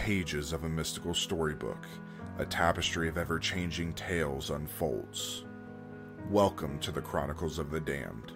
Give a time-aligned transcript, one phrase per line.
[0.00, 1.86] Pages of a mystical storybook,
[2.38, 5.44] a tapestry of ever changing tales unfolds.
[6.30, 8.32] Welcome to the Chronicles of the Damned,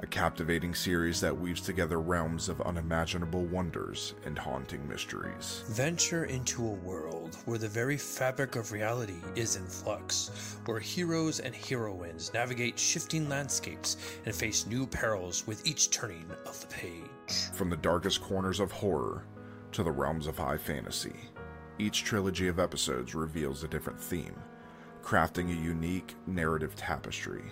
[0.00, 5.64] a captivating series that weaves together realms of unimaginable wonders and haunting mysteries.
[5.68, 11.40] Venture into a world where the very fabric of reality is in flux, where heroes
[11.40, 13.96] and heroines navigate shifting landscapes
[14.26, 17.50] and face new perils with each turning of the page.
[17.54, 19.24] From the darkest corners of horror
[19.72, 21.16] to the realms of high fantasy,
[21.78, 24.36] each trilogy of episodes reveals a different theme,
[25.02, 27.44] crafting a unique narrative tapestry.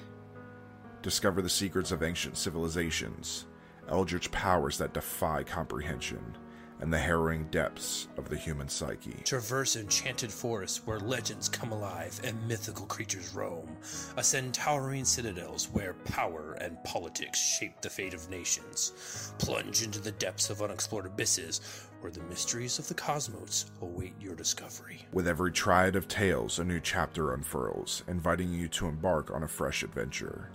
[1.02, 3.46] Discover the secrets of ancient civilizations,
[3.88, 6.36] eldritch powers that defy comprehension,
[6.80, 9.22] and the harrowing depths of the human psyche.
[9.24, 13.76] Traverse enchanted forests where legends come alive and mythical creatures roam.
[14.16, 19.32] Ascend towering citadels where power and politics shape the fate of nations.
[19.38, 21.60] Plunge into the depths of unexplored abysses
[22.00, 25.06] where the mysteries of the cosmos await your discovery.
[25.12, 29.48] With every triad of tales, a new chapter unfurls, inviting you to embark on a
[29.48, 30.50] fresh adventure.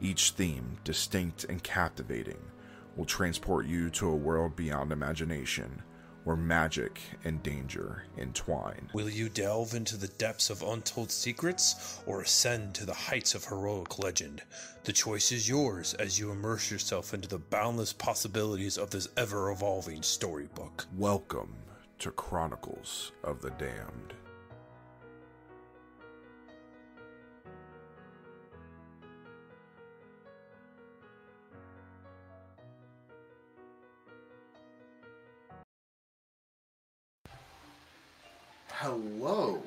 [0.00, 2.40] Each theme, distinct and captivating,
[2.96, 5.82] will transport you to a world beyond imagination
[6.24, 8.88] where magic and danger entwine.
[8.92, 13.44] Will you delve into the depths of untold secrets or ascend to the heights of
[13.44, 14.42] heroic legend?
[14.84, 19.50] The choice is yours as you immerse yourself into the boundless possibilities of this ever
[19.50, 20.86] evolving storybook.
[20.96, 21.54] Welcome
[22.00, 24.14] to Chronicles of the Damned.
[38.82, 39.62] Hello,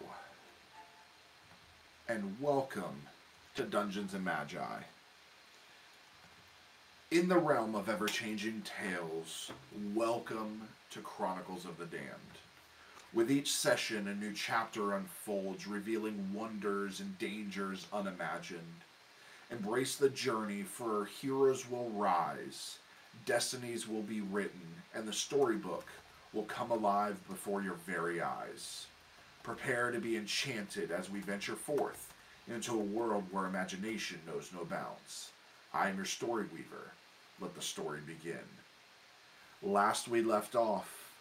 [2.09, 3.03] and welcome
[3.53, 4.79] to Dungeons and Magi.
[7.11, 9.51] In the realm of ever changing tales,
[9.93, 12.39] welcome to Chronicles of the Damned.
[13.13, 18.81] With each session, a new chapter unfolds, revealing wonders and dangers unimagined.
[19.51, 22.79] Embrace the journey, for heroes will rise,
[23.27, 25.85] destinies will be written, and the storybook
[26.33, 28.87] will come alive before your very eyes.
[29.43, 32.13] Prepare to be enchanted as we venture forth
[32.47, 35.31] into a world where imagination knows no bounds.
[35.73, 36.91] I am your story weaver.
[37.39, 38.45] Let the story begin.
[39.61, 41.11] Last we left off,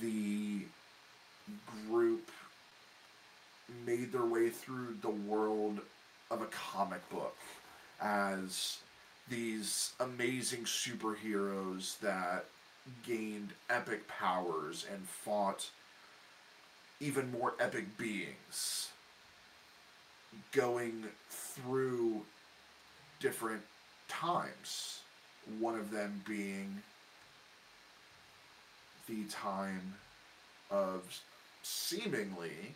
[0.00, 0.60] the
[1.88, 2.30] group
[3.86, 5.80] made their way through the world
[6.30, 7.36] of a comic book
[8.00, 8.78] as
[9.28, 12.46] these amazing superheroes that
[13.06, 15.70] gained epic powers and fought
[17.02, 18.90] even more epic beings
[20.52, 22.22] going through
[23.18, 23.62] different
[24.08, 25.00] times.
[25.58, 26.80] One of them being
[29.08, 29.94] the time
[30.70, 31.02] of
[31.62, 32.74] seemingly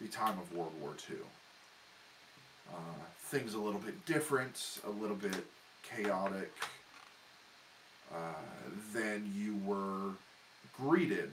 [0.00, 1.16] the time of World War II.
[2.72, 2.76] Uh,
[3.20, 5.46] things a little bit different, a little bit
[5.84, 6.52] chaotic.
[8.12, 8.16] Uh,
[8.92, 10.14] then you were
[10.76, 11.30] greeted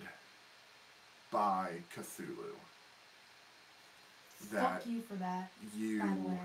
[1.31, 2.55] by Cthulhu.
[4.51, 5.51] Fuck you for that.
[5.75, 6.39] you By the way.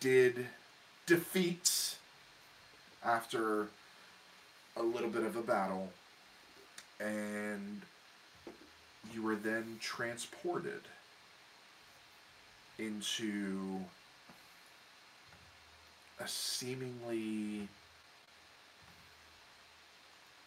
[0.00, 0.46] did
[1.06, 1.96] defeat
[3.04, 3.68] after
[4.76, 5.90] a little bit of a battle,
[7.00, 7.82] and
[9.14, 10.82] you were then transported
[12.78, 13.80] into
[16.20, 17.68] a seemingly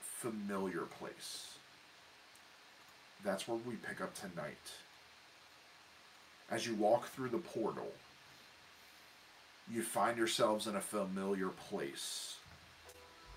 [0.02, 1.56] familiar place.
[3.24, 4.58] That's where we pick up tonight.
[6.50, 7.92] As you walk through the portal,
[9.70, 12.36] you find yourselves in a familiar place.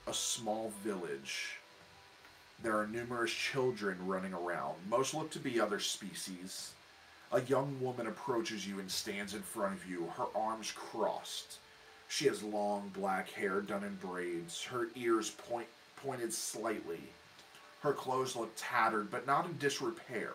[0.07, 1.59] A small village.
[2.62, 4.75] There are numerous children running around.
[4.88, 6.73] Most look to be other species.
[7.33, 11.59] A young woman approaches you and stands in front of you, her arms crossed.
[12.09, 17.00] She has long black hair done in braids, her ears point, pointed slightly.
[17.85, 20.31] Her clothes look tattered, but not in disrepair,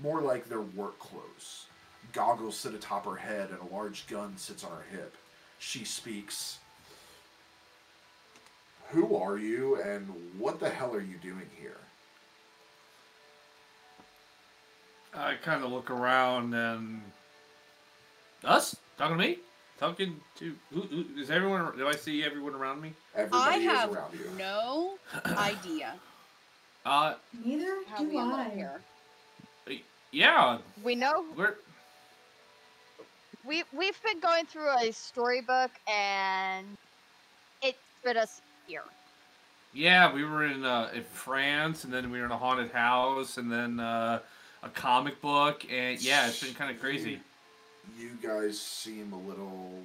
[0.00, 1.66] more like they're work clothes.
[2.12, 5.16] Goggles sit atop her head, and a large gun sits on her hip.
[5.58, 6.58] She speaks.
[8.90, 10.06] Who are you, and
[10.38, 11.78] what the hell are you doing here?
[15.12, 17.02] I kind of look around and
[18.44, 19.38] us talking to me,
[19.80, 21.76] talking to who, who is everyone?
[21.76, 22.92] Do I see everyone around me?
[23.16, 24.30] Everybody I is have around you.
[24.38, 25.94] no idea
[26.84, 27.14] Uh,
[27.44, 28.50] Neither do we I.
[28.54, 28.80] here.
[30.12, 31.54] yeah, We know we're
[33.44, 36.66] we we've been going through a storybook and
[37.62, 38.82] it put us here.
[39.72, 43.38] Yeah, we were in uh, in France, and then we were in a haunted house,
[43.38, 44.20] and then uh,
[44.62, 47.20] a comic book, and yeah, it's been kind of crazy.
[47.98, 49.82] You guys seem a little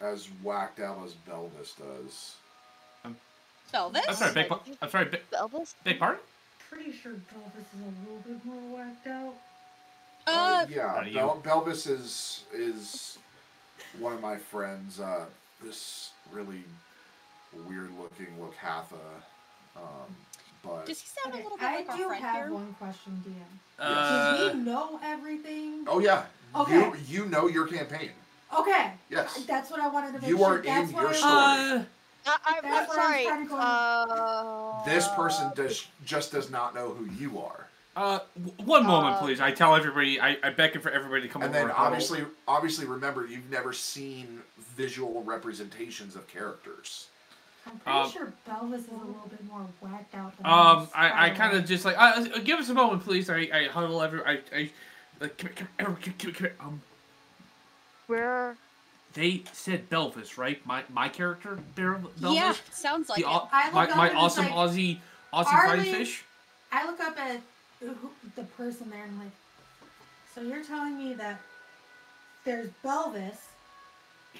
[0.00, 2.36] as whacked out as Belvis does.
[3.72, 4.02] Elvis?
[4.08, 4.48] I'm sorry, big.
[4.48, 5.74] par- I'm sorry, big, Elvis?
[5.84, 6.20] big pardon.
[6.68, 9.34] Pretty sure Belvis is a little bit more whacked out.
[10.26, 13.18] Uh, yeah, Are you- Bel- Belvis is is
[13.98, 15.00] one of my friends.
[15.00, 15.24] Uh,
[15.62, 16.62] this really
[17.52, 18.94] weird looking Locathah.
[19.76, 20.14] Um,
[20.62, 22.52] but does he sound Okay, a little bit I like our do friend have here?
[22.52, 23.34] one question, DM.
[23.78, 25.84] Uh, Does he know everything?
[25.88, 26.24] oh yeah,
[26.54, 26.74] Okay.
[26.74, 28.10] you you know your campaign.
[28.56, 30.58] Okay, Yes, that's what I wanted to make You sure.
[30.58, 31.32] are That's in your story.
[31.32, 31.82] uh,
[32.26, 33.24] I, I'm, I'm sorry.
[33.24, 37.66] trying to go- Uh, this person does just does not know who you are.
[37.96, 38.20] uh,
[38.64, 39.40] one moment, Uh, please.
[39.40, 40.20] I tell everybody.
[40.20, 41.58] I, I beckon for everybody to come And over.
[41.58, 41.92] then and huddle.
[41.92, 44.42] obviously, obviously, remember you've never seen
[44.76, 47.06] visual representations of characters.
[47.66, 51.26] I'm pretty Um, sure Belvis is a little bit more whacked out than Um, I,
[51.26, 53.28] I kind of just like, uh, uh, give us a moment, please.
[53.28, 54.70] I, I huddle every, I, I,
[55.20, 56.54] like, come, here, come, here, come, here, come, here.
[56.60, 56.80] um,
[58.06, 58.56] where?
[59.14, 60.64] They said Belvis, right?
[60.66, 62.34] My, my character, Bel- Belvis.
[62.34, 63.42] Yeah, sounds like the, it.
[63.52, 64.98] I look my, up my awesome like, Aussie,
[65.32, 66.24] Aussie fried fish.
[66.72, 67.40] I look up at
[68.36, 69.32] the person there and I'm like,
[70.34, 71.40] so you're telling me that
[72.44, 73.36] there's Belvis,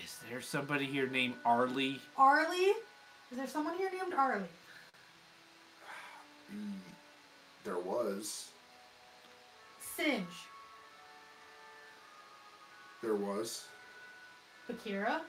[0.03, 2.01] Is there somebody here named Arlie?
[2.17, 2.75] Arlie?
[3.31, 4.45] Is there someone here named Arlie?
[6.55, 6.73] Mm,
[7.65, 8.49] There was,
[9.97, 10.25] Singe,
[13.03, 13.65] there was.
[14.71, 15.21] Bakira,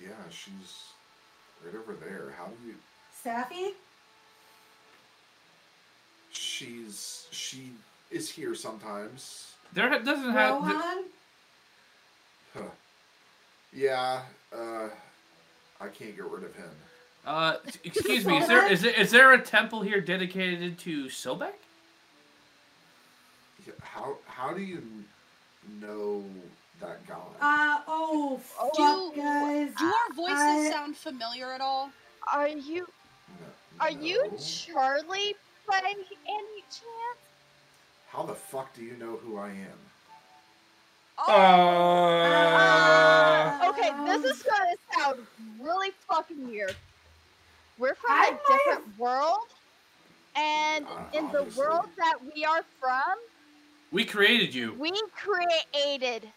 [0.00, 0.84] Yeah, she's
[1.64, 2.32] right over there.
[2.38, 2.74] How do you?
[3.24, 3.72] Safi?
[6.32, 7.72] She's she
[8.10, 9.52] is here sometimes.
[9.72, 10.62] There doesn't have.
[10.62, 11.04] th- Rohan?
[12.54, 12.62] Huh.
[13.72, 14.22] Yeah.
[14.52, 14.88] Uh,
[15.80, 16.70] I can't get rid of him.
[17.26, 18.38] uh, excuse me.
[18.38, 21.52] Is there is there, is there a temple here dedicated to Sobek?
[23.82, 24.82] How how do you
[25.80, 26.24] know
[26.80, 26.98] that?
[27.40, 29.70] Uh, oh, fuck, Do- guys.
[29.78, 31.90] Do our voices I- sound familiar at all?
[32.32, 32.86] Are you
[33.40, 33.46] No-
[33.80, 34.30] are you.
[34.38, 37.18] Charlie by any chance?
[38.10, 39.78] How the fuck do you know who I am?
[41.18, 41.32] Uh,
[43.62, 45.26] Uh, okay, this is gonna sound
[45.60, 46.76] really fucking weird.
[47.78, 49.48] We're from I a might different world,
[50.34, 53.18] and Uh, in the world that we are from,
[53.92, 54.72] we created you.
[54.74, 56.30] we created.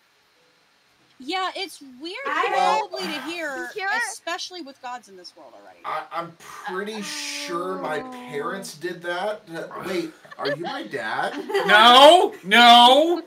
[1.19, 5.79] Yeah, it's weird I- probably to hear, Hear especially with gods in this world already.
[5.85, 7.99] I, I'm pretty sure my
[8.29, 9.41] parents did that.
[9.53, 11.33] Uh, Wait, are you my dad?
[11.67, 13.21] No, no.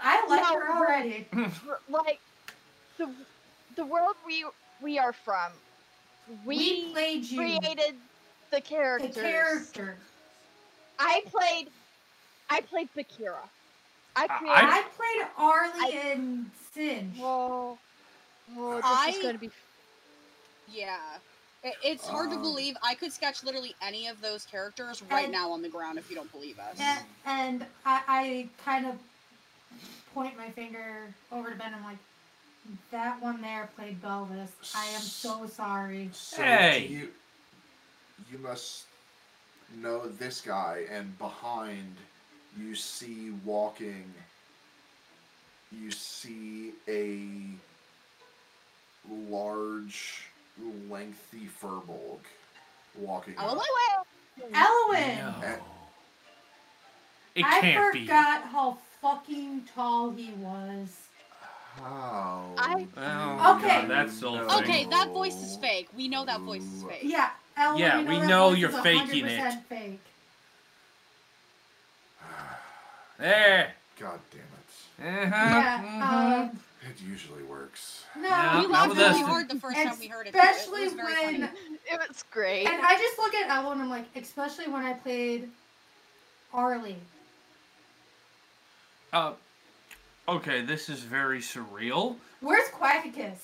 [0.00, 1.26] I like No, her already.
[1.88, 2.20] Like
[2.98, 3.08] the
[3.76, 4.44] the world we
[4.80, 5.52] we are from,
[6.44, 7.38] We, we, played you.
[7.38, 7.96] created
[8.50, 9.96] the the character.
[11.00, 11.68] I played,
[12.50, 13.42] I played Bakira.
[14.18, 17.16] I I- I played Arlie I- and Singe.
[17.20, 17.78] oh,
[18.56, 19.50] oh, this I- is gonna be.
[20.68, 20.98] yeah.
[21.64, 22.76] It, it's hard to Um, believe.
[22.82, 26.08] I could sketch literally any of those characters right And- now on the ground if
[26.08, 26.76] you don't believe us.
[26.78, 28.96] And, and I, I kind of
[30.14, 31.74] point my finger over to Ben.
[31.74, 31.98] I'm like,
[32.92, 34.50] that one there played Belvis.
[34.74, 36.10] I am so sorry.
[36.12, 36.86] So Hey.
[36.88, 37.12] do you
[38.30, 38.84] you must
[39.76, 41.96] know this guy, and behind
[42.58, 44.04] you see walking.
[45.70, 47.20] You see a
[49.30, 50.24] large,
[50.88, 52.20] lengthy firbolg
[52.98, 53.34] walking.
[53.38, 53.56] Up.
[53.56, 54.48] my way.
[54.52, 55.40] Elowen!
[55.42, 55.54] No.
[57.34, 58.00] It I can't be.
[58.06, 60.88] forgot how fucking tall he was.
[61.80, 62.54] How?
[62.56, 63.82] I- Oh, Okay.
[63.82, 64.48] you that's so know?
[64.48, 64.58] fake.
[64.62, 65.88] Okay, that voice is fake.
[65.96, 67.00] We know that voice is fake.
[67.02, 69.54] Yeah, Elowen, Yeah, you know we know you're faking it.
[69.68, 70.00] Fake.
[73.18, 73.72] There.
[73.98, 75.24] God damn it!
[75.26, 75.34] Uh-huh.
[75.34, 78.04] Yeah, um, It usually works.
[78.16, 78.56] no, Yeah.
[78.60, 79.26] We Not laughed with really us.
[79.28, 80.32] hard the first And time we heard it.
[80.32, 80.38] too.
[80.38, 81.48] It especially when- funny.
[81.90, 82.66] It was great.
[82.68, 85.50] And I just look at Elowen and I'm like, especially when I played
[86.52, 86.98] Arlie.
[89.12, 89.32] Uh,
[90.28, 92.16] okay, this is very surreal.
[92.40, 93.38] Where's Quackicus?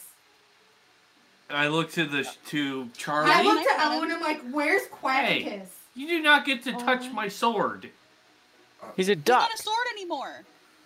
[1.50, 3.44] I look to the to I Charlie.
[3.44, 5.68] looked at Elowen and I'm like, where's Quackicus?
[5.94, 7.12] You do not get to touch Oh.
[7.12, 7.90] my sword.
[8.96, 9.16] He's a duck.
[9.16, 9.40] He's duck.
[9.50, 10.32] not a sword anymore.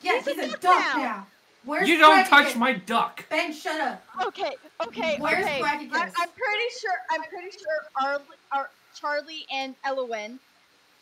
[0.03, 1.03] Yeah, He's a he's a duck duck now.
[1.03, 1.27] now.
[1.65, 2.29] Where's you don't Quackicus?
[2.29, 3.25] touch my duck.
[3.31, 4.03] Ben, shut up.
[4.27, 4.55] okay,
[4.87, 5.61] okay, Where's okay.
[5.61, 5.93] Quackicus?
[5.95, 6.95] I, I'm pretty sure.
[7.11, 8.21] I'm pretty sure our,
[8.53, 10.39] our Charlie and Elowen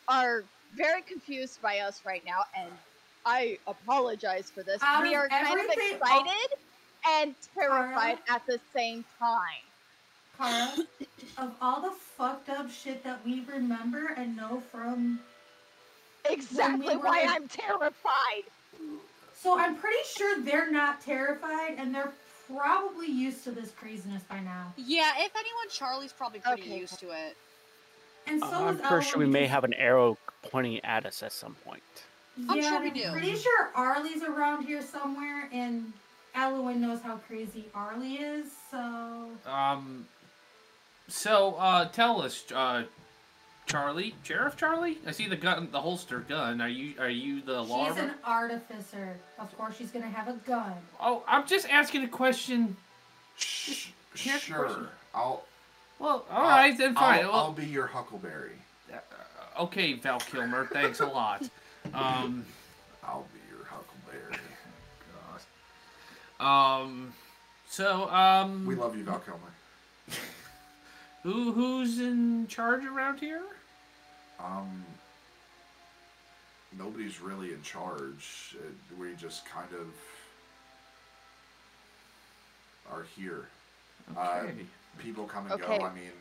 [0.07, 0.43] are
[0.75, 2.69] very confused by us right now, and
[3.25, 4.81] I apologize for this.
[4.83, 6.19] Out we are kind of everything- oh.
[6.23, 6.57] excited
[7.09, 8.19] and terrified Carla?
[8.29, 9.39] at the same time.
[10.37, 10.73] Kara,
[11.37, 15.19] of all the fucked up shit that we remember and know from.
[16.29, 18.43] Exactly were why in- I'm terrified.
[19.35, 22.11] So I'm pretty sure they're not terrified and they're
[22.53, 24.73] probably used to this craziness by now.
[24.77, 26.79] Yeah, if anyone, Charlie's probably pretty Okay.
[26.79, 27.37] used to it.
[28.25, 31.31] And so I'm pretty sure we Ella may have an arrow pointing at us at
[31.31, 31.83] some point.
[32.49, 33.11] I'm yeah, sure we and do.
[33.11, 35.91] Pretty sure Arlie's around here somewhere, and
[36.35, 38.47] Elowen knows how crazy Arlie is.
[38.69, 40.07] So Um.
[41.09, 42.83] So, uh, tell us, uh,
[43.67, 44.97] Charlie, Sheriff Charlie.
[45.05, 46.61] I see the gun, the holster gun.
[46.61, 47.87] Are you, are you the law?
[47.89, 49.17] she's an artificer.
[49.37, 50.71] Of course, she's gonna have a gun.
[51.01, 52.77] Oh, I'm just asking a question.
[53.37, 54.75] Sh- Here's the question.
[54.75, 54.89] sure.
[55.13, 55.43] I'll.
[55.99, 57.25] Well, all I'll- right then, fine.
[57.25, 58.53] I'll, Well, I'll be your Huckleberry.
[58.91, 58.97] uh,
[59.63, 60.65] okay, Val Kilmer.
[60.71, 61.43] Thanks a lot.
[61.93, 62.45] Um.
[63.03, 64.37] I'll be your Huckleberry.
[66.39, 66.81] God.
[66.81, 67.13] Um.
[67.69, 68.65] So, um.
[68.65, 69.41] We love you, Val Kilmer.
[71.27, 73.41] Who who's in charge around here?
[74.39, 74.85] Um,
[76.79, 78.55] nobody's really in charge.
[78.57, 78.63] Uh,
[78.97, 79.87] we just kind of
[82.89, 83.49] are here.
[84.15, 84.65] Uh, Okay.
[84.99, 85.79] people come and Okay.
[85.79, 85.83] go.
[85.85, 86.13] I mean,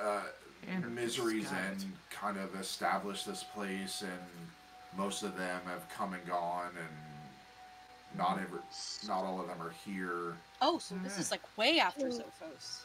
[0.00, 0.22] uh,
[0.66, 1.52] Anarchist, Misery's.
[1.52, 4.48] End kind of established this place, and
[4.96, 8.58] most of them have come and gone, and not every,
[9.06, 10.36] not all of them are here.
[10.60, 12.80] Oh, so this is like way after So- Zophos.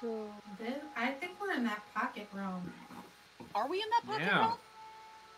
[0.00, 0.26] So
[0.58, 2.72] This, I think we're in that pocket realm.
[3.54, 4.38] Are we in that pocket Yeah.
[4.40, 4.54] realm?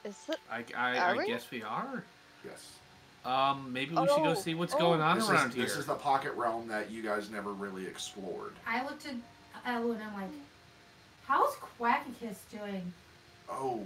[0.04, 0.38] is it?
[0.50, 1.26] I, I, Are I we?
[1.26, 2.04] guess we are.
[2.44, 2.72] Yes.
[3.24, 4.78] Um, maybe we should go Oh, see what's oh.
[4.78, 7.86] going on around is, around this is the pocket realm that you guys never really
[7.86, 8.52] explored.
[8.66, 9.14] I looked at
[9.66, 10.30] Elowen and I'm like,
[11.26, 12.92] how's Quackicus doing?
[13.48, 13.82] Oh,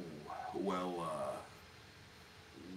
[0.55, 1.37] well, uh,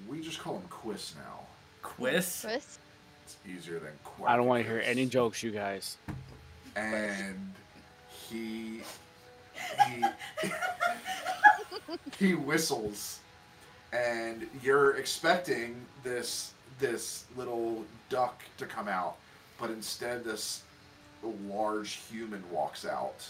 [0.08, 1.40] we just call him Quiz now.
[1.84, 2.42] Quiz.
[2.44, 2.80] Chris?
[3.26, 4.32] It's easier than Quack.
[4.32, 5.98] I don't want to hear any jokes, you guys.
[6.76, 7.54] And
[8.30, 8.82] he,
[9.88, 10.04] he,
[12.20, 13.20] he whistles,
[13.94, 19.18] and you're expecting this this little duck to come out,
[19.60, 20.64] but instead this
[21.48, 23.26] large human walks out.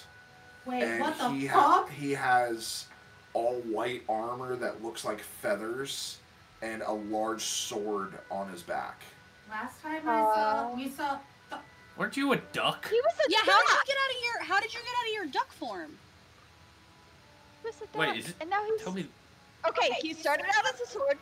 [0.66, 1.90] Wait, and what the he ha- fuck?
[1.92, 2.88] he has
[3.34, 6.18] all white armor that looks like feathers
[6.62, 9.02] and a large sword on his back.
[9.50, 11.18] Last time I saw, we saw.
[11.98, 12.88] Weren't you a duck?
[12.90, 13.56] He was a Yeah, duck.
[13.56, 15.52] how did you get out of your how did you get out of your duck
[15.54, 15.98] form?
[17.62, 17.96] He was a duck.
[17.96, 19.08] Wait, is it- And now he's Tell me.
[19.68, 19.88] okay.
[19.88, 21.18] Okay, He started out as a sword,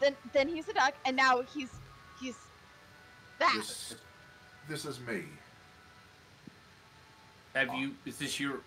[0.00, 1.70] then then he's a duck, and now he's
[2.20, 2.36] he's
[3.38, 3.52] that.
[3.56, 3.94] This,
[4.68, 5.24] this is me.
[7.54, 7.94] Have you?
[8.04, 8.60] Is this your?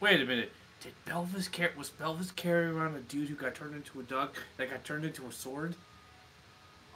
[0.00, 0.52] Wait a minute.
[0.82, 1.72] Did Belvis carry?
[1.76, 5.04] Was Belvis carrying around a dude who got turned into a duck that got turned
[5.04, 5.74] into a sword?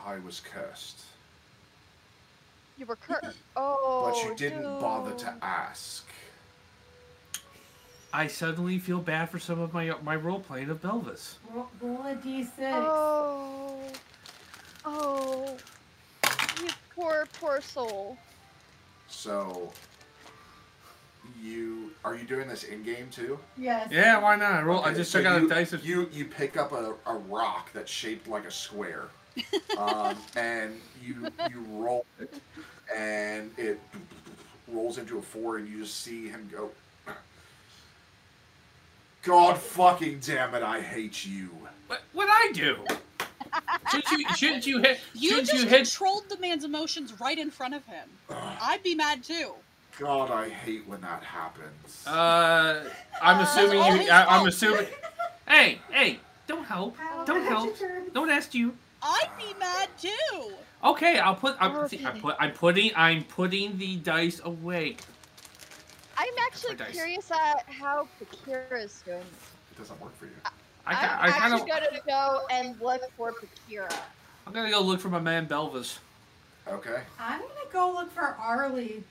[0.05, 1.01] I was cursed,
[2.77, 3.39] You were cursed.
[3.57, 6.07] Oh, but you didn't bother to ask.
[8.13, 11.35] I suddenly feel bad for some of my my role playing of Belvis.
[11.53, 12.49] Roll, roll a d6.
[12.61, 13.77] Oh,
[14.85, 15.57] oh,
[16.61, 18.17] you poor poor soul.
[19.09, 19.73] So,
[21.41, 23.39] you are you doing this in game too?
[23.57, 23.89] Yes.
[23.91, 24.53] Yeah, why not?
[24.53, 24.85] I roll.
[24.85, 25.85] I just so took out you, a dice of.
[25.85, 29.09] You you pick up a, a rock that's shaped like a square,
[29.79, 32.33] um, and you you roll it,
[32.95, 33.81] and it
[34.69, 36.71] rolls into a four, and you just see him go.
[39.23, 40.63] God fucking damn it!
[40.63, 41.49] I hate you.
[41.87, 42.85] What what I do?
[43.91, 44.29] Shouldn't you?
[44.37, 45.01] Shouldn't you hit?
[45.15, 45.77] You shouldn't just you hit?
[45.79, 48.09] controlled the man's emotions right in front of him.
[48.31, 49.53] Ugh, I'd be mad too.
[49.99, 52.07] God, I hate when that happens.
[52.07, 52.85] Uh,
[53.23, 54.11] I'm assuming all you.
[54.11, 54.87] I, I'm assuming.
[55.47, 56.19] Hey, hey!
[56.47, 56.97] Don't help!
[57.27, 57.77] Don't help!
[58.13, 58.77] Don't ask you.
[59.05, 60.53] I'd be mad too.
[60.83, 61.57] Okay, I'll put.
[61.61, 62.37] I'm, oh, see, I put.
[62.41, 62.91] I'm putting.
[62.97, 64.97] I'm putting the dice away.
[66.17, 69.19] I'm actually curious at how Bakira's doing.
[69.19, 70.33] it doesn't work for you.
[70.87, 71.61] I, I'm ca- I kind of.
[71.61, 73.93] actually gonna go and look for Bakira.
[74.47, 75.99] I'm gonna go look for my man Belvis.
[76.69, 77.01] Okay.
[77.19, 79.03] I'm gonna go look for Arlie.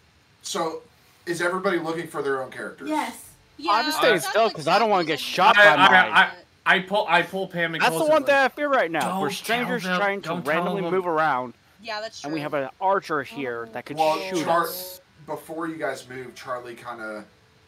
[0.42, 0.82] So,
[1.26, 2.90] is everybody looking for their own characters?
[2.90, 3.30] Yes.
[3.58, 5.80] Yeah, I'm just staying that's still because I don't wanna get shot by and-
[6.14, 6.32] mine.
[6.66, 7.06] I- I pull.
[7.10, 9.20] I pull Pam and That's the one it, thing I fear right now.
[9.22, 12.28] We're strangers them- trying to randomly move around, Yeah, that's true.
[12.30, 13.74] and we have an archer here oh.
[13.74, 15.02] that could Well, shoot Char- us.
[15.26, 17.26] before you guys move, Charlie kind of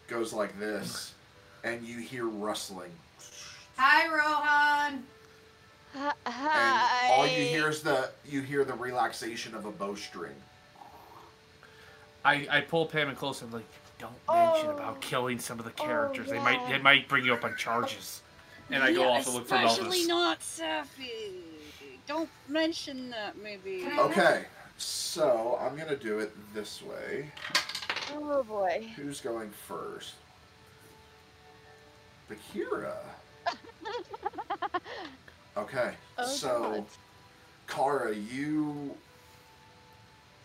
[0.07, 1.13] goes like this,
[1.65, 2.91] and you hear rustling.
[3.77, 5.03] Hi, Rohan.
[6.25, 6.99] Hi.
[7.03, 10.35] And all you hear is the you hear the relaxation of a bowstring.
[12.23, 13.41] I, I pull Pam and close.
[13.41, 13.65] I'm like,
[13.99, 14.73] don't mention Oh.
[14.73, 16.29] about killing some of the Oh, characters.
[16.29, 16.67] They might.
[16.69, 18.21] They might bring you up on charges.
[18.71, 20.07] And I go Yeah, off to look for Especially Belvis.
[20.07, 21.41] not Safi.
[22.07, 23.85] Don't mention that, maybe.
[23.97, 24.45] Okay,
[24.77, 27.31] so I'm gonna do it this way.
[28.13, 28.87] Oh boy.
[28.95, 30.13] Who's going first?
[32.29, 32.95] Bakira.
[35.57, 36.85] Okay, Oh, so God.
[37.67, 38.93] Kara, you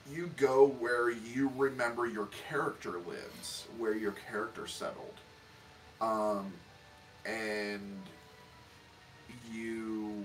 [0.08, 5.14] you go where you remember your character lives, where your character settled,
[6.00, 6.52] um,
[7.24, 7.98] and
[9.52, 10.24] you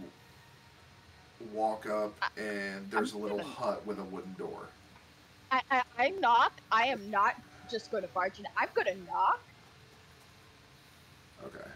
[1.53, 4.67] walk up, and there's a little hut with a wooden door.
[5.51, 6.53] I, I, I knock.
[6.71, 7.35] I am not
[7.69, 8.45] just going to barge in.
[8.57, 9.41] I'm going to knock.
[11.45, 11.69] Okay.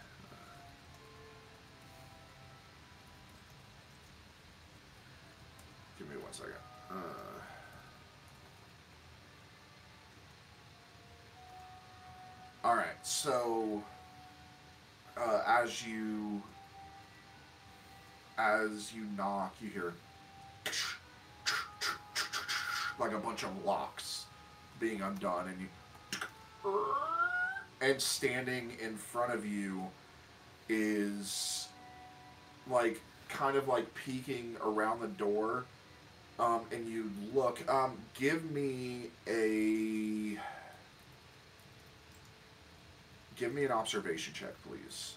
[5.98, 6.54] Give me one second.
[6.90, 6.94] Uh,
[12.64, 12.86] all right.
[13.02, 13.82] So,
[15.20, 16.42] uh, as you
[18.38, 19.92] as you knock, you hear
[22.98, 24.24] like a bunch of locks
[24.78, 25.66] being undone, and you
[27.80, 29.82] and standing in front of you
[30.68, 31.68] is
[32.70, 35.64] like kind of like peeking around the door
[36.38, 40.38] um, and you look um, give me a
[43.40, 45.14] give me an observation check please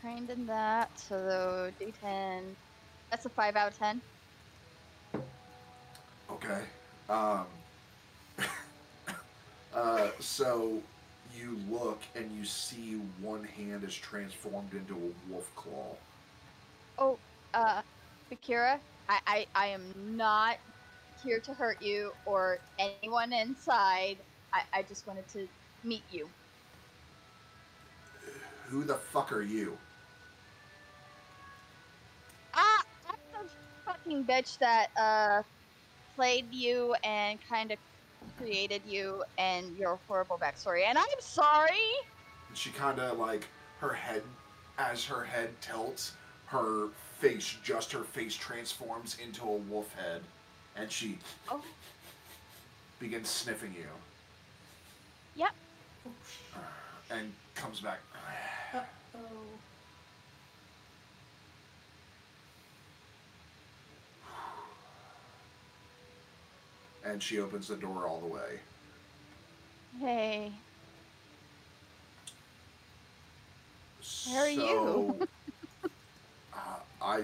[0.00, 2.42] Trained in that, so D10.
[3.10, 4.00] That's a 5 out of 10.
[6.30, 6.60] okay
[7.08, 7.46] um,
[9.74, 10.80] uh, so
[11.36, 15.94] you look and you see one hand is transformed into a wolf claw
[16.98, 17.18] Oh,
[17.52, 17.82] uh,
[18.32, 18.78] Bakira,
[19.08, 19.82] I, I, I am
[20.16, 20.56] not
[21.22, 24.16] here to hurt you or anyone inside.
[24.52, 25.46] I, I just wanted to
[25.84, 26.28] meet you.
[28.68, 29.76] Who the fuck are you
[32.54, 33.50] Ah, I'm the
[33.84, 35.42] fucking bitch that, uh,
[36.14, 37.78] played you and kind of
[38.38, 40.84] created you and your horrible backstory.
[40.86, 41.76] And I'm sorry!
[42.54, 43.46] she kind of like
[43.80, 44.22] her head
[44.78, 46.12] as her head tilts
[46.46, 46.88] her
[47.20, 50.22] face just her face transforms into a wolf head
[50.76, 51.18] and she
[51.50, 51.60] Oh.
[52.98, 53.88] begins sniffing you
[55.34, 55.52] Yep.
[57.10, 57.98] and comes back
[59.16, 59.46] Uh-oh.
[67.04, 68.60] and she opens the door all the way
[69.98, 70.52] Hey.
[74.30, 75.18] Where are you?
[76.52, 77.22] Uh, i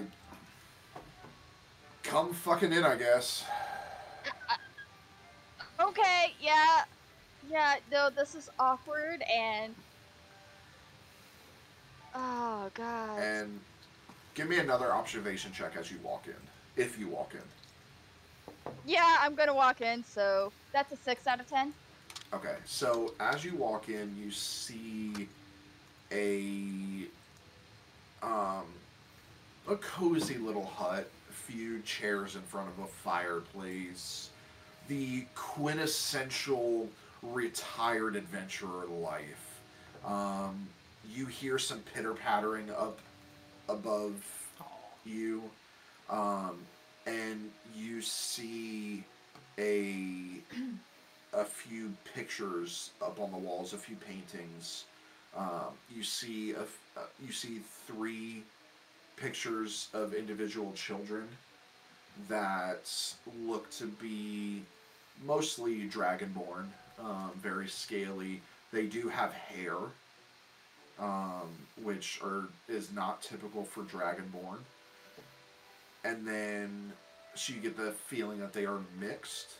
[2.03, 3.43] come fucking in i guess
[5.79, 6.83] Okay, yeah.
[7.49, 9.75] Yeah, no, this is awkward and.
[12.15, 13.19] Oh, God.
[13.19, 13.59] and
[14.35, 19.35] give me another observation check as you walk in if you walk in Yeah, I'm
[19.35, 21.73] gonna walk in, so that's a 6 out of 10.
[22.33, 25.27] Okay, so as you walk in, you see
[26.11, 27.07] a
[28.23, 28.65] um
[29.67, 34.29] a cozy little hut, a few chairs in front of a fireplace,
[34.87, 36.89] the quintessential
[37.21, 39.61] retired adventurer life.
[40.05, 40.67] Um,
[41.09, 42.99] you hear some pitter pattering up
[43.69, 44.23] above
[45.05, 45.43] you,
[46.09, 46.59] um,
[47.05, 49.03] and you see
[49.57, 50.41] a
[51.33, 54.85] a few pictures up on the walls, a few paintings.
[55.35, 58.43] Um, you see a, uh, you see three
[59.15, 61.27] pictures of individual children
[62.29, 62.91] that
[63.45, 64.61] look to be
[65.25, 66.65] mostly dragonborn,
[66.99, 68.41] um, very scaly.
[68.71, 69.77] They do have hair,
[70.99, 71.49] um,
[71.81, 74.59] which are is not typical for dragonborn.
[76.03, 76.93] And then
[77.35, 79.55] so you get the feeling that they are mixed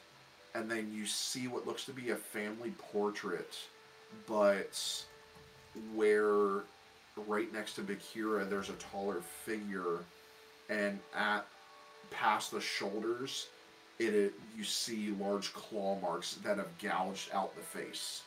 [0.55, 3.57] and then you see what looks to be a family portrait,
[4.27, 5.03] but
[5.95, 6.61] where
[7.27, 9.99] right next to Bakira there's a taller figure,
[10.69, 11.45] and at
[12.11, 13.47] past the shoulders,
[13.99, 18.21] it, it you see large claw marks that have gouged out the face.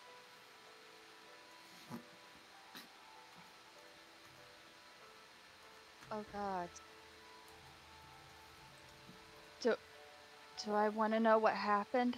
[6.17, 6.69] Oh, God.
[9.61, 9.75] Do,
[10.65, 12.17] do I want to know what happened?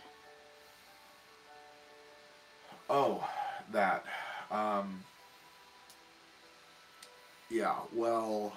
[2.89, 3.29] Oh,
[3.73, 4.05] that.
[4.53, 5.01] Um,
[7.51, 8.53] yeah, well,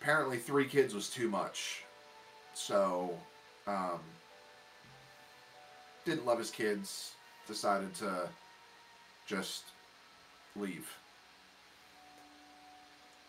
[0.00, 1.84] apparently three kids was too much.
[2.54, 3.12] So,
[3.66, 4.00] um,
[6.06, 7.12] didn't love his kids,
[7.46, 8.30] decided to
[9.26, 9.64] just
[10.56, 10.88] leave.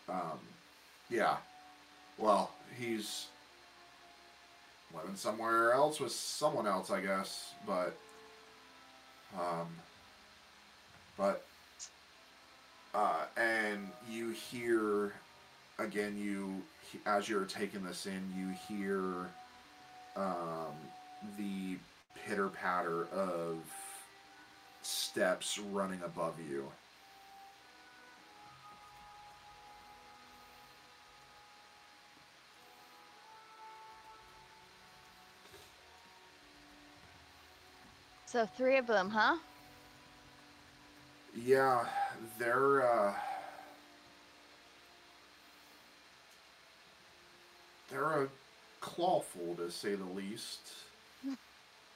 [0.08, 0.38] Um,
[1.10, 1.36] yeah.
[2.18, 3.26] Well, he's
[4.94, 7.54] living somewhere else with someone else, I guess.
[7.66, 7.96] But,
[9.38, 9.68] um,
[11.16, 11.44] but,
[12.94, 15.12] uh, and you hear,
[15.78, 16.62] again, you
[17.06, 19.30] as you're taking this in, you hear,
[20.16, 20.74] um,
[21.38, 21.76] the
[22.26, 23.56] pitter patter of
[24.82, 26.70] steps running above you.
[38.32, 39.36] So three of them, huh?
[41.36, 41.84] Yeah,
[42.38, 43.12] they're uh
[47.90, 48.28] they're a
[48.80, 50.72] clawful to say the least.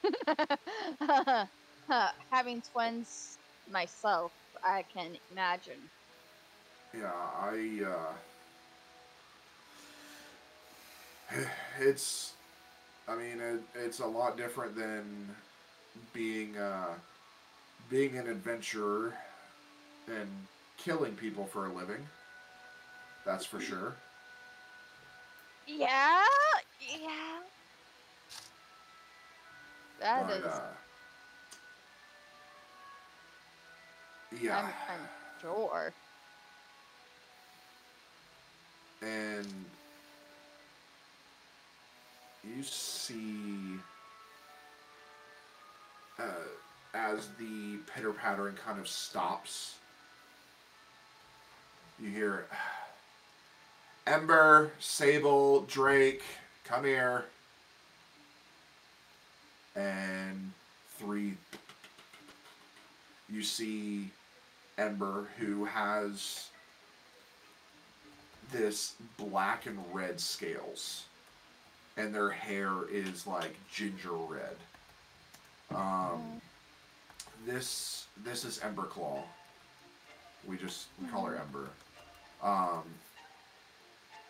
[2.30, 3.38] Having twins
[3.72, 4.30] myself,
[4.62, 5.80] I can imagine.
[6.94, 7.80] Yeah, I
[11.32, 11.38] uh
[11.80, 12.34] it's
[13.08, 15.34] I mean it, it's a lot different than
[16.12, 16.94] being uh
[17.90, 19.14] being an adventurer
[20.08, 20.28] and
[20.76, 22.06] killing people for a living.
[23.24, 23.94] That's for sure.
[25.66, 26.22] Yeah,
[26.80, 27.40] yeah.
[30.00, 30.44] That But, is.
[30.44, 30.60] uh,
[34.40, 34.58] yeah.
[34.58, 35.08] I'm, I'm
[35.40, 35.92] sure.
[39.02, 39.46] and
[42.44, 43.78] you see
[46.18, 46.24] uh,
[46.94, 49.76] as the pitter pattering kind of stops
[51.98, 52.46] you hear
[54.06, 56.22] ember sable drake
[56.64, 57.24] come here.
[59.74, 60.52] And
[60.98, 61.34] three
[63.28, 64.10] you see
[64.78, 66.48] ember who has
[68.52, 71.04] this black and red scales
[71.96, 74.56] and their hair is like ginger red
[75.76, 76.40] um
[77.46, 79.22] this this is ember claw
[80.46, 81.68] we just we call her ember
[82.42, 82.82] um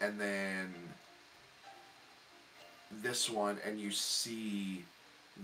[0.00, 0.74] and then
[3.02, 4.84] this one and you see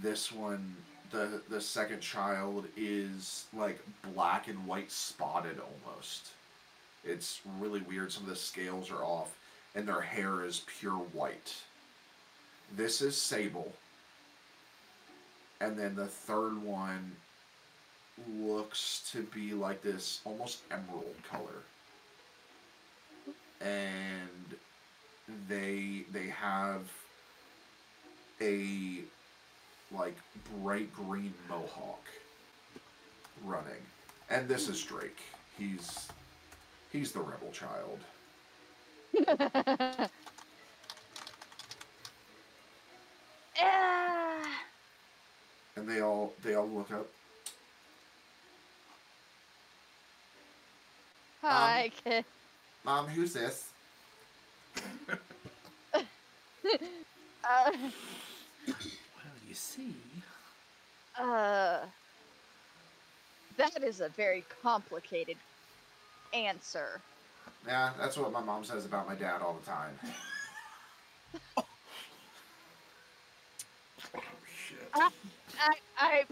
[0.03, 0.77] this one
[1.11, 3.81] the the second child is like
[4.15, 6.33] black and white spotted almost
[7.05, 8.12] it's really weird.
[8.12, 9.37] Some of the scales are off,
[9.75, 11.55] and their hair is pure white.
[12.77, 13.75] This is sable.
[15.62, 17.12] And then the third one
[18.37, 21.62] looks to be like this almost emerald color.
[23.61, 24.57] And
[25.48, 26.81] they they have
[28.40, 29.03] a
[29.96, 30.16] like
[30.61, 32.05] bright green mohawk
[33.44, 33.87] running.
[34.31, 35.20] And this is Drake.
[35.57, 36.09] He's
[36.90, 38.01] He's the rebel child.
[43.64, 44.22] Ah,
[45.77, 47.07] And they all they all look up.
[51.43, 52.25] Hi, kid.
[52.85, 53.69] Mom, who's this?
[57.45, 57.73] Uh,
[58.69, 59.97] Well, you see.
[61.19, 61.81] uh,
[63.57, 65.37] that is a very complicated
[66.33, 67.01] answer.
[67.67, 69.99] Yeah, that's what my mom says about my dad all the time.
[74.15, 74.21] Oh
[74.69, 74.93] shit.
[75.61, 76.25] I, I,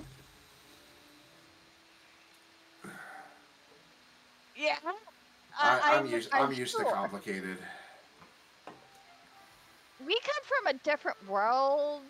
[4.57, 4.77] yeah.
[5.59, 6.31] I, I'm, used.
[6.33, 7.59] I'm, I'm used to complicated.
[10.07, 12.03] we come from a different world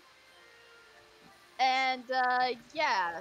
[1.58, 3.20] and uh yeah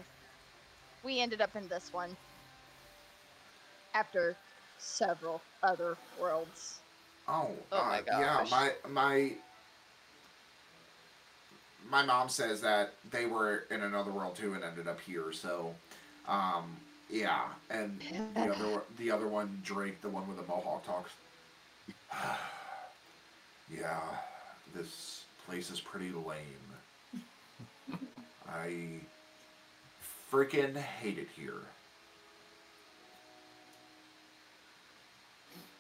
[1.04, 2.15] we ended up in this one
[3.95, 4.36] after
[4.78, 6.80] several other worlds
[7.30, 8.45] Oh, Oh my uh, yeah.
[8.49, 9.32] My my
[11.89, 15.32] my mom says that they were in another world too and ended up here.
[15.32, 15.74] So,
[16.28, 16.76] um,
[17.10, 17.46] yeah.
[17.70, 18.00] And
[18.36, 21.12] the other the other one, Drake, the one with the mohawk, talks.
[23.71, 24.00] yeah,
[24.75, 27.19] this place is pretty lame.
[28.50, 28.86] I
[30.32, 31.62] freaking hate it here.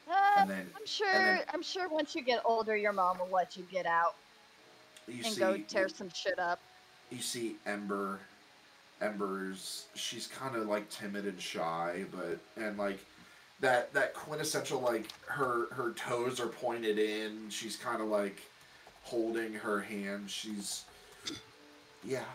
[0.09, 3.29] Uh, And then i'm sure then- i'm sure once you get older your mom will
[3.31, 4.15] let you get out
[5.11, 6.59] you and see go tear some shit up
[7.09, 8.19] you see Ember.
[9.01, 12.99] Ember's she's kind of like timid and shy, but and like
[13.61, 17.49] that that quintessential like her her toes are pointed in.
[17.49, 18.41] She's kind of like
[19.03, 20.29] holding her hand.
[20.29, 20.83] She's
[22.03, 22.25] yeah.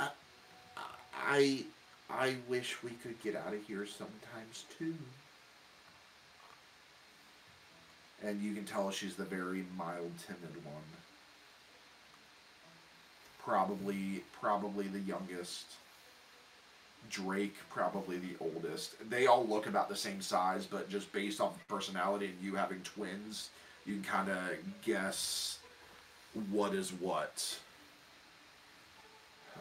[0.00, 0.08] I,
[1.14, 1.64] I
[2.08, 4.94] I wish we could get out of here sometimes too.
[8.24, 10.74] And you can tell she's the very mild, timid one.
[13.44, 15.66] probably probably the youngest.
[17.10, 18.96] Drake probably the oldest.
[19.08, 22.54] They all look about the same size, but just based off of personality and you
[22.56, 23.50] having twins,
[23.86, 24.38] you can kind of
[24.84, 25.58] guess
[26.50, 27.58] what is what.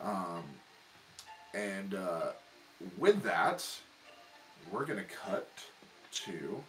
[0.03, 0.43] Um,
[1.53, 2.31] and uh,
[2.97, 3.65] with that,
[4.71, 5.49] we're gonna cut
[6.11, 6.61] to.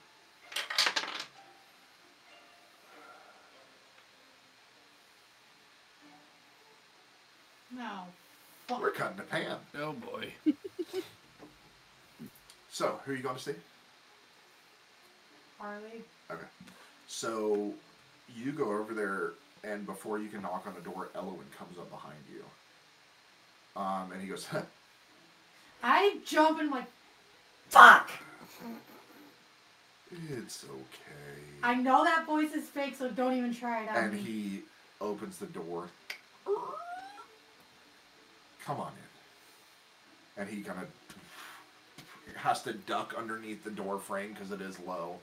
[7.78, 8.76] No.
[8.78, 9.56] We're cutting to Pam.
[9.78, 10.32] Oh boy.
[12.70, 13.54] So, who are you going to see?
[15.58, 16.04] Harley.
[16.30, 16.44] Okay.
[17.08, 17.72] So,
[18.36, 19.32] you go over there,
[19.64, 22.44] and before you can knock on the door, Elowen comes up behind you.
[23.82, 24.46] Um, and he goes,
[25.82, 26.84] I jump and like,
[27.68, 28.12] fuck.
[30.30, 34.12] "It's okay." I know that voice is fake, so don't even try it on and
[34.12, 34.20] me.
[34.20, 34.60] he
[35.00, 35.88] opens the door.
[38.68, 38.92] Come on
[40.36, 40.42] in.
[40.42, 45.16] And he kind of has to duck underneath the door frame because it is low.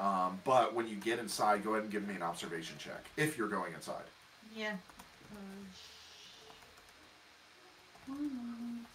[0.00, 3.38] Um, but when you get inside, go ahead and give me an observation check if
[3.38, 4.02] you're going inside.
[4.52, 4.72] Yeah.
[5.32, 5.36] Uh,
[8.08, 8.86] one moment.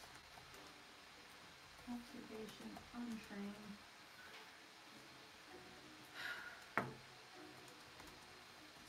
[1.87, 3.55] Observation, untrained.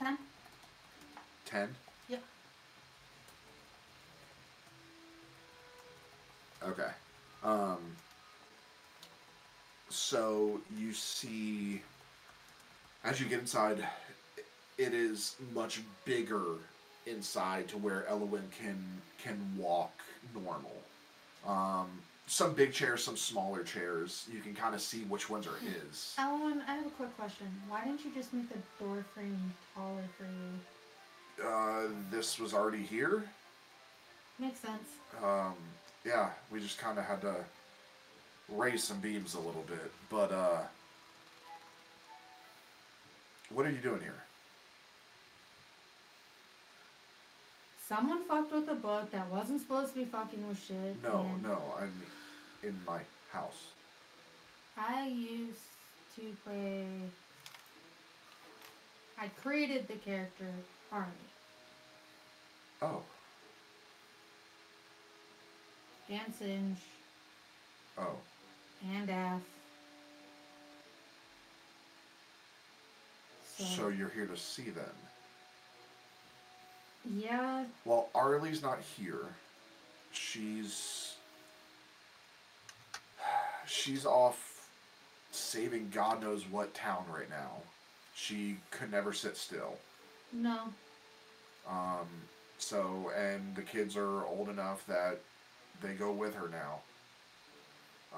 [0.01, 0.19] Ten?
[1.45, 1.69] Ten.
[6.69, 6.91] Okay.
[7.45, 7.79] Um.
[9.89, 11.83] So you see,
[13.05, 13.85] as you get inside,
[14.79, 16.57] it is much bigger
[17.07, 18.83] inside to where Elowen can
[19.23, 19.93] can walk
[20.35, 20.77] normal.
[21.47, 21.91] Um,
[22.27, 24.27] some big chairs, some smaller chairs.
[24.33, 26.15] You can kind of see which ones are his.
[26.17, 27.47] Alan, I have a quick question.
[27.69, 31.47] Why didn't you just make the door frame taller for you?
[31.47, 33.25] Uh, this was already here.
[34.39, 34.89] Makes sense.
[35.23, 35.55] Um,
[36.05, 37.35] yeah, we just kind of had to
[38.49, 39.93] raise some beams a little bit.
[40.11, 40.61] But, uh,
[43.51, 44.23] what are you doing here?
[47.89, 51.03] Someone fucked with a book that wasn't supposed to be fucking with shit.
[51.03, 51.93] No, no, I'm
[52.63, 53.01] in my
[53.31, 53.67] house.
[54.79, 55.59] I used
[56.17, 56.87] to play.
[59.19, 60.47] I created the character
[60.91, 61.07] Army.
[62.81, 63.03] Oh,
[66.39, 66.77] Singe.
[67.99, 68.17] oh.
[68.95, 69.41] And Af.
[73.57, 74.85] So, So you're here to see then.
[77.17, 79.27] yeah, Well, Arlie's not here.
[80.13, 81.15] She's.
[83.67, 84.69] She's off
[85.31, 87.63] saving God knows what town right now.
[88.15, 89.79] She could never sit still.
[90.33, 90.69] no.
[91.69, 92.07] Um,
[92.59, 95.21] so, and the kids are old enough that
[95.83, 96.81] they go with her now.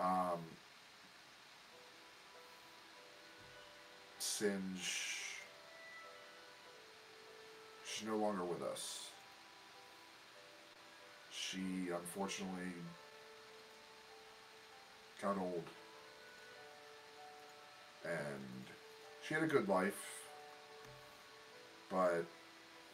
[0.01, 0.39] Um,
[4.19, 5.21] Singe.
[7.87, 9.09] She's no longer with us.
[11.31, 12.73] She unfortunately
[15.23, 15.63] got old.
[18.05, 18.65] And
[19.27, 20.23] she had a good life.
[21.91, 22.25] But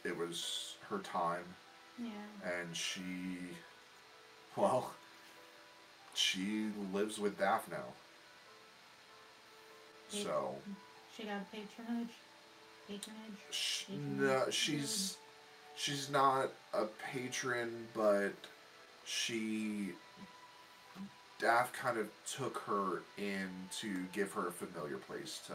[0.03, 1.43] it was her time
[1.97, 2.09] Yeah.
[2.43, 3.01] and she
[4.55, 4.91] well
[6.13, 7.83] she lives with Daff now
[10.09, 10.55] so
[11.15, 12.09] She got patronage.
[12.87, 13.39] Patronage.
[13.49, 15.17] sh- Patronage no, she's
[15.77, 18.33] she's not a patron but
[19.05, 19.91] she
[21.39, 23.49] Daff kind of took her in
[23.79, 25.53] to give her a familiar place to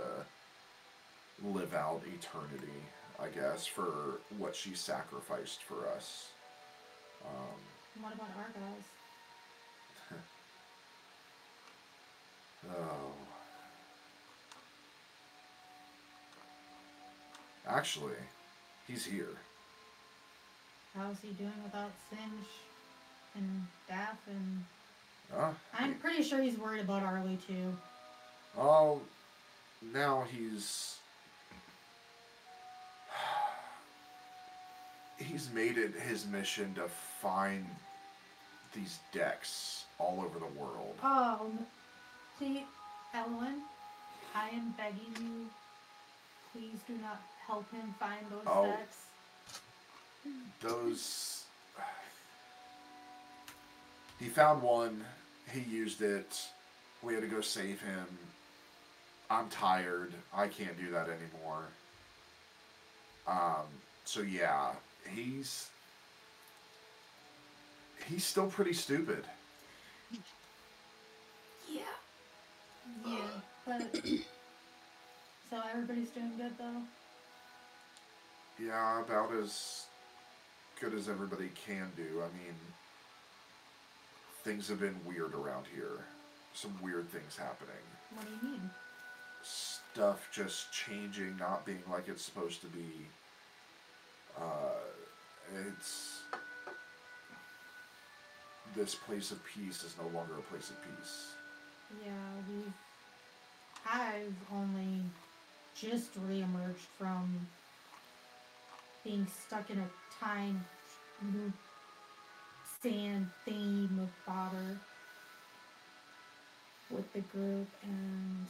[1.46, 2.72] live out eternity
[3.20, 6.28] I guess for what she sacrificed for us
[7.24, 7.60] um,
[8.00, 8.84] What about our guys?
[12.68, 13.12] Oh.
[17.68, 18.14] Actually,
[18.88, 19.28] he's here.
[20.96, 22.48] How's he doing without Singe
[23.36, 24.64] and Daff and
[25.32, 25.50] Huh?
[25.78, 27.76] I'm pretty sure he's worried about Arlie too.
[28.58, 29.00] Oh,
[29.92, 30.96] now he's.
[35.18, 36.88] He's made it his mission to
[37.20, 37.66] find
[38.74, 40.94] these decks all over the world.
[41.02, 41.66] Oh, n-
[42.38, 42.64] please,
[43.14, 43.62] Ellen,
[44.34, 45.46] I am begging you,
[46.52, 48.66] please do not help him find those Oh.
[48.66, 48.96] decks.
[50.60, 51.44] Those.
[54.18, 55.04] He found one,
[55.52, 56.46] he used it,
[57.02, 58.18] we had to go save him.
[59.30, 61.64] I'm tired, I can't do that anymore.
[63.26, 63.66] Um,
[64.04, 64.72] so yeah,
[65.14, 65.70] he's
[68.08, 69.24] he's still pretty stupid.
[71.70, 71.82] Yeah.
[73.04, 73.18] Yeah.
[73.66, 73.96] But
[75.50, 76.82] so everybody's doing good though.
[78.58, 79.86] Yeah, about as
[80.80, 82.22] good as everybody can do.
[82.22, 82.54] I mean,
[84.44, 86.04] things have been weird around here.
[86.54, 87.74] Some weird things happening.
[88.14, 88.70] What do you mean?
[89.42, 93.06] Stuff just changing, not being like it's supposed to be.
[94.40, 94.44] Uh,
[95.68, 96.20] it's.
[98.74, 101.32] This place of peace is no longer a place of peace.
[102.04, 102.12] Yeah,
[102.48, 102.64] we.
[103.90, 105.00] I've only
[105.74, 107.46] just reemerged from
[109.04, 110.64] being stuck in a time
[112.82, 114.78] sand theme of fodder
[116.90, 118.46] with the group and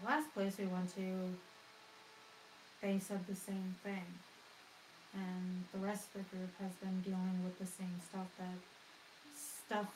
[0.00, 1.02] the last place we went to
[2.80, 4.04] they said the same thing
[5.14, 8.56] and the rest of the group has been dealing with the same stuff that
[9.36, 9.90] stuff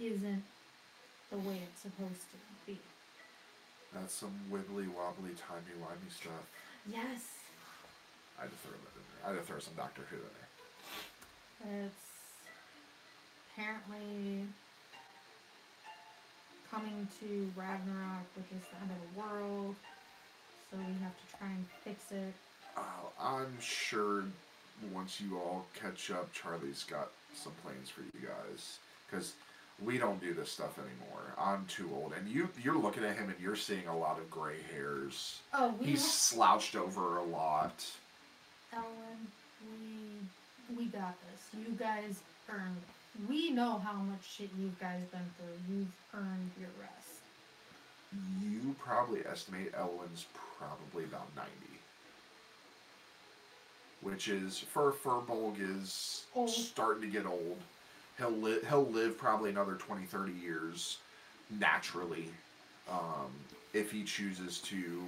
[0.00, 0.42] isn't
[1.30, 2.78] the way it's supposed to be
[3.94, 6.46] That's some wibbly wobbly, timey wimey stuff.
[6.90, 7.20] yes
[8.38, 9.22] I had to throw that in there.
[9.24, 10.22] I had to throw some Doctor Who in
[11.70, 11.84] there.
[11.84, 12.04] It's
[13.52, 14.44] apparently
[16.70, 19.76] coming to Ragnarok, which is the end of the world.
[20.70, 22.32] So we have to try and fix it.
[22.76, 22.80] Uh,
[23.20, 24.24] I'm sure
[24.92, 28.78] once you all catch up, Charlie's got some plans for you guys.
[29.10, 29.32] Because
[29.82, 31.34] we don't do this stuff anymore.
[31.38, 32.12] I'm too old.
[32.18, 35.40] And you, you're looking at him and you're seeing a lot of gray hairs.
[35.54, 37.84] Oh, we He's ha- slouched over a lot.
[38.72, 38.86] Ellen,
[39.70, 41.60] we we got this.
[41.60, 42.80] You guys earned.
[43.28, 45.74] We know how much shit you guys been through.
[45.76, 47.20] You've earned your rest.
[48.42, 50.26] You probably estimate Elowen's
[50.58, 51.50] probably about 90.
[54.02, 56.50] Which is, Fur firbolg is Old.
[56.50, 57.58] starting to get old.
[58.18, 60.98] He'll, li- he'll live probably another 20, 30 years
[61.50, 62.28] naturally.
[62.90, 63.30] Um,
[63.72, 65.02] if he chooses to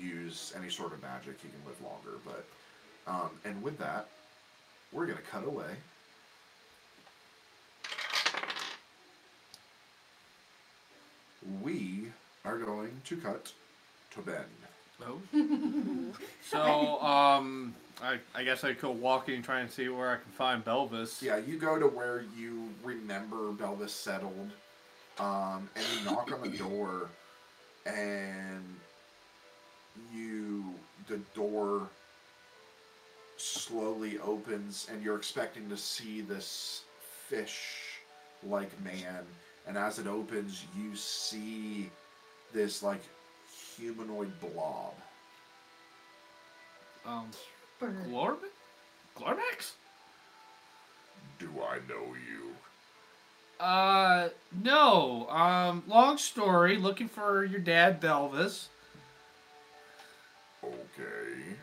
[0.00, 2.18] use any sort of magic, he can live longer.
[2.24, 2.44] But,
[3.12, 4.08] um, and with that,
[4.92, 5.74] we're going to cut away.
[11.62, 12.06] We
[12.44, 13.52] are going to cut
[14.12, 14.44] to Ben.
[15.02, 15.20] Oh.
[16.42, 20.16] so, um, I, I guess I could go walking and try and see where I
[20.16, 21.22] can find Belvis.
[21.22, 24.50] Yeah, you go to where you remember Belvis settled,
[25.18, 27.08] um, and you knock on the door,
[27.86, 28.64] and
[30.12, 30.64] you
[31.08, 31.88] the door
[33.36, 36.82] slowly opens, and you're expecting to see this
[37.28, 39.24] fish-like man,
[39.66, 41.90] and as it opens, you see
[42.52, 43.02] this like
[43.76, 44.94] humanoid blob.
[47.06, 47.30] Um,
[47.78, 47.96] Bird.
[48.08, 48.38] Glorb?
[49.16, 49.72] Glormax?
[51.38, 52.54] Do I know you?
[53.64, 54.28] Uh,
[54.62, 55.28] no.
[55.28, 56.76] Um, long story.
[56.76, 58.66] Looking for your dad, Belvis.
[60.62, 61.56] Okay.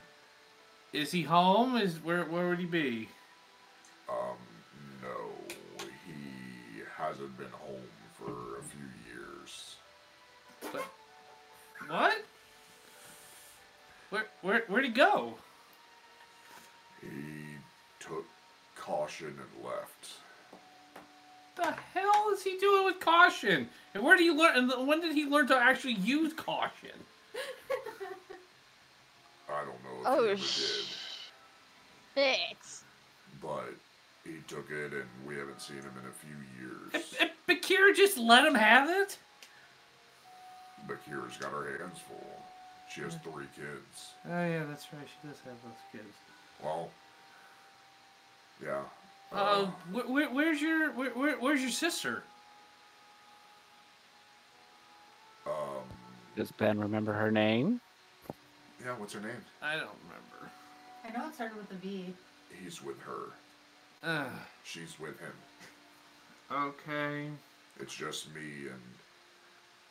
[0.93, 1.77] Is he home?
[1.77, 2.23] Is where?
[2.25, 3.09] Where would he be?
[4.09, 4.37] Um,
[5.01, 7.81] no, he hasn't been home
[11.91, 12.23] What?
[14.09, 14.25] Where?
[14.41, 14.63] Where?
[14.67, 15.35] Where'd he go?
[17.01, 17.07] He
[17.99, 18.25] took
[18.77, 20.09] caution and left.
[21.57, 23.67] The hell is he doing with caution?
[23.93, 24.55] And where did he learn?
[24.71, 26.91] And when did he learn to actually use caution?
[29.49, 30.95] I don't know if Oh, he ever sh-
[32.15, 32.83] did, It's
[33.41, 33.73] but
[34.23, 37.13] he took it and we haven't seen him in a few years.
[37.19, 39.17] And, and Bakira just let him have it?
[40.95, 42.25] Bakira's got her hands full.
[42.93, 44.13] She has three kids.
[44.25, 45.07] Oh yeah, that's right.
[45.07, 46.13] She does have those kids.
[46.61, 46.89] Well,
[48.63, 48.81] yeah.
[49.31, 52.23] Uh, wh- wh- where's your where, where, where's your sister?
[55.45, 55.53] um,
[56.35, 57.79] Does Ben remember her name?
[58.83, 59.31] yeah, what's her name?
[59.61, 60.51] I don't remember.
[61.05, 62.13] I know it started with a V.
[62.63, 63.31] He's with her.
[64.03, 64.25] Uh,
[64.63, 65.33] She's with him.
[66.51, 67.27] okay.
[67.79, 68.81] It's just me and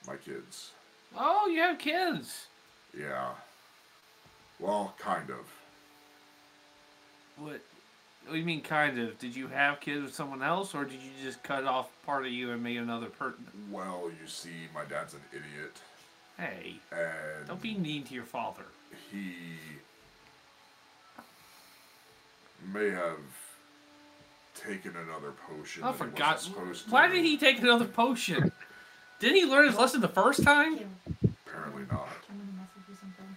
[0.06, 0.72] my kids.
[1.16, 2.46] Oh, you have kids.
[2.98, 3.30] Yeah.
[4.58, 5.38] Well, kind of.
[7.36, 7.60] What?
[8.26, 9.18] What do you mean, kind of?
[9.18, 12.30] Did you have kids with someone else, or did you just cut off part of
[12.32, 13.44] you and make another person?
[13.70, 15.76] Well, you see, my dad's an idiot,
[16.38, 18.62] Hey, and don't be mean to your father.
[19.10, 19.32] he
[22.72, 23.16] may have
[24.54, 25.82] taken another potion.
[25.82, 26.34] That for he God!
[26.34, 26.90] wasn't supposed to.
[26.90, 28.52] Why did he take another potion?
[29.20, 30.78] Didn't he learn his lesson the first time?
[31.46, 32.08] Apparently not.
[32.30, 33.36] I'm gonna message you something.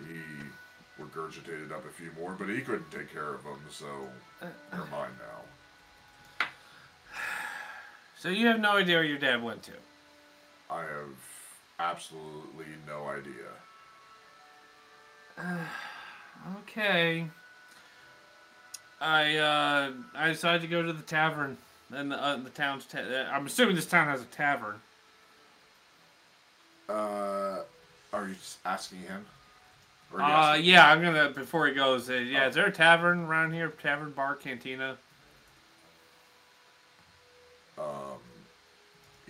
[0.00, 3.86] He regurgitated up a few more, but he couldn't take care of them, so
[4.42, 6.46] Uh, they're mine now.
[8.18, 9.72] So you have no idea where your dad went to.
[10.70, 11.14] I have
[11.78, 13.50] absolutely no idea.
[16.62, 17.26] Okay.
[19.00, 21.56] I uh, I decided to go to the tavern
[21.96, 22.84] in the, uh, the town's.
[22.84, 24.80] Ta- uh, I'm assuming this town has a tavern.
[26.88, 27.60] Uh,
[28.12, 29.24] are you just asking him?
[30.12, 32.08] Or Uh, asking- yeah, I'm gonna before he goes.
[32.08, 33.68] Uh, yeah, is there a tavern around here?
[33.70, 34.98] Tavern, bar, cantina.
[37.78, 38.18] Um,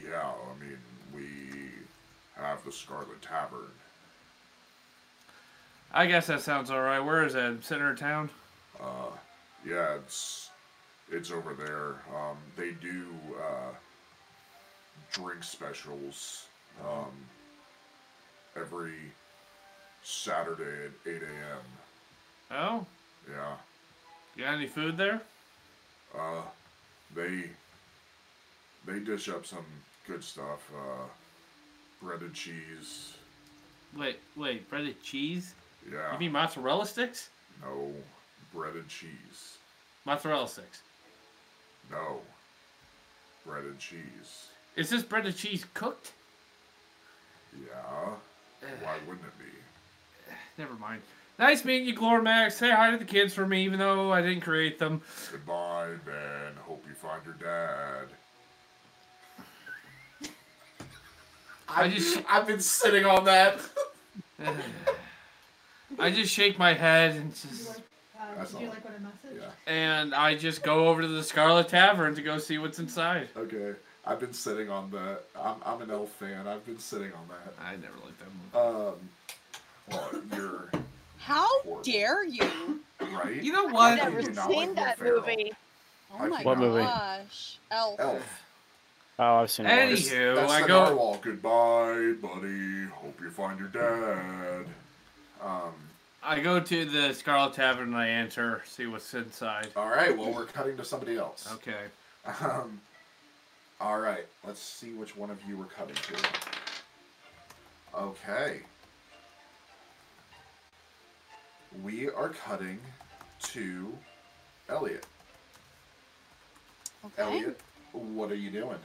[0.03, 0.79] yeah, I mean,
[1.15, 1.71] we
[2.37, 3.71] have the Scarlet Tavern.
[5.93, 7.01] I guess that sounds all right.
[7.01, 7.65] Where is that?
[7.65, 8.29] Center of town.
[8.81, 9.11] Uh,
[9.65, 10.51] yeah, it's
[11.11, 12.03] it's over there.
[12.15, 13.07] Um, they do
[13.41, 13.73] uh,
[15.13, 16.47] drink specials
[16.85, 17.13] um,
[18.57, 18.95] every
[20.03, 21.63] Saturday at 8 a.m.
[22.51, 22.87] Oh,
[23.29, 23.57] Yeah.
[24.37, 25.21] you got any food there?
[26.17, 26.43] Uh,
[27.15, 27.51] they
[28.87, 29.65] they dish up some
[30.07, 30.71] good stuff.
[30.75, 31.05] Uh,
[32.03, 33.15] breaded cheese.
[33.97, 35.55] Wait, wait, breaded cheese?
[35.91, 36.13] Yeah.
[36.13, 37.31] You mean mozzarella sticks?
[37.63, 37.93] no
[38.53, 39.57] breaded cheese.
[40.05, 40.83] Mozzarella sticks.
[41.91, 42.21] No
[43.47, 44.49] breaded cheese.
[44.77, 46.13] Is this breaded cheese cooked?
[47.57, 48.11] Yeah.
[48.83, 49.45] Why wouldn't it be?
[50.59, 51.03] Never mind.
[51.39, 52.53] Nice meeting you, Glormax.
[52.53, 55.03] Say hi to the kids for me, even though I didn't create them.
[55.33, 56.55] Goodbye, Ben.
[56.63, 58.07] Hope you find your dad.
[61.69, 63.59] I just- I've been sitting on that.
[65.99, 67.79] I just shake my head and Did you just, like,
[68.39, 69.41] uh, did you like what I messaged?
[69.41, 69.73] Yeah.
[69.73, 73.29] and I just go over to the Scarlet Tavern to go see what's inside.
[73.37, 73.75] Okay.
[74.07, 75.21] I've been sitting on that.
[75.41, 76.47] I'm, I'm an elf fan.
[76.47, 77.55] I've been sitting on that.
[77.65, 78.29] I never liked that
[78.69, 78.91] movie.
[78.91, 79.09] Um,
[79.91, 80.71] well, you're
[81.19, 81.83] How Horrible.
[81.83, 82.81] dare you?
[83.01, 83.43] right.
[83.43, 83.99] You know what?
[83.99, 84.01] I've what?
[84.01, 85.21] I never seen like Will that Ferrell.
[85.21, 85.53] movie.
[86.13, 86.83] Oh I my What movie?
[86.83, 87.59] gosh.
[87.71, 87.99] Elf.
[88.01, 88.43] Elf.
[89.19, 89.89] Oh, I've seen it.
[89.89, 90.09] once.
[90.11, 90.85] Anywho, That's I the go.
[90.85, 91.19] narwhal.
[91.23, 92.85] Goodbye, buddy.
[92.93, 94.67] Hope you find your dad.
[95.43, 95.73] Um.
[96.23, 99.69] I go to the Scarlet Tavern and I enter, see what's inside.
[99.77, 100.17] All right.
[100.17, 101.49] Well, we're cutting to somebody else.
[101.55, 101.85] Okay.
[102.41, 102.81] Um.
[103.81, 104.27] All right.
[104.47, 106.17] Let's see which one of you we're cutting to.
[107.97, 108.61] Okay.
[111.83, 112.79] We are cutting
[113.43, 113.97] to
[114.69, 115.07] Elliot.
[117.05, 117.23] Okay.
[117.23, 117.61] Elliot,
[117.93, 118.79] what are you doing?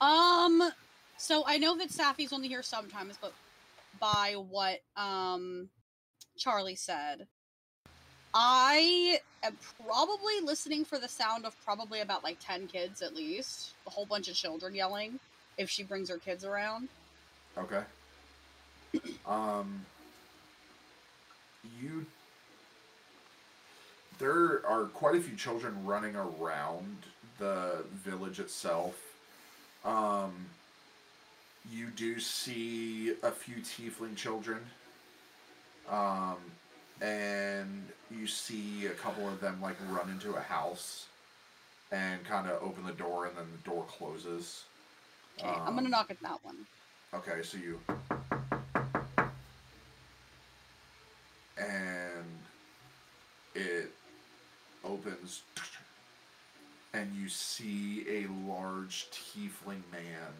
[0.00, 0.70] Um,
[1.16, 3.32] so I know that Safi's only here sometimes, but
[4.00, 5.68] by what um
[6.36, 7.26] Charlie said,
[8.34, 9.56] I am
[9.86, 14.06] probably listening for the sound of probably about like ten kids at least, a whole
[14.06, 15.20] bunch of children yelling
[15.56, 16.88] if she brings her kids around.
[17.56, 17.82] Okay.
[19.26, 19.86] Um.
[21.80, 22.06] You.
[24.18, 26.98] There are quite a few children running around
[27.38, 28.94] the village itself.
[29.84, 30.32] Um.
[31.72, 34.58] You do see a few tiefling children.
[35.88, 36.36] Um,
[37.04, 41.06] and you see a couple of them like run into a house
[41.92, 44.64] and kind of open the door, and then the door closes.
[45.38, 46.66] Okay, I'm gonna Um, knock at that one.
[47.12, 47.80] Okay, so you.
[51.56, 52.38] And
[53.54, 53.92] it
[54.82, 55.42] opens,
[56.94, 60.32] and you see a large tiefling man,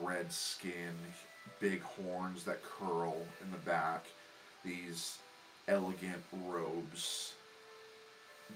[0.00, 0.94] red skin,
[1.60, 4.04] big horns that curl in the back,
[4.64, 5.18] these
[5.68, 7.34] elegant robes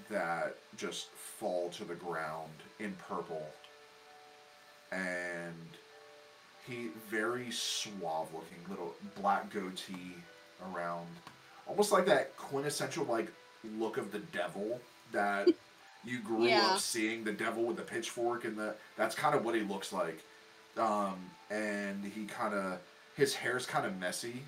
[0.09, 3.47] that just fall to the ground in purple.
[4.91, 5.53] And
[6.65, 10.15] he very suave looking, little black goatee
[10.73, 11.07] around,
[11.67, 13.31] almost like that quintessential like
[13.77, 14.79] look of the devil
[15.11, 15.47] that
[16.05, 16.73] you grew Yeah.
[16.73, 19.91] up seeing the devil with the pitchfork and the that's kind of what he looks
[19.91, 20.19] like.
[20.77, 21.15] Um,
[21.49, 22.79] and he kind of
[23.15, 24.43] his hair's kind of messy,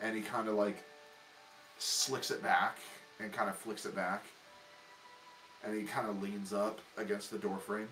[0.00, 0.82] and he kind of like
[1.80, 2.78] slicks it back
[3.18, 4.24] and kind of flicks it back,
[5.64, 7.88] and he kind of leans up against the doorframe.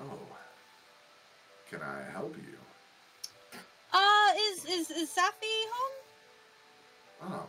[0.00, 0.18] Oh,
[1.70, 2.58] can I help you?
[3.92, 7.32] Uh, is is is Safi home?
[7.32, 7.46] Um,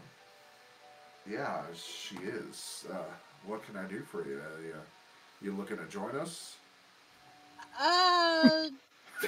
[1.30, 2.86] yeah, she is.
[2.92, 2.98] Uh,
[3.46, 4.40] what can I do for you?
[4.40, 4.74] Uh, you,
[5.42, 6.56] you looking to join us?
[7.80, 8.68] Uh.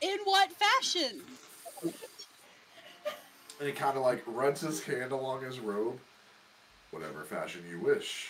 [0.00, 1.20] in what fashion?
[3.58, 5.98] And he kind of like runs his hand along his robe.
[6.90, 8.28] Whatever fashion you wish.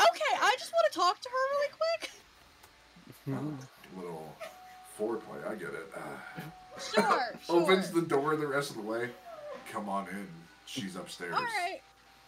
[0.00, 2.10] Okay, I just want to talk to her really quick.
[3.28, 4.34] Uh, little
[4.98, 5.90] foreplay, I get it.
[5.96, 6.40] Uh,
[6.92, 7.60] Sure, sure.
[7.62, 9.08] opens the door the rest of the way.
[9.70, 10.26] Come on in.
[10.66, 11.32] She's upstairs.
[11.32, 11.80] All right,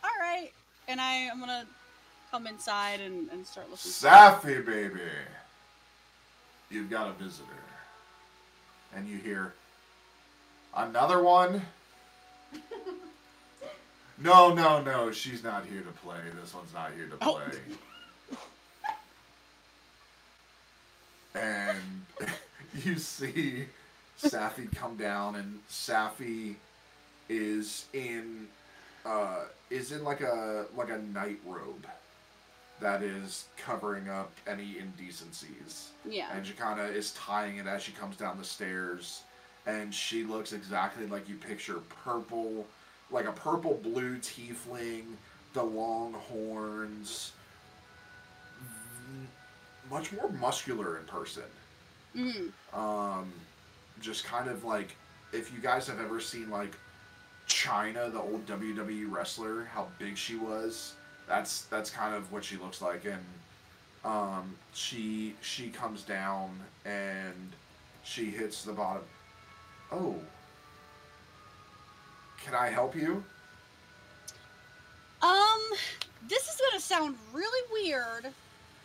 [0.04, 0.50] all right.
[0.86, 1.66] And I am gonna
[2.30, 3.90] come inside and, and start looking.
[3.90, 5.00] Safi, baby.
[6.70, 7.48] You've got a visitor.
[8.94, 9.52] And you hear
[10.76, 11.62] another one.
[14.18, 15.12] No, no, no.
[15.12, 16.16] She's not here to play.
[16.40, 17.34] This one's not here to Oh.
[17.34, 17.58] play.
[21.34, 22.06] And
[22.84, 23.66] you see
[24.20, 26.54] Safi come down, and Safi
[27.28, 28.46] is in
[29.04, 31.86] uh, is in like a like a night robe
[32.80, 35.90] that is covering up any indecencies.
[36.08, 36.28] Yeah.
[36.32, 39.22] And she kind of is tying it as she comes down the stairs,
[39.66, 42.66] and she looks exactly like you picture purple,
[43.10, 45.04] like a purple blue tiefling,
[45.52, 47.32] the long horns,
[49.90, 51.42] much more muscular in person.
[52.16, 52.50] Mm.
[52.74, 53.32] Um,
[54.00, 54.96] just kind of like
[55.32, 56.76] if you guys have ever seen like
[57.48, 60.94] Chyna, the old WWE wrestler, how big she was.
[61.28, 63.24] That's that's kind of what she looks like, and
[64.04, 67.52] um, she she comes down and
[68.04, 69.02] she hits the bottom.
[69.90, 70.16] Oh,
[72.46, 73.24] can I help you?
[75.20, 75.60] Um,
[76.28, 78.32] this is gonna sound really weird.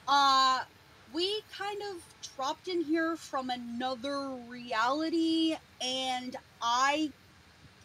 [0.07, 0.62] Uh,
[1.14, 2.01] we kind of
[2.36, 7.12] dropped in here from another reality, and I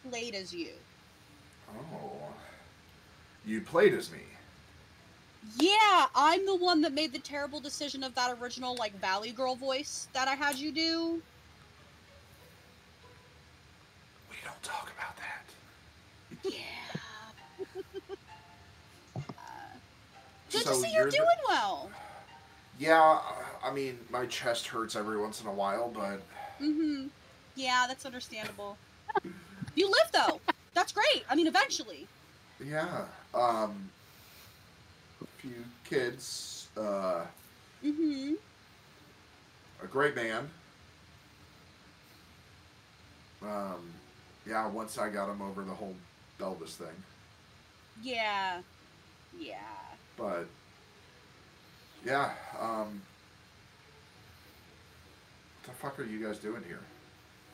[0.09, 0.71] played as you.
[1.77, 2.11] Oh,
[3.45, 4.23] you played as me.
[5.59, 9.55] Yeah, I'm the one that made the terrible decision of that original like Valley Girl
[9.55, 11.21] voice that I had you do.
[14.31, 15.26] We don't talk about that.
[16.49, 16.57] Yeah.
[20.51, 21.89] Good So to see you're you're the- doing well.
[22.79, 23.19] Yeah,
[23.63, 26.21] I mean my chest hurts every once in a while, but
[26.61, 27.07] Mm-hmm.
[27.55, 28.77] Yeah, that's understandable.
[29.75, 30.39] you live though.
[30.73, 31.23] That's great.
[31.29, 32.07] I mean, eventually.
[32.63, 33.05] Yeah.
[33.33, 33.89] Um.
[35.21, 36.67] A few kids.
[36.77, 37.21] Uh.
[37.83, 38.33] Mm-hmm.
[39.83, 40.49] A great man.
[43.43, 43.91] Um.
[44.47, 44.67] Yeah.
[44.67, 45.95] Once I got him over the whole
[46.39, 46.87] Elvis thing,
[48.03, 48.61] Yeah.
[49.37, 49.57] Yeah.
[50.15, 50.47] but.
[52.05, 52.31] Yeah.
[52.59, 53.01] Um.
[55.63, 56.79] What the fuck are you guys doing here?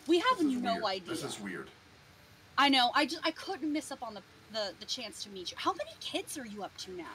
[0.08, 0.84] We have no weird.
[0.86, 1.08] idea.
[1.10, 1.70] This is weird.
[2.58, 2.92] I know.
[2.94, 4.22] I just I couldn't miss up on the,
[4.52, 5.58] the the chance to meet you.
[5.60, 7.06] How many kids are you up to now?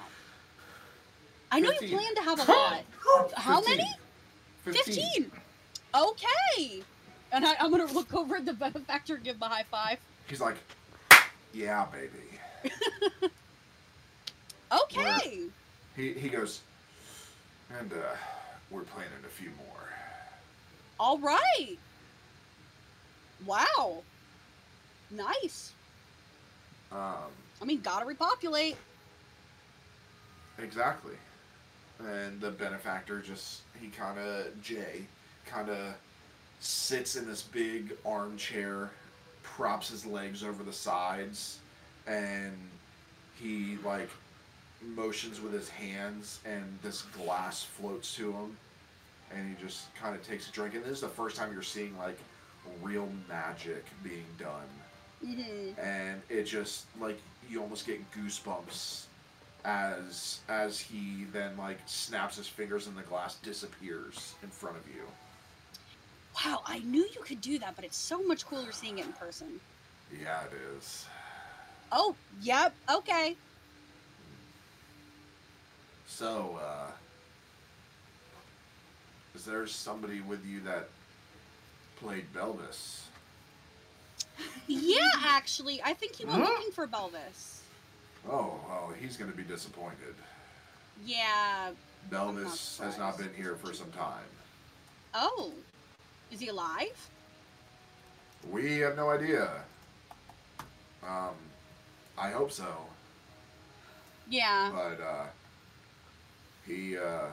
[1.53, 1.99] I know you 15.
[1.99, 2.85] plan to have a lot.
[3.37, 3.77] How 15.
[3.77, 3.91] many?
[4.65, 4.83] 15.
[4.95, 5.31] Fifteen.
[5.95, 6.83] Okay.
[7.31, 9.99] And I, I'm gonna look over at the benefactor and give him a high five.
[10.27, 10.57] He's like,
[11.59, 12.73] yeah, baby.
[14.71, 15.45] Okay.
[15.97, 16.61] He he goes,
[17.79, 17.97] and uh,
[18.71, 19.89] we're planning a few more.
[21.01, 21.79] All right.
[23.47, 24.03] Wow.
[25.11, 25.73] Nice.
[26.93, 27.31] Um.
[27.63, 28.77] I mean, gotta repopulate.
[30.59, 31.15] Exactly.
[32.01, 35.07] And the benefactor just, he kind of, Jay,
[35.47, 35.95] kind of
[36.61, 38.91] sits in this big armchair,
[39.59, 41.59] props his legs over the sides,
[42.07, 42.57] and
[43.35, 44.09] he, like,
[44.95, 48.57] motions with his hands, and this glass floats to him,
[49.35, 50.75] and he just kind of takes a drink.
[50.77, 52.19] And this is the first time you're seeing, like,
[52.83, 54.69] real magic being done
[55.27, 55.81] Mm-hmm.
[55.81, 57.19] and it just like
[57.51, 59.07] you almost get goosebumps
[59.65, 64.87] as as he then like snaps his fingers and the glass disappears in front of
[64.87, 65.03] you.
[66.45, 69.13] Wow, I knew you could do that, but it's so much cooler seeing it in
[69.13, 69.61] person.
[70.23, 71.07] Yeah, it is.
[71.91, 73.35] Oh, yep, okay.
[76.07, 76.91] So, uh
[79.35, 80.89] is there somebody with you that
[82.01, 83.03] played Belvis?
[84.67, 86.41] Yeah, actually, I think you were Huh?
[86.41, 87.61] looking for Belvis.
[88.29, 90.15] Oh, oh, he's gonna be disappointed.
[91.07, 91.71] Yeah.
[92.11, 94.25] Belvis has not been here for some time.
[95.15, 95.53] Oh,
[96.33, 97.09] is he alive?
[98.51, 99.51] We have no idea.
[101.07, 101.35] Um,
[102.17, 102.67] I hope so.
[104.31, 104.71] Yeah.
[104.73, 105.25] but uh,
[106.67, 107.29] he uh,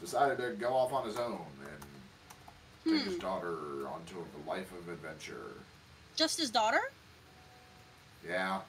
[0.00, 3.20] decided to go off on his own and take his Hmm.
[3.20, 3.56] daughter
[3.88, 5.52] onto a life of adventure.
[6.16, 6.80] Just his daughter?
[8.28, 8.60] Yeah,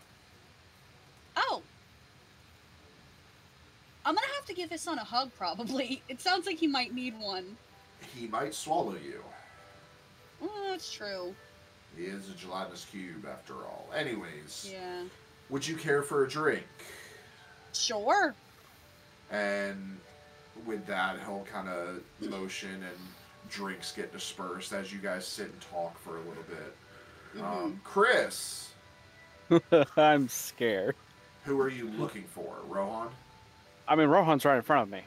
[1.37, 1.61] Oh.
[4.05, 6.01] I'm gonna have to give his son a hug, probably.
[6.09, 7.57] It sounds like he might need one.
[8.05, 9.23] He might swallow you.
[10.41, 11.33] Oh, that's true.
[11.97, 13.87] He is a gelatinous cube after all.
[13.95, 15.03] Anyways, Yeah.
[15.49, 16.65] would you care for a drink?
[17.73, 18.33] Sure.
[19.31, 19.99] And
[20.65, 22.97] with that, he'll kind of motion and
[23.49, 26.75] drinks get dispersed as you guys sit and talk for a little bit.
[27.35, 27.45] Mm-hmm.
[27.45, 28.71] Um, Chris,
[29.97, 30.95] I'm scared.
[31.45, 33.09] Who are you looking for, Rohan?
[33.87, 35.01] I mean, Rohan's right in front of me.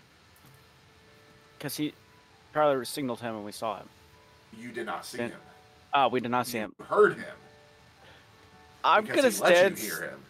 [1.57, 1.95] Because he,
[2.57, 3.89] Charlie signaled him and we saw him.
[4.59, 5.33] You did not see him.
[5.93, 6.75] Oh, we did not see You him.
[6.89, 7.25] heard him.
[8.83, 9.75] I'm because gonna stand.
[9.75, 10.21] Let you hear him.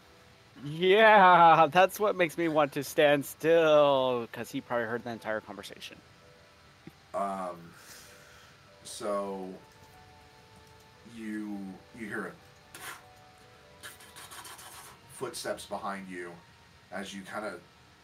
[0.64, 4.22] Yeah, that's what makes me want to stand still.
[4.22, 5.98] Because he probably heard the entire conversation.
[7.14, 7.60] Um,
[8.82, 9.48] so
[11.16, 11.56] you
[11.96, 12.32] you hear
[15.10, 16.32] footsteps behind you
[16.90, 17.60] as you kind of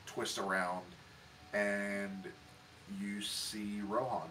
[0.07, 0.85] twist around,
[1.53, 2.23] and
[3.01, 4.29] you see Rohan,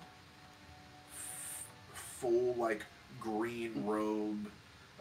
[1.14, 2.86] F- full like
[3.20, 4.48] green robe,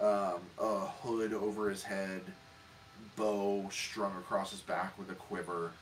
[0.00, 2.22] um, a hood over his head,
[3.16, 5.72] bow strung across his back with a quiver,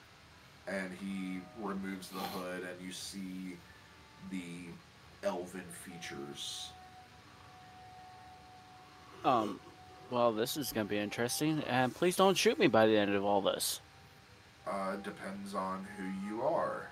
[0.67, 3.57] and he removes the hood, and you see
[4.31, 6.71] the elven features.
[9.25, 9.59] Um,
[10.11, 11.63] well, this is gonna be interesting.
[11.69, 13.81] And please don't shoot me by the end of all this.
[14.67, 16.89] Uh, depends on who you are.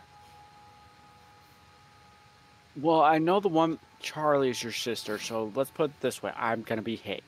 [2.80, 6.32] Well, I know the one Charlie is your sister, so let's put it this way:
[6.36, 7.22] I'm gonna be behave.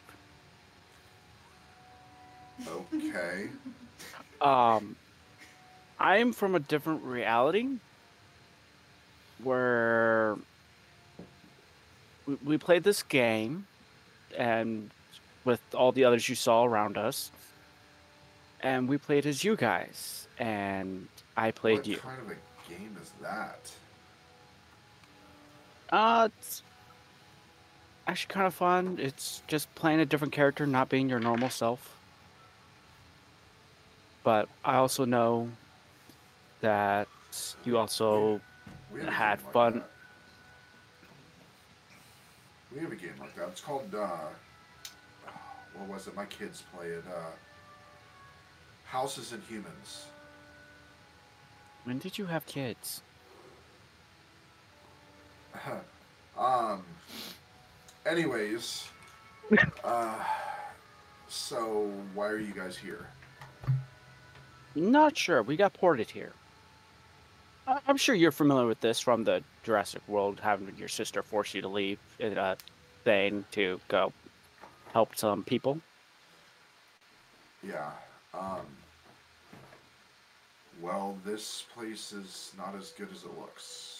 [2.94, 3.48] Okay.
[4.40, 4.96] Um,
[5.98, 7.68] I'm from a different reality
[9.42, 10.36] where
[12.26, 13.66] we, we played this game
[14.36, 14.90] and
[15.44, 17.30] with all the others you saw around us,
[18.60, 21.94] and we played as you guys, and I played what you.
[21.94, 23.70] What kind of a game is that?
[25.90, 26.62] Uh, it's
[28.06, 28.98] actually kind of fun.
[29.00, 31.96] It's just playing a different character, not being your normal self.
[34.24, 35.48] But I also know
[36.60, 37.08] that
[37.64, 38.40] you also
[38.92, 39.72] have Had like fun.
[39.74, 39.90] that.
[42.74, 43.48] We have a game like that.
[43.48, 44.08] It's called, uh,
[45.74, 46.14] what was it?
[46.14, 47.04] My kids play it.
[47.08, 47.30] Uh,
[48.84, 50.06] Houses and Humans.
[51.84, 53.02] When did you have kids?
[56.38, 56.82] um.
[58.06, 58.88] Anyways,
[59.84, 60.14] uh,
[61.28, 63.06] so why are you guys here?
[64.74, 65.42] Not sure.
[65.42, 66.32] We got ported here.
[67.66, 71.52] I- I'm sure you're familiar with this from the Jurassic World, having your sister force
[71.52, 72.56] you to leave in a
[73.04, 74.12] thing to go
[74.92, 75.80] help some people.
[77.62, 77.90] Yeah.
[78.32, 78.66] Um.
[80.80, 83.97] Well, this place is not as good as it looks.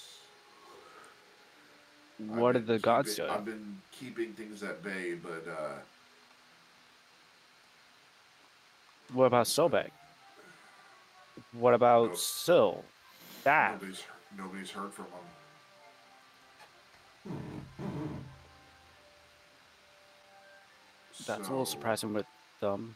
[2.19, 3.33] What did the gods keeping- do?
[3.33, 5.75] I've been keeping things at bay, but uh,
[9.12, 9.91] What about Sobek?
[11.53, 12.16] What about Nope.
[12.19, 12.85] Sil?
[13.45, 14.03] That nobody's
[14.37, 15.25] nobody's heard from them.
[21.27, 22.27] that's a little surprising with
[22.61, 22.95] them.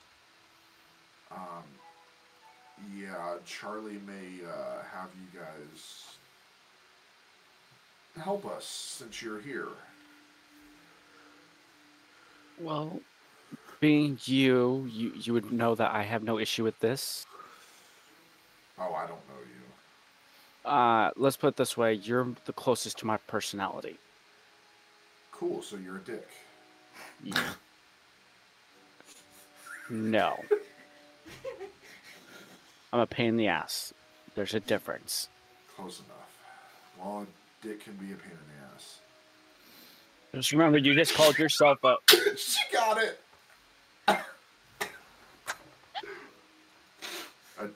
[1.30, 1.38] Um,
[2.96, 6.11] yeah, Charlie may uh, have you guys
[8.20, 9.68] help us since you're here.
[12.60, 13.00] Well,
[13.80, 17.26] being you, you you would know that I have no issue with this.
[18.78, 20.70] Oh, I don't know you.
[20.70, 23.98] Uh, let's put it this way: you're the closest to my personality.
[25.32, 26.28] Cool, so you're a dick.
[29.90, 30.38] No.
[32.92, 33.92] I'm a pain in the ass.
[34.34, 35.28] There's a difference.
[35.76, 36.38] Close enough.
[36.98, 37.26] Well,
[37.62, 38.98] dick can be a pain in the ass.
[40.34, 41.96] Just remember, you just called yourself a.
[42.36, 43.20] she got it.
[44.08, 44.18] a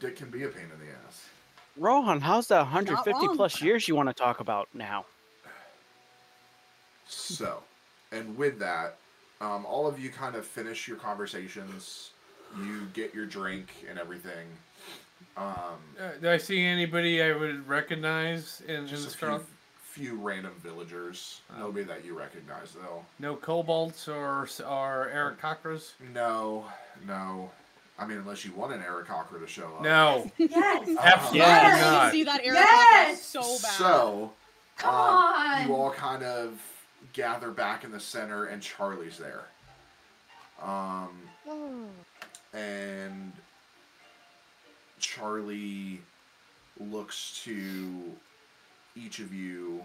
[0.00, 1.28] dick can be a pain in the ass.
[1.76, 5.04] Rohan, how's the 150 plus years you want to talk about now?
[7.06, 7.62] So,
[8.10, 8.96] and with that,
[9.40, 12.10] um, all of you kind of finish your conversations.
[12.58, 14.46] You get your drink and everything.
[15.36, 15.54] Um,
[16.00, 19.44] Uh, do I see anybody I would recognize in, in just this crowd?
[19.96, 21.40] Few random villagers.
[21.56, 21.60] Oh.
[21.60, 23.06] Nobody that you recognize, though.
[23.18, 25.92] No kobolds or or Aarakocras?
[26.12, 26.66] No,
[27.06, 27.50] no.
[27.98, 29.80] I mean, unless you want an Aarakocra to show up.
[29.82, 30.86] No, Yes.
[31.00, 31.80] absolutely Yes.
[31.80, 32.02] Not.
[32.02, 33.22] can see that Eric Yes!
[33.22, 33.48] so bad.
[33.72, 34.32] So,
[34.76, 35.66] Come um, on.
[35.66, 36.60] you all kind of
[37.14, 39.46] gather back in the center, and Charlie's there.
[40.62, 41.08] Um,
[42.52, 43.32] and
[44.98, 46.02] Charlie
[46.78, 48.12] looks to
[48.96, 49.82] each of you,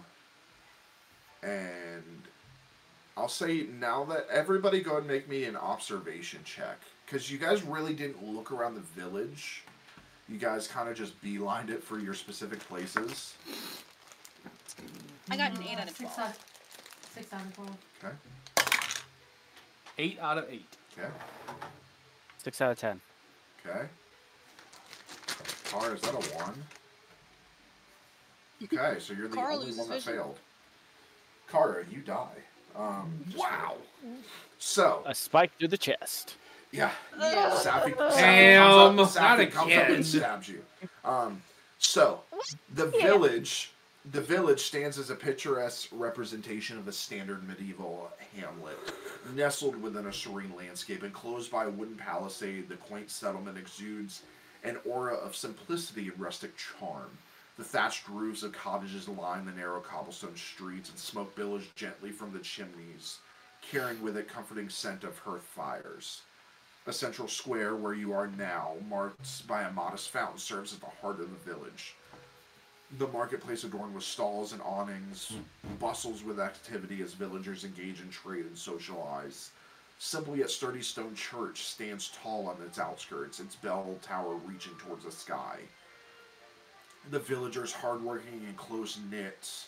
[1.43, 2.23] and
[3.17, 7.63] I'll say now that everybody go and make me an observation check because you guys
[7.63, 9.63] really didn't look around the village.
[10.29, 13.33] You guys kind of just beelined it for your specific places.
[15.29, 16.35] I got an 8 out of Six out,
[17.13, 17.77] six out of twelve.
[18.03, 18.15] Okay.
[19.97, 20.65] Eight out of eight.
[20.97, 21.07] Okay.
[22.37, 23.01] Six out of ten.
[23.65, 23.85] Okay.
[25.69, 26.55] Car, is that a one?
[28.63, 30.13] Okay, so you're the Carl only one that vision.
[30.13, 30.39] failed.
[31.51, 32.37] Kara, you die.
[32.75, 33.75] Um, wow.
[34.59, 36.35] So, A spike through the chest.
[36.71, 36.91] yeah.
[37.19, 37.49] Yeah.
[37.51, 40.03] Safi, Damn, Safi comes up, not comes up and again.
[40.03, 40.61] stabs you.
[41.03, 41.41] Um,
[41.79, 42.21] so,
[42.75, 43.71] the village,
[44.11, 48.77] the village stands as a picturesque representation of a standard medieval hamlet,
[49.35, 52.69] nestled within a serene landscape, enclosed by a wooden palisade.
[52.69, 54.21] The quaint settlement exudes
[54.63, 57.09] an aura of simplicity and rustic charm.
[57.61, 62.33] The thatched roofs of cottages line the narrow cobblestone streets, and smoke billows gently from
[62.33, 63.19] the chimneys,
[63.61, 66.23] carrying with it comforting scent of hearth fires.
[66.87, 70.87] A central square where you are now, marked by a modest fountain, serves as the
[70.87, 71.93] heart of the village.
[72.97, 75.75] The marketplace adorned with stalls and awnings hmm.
[75.75, 79.51] bustles with activity as villagers engage in trade and socialize.
[79.99, 85.05] Simple yet sturdy stone church stands tall on its outskirts, its bell tower reaching towards
[85.05, 85.59] the sky.
[87.09, 89.67] The villagers, hardworking and close knit,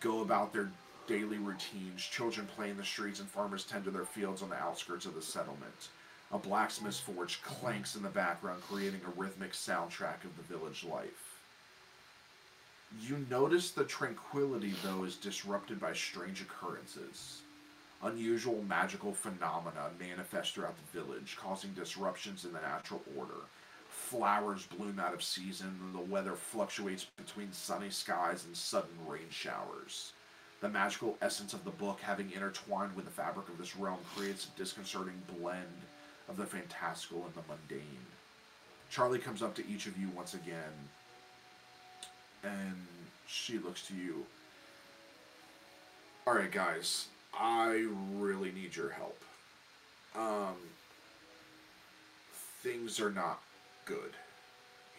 [0.00, 0.70] go about their
[1.06, 2.02] daily routines.
[2.02, 5.14] Children play in the streets, and farmers tend to their fields on the outskirts of
[5.14, 5.88] the settlement.
[6.30, 11.40] A blacksmith's forge clanks in the background, creating a rhythmic soundtrack of the village life.
[13.00, 17.42] You notice the tranquility, though, is disrupted by strange occurrences.
[18.02, 23.34] Unusual magical phenomena manifest throughout the village, causing disruptions in the natural order.
[24.08, 29.28] Flowers bloom out of season, and the weather fluctuates between sunny skies and sudden rain
[29.28, 30.12] showers.
[30.62, 34.46] The magical essence of the book, having intertwined with the fabric of this realm, creates
[34.46, 35.82] a disconcerting blend
[36.26, 38.06] of the fantastical and the mundane.
[38.90, 40.72] Charlie comes up to each of you once again,
[42.42, 42.86] and
[43.26, 44.24] she looks to you.
[46.26, 49.22] All right, guys, I really need your help.
[50.16, 50.56] Um,
[52.62, 53.42] things are not
[53.88, 54.12] good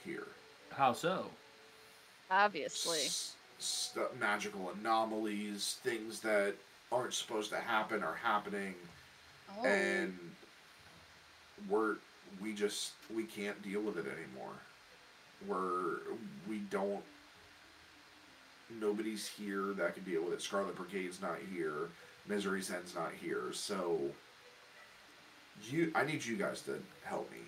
[0.03, 0.27] here.
[0.71, 1.27] How so?
[2.31, 2.97] Obviously.
[2.99, 6.55] S- st- magical anomalies, things that
[6.91, 8.73] aren't supposed to happen are happening,
[9.57, 9.65] Oh.
[9.65, 10.17] and
[11.69, 11.95] we're
[12.41, 14.53] we just we can't deal with it anymore.
[15.47, 15.99] We're
[16.47, 17.03] we don't.
[18.79, 20.41] Nobody's here that can deal with it.
[20.41, 21.89] Scarlet Brigade's not here.
[22.27, 23.51] Misery's End's not here.
[23.51, 23.99] So
[25.67, 27.39] you, I need you guys to help me.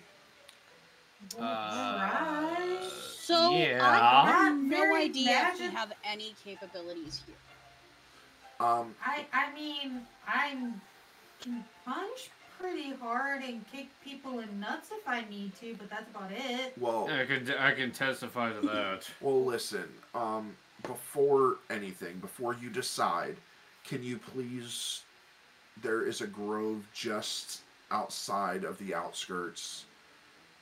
[1.38, 2.82] Well, Uh, alright.
[3.18, 3.78] So yeah.
[3.80, 7.36] I have no very idea if we have any capabilities here.
[8.60, 10.56] Um, I I mean I
[11.40, 16.08] can punch pretty hard and kick people in nuts if I need to, but that's
[16.10, 16.74] about it.
[16.78, 19.08] well, I can I can testify to that.
[19.20, 19.88] Well, listen.
[20.14, 23.36] Um, before anything, before you decide,
[23.84, 25.02] can you please?
[25.80, 29.86] There is a grove just outside of the outskirts.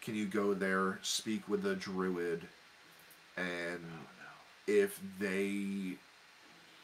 [0.00, 2.42] Can you go there, speak with the druid,
[3.36, 3.84] and
[4.66, 5.96] if they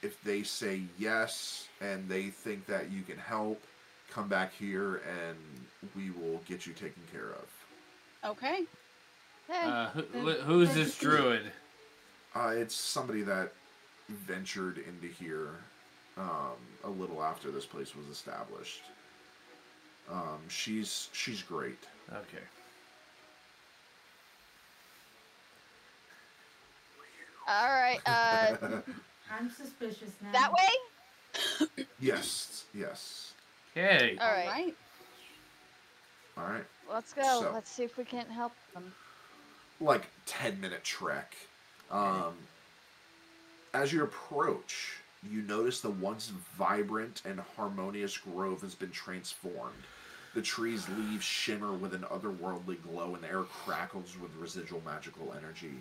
[0.03, 3.63] if they say yes and they think that you can help,
[4.11, 5.37] come back here and
[5.97, 8.31] we will get you taken care of.
[8.31, 8.65] Okay.
[9.49, 11.51] Hey, Uh, who, who's this druid?
[12.35, 13.53] Uh, it's somebody that
[14.09, 15.51] ventured into here
[16.19, 18.83] um, a little after this place was established.
[20.11, 21.79] Um, she's she's great.
[22.13, 22.45] Okay.
[27.47, 28.01] All right.
[28.07, 28.57] Uh,
[29.31, 30.33] I'm suspicious now.
[30.33, 31.85] that way.
[32.01, 33.33] yes, yes.
[33.77, 34.17] Okay.
[34.21, 34.47] All right.
[34.47, 34.75] Alright.
[36.39, 36.65] All right.
[36.93, 37.23] Let's go.
[37.43, 38.93] So- Let's see if we can't help them.
[39.81, 41.37] Like ten minute trek.
[41.91, 42.35] Um,
[43.75, 44.97] as you approach,
[45.29, 49.83] you notice the once vibrant and harmonious grove has been transformed.
[50.35, 55.35] The trees' leaves shimmer with an otherworldly glow, and the air crackles with residual magical
[55.37, 55.75] energy.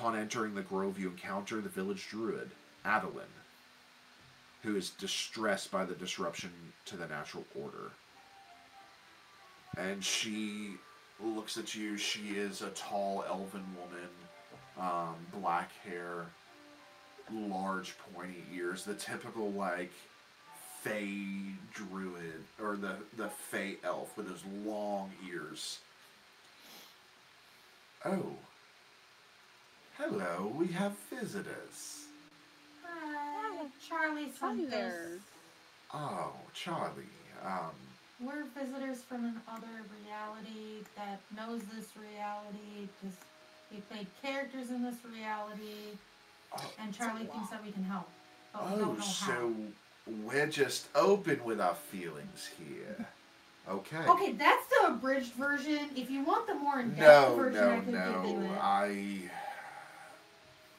[0.00, 2.50] Upon entering the grove, you encounter the village druid,
[2.86, 3.26] Adeline,
[4.62, 6.50] who is distressed by the disruption
[6.86, 7.90] to the natural order.
[9.76, 10.70] And she
[11.22, 11.98] looks at you.
[11.98, 14.08] She is a tall elven woman,
[14.78, 16.24] um, black hair,
[17.30, 19.92] large pointy ears, the typical like
[20.82, 21.18] fey
[21.74, 25.80] druid or the the fey elf with those long ears.
[28.06, 28.38] Oh.
[30.00, 32.06] Hello, we have visitors.
[32.82, 34.70] Hi, Charlie Hi sent us.
[34.70, 35.08] there.
[35.92, 37.04] Oh, Charlie.
[37.44, 37.72] Um,
[38.18, 39.68] We're visitors from another
[40.02, 42.88] reality that knows this reality.
[43.04, 43.18] Just
[43.70, 45.98] we played characters in this reality,
[46.56, 48.08] oh, and Charlie thinks that we can help,
[48.54, 49.50] but we oh don't know so how.
[50.24, 53.06] we're just open with our feelings here.
[53.68, 54.04] Okay.
[54.08, 55.90] Okay, that's the abridged version.
[55.94, 56.98] If you want the more in-depth
[57.28, 58.52] No, version, I can no, could give you no.
[58.54, 58.58] it.
[58.60, 59.30] I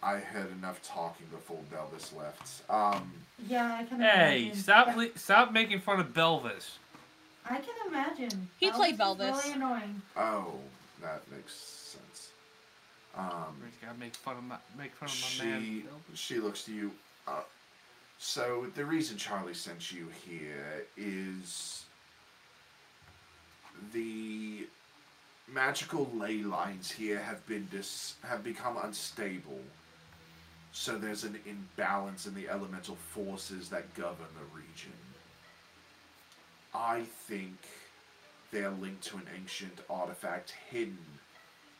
[0.04, 2.68] I had enough talking before Belvis left.
[2.70, 3.12] Um,
[3.47, 4.62] Yeah, I can Hey, imagine.
[4.64, 4.95] stop!
[4.95, 6.78] li- Stop making fun of Belvis.
[7.45, 8.49] I can imagine.
[8.60, 9.43] He played is Belvis.
[9.43, 10.02] Really annoying.
[10.16, 10.56] oh,
[11.02, 12.30] that makes sense.
[13.16, 15.62] Um, Really gotta make fun of my make fun of my man.
[15.64, 16.16] she Belvis.
[16.18, 16.91] she looks to you.
[17.28, 17.41] Uh,
[18.18, 21.84] so the reason Charlie sent you here is
[23.93, 24.68] the
[25.47, 29.60] magical ley lines here have been dis- have become unstable.
[30.74, 34.94] So there's an imbalance in the elemental forces that govern the region.
[36.74, 37.56] I think
[38.52, 40.98] they are linked to an ancient artifact hidden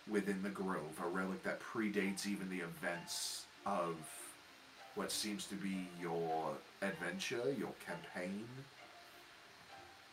[0.10, 3.96] within the grove, a relic that predates even the events of
[4.96, 8.46] what seems to be your adventure, your campaign.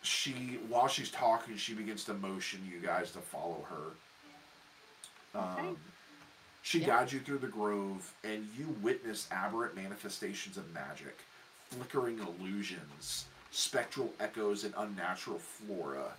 [0.02, 5.38] She, while she's talking, she begins to motion you guys to follow her.
[5.40, 5.76] Um, Okay.
[6.68, 6.88] She Yeah.
[6.88, 11.18] guides you through the grove, and you witness aberrant manifestations of magic,
[11.70, 16.14] flickering illusions, spectral echoes, and unnatural flora.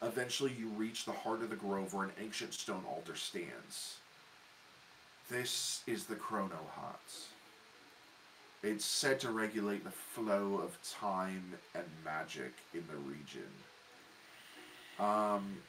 [0.00, 3.96] Eventually, you reach the heart of the grove where an ancient stone altar stands.
[5.28, 7.26] This is the Chrono Hut.
[8.62, 13.52] It's said to regulate the flow of time and magic in the region.
[15.00, 15.60] Um,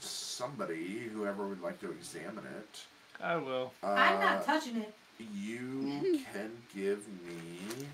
[0.00, 2.86] somebody, whoever would like to examine it,
[3.22, 3.72] I will.
[3.82, 4.92] uh, I'm not touching it.
[5.18, 7.86] you can give me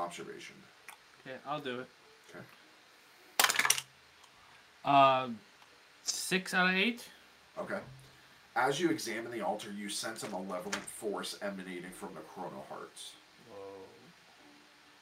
[0.00, 0.54] observation.
[1.26, 1.88] Okay, I'll do it.
[2.30, 2.44] Okay.
[4.84, 5.38] Um,
[6.04, 7.08] six out of eight.
[7.58, 7.78] Okay.
[8.56, 13.12] As you examine the altar, you sense a malevolent force emanating from the Chrono Hearts.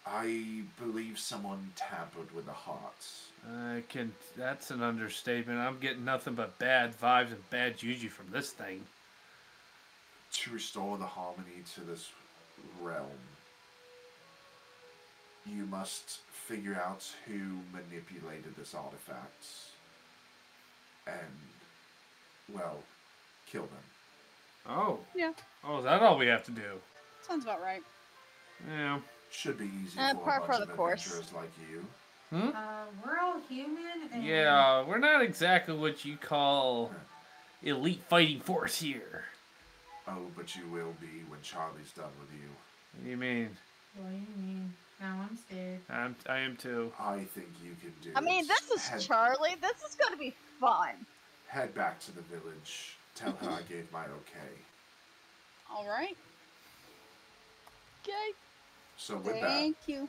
[0.04, 3.28] I believe someone tampered with the hearts.
[3.46, 4.12] I can.
[4.36, 5.60] That's an understatement.
[5.60, 8.82] I'm getting nothing but bad vibes and bad juju from this thing.
[10.32, 12.10] To restore the harmony to this
[12.80, 13.06] realm,
[15.46, 19.44] you must figure out who manipulated this artifact
[21.06, 21.16] and,
[22.52, 22.78] well,
[23.46, 23.84] kill them.
[24.68, 24.98] Oh.
[25.14, 25.32] Yeah.
[25.64, 26.80] Oh, is that all we have to do?
[27.26, 27.82] Sounds about right.
[28.68, 29.00] Yeah.
[29.32, 31.06] Should be easy Uh, for par a for bunch the of course.
[31.06, 31.86] adventurers like you.
[32.30, 32.48] Hmm?
[32.56, 34.08] Uh, we're all human.
[34.12, 36.92] And Yeah, we're not exactly what you call
[37.62, 39.24] elite fighting force here.
[40.08, 42.48] Oh, but you will be when Charlie's done with you.
[42.94, 43.56] What do you mean?
[43.96, 44.74] What do you mean?
[45.00, 45.80] Now I'm scared.
[45.90, 46.16] I'm.
[46.28, 46.92] I am too.
[46.98, 49.56] I think you can do I mean, this is head, Charlie.
[49.60, 50.90] This is going to be fun.
[51.48, 52.96] Head back to the village.
[53.14, 54.54] Tell her I gave my okay.
[55.70, 56.16] All right.
[58.02, 58.32] Okay.
[59.02, 60.08] So with that, Thank you.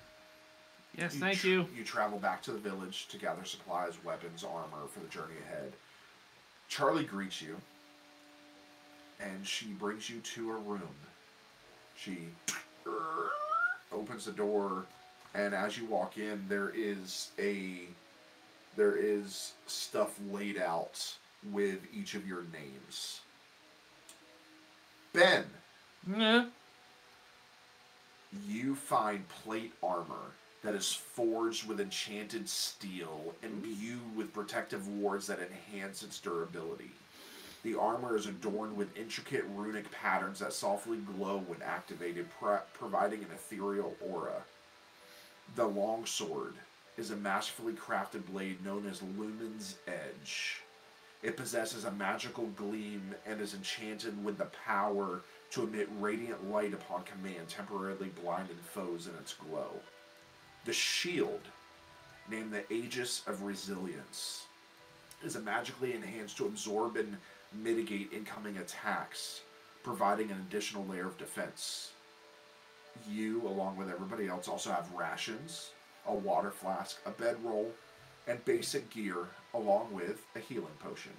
[0.96, 1.68] Yes, You thank tr- you.
[1.76, 5.74] You travel back to the village to gather supplies, weapons, armor for the journey ahead.
[6.70, 7.58] Charlie greets you,
[9.20, 10.96] and she brings you to a room.
[11.96, 12.28] She
[13.92, 14.86] opens the door,
[15.34, 17.82] and as you walk in, there is a
[18.76, 21.04] there is stuff laid out
[21.52, 23.22] with each of your names.
[25.14, 25.46] Ben,
[26.16, 26.46] Yeah.
[28.48, 30.32] You find plate armor
[30.64, 36.92] that is forged with enchanted steel, imbued with protective wards that enhance its durability.
[37.64, 43.20] The armor is adorned with intricate runic patterns that softly glow when activated, pro- providing
[43.20, 44.44] an ethereal aura.
[45.56, 46.56] The longsword
[46.98, 50.62] is a masterfully crafted blade known as Lumen's Edge.
[51.22, 55.22] It possesses a magical gleam and is enchanted with the power
[55.54, 59.70] to emit radiant light upon command, temporarily blinding foes in its glow.
[60.66, 61.42] The shield,
[62.28, 64.48] named the Aegis of Resilience,
[65.24, 67.18] is magically enhanced to absorb and
[67.54, 69.42] mitigate incoming attacks,
[69.84, 71.92] providing an additional layer of defense.
[73.08, 75.70] You, along with everybody else, also have rations,
[76.08, 77.72] a water flask, a bedroll,
[78.28, 81.12] and basic gear, along with a healing potion.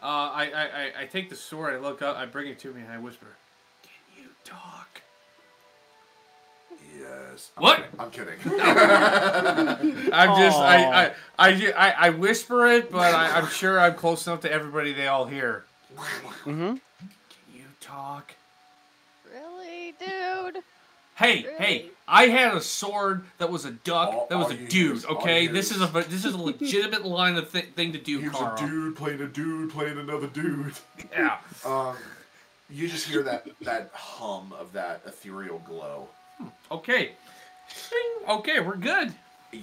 [0.00, 1.74] Uh, I, I, I, I take the sword.
[1.74, 2.16] I look up.
[2.16, 3.26] I bring it to me, and I whisper,
[3.82, 5.02] "Can you talk?"
[6.98, 7.50] Yes.
[7.56, 7.84] What?
[7.98, 8.38] I'm kidding.
[8.44, 10.58] I'm just.
[10.58, 14.52] I, I, I, I, I whisper it, but I, I'm sure I'm close enough to
[14.52, 14.92] everybody.
[14.92, 15.64] They all hear.
[16.44, 16.52] Mm-hmm.
[16.52, 16.80] Can
[17.52, 18.34] you talk?
[19.32, 20.62] Really, dude?
[21.18, 21.90] Hey, hey!
[22.06, 24.08] I had a sword that was a duck.
[24.14, 24.96] All- that was a dude.
[24.98, 27.92] is- all Okay, this is is- a this is a legitimate line of th- thing
[27.92, 28.54] to do, Here's Carl.
[28.54, 30.74] a dude playing a dude playing another dude.
[31.12, 31.38] Yeah.
[31.66, 31.96] Um,
[32.70, 36.08] You just hear that that hum of that ethereal glow.
[36.70, 37.12] Okay.
[37.68, 38.28] Shing.
[38.28, 39.12] Okay, we're good.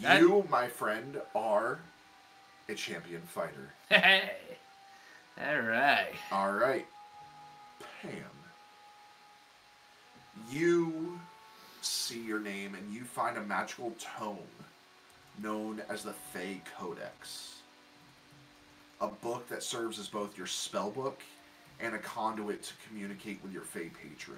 [0.02, 1.80] That- You, my friend, are
[2.68, 3.74] a champion fighter.
[3.90, 4.32] Hey.
[5.42, 6.14] All right.
[6.32, 6.86] All right,
[8.02, 8.12] Pam.
[10.50, 11.20] You
[11.86, 14.38] see your name and you find a magical tome
[15.42, 17.56] known as the Fey Codex.
[19.02, 21.18] A book that serves as both your spellbook
[21.80, 24.38] and a conduit to communicate with your Fey patron.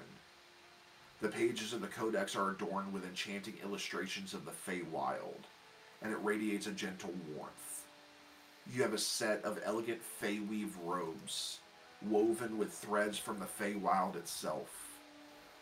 [1.20, 5.46] The pages of the Codex are adorned with enchanting illustrations of the Fey Wild,
[6.02, 7.86] and it radiates a gentle warmth.
[8.72, 11.58] You have a set of elegant Fey weave robes,
[12.02, 14.87] woven with threads from the Fey Wild itself.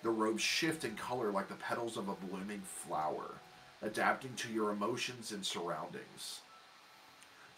[0.02, 3.30] The robes shift in color like the petals of a blooming flower,
[3.82, 6.40] adapting to your emotions and surroundings.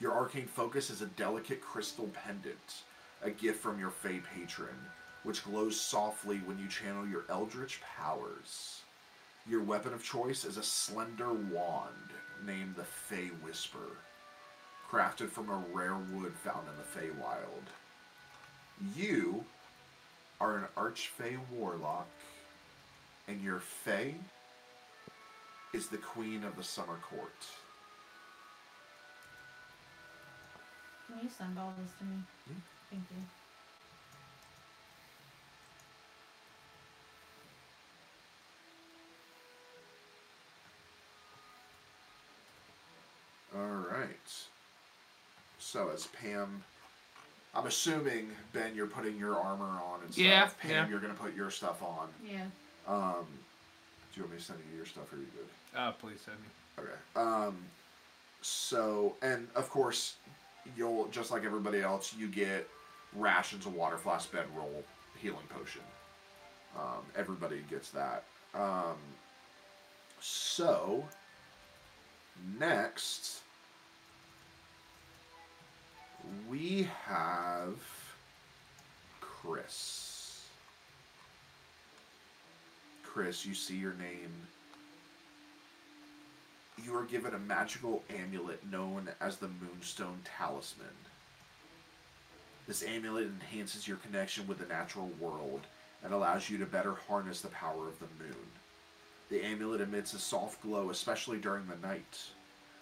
[0.00, 2.82] Your arcane focus is a delicate crystal pendant,
[3.22, 4.76] a gift from your Fey patron,
[5.24, 8.82] which glows softly when you channel your eldritch powers.
[9.48, 12.12] Your weapon of choice is a slender wand
[12.46, 13.98] named the Fey Whisper,
[14.90, 17.66] crafted from a rare wood found in the Feywild.
[18.96, 19.44] You
[20.40, 22.08] are an Archfey warlock,
[23.28, 24.14] and your Fey
[25.74, 27.30] is the Queen of the Summer Court.
[31.06, 32.16] Can you send all this to me?
[32.46, 32.58] Hmm?
[32.90, 33.16] Thank you.
[43.58, 44.08] All right.
[45.58, 46.62] So as Pam,
[47.54, 50.24] I'm assuming Ben, you're putting your armor on and stuff.
[50.24, 50.88] Yeah, Pam, yeah.
[50.88, 52.08] you're gonna put your stuff on.
[52.26, 52.44] Yeah.
[52.88, 53.26] Um,
[54.12, 55.12] do you want me to send you your stuff?
[55.12, 55.78] Or are you good?
[55.78, 56.46] Uh, please send me.
[56.78, 56.90] Okay.
[57.16, 57.56] Um,
[58.40, 60.14] so and of course,
[60.76, 62.68] you'll just like everybody else, you get
[63.14, 64.84] rations, a water flask, bedroll,
[65.20, 65.82] healing potion.
[66.76, 68.24] Um, everybody gets that.
[68.54, 68.96] Um,
[70.20, 71.04] so
[72.58, 73.40] next
[76.48, 77.76] we have
[79.20, 80.07] Chris.
[83.12, 84.30] Chris, you see your name
[86.84, 90.86] you are given a magical amulet known as the Moonstone Talisman.
[92.66, 95.62] This amulet enhances your connection with the natural world
[96.04, 98.36] and allows you to better harness the power of the moon.
[99.30, 102.18] The amulet emits a soft glow, especially during the night.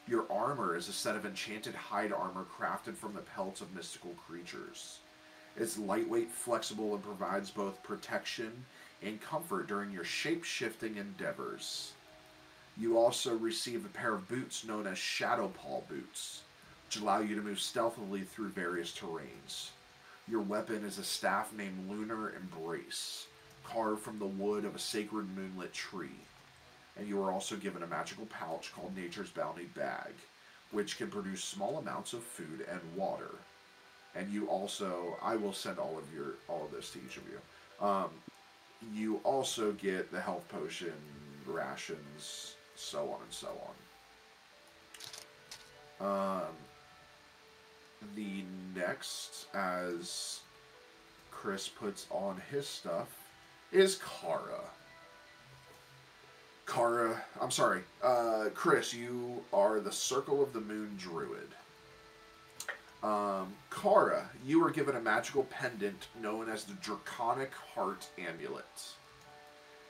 [0.07, 4.15] Your armor is a set of enchanted hide armor crafted from the pelts of mystical
[4.29, 5.01] creatures.
[5.57, 8.65] It's lightweight, flexible, and provides both protection
[9.03, 11.93] and comfort during your shape shifting endeavors.
[12.79, 16.43] You also receive a pair of boots known as Shadow Paw boots,
[16.87, 19.71] which allow you to move stealthily through various terrains.
[20.29, 23.27] Your weapon is a staff named Lunar Embrace,
[23.65, 26.21] carved from the wood of a sacred moonlit tree.
[26.99, 30.13] And you are also given a magical pouch called Nature's Bounty Bag,
[30.71, 33.31] which can produce small amounts of food and water.
[34.15, 37.25] And you also, I will send all of your all of this to each of
[37.29, 37.87] you.
[37.87, 38.11] Um,
[38.93, 40.93] you also get the health potion,
[41.47, 43.49] rations, so on and so
[46.01, 46.39] on.
[46.43, 46.53] Um,
[48.15, 48.45] the
[48.75, 50.41] next, as
[51.31, 53.09] Chris puts on his stuff,
[53.73, 54.61] is Kara.
[56.67, 61.49] Kara, I'm sorry, uh, Chris, you are the Circle of the Moon Druid.
[63.07, 68.65] Um, Kara, you were given a magical pendant known as the Draconic Heart Amulet.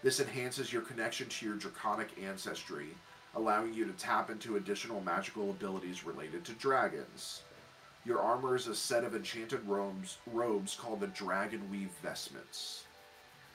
[0.03, 2.89] This enhances your connection to your draconic ancestry,
[3.35, 7.41] allowing you to tap into additional magical abilities related to dragons.
[8.05, 12.85] Your armor is a set of enchanted robes, robes called the Dragon Weave Vestments.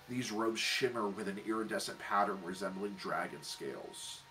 [0.09, 4.21] These robes shimmer with an iridescent pattern resembling dragon scales.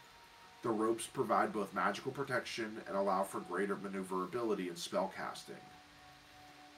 [0.62, 5.64] The ropes provide both magical protection and allow for greater maneuverability in spellcasting.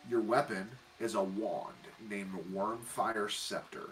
[0.09, 0.68] Your weapon
[1.00, 1.74] is a wand
[2.09, 3.90] named Wyrmfire Scepter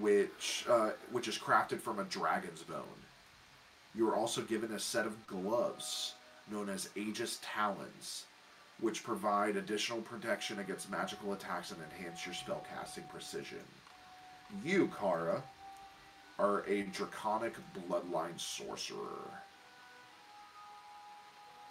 [0.00, 2.82] which uh, which is crafted from a dragon's bone.
[3.94, 6.14] You are also given a set of gloves
[6.50, 8.24] known as Aegis Talons,
[8.80, 13.60] which provide additional protection against magical attacks and enhance your spellcasting precision.
[14.64, 15.42] You, Kara,
[16.38, 17.54] are a draconic
[17.88, 19.30] bloodline sorcerer.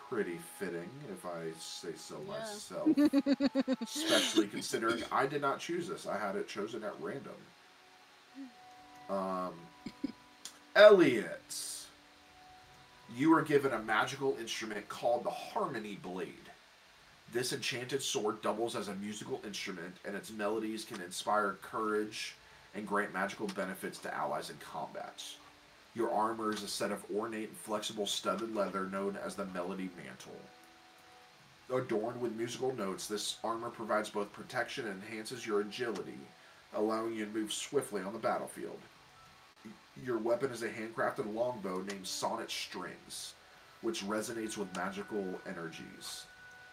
[0.10, 2.38] Pretty fitting, if I say so Yeah.
[2.38, 3.78] myself.
[3.82, 6.06] Especially considering I did not choose this.
[6.06, 7.36] I had it chosen at random.
[9.10, 9.54] Um,
[10.76, 11.86] Elliot,
[13.16, 16.50] you are given a magical instrument called the Harmony Blade.
[17.32, 22.36] This enchanted sword doubles as a musical instrument, and its melodies can inspire courage
[22.76, 25.38] and grant magical benefits to allies in combats.
[25.96, 29.90] Your armor is a set of ornate and flexible studded leather known as the Melody
[29.96, 30.40] Mantle.
[31.72, 36.18] Adorned with musical notes, this armor provides both protection and enhances your agility,
[36.74, 38.80] allowing you to move swiftly on the battlefield.
[40.04, 43.34] Your weapon is a handcrafted longbow named Sonnet Strings,
[43.82, 46.26] which resonates with magical energies.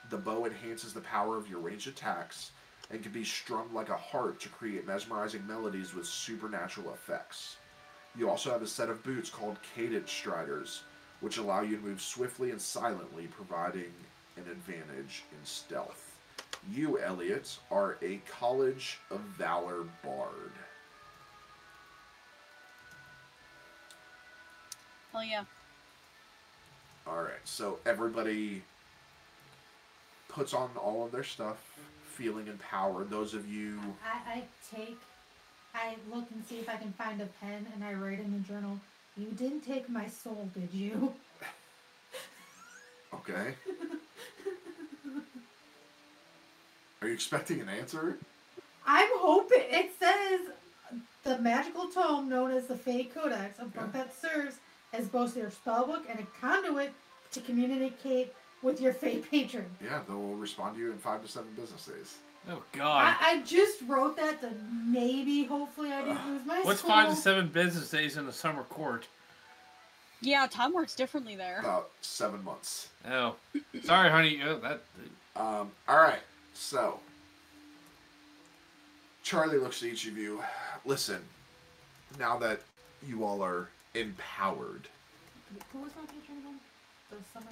[0.09, 2.53] The bow enhances the power of your ranged attacks
[2.91, 7.57] and can be strummed like a harp to create mesmerizing melodies with supernatural effects.
[8.17, 10.83] You also have a set of boots called Cadence Striders,
[11.21, 13.93] which allow you to move swiftly and silently, providing
[14.37, 16.17] an advantage in stealth.
[16.71, 20.53] You, Elliot, are a College of Valor Bard.
[25.13, 25.45] Hell yeah.
[27.07, 28.63] All right, so everybody
[30.29, 31.59] puts on all of their stuff,
[32.21, 33.09] feeling empowered.
[33.09, 34.43] Those of you, I, I
[34.77, 34.99] take,
[35.75, 38.41] I look and see if I can find a pen and I write in the
[38.47, 38.79] journal.
[39.17, 41.15] You didn't take my soul, did you?
[43.15, 43.55] okay?
[47.01, 48.19] Are you expecting an answer?
[48.87, 50.41] I'm hoping it says
[51.25, 54.03] the magical tome known as the Fey Codex, a book Yeah.
[54.05, 54.57] that serves
[54.93, 56.93] as both your spellbook and a conduit
[57.33, 59.65] to communicate with your fake patron.
[59.83, 62.17] Yeah, they'll respond to you in five to seven business days.
[62.49, 63.17] Oh God.
[63.21, 64.51] I, I just wrote that to
[64.87, 66.91] maybe, hopefully, I didn't lose my What's soul.
[66.91, 69.07] five to seven business days in the summer court?
[70.23, 71.61] Yeah, time works differently there.
[71.61, 72.89] About seven months.
[73.11, 73.37] Oh,
[73.85, 74.41] sorry, honey.
[74.45, 74.83] Oh, that.
[75.37, 76.21] Um, all right,
[76.55, 77.01] so
[79.23, 80.43] Charlie looks at each of you.
[80.85, 81.23] Listen,
[82.19, 82.61] now that
[83.07, 84.89] you all are empowered,
[85.73, 86.59] Who was my patron again?
[87.11, 87.47] The summer.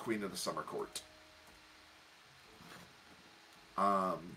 [0.00, 1.02] Queen of the Summer Court.
[3.76, 4.36] Um,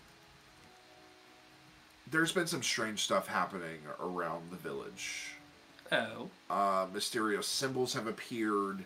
[2.10, 5.30] there's been some strange stuff happening around the village.
[5.90, 6.28] Oh.
[6.50, 8.84] Uh, mysterious symbols have appeared.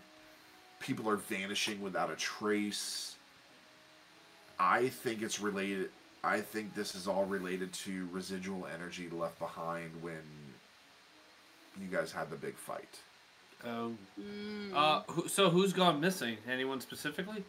[0.79, 3.17] People are vanishing without a trace.
[4.61, 5.91] I think it's related.
[6.23, 10.23] I think this is all related to residual energy left behind when
[11.81, 13.01] you guys had the big fight.
[13.65, 13.93] Oh.
[14.21, 14.75] Mm.
[14.75, 15.03] Uh.
[15.09, 16.39] Who, so who's gone missing?
[16.51, 17.45] Anyone specifically?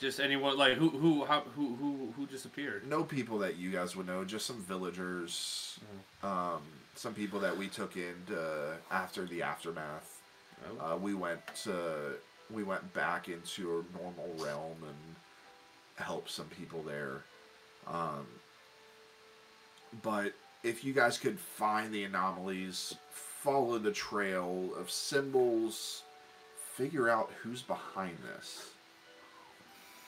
[0.00, 2.88] Just anyone like who who how, who who who disappeared?
[2.88, 5.78] No people that you guys would know, just some villagers,
[6.22, 6.62] um,
[6.94, 10.20] some people that we took in uh, after the aftermath.
[10.80, 10.92] Oh.
[10.92, 12.14] Uh, we went to,
[12.50, 15.16] we went back into a normal realm and
[15.96, 17.22] helped some people there.
[17.86, 18.26] Um,
[20.02, 20.32] but
[20.62, 22.94] if you guys could find the anomalies,
[23.42, 26.02] follow the trail of symbols,
[26.74, 28.70] figure out who's behind this.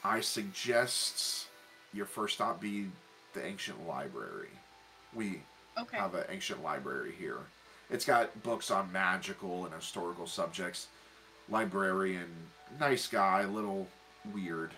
[0.03, 1.47] I suggest
[1.93, 2.87] your first stop be
[3.35, 4.49] the ancient library.
[5.15, 5.43] We
[5.79, 5.97] okay.
[5.97, 7.39] have an ancient library here.
[7.89, 10.89] It's got books on magical and historical subjects.
[11.49, 12.29] Librarian,
[12.79, 13.89] nice guy, a little
[14.33, 14.73] weird,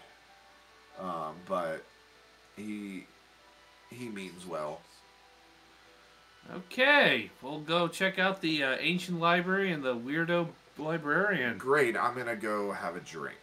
[0.98, 1.84] um, but
[2.56, 3.06] he
[3.90, 4.80] he means well.
[6.54, 10.48] Okay, we'll go check out the uh, ancient library and the weirdo
[10.78, 11.56] librarian.
[11.56, 13.38] Great, I'm gonna go have a drink,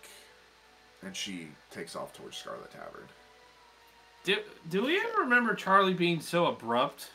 [1.01, 3.07] and she takes off towards Scarlet Tavern.
[4.25, 4.37] Do,
[4.69, 7.09] do we ever remember Charlie being so abrupt?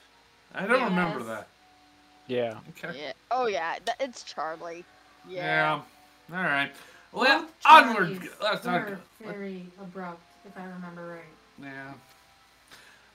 [0.55, 1.49] I don't remember that.
[2.27, 2.59] Yeah.
[2.71, 2.99] Okay.
[2.99, 3.13] Yeah.
[3.31, 4.85] Oh yeah, it's Charlie.
[5.29, 5.83] Yeah.
[6.31, 6.37] Yeah.
[6.39, 6.71] All right.
[7.13, 8.09] Well, Both onward.
[8.09, 8.89] Charlies Let's not.
[8.91, 11.63] were very abrupt, if I remember right.
[11.63, 11.93] Yeah.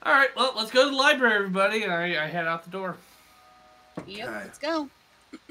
[0.02, 0.28] All right.
[0.36, 2.96] Well, let's go to the library, everybody, and I, I head out the door
[4.06, 4.36] Yep, Okay.
[4.38, 4.88] let's go.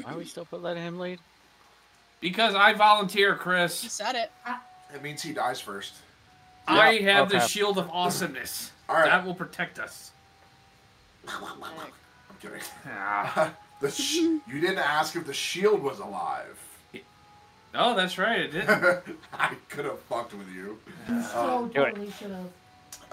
[0.01, 1.19] Why are we still put letting him lead?
[2.21, 3.81] because I volunteer, Chris.
[3.83, 4.29] You said it.
[4.93, 5.93] It means he dies first.
[6.67, 8.71] I Yeah, have the shield of awesomeness.
[8.89, 9.05] All right.
[9.05, 10.11] That will protect us.
[11.27, 11.33] I'm
[12.41, 12.59] kidding.
[12.89, 13.53] Ah.
[13.79, 16.57] the sh- you didn't ask if the shield was alive.
[17.75, 18.39] Oh, that's right.
[18.41, 18.67] It did.
[19.33, 20.77] I could have fucked with you.
[21.07, 22.49] So totally should have.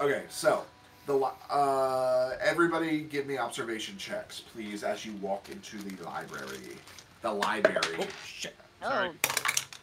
[0.01, 0.63] Okay, so
[1.07, 1.17] the
[1.49, 6.77] uh, everybody give me observation checks, please, as you walk into the library.
[7.21, 7.79] The library.
[7.99, 8.55] oh shit.
[8.83, 9.09] Sorry.
[9.25, 9.29] Oh,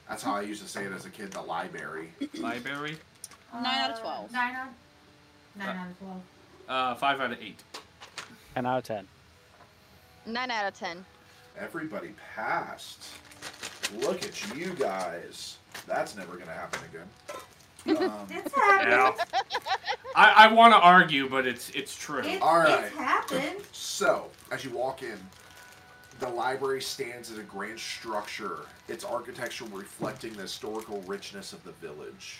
[0.08, 1.32] That's how I used to say it as a kid.
[1.32, 2.10] The library.
[2.38, 2.96] Library.
[3.52, 4.32] Nine out of Uh, 12.
[4.32, 4.68] Nine out.
[5.56, 6.22] Nine Uh, out of twelve.
[6.68, 7.60] Uh, five out of eight.
[8.54, 9.08] 10 out of 10.
[10.26, 11.04] nine out of ten.
[11.58, 13.08] Everybody passed.
[13.96, 15.56] Look at you guys.
[15.86, 17.08] That's never gonna happen again.
[17.86, 18.90] Um, It's happened.
[18.90, 19.12] Yeah.
[20.16, 22.20] I, I want to argue, but it's it's true.
[22.20, 22.84] It, All right.
[22.84, 23.56] It's happened.
[23.72, 25.18] So, as you walk in,
[26.20, 31.72] the library stands as a grand structure, its architecture reflecting the historical richness of the
[31.72, 32.38] village.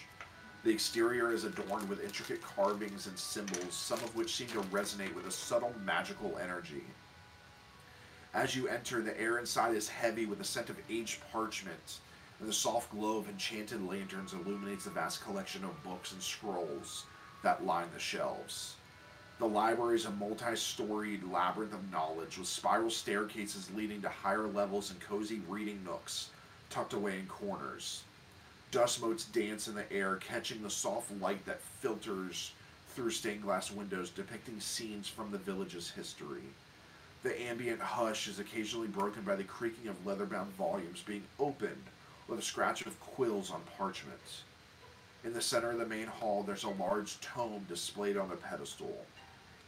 [0.62, 5.14] The exterior is adorned with intricate carvings and symbols, some of which seem to resonate
[5.14, 6.84] with a subtle magical energy.
[8.32, 11.98] As you enter, the air inside is heavy with the scent of aged parchment,
[12.40, 17.04] and the soft glow of enchanted lanterns illuminates the vast collection of books and scrolls
[17.42, 18.76] that line the shelves.
[19.38, 24.46] The library is a multi storied labyrinth of knowledge with spiral staircases leading to higher
[24.46, 26.30] levels and cozy reading nooks
[26.70, 28.04] tucked away in corners.
[28.70, 32.52] Dust motes dance in the air, catching the soft light that filters
[32.88, 36.42] through stained glass windows depicting scenes from the village's history.
[37.22, 41.84] The ambient hush is occasionally broken by the creaking of leather bound volumes being opened
[42.28, 44.42] with a scratch of quills on parchment.
[45.24, 49.04] In the center of the main hall, there's a large tome displayed on a pedestal.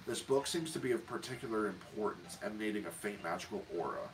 [0.07, 4.09] This book seems to be of particular importance, emanating a faint magical aura.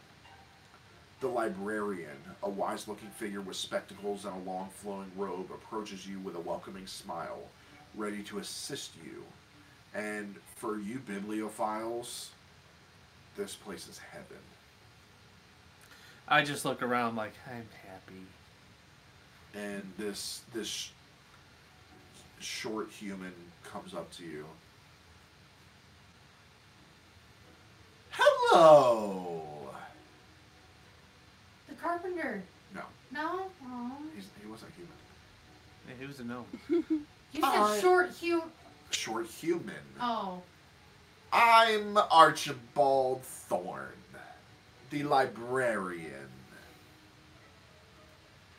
[1.21, 6.19] The librarian, a wise looking figure with spectacles and a long flowing robe, approaches you
[6.21, 7.43] with a welcoming smile,
[7.95, 9.23] ready to assist you.
[9.95, 12.29] And for you bibliophiles,
[13.37, 14.39] this place is heaven.
[16.33, 18.23] I just look around like I'm happy.
[19.55, 20.91] And this this
[22.41, 23.35] short human
[23.65, 24.47] comes up to you.
[28.11, 29.43] Hello.
[31.69, 32.43] The carpenter.
[32.75, 32.81] No,
[33.13, 33.51] No.
[34.17, 35.99] He's, he wasn't human.
[36.01, 36.47] He was a gnome?
[37.33, 38.49] You said Uh, short human.
[38.91, 39.75] Short human.
[40.01, 40.41] Oh.
[41.33, 43.89] I'm Archibald Thorne,
[44.93, 46.29] the librarian.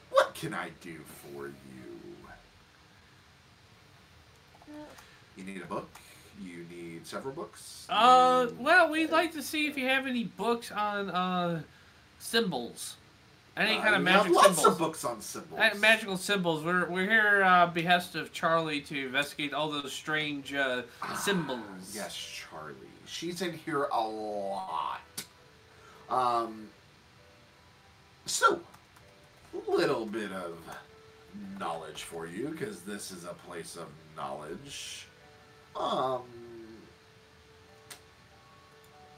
[0.10, 0.98] What can I do
[1.32, 1.54] for you?
[5.38, 5.90] You need a book?
[6.42, 7.86] You need several books?
[7.90, 11.62] Uh, well, we'd like to see if you have any books on uh
[12.20, 12.96] symbols,
[13.56, 14.66] any kind Uh, of we have magic lots symbols.
[14.66, 15.60] of books on symbols.
[15.60, 16.64] Uh, magical symbols.
[16.64, 21.94] We're we're here uh, behest of Charlie to investigate all those strange uh, Ah, symbols.
[21.94, 22.76] Yes, Charlie.
[23.06, 25.02] She's in here a lot.
[26.14, 26.70] Um.
[28.26, 28.62] So,
[29.68, 30.58] little bit of
[31.60, 35.08] knowledge for you, because this is a place of knowledge.
[35.76, 36.22] Um.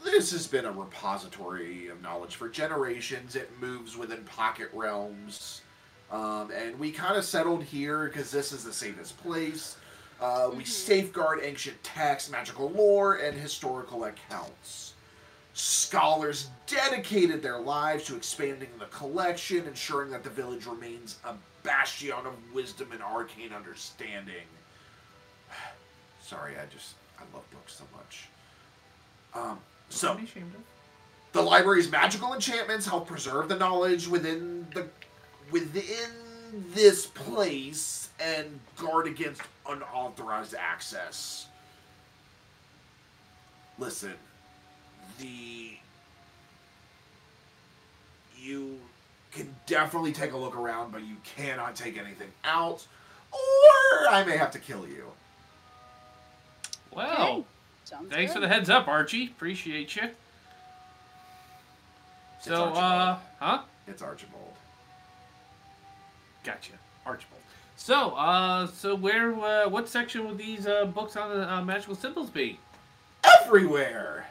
[0.04, 3.36] This has been a repository of knowledge for generations.
[3.36, 5.62] It moves within pocket realms.
[6.12, 9.78] Um, and we kind of settled here because this is the safest place.
[10.22, 10.68] Uh, we Mhm.
[10.68, 14.94] safeguard ancient texts, magical lore, and historical accounts.
[15.58, 21.34] Scholars dedicated their lives to expanding the collection, ensuring that the village remains a
[21.64, 24.44] bastion of wisdom and arcane understanding.
[26.22, 28.28] Sorry, I just I love books so much.
[29.34, 29.60] Um,
[29.90, 30.62] so be ashamed of.
[31.32, 34.86] the library's magical enchantments help preserve the knowledge within the
[35.52, 36.12] within
[36.74, 41.48] this place and guard against unauthorized access.
[43.78, 44.16] Listen,
[45.20, 45.78] the
[48.38, 48.80] you
[49.32, 52.86] can definitely take a look around, but you cannot take anything out,
[53.32, 55.06] or I may have to kill you.
[56.92, 57.46] Well, Okay,
[57.84, 59.26] Sounds thanks for the heads up, Archie.
[59.26, 60.04] Appreciate you.
[62.38, 63.62] It's So, uh, huh?
[63.88, 64.54] It's Archibald.
[66.44, 66.74] Gotcha,
[67.06, 67.42] Archibald.
[67.76, 71.96] So, uh, so where, uh, what section would these uh, books on the uh, magical
[71.96, 72.60] symbols be?
[73.42, 74.28] Everywhere.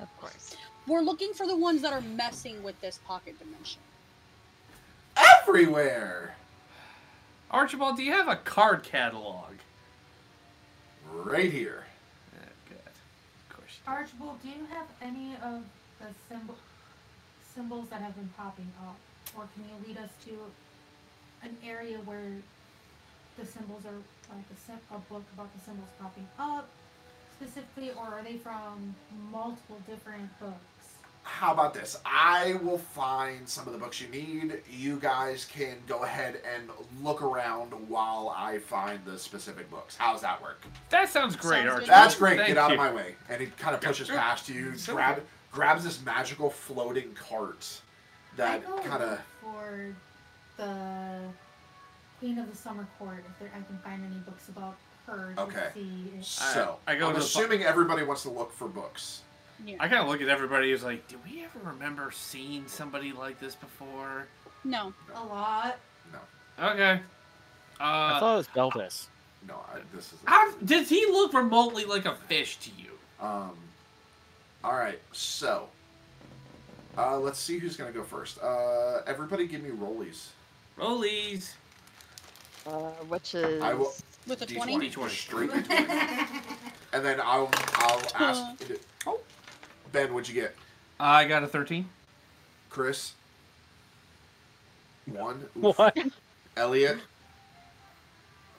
[0.00, 0.56] Of course.
[0.86, 3.80] We're looking for the ones that are messing with this pocket dimension.
[5.16, 6.34] Everywhere.
[7.50, 9.52] Archibald, do you have a card catalog?
[11.12, 11.84] Right here.
[12.32, 12.78] Yeah, good.
[13.50, 13.70] Of course.
[13.76, 13.90] you do.
[13.90, 15.62] Archibald, do you have any of
[16.00, 16.56] the symbol
[17.54, 18.96] symbols that have been popping up,
[19.36, 20.30] or can you lead us to
[21.42, 22.32] an area where
[23.36, 23.98] the symbols are
[24.34, 26.68] like a, sim- a book about the symbols popping up
[27.40, 28.94] specifically, or are they from
[29.30, 30.56] multiple different books?
[31.22, 31.98] How about this?
[32.04, 34.60] I will find some of the books you need.
[34.70, 36.70] You guys can go ahead and
[37.02, 39.96] look around while I find the specific books.
[39.96, 40.62] How's that work?
[40.88, 41.72] That sounds great, Sounds.
[41.72, 41.86] Archie.
[41.86, 42.36] That's great.
[42.36, 42.74] Thank Get out you.
[42.74, 43.14] of my way.
[43.28, 45.22] And he kind of pushes past you, So grab
[45.52, 47.80] grabs this magical floating cart
[48.36, 49.94] that kind of for
[50.56, 51.18] the
[52.18, 54.76] Queen of the Summer Court if there, I can find any books about
[55.10, 55.68] her to Okay.
[55.74, 56.12] see.
[56.18, 56.76] If, so.
[56.86, 59.22] I go I'm to the fu- assuming everybody wants to look for books.
[59.66, 59.76] Yeah.
[59.80, 63.38] I kind of look at everybody who's like, do we ever remember seeing somebody like
[63.40, 64.26] this before?
[64.64, 64.92] No.
[65.14, 65.76] a lot.
[66.12, 67.00] No, Okay.
[67.78, 69.06] I Uh, thought it was Belvis.
[69.46, 69.54] no.
[69.72, 70.18] I, this is.
[70.26, 72.90] how, does he look remotely like a fish to you?
[73.20, 73.52] Um,
[74.64, 75.68] all right, so
[76.98, 78.38] uh, let's see who's gonna go first.
[78.42, 80.28] Uh, everybody, give me rollies.
[80.78, 81.52] Rollies.
[82.66, 83.92] Uh, which is I will
[84.26, 84.90] With a D20, 20?
[84.90, 85.08] D20.
[85.08, 86.42] straight D20.
[86.92, 88.42] and then I'll I'll ask.
[89.06, 89.20] Oh,
[89.92, 90.54] Ben, what'd you get?
[90.98, 91.88] I got a 13.
[92.68, 93.12] Chris.
[95.06, 95.46] One.
[95.64, 95.78] Oof.
[95.78, 95.96] What?
[96.56, 96.98] Elliot.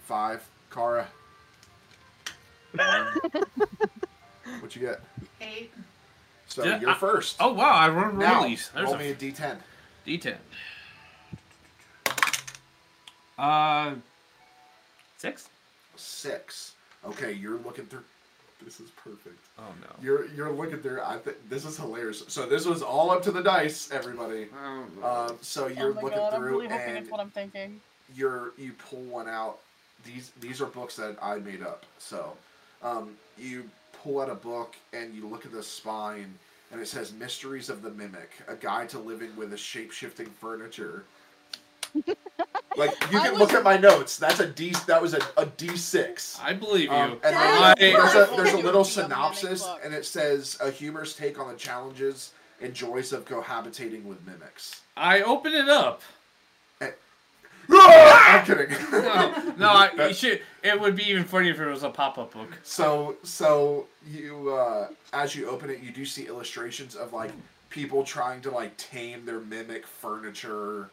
[0.06, 0.48] Five.
[0.72, 1.08] Kara.
[2.74, 3.06] One.
[4.60, 5.02] what you get?
[5.40, 5.72] Eight.
[6.48, 7.38] So Did you're first.
[7.40, 7.72] Oh, wow.
[7.72, 8.72] I run now rollies.
[8.74, 9.58] There's roll a me a D10.
[10.06, 10.36] D10.
[13.38, 13.96] Uh,
[15.22, 15.50] six?
[15.96, 16.74] Six.
[17.06, 18.04] Okay, you're looking through.
[18.64, 19.40] This is perfect.
[19.58, 19.88] Oh, no.
[20.04, 21.02] You're you're looking through.
[21.02, 22.24] I think this is hilarious.
[22.28, 24.48] So this was all up to the dice, everybody.
[24.64, 27.32] Oh, Um, so you're oh my looking god, I'm through really and it's what I'm
[27.32, 27.82] thinking.
[28.16, 29.60] you're you pull one out.
[30.06, 31.86] These these are books that I made up.
[31.98, 32.34] So,
[32.84, 33.68] um, you
[34.04, 36.32] pull out a book and you look at the spine,
[36.72, 41.04] and it says "Mysteries of the Mimic: A Guide to Living with a Shape-Shifting Furniture."
[42.78, 44.18] like you I can was- look at my notes.
[44.18, 44.74] That's a D.
[44.88, 46.40] That was a, a D six.
[46.42, 46.92] I believe you.
[46.92, 49.94] Um, and That then there's a, there's a little would be a mimic synopsis, and
[49.94, 52.32] it says a humorous take on the challenges
[52.62, 54.82] and joys of cohabitating with mimics.
[54.96, 56.02] I open it up.
[57.74, 58.70] I'm kidding.
[58.92, 60.42] No, no, I, you should.
[60.64, 62.50] It would be even funnier if it was a pop-up book.
[62.64, 67.32] So so you uh, as you open it, you do see illustrations of like
[67.70, 70.90] people trying to like tame their mimic furniture,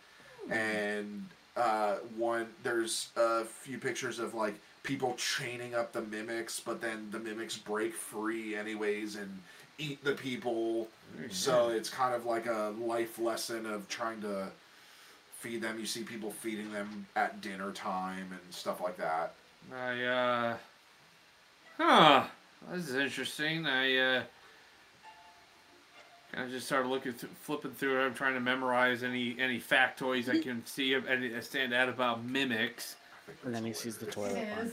[0.50, 1.26] and
[1.58, 4.54] uh, one there's a few pictures of like
[4.84, 9.40] people chaining up the mimics, but then the mimics break free anyways and
[9.76, 10.88] eat the people.
[11.30, 14.48] So it's kind of like a life lesson of trying to
[15.40, 15.78] feed them.
[15.78, 19.34] You see people feeding them at dinner time and stuff like that.
[19.74, 20.56] I uh,
[21.76, 22.24] huh.
[22.72, 23.66] This is interesting.
[23.66, 24.22] I uh,
[26.32, 28.06] kind of just started looking, through, flipping through it.
[28.06, 31.88] I'm trying to memorize any any factoids I can see of any that stand out
[31.88, 32.96] about mimics.
[33.44, 34.48] And then he sees the toilet.
[34.62, 34.72] is.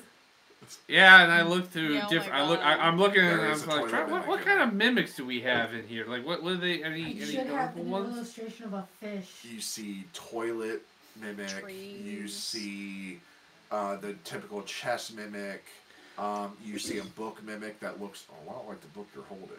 [0.87, 2.33] Yeah, and I look through Yeah, oh different.
[2.33, 2.59] my I look.
[2.59, 5.73] I, I'm looking and I'm like, try, what, what kind of mimics do we have
[5.75, 6.05] in here?
[6.07, 6.41] Like, what?
[6.41, 6.83] What are they?
[6.83, 8.15] Any You any should have an ones?
[8.15, 9.29] illustration of a fish.
[9.43, 10.81] You see toilet
[11.21, 11.49] mimic.
[11.61, 12.01] Trees.
[12.03, 13.19] You see
[13.71, 15.63] uh, the typical chess mimic.
[16.17, 19.49] Um, you see a book mimic that looks a lot like the book you're holding.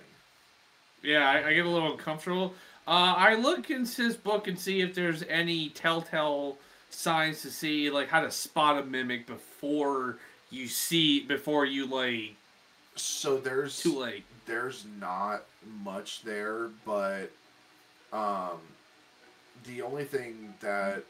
[1.07, 2.55] Yeah, I, I get a little uncomfortable.
[2.87, 6.59] Uh, I look in his book and see if there's any telltale
[6.91, 10.19] signs to see like how to spot a mimic before
[10.51, 12.37] you see before you like
[12.95, 14.25] So there's too late.
[14.47, 15.45] there's not
[15.85, 17.31] much there, but
[18.13, 18.59] um,
[19.65, 21.03] the only thing that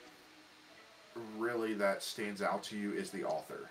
[1.38, 3.68] really that stands out to you is the author,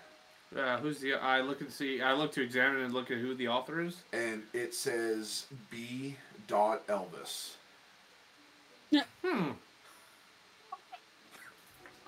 [0.54, 1.14] Uh, who's the?
[1.14, 2.00] I look and see.
[2.00, 3.96] I look to examine and look at who the author is.
[4.12, 6.16] and it says B.
[6.46, 7.54] Dot Elvis.
[8.90, 9.02] Yeah.
[9.24, 9.50] Hmm.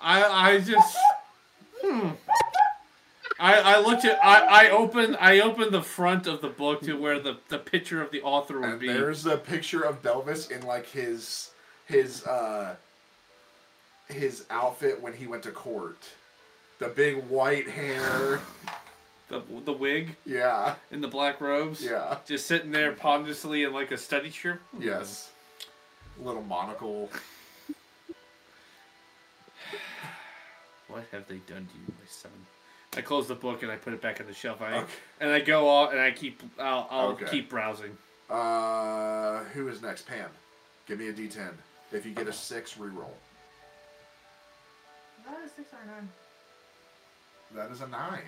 [0.01, 0.97] I I just
[1.83, 2.09] hmm.
[3.37, 6.93] I I looked at I I opened I opened the front of the book to
[6.93, 8.87] where the the picture of the author would And be.
[8.87, 11.51] there's a picture of Belvis in like his
[11.85, 12.75] his uh
[14.07, 15.97] his outfit when he went to court.
[16.79, 18.39] The big white hair.
[19.27, 20.75] the the wig Yeah.
[20.91, 21.83] in the black robes.
[21.83, 22.17] Yeah.
[22.25, 24.59] Just sitting there ponderously in like a study chair.
[24.79, 25.29] Yes.
[26.19, 27.09] Little monocle.
[30.87, 32.31] What have they done to you, my son?
[32.97, 34.61] I close the book and I put it back on the shelf.
[34.61, 34.91] I Okay.
[35.19, 37.25] and I go off and I keep I'll, I'll Okay.
[37.29, 37.95] keep browsing.
[38.29, 40.07] Uh who is next?
[40.07, 40.29] Pam.
[40.87, 41.51] Give me a D ten.
[41.91, 43.11] If you get a six, reroll.
[45.25, 46.09] That is six or nine.
[47.55, 48.21] That is a nine.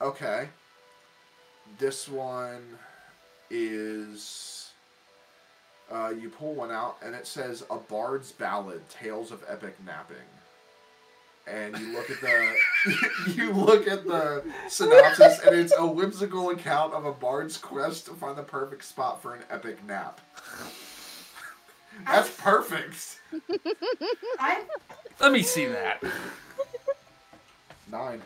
[0.00, 0.48] Okay.
[1.78, 2.62] This one
[3.50, 4.70] is.
[5.90, 10.16] Uh, you pull one out, and it says "A Bard's Ballad: Tales of Epic Napping."
[11.46, 12.54] And you look at the
[13.34, 18.12] you look at the synopsis, and it's a whimsical account of a bard's quest to
[18.12, 20.20] find the perfect spot for an epic nap.
[22.06, 23.20] That's perfect.
[24.38, 24.62] I
[25.20, 26.02] Let me see that.
[27.92, 28.22] Nine.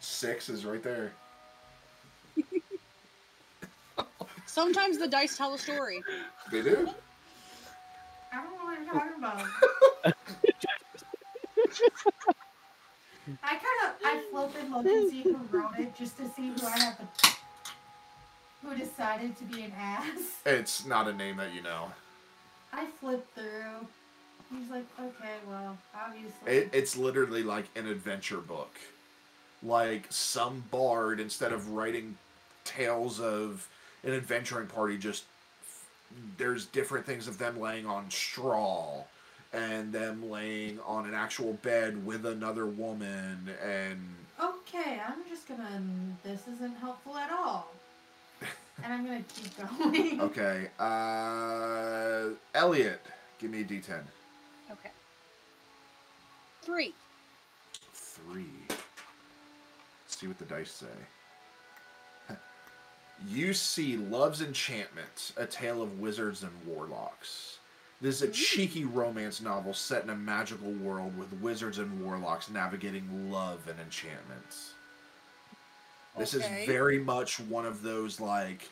[0.00, 1.12] Six is right there.
[4.46, 6.02] Sometimes the dice tell a story.
[6.50, 6.88] They do.
[8.32, 9.46] I don't know what you're talking about.
[13.42, 16.48] I kind of I flip and look and see who wrote it just to see
[16.48, 17.30] who I have to.
[18.62, 20.40] Who decided to be an ass?
[20.46, 21.92] It's not a name that you know.
[22.72, 23.86] I flipped through.
[24.50, 26.32] He's like, okay, well, obviously.
[26.52, 28.74] It, it's literally like an adventure book.
[29.62, 32.16] Like some bard, instead of writing
[32.64, 33.68] tales of
[34.04, 35.24] an adventuring party, just
[36.38, 39.02] there's different things of them laying on straw
[39.52, 43.98] and them laying on an actual bed with another woman and
[44.40, 45.82] Okay, I'm just gonna.
[46.22, 47.68] This isn't helpful at all.
[48.84, 50.20] And I'm gonna keep going.
[50.20, 53.00] okay uh elliot
[53.40, 54.00] give me a d10 Okay.
[56.68, 56.92] Three.
[57.94, 60.86] three Let's see what the dice say
[63.26, 67.58] you see love's enchantment a tale of wizards and warlocks
[68.02, 72.50] this is a cheeky romance novel set in a magical world with wizards and warlocks
[72.50, 74.72] navigating love and enchantments
[76.18, 76.62] this Okay.
[76.62, 78.68] is very much one of those like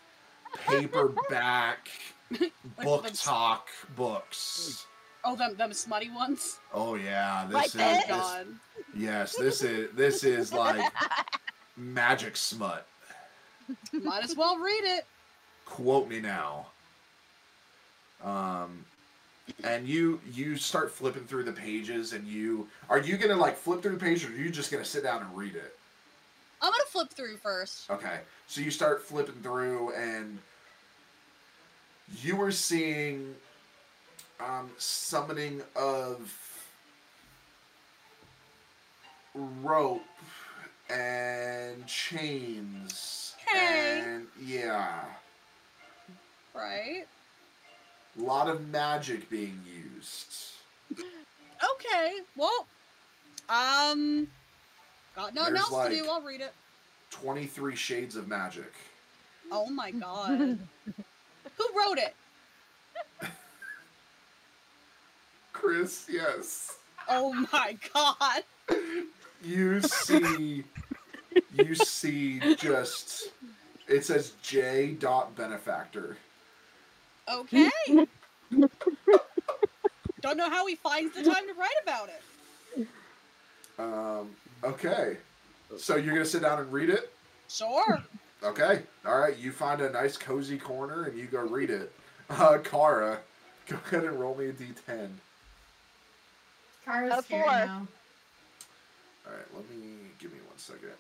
[0.67, 1.89] paperback
[2.83, 4.85] book talk books.
[5.29, 6.59] Oh, them them smutty ones.
[6.73, 8.07] Oh yeah, Like this is this?
[8.07, 8.47] this,
[8.95, 10.93] yes, this is this is like
[11.77, 12.87] magic smut.
[13.93, 15.05] Might as well read it.
[15.65, 16.67] Quote me now.
[18.23, 18.85] Um,
[19.65, 23.83] and you you start flipping through the pages, and you are you gonna like flip
[23.83, 25.77] through the page, or are you just gonna sit down and read it?
[26.63, 27.91] I'm gonna flip through first.
[27.91, 30.39] Okay, so you start flipping through, and
[32.23, 33.35] you were seeing
[34.41, 36.33] um, summoning of
[39.35, 40.03] rope
[40.91, 44.01] and chains, Okay.
[44.05, 45.05] and yeah,
[46.55, 47.07] Right.
[48.19, 50.53] a lot of magic being used.
[51.73, 52.19] Okay.
[52.37, 52.67] Well,
[53.49, 54.29] um,
[55.15, 56.07] got nothing There's else like- to do.
[56.11, 56.53] I'll read it.
[57.11, 58.71] Twenty three shades of magic.
[59.51, 60.29] Oh my god.
[61.57, 62.15] Who wrote it?
[65.61, 66.77] Chris, yes.
[67.09, 68.43] Oh my god.
[69.43, 70.65] You see
[71.55, 73.31] you see just
[73.89, 76.19] it says J dot benefactor.
[77.33, 77.71] Okay.
[80.21, 82.89] Don't know how he finds the time to write about it.
[83.79, 84.31] Um
[84.63, 85.17] okay.
[85.79, 87.13] So you're gonna sit down and read it?
[87.49, 88.03] Sure.
[88.43, 88.83] Okay.
[89.07, 89.39] All right.
[89.39, 91.93] You find a nice cozy corner and you go read it.
[92.29, 93.21] Uh, Kara,
[93.69, 95.09] go ahead and roll me a d10.
[96.87, 97.41] Cars a four.
[97.41, 97.89] Now.
[99.27, 99.87] All right, let me
[100.21, 100.93] give me one second.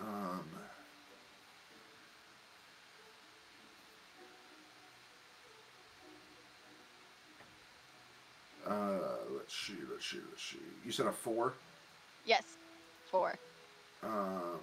[0.00, 0.48] Um,
[8.66, 9.00] uh,
[9.36, 10.56] let's see, let's see, let's see.
[10.86, 11.52] You said a four.
[12.24, 12.44] Yes,
[13.10, 13.38] four.
[14.02, 14.60] Um,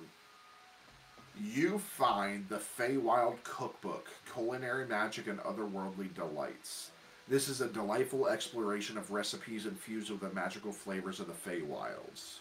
[1.39, 6.89] you find the Feywild Cookbook: Culinary Magic and Otherworldly Delights.
[7.29, 12.37] This is a delightful exploration of recipes infused with the magical flavors of the Feywilds.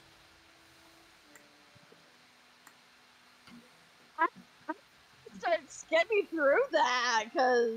[5.39, 5.61] Start
[5.91, 7.73] get me through that, cause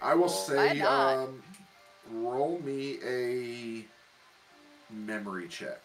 [0.00, 1.42] I will say, um,
[2.10, 3.84] roll me a
[4.92, 5.80] memory check.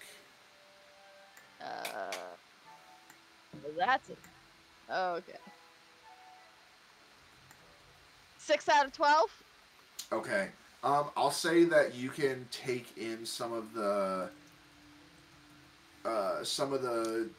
[1.62, 2.12] uh,
[3.78, 4.18] that's it.
[4.92, 5.34] Okay.
[8.50, 9.30] Six out of twelve.
[10.12, 10.48] Okay.
[10.84, 14.28] Um, I'll say that you can take in some of the,
[16.04, 17.30] uh, some of the,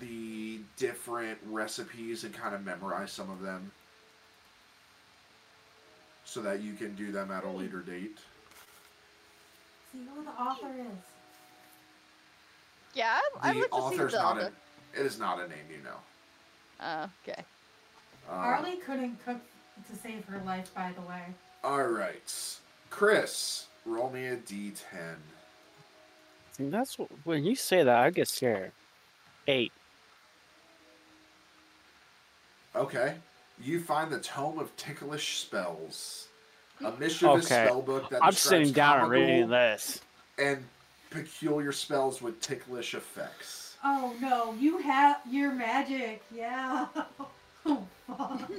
[0.00, 3.70] the different recipes and kind of memorize some of them,
[6.24, 8.18] so that you can do them at a later date.
[9.92, 10.98] See who the author is.
[12.94, 14.46] Yeah, I, I The would to see author's the not a,
[14.98, 15.98] it is not a name you know.
[16.80, 17.44] Oh, okay.
[18.28, 19.38] Um, Harley couldn't cook
[19.90, 21.22] to save her life, by the way.
[21.62, 22.56] All right,
[22.90, 25.14] Chris, roll me a d10.
[26.52, 28.72] See, that's what, when you say that, I get scared.
[29.46, 29.72] Eight.
[32.74, 33.14] Okay.
[33.62, 36.28] You find the Tome of Ticklish Spells,
[36.84, 37.64] a mischievous Okay.
[37.64, 40.00] spell book that I'm sitting down and reading comical this.
[40.38, 40.64] and
[41.10, 43.76] peculiar spells with ticklish effects.
[43.82, 46.22] Oh no, you have your magic.
[46.34, 46.86] Yeah.
[47.66, 48.50] oh fuck.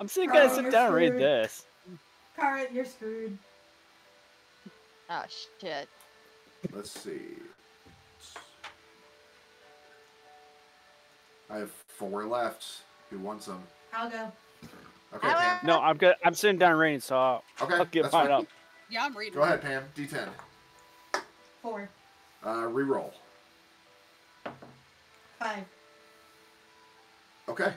[0.00, 1.64] I'm sitting Bro, gonna sit you're down and read this.
[2.36, 3.38] Kara, you're screwed.
[5.10, 5.22] Oh
[5.60, 5.88] shit.
[6.72, 7.20] Let's see.
[11.50, 12.64] I have four left.
[13.10, 13.62] Who wants them?
[13.92, 14.32] I'll go.
[15.14, 15.66] Okay, I Pam.
[15.66, 16.16] No, I'm good.
[16.24, 18.32] I'm sitting down and reading, so I'll, Okay, I'll get that's mine fine.
[18.32, 18.46] up.
[18.90, 19.34] Yeah, I'm reading.
[19.34, 19.84] Go ahead, Pam.
[19.96, 20.28] D10.
[21.62, 21.88] Four.
[22.42, 23.12] Uh, reroll.
[25.38, 25.64] Five.
[27.48, 27.72] Okay.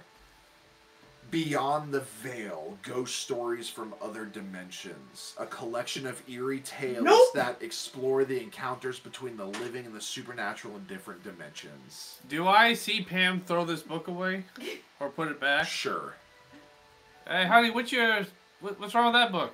[1.30, 5.36] Beyond the Veil Ghost Stories from Other Dimensions.
[5.38, 7.34] A collection of eerie tales Nope.
[7.36, 12.20] that explore the encounters between the living and the supernatural in different dimensions.
[12.30, 14.46] Do I see Pam throw this book away
[15.02, 15.68] or put it back?
[15.68, 16.14] Sure.
[17.28, 18.26] Hey, honey, what's your
[18.62, 19.54] What, what's wrong with that book?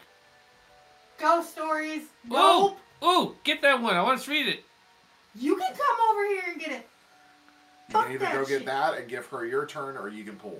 [1.19, 2.03] Ghost stories.
[2.29, 2.77] Nope.
[3.03, 3.95] Ooh, ooh, get that one.
[3.95, 4.63] I want to read it.
[5.35, 6.87] You can come over here and get it.
[7.93, 8.65] You Fuck can either go get shit.
[8.65, 10.57] that and give her your turn, or you can pull.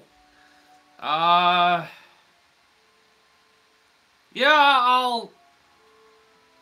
[0.99, 1.87] Uh.
[4.33, 5.31] Yeah, I'll.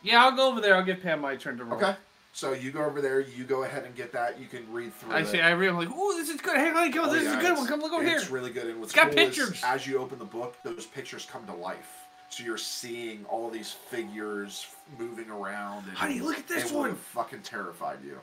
[0.02, 0.74] Yeah, I'll go over there.
[0.74, 1.76] I'll give Pam my turn to roll.
[1.76, 1.94] Okay.
[2.32, 3.20] So you go over there.
[3.20, 4.40] You go ahead and get that.
[4.40, 5.42] You can read through I see.
[5.42, 5.68] I read.
[5.68, 6.56] I'm like, ooh, this is good.
[6.56, 7.10] Hang on, come.
[7.10, 7.66] Oh, this yeah, is a good one.
[7.66, 8.16] Come look over here.
[8.16, 8.68] It's really good.
[8.68, 11.52] And what's It's got cool is as you open the book, those pictures come to
[11.52, 11.98] life.
[12.30, 14.66] So you're seeing all these figures
[14.98, 15.86] moving around.
[15.86, 16.88] And Honey, look at this it would one.
[16.90, 18.18] have fucking terrified you.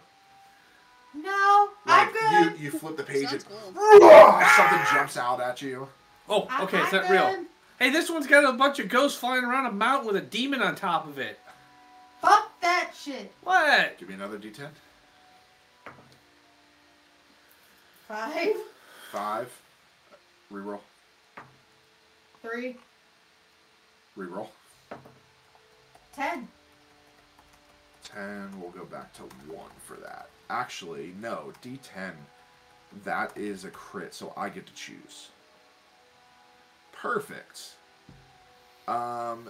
[1.14, 2.60] No, Like I'm good.
[2.60, 3.58] you, you flip the page and cool.
[4.56, 5.88] something jumps out at you.
[6.30, 6.78] Oh, okay.
[6.82, 7.46] Is I'm that real?
[7.80, 10.62] Hey, this one's got a bunch of ghosts flying around a mountain with a demon
[10.62, 11.40] on top of it.
[12.22, 13.32] Fuck that shit.
[13.44, 13.98] What?
[13.98, 14.68] Give me another D10.
[18.08, 18.56] Five,
[19.12, 19.52] Five.
[20.52, 20.80] Reroll.
[22.42, 22.78] three,
[24.18, 24.48] Reroll.
[26.14, 26.48] ten.
[28.04, 28.60] 10.
[28.60, 30.30] We'll go back to 1 for that.
[30.50, 31.54] Actually, no.
[31.64, 32.14] D10.
[33.04, 35.30] That is a crit, so I get to choose.
[36.92, 37.76] Perfect.
[38.88, 39.50] Um,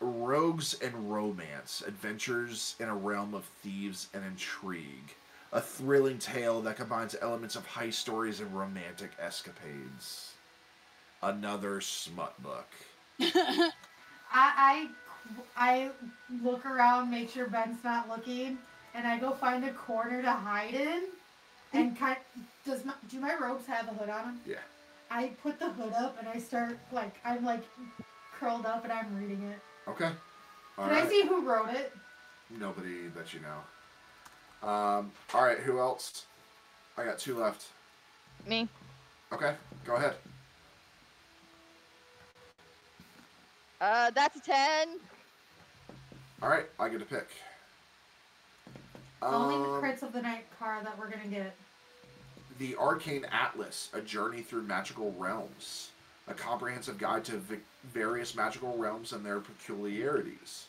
[0.00, 5.14] Rogues and Romance Adventures in a Realm of Thieves and Intrigue.
[5.52, 10.32] A thrilling tale that combines elements of heist stories and romantic escapades.
[11.22, 12.68] Another smut book.
[13.20, 13.70] I,
[14.32, 14.88] I
[15.56, 15.90] I
[16.42, 18.58] look around, make sure Ben's not looking,
[18.94, 21.04] and I go find a corner to hide in.
[21.72, 22.16] And kind
[22.66, 24.40] does my do my robes have a hood on them?
[24.44, 24.56] Yeah.
[25.10, 27.62] I put the hood up and I start like I'm like
[28.38, 29.58] curled up and I'm reading it.
[29.88, 30.10] Okay.
[30.78, 31.92] All Can I see who wrote it?
[32.58, 34.68] Nobody that you know.
[34.68, 36.26] Um, all right, who else?
[36.98, 37.68] I got two left.
[38.46, 38.68] Me.
[39.32, 39.54] Okay,
[39.84, 40.14] go ahead.
[43.80, 44.98] Uh, that's a ten.
[46.42, 47.28] All right, I get to pick.
[49.22, 51.54] Only the Um, crits of the night car that we're gonna get.
[52.58, 55.90] the Arcane Atlas: A Journey Through Magical Realms,
[56.28, 60.66] a comprehensive guide to vi- various magical realms and their peculiarities,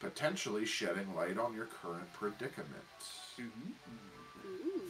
[0.00, 2.84] potentially shedding light on your current predicament.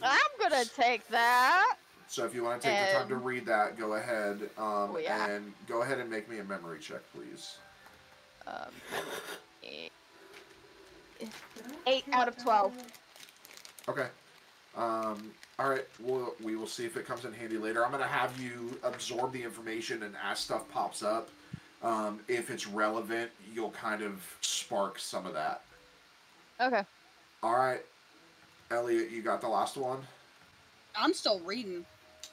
[0.02, 1.76] I'm gonna take that.
[2.09, 4.51] So if you want to take the time to Um, read that, go ahead.
[4.56, 5.26] Um, oh, yeah.
[5.26, 7.59] And go ahead and make me a memory check, please.
[8.47, 8.72] Um,
[11.86, 12.72] Eight out of 12.
[13.89, 14.06] Okay.
[14.77, 15.85] Um, all right.
[16.01, 17.85] We'll, we will see if it comes in handy later.
[17.85, 21.31] I'm going to have you absorb the information, and as stuff pops up,
[21.82, 25.62] um, if it's relevant, you'll kind of spark some of that.
[26.60, 26.82] okay.
[27.43, 27.81] All right.
[28.70, 30.01] Elliot, you got the last one?
[30.97, 31.85] I'm still reading.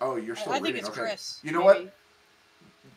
[0.02, 0.80] Oh, you're still I think reading.
[0.80, 1.02] it's okay.
[1.02, 1.40] Chris.
[1.44, 1.86] You know maybe.
[1.86, 1.96] what?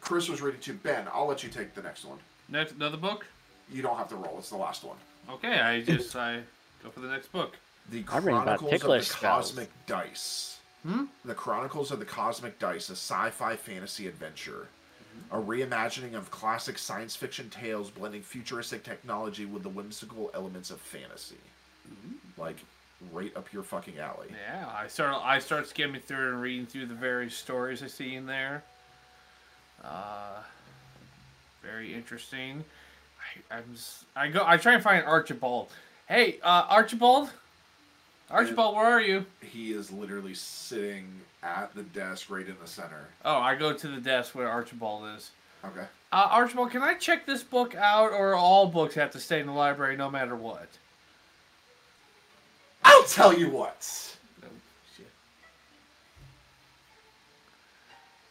[0.00, 0.74] Chris was reading too.
[0.74, 2.18] Ben, I'll let you take the next one.
[2.48, 3.26] Next, another book.
[3.70, 4.36] You don't have to roll.
[4.38, 4.96] It's the last one.
[5.30, 6.40] Okay, I just I
[6.82, 7.56] go for the next book.
[7.90, 9.46] The I'm reading about Chronicles of the ticklish spells.
[9.48, 10.58] Cosmic Dice.
[10.86, 11.04] Hmm?
[11.24, 14.68] The Chronicles of the Cosmic Dice, a sci-fi fantasy adventure.
[15.32, 20.80] A reimagining of classic science fiction tales blending futuristic technology with the whimsical elements of
[20.80, 21.34] fantasy.
[22.36, 22.56] Like,
[23.12, 24.28] right up your fucking alley.
[24.30, 28.14] Yeah, I start I start skimming through and reading through the various stories I see
[28.14, 28.62] in there.
[29.84, 30.40] Uh,
[31.62, 32.64] very interesting.
[33.50, 33.74] I, I'm
[34.16, 35.70] I go I try and find Archibald.
[36.06, 37.30] Hey, uh, Archibald.
[38.30, 39.24] Archibald, where are you?
[39.40, 41.08] He is literally sitting
[41.42, 43.08] at the desk right in the center.
[43.24, 45.30] Oh, I go to the desk where Archibald is.
[45.64, 45.86] Okay.
[46.12, 49.46] Uh, Archibald, can I check this book out, or all books have to stay in
[49.46, 50.68] the library no matter what?
[52.84, 54.16] I'll tell you what.
[54.44, 54.48] Oh,
[54.96, 55.08] shit.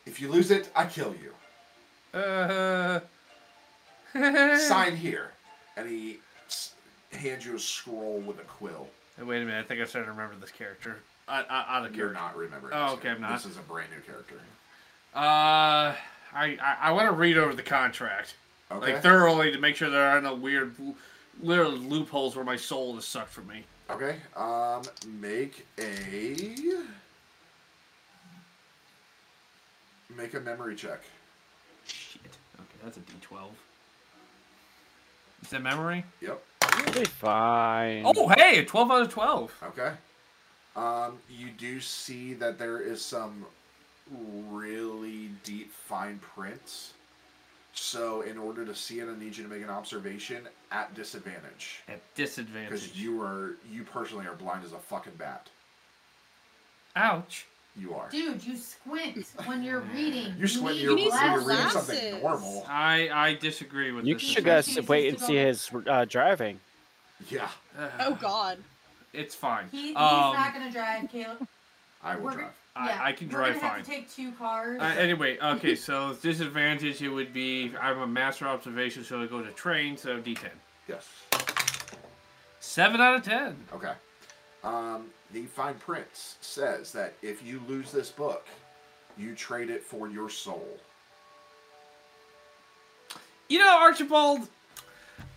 [0.05, 2.19] If you lose it, I kill you.
[2.19, 2.99] Uh,
[4.59, 5.31] Sign here.
[5.75, 6.19] And he
[7.11, 8.87] hands you a scroll with a quill.
[9.17, 10.97] Hey, Wait a minute, I think I started to remember this character.
[11.27, 12.21] I, I, out of You're character.
[12.23, 12.73] not remembering.
[12.75, 13.15] Oh, this okay, yet.
[13.15, 13.31] I'm not.
[13.33, 14.35] This is a brand new character.
[15.15, 15.19] Uh,
[16.33, 18.35] I, I, I want to read over the contract.
[18.71, 18.93] Okay.
[18.93, 20.95] Like, thoroughly to make sure there aren't no weird l-
[21.41, 23.63] little loopholes where my soul is sucked from me.
[23.89, 24.17] Okay.
[24.35, 24.81] Um,
[25.21, 26.55] make a
[30.15, 31.01] make a memory check.
[31.85, 32.21] Shit.
[32.55, 33.47] Okay, that's a D12.
[35.43, 36.03] Is that memory?
[36.21, 36.43] Yep.
[36.83, 38.03] You'll be fine.
[38.05, 39.63] Oh, hey, 12 out of 12.
[39.63, 39.91] Okay.
[40.75, 43.45] Um, you do see that there is some
[44.49, 46.93] really deep fine print.
[47.73, 51.81] So, in order to see it, I need you to make an observation at disadvantage
[51.87, 52.69] At disadvantage.
[52.69, 55.49] because you are you personally are blind as a fucking bat.
[56.95, 57.45] Ouch.
[57.77, 58.09] You are.
[58.09, 60.33] Dude, you squint when you're reading.
[60.39, 62.65] You squint need your, when you're reading something normal.
[62.67, 64.23] I I disagree with You this.
[64.23, 66.59] should guys- guys wait and go see his uh, driving.
[67.29, 67.49] Yeah,
[67.99, 68.57] Oh God.
[69.13, 69.67] It's fine.
[69.71, 71.47] He, he's Um, not gonna drive, Caleb.
[72.03, 72.51] I will We're drive.
[72.75, 73.77] I, yeah, I can we're drive gonna fine.
[73.77, 74.79] have to take two cars.
[74.81, 79.41] Uh, anyway, okay, so disadvantage it would be I'm a master observation, so I go
[79.41, 80.49] to train, so D10.
[80.87, 81.07] Yes.
[82.59, 83.55] Seven out of ten.
[83.73, 83.93] Okay.
[84.63, 88.47] Um, the fine print says that if you lose this book,
[89.17, 90.77] you trade it for your soul.
[93.49, 94.47] You know, Archibald,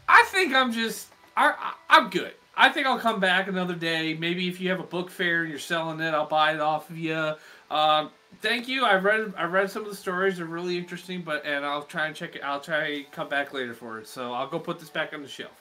[0.09, 2.33] I think I'm just I, I'm good.
[2.57, 4.15] I think I'll come back another day.
[4.15, 6.91] Maybe if you have a book fair and you're selling it, I'll buy it off
[6.91, 7.35] of you.
[7.71, 8.11] Um,
[8.43, 8.85] thank you.
[8.85, 11.23] I've read I read some of the stories; they're really interesting.
[11.23, 12.43] But and I'll try and check it.
[12.43, 14.09] I'll try and come back later for it.
[14.09, 15.53] So I'll go put this back on the shelf.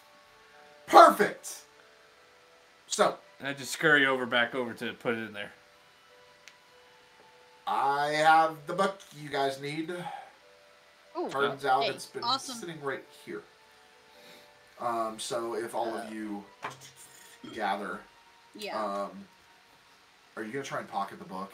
[0.88, 1.60] Perfect.
[2.88, 5.52] So And I just scurry over back over to put it in there.
[7.66, 9.92] I have the book you guys need.
[11.18, 12.56] Ooh, Turns out hey, it's been awesome.
[12.56, 13.42] sitting right here.
[14.80, 16.44] Um, so if all of you
[17.54, 18.00] gather,
[18.56, 18.82] Yeah.
[18.84, 19.12] um,
[20.36, 21.52] are you gonna try and pocket the book?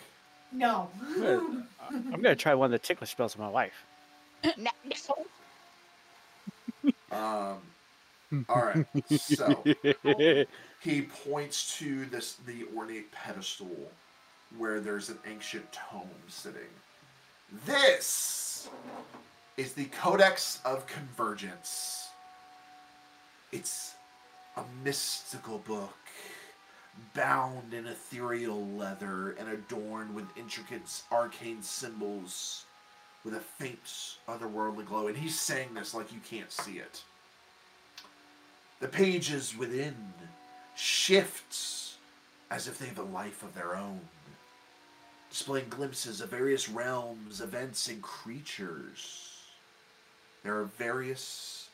[0.52, 0.90] no.
[1.16, 1.64] Good.
[1.90, 3.86] I'm gonna try one of the ticklish spells of my wife.
[4.58, 4.72] no.
[7.12, 7.62] Um,
[8.50, 8.86] all right.
[9.18, 9.64] So
[10.86, 13.92] he points to this the ornate pedestal
[14.56, 16.62] where there's an ancient tome sitting.
[17.66, 18.70] This
[19.58, 22.10] is the Codex of Convergence.
[23.52, 23.96] It's
[24.58, 25.98] a mystical book
[27.16, 32.66] bound in ethereal leather and adorned with intricate arcane symbols
[33.24, 35.08] with a faint otherworldly glow.
[35.08, 37.04] And he's saying this like you can't see it.
[38.82, 39.96] The pages within
[40.76, 41.98] shifts
[42.52, 44.00] as if they have a life of their own,
[45.30, 49.40] displaying glimpses of various realms, events, and creatures.
[50.44, 51.70] There are various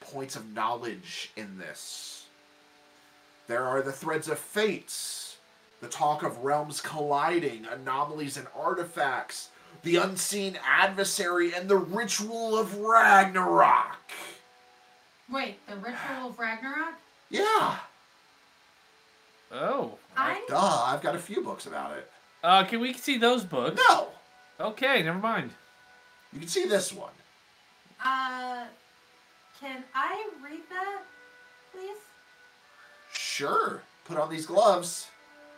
[0.00, 2.26] points of knowledge in this.
[3.46, 5.36] There are the threads of fates,
[5.80, 9.50] the talk of realms colliding, anomalies and artifacts,
[9.82, 13.96] the unseen adversary, and the ritual of Ragnarok.
[15.30, 16.94] Wait, the ritual of Ragnarok?
[17.30, 17.76] Yeah.
[19.52, 19.98] Oh.
[20.16, 22.10] I Duh, I've got a few books about it.
[22.42, 23.80] Uh, can we see those books?
[23.88, 24.08] No!
[24.60, 25.50] Okay, never mind.
[26.32, 27.12] You can see this one.
[28.04, 28.64] uh
[29.60, 31.02] can I read that,
[31.72, 31.96] please?
[33.12, 33.82] Sure.
[34.04, 35.08] Put on these gloves.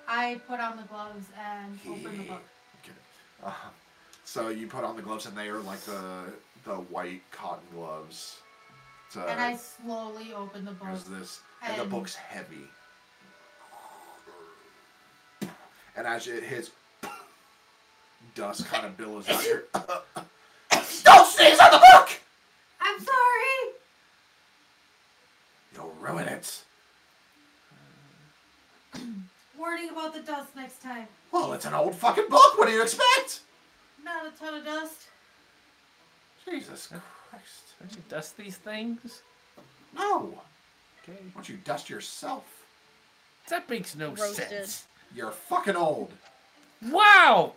[0.08, 2.42] I put on the gloves and open the book.
[2.82, 2.92] Okay.
[3.44, 3.52] Uh,
[4.24, 6.32] so you put on the gloves, and they are like the
[6.64, 8.38] the white cotton gloves.
[9.10, 10.88] So And I slowly open the book.
[10.88, 12.68] there's this, and the book's heavy.
[16.00, 16.70] And as it hits,
[18.34, 19.64] dust kind of billows out here.
[21.04, 22.08] Don't sneeze on the book!
[22.80, 23.74] I'm sorry!
[25.74, 26.62] You'll ruin it.
[29.58, 31.06] Warning about the dust next time.
[31.32, 32.56] Well, it's an old fucking book.
[32.56, 33.40] What do you expect?
[34.02, 35.08] Not a ton of dust.
[36.46, 36.86] Jesus
[37.28, 37.74] Christ.
[37.78, 39.20] Don't you dust these things?
[39.94, 40.40] No.
[41.02, 41.18] Okay.
[41.18, 42.44] Why don't you dust yourself?
[43.50, 44.48] That makes no Roasted.
[44.48, 44.86] sense.
[45.14, 46.12] You're fucking old.
[46.82, 47.54] Wow!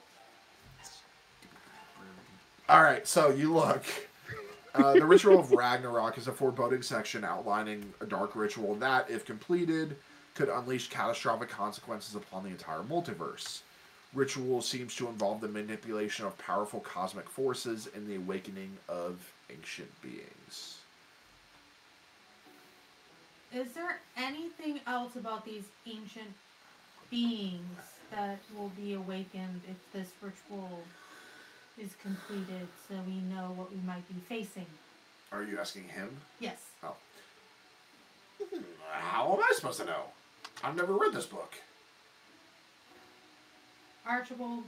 [2.69, 3.83] All right, so you look.
[4.73, 9.23] Uh, the ritual of Ragnarok is a foreboding section outlining a dark ritual that, if
[9.23, 9.95] completed,
[10.33, 13.61] could unleash catastrophic consequences upon the entire multiverse.
[14.13, 19.89] Ritual seems to involve the manipulation of powerful cosmic forces and the awakening of ancient
[20.01, 20.79] beings.
[23.53, 26.33] Is there anything else about these ancient
[27.13, 27.79] beings
[28.09, 30.79] that will be awakened if this ritual
[31.77, 34.65] is completed so we know what we might be facing?
[35.31, 36.09] Are you asking him?
[36.39, 36.57] Yes.
[36.83, 36.95] Oh.
[38.41, 38.61] Hmm,
[38.91, 40.05] how am I supposed to know?
[40.63, 41.53] I've never read this book.
[44.07, 44.63] Archibald,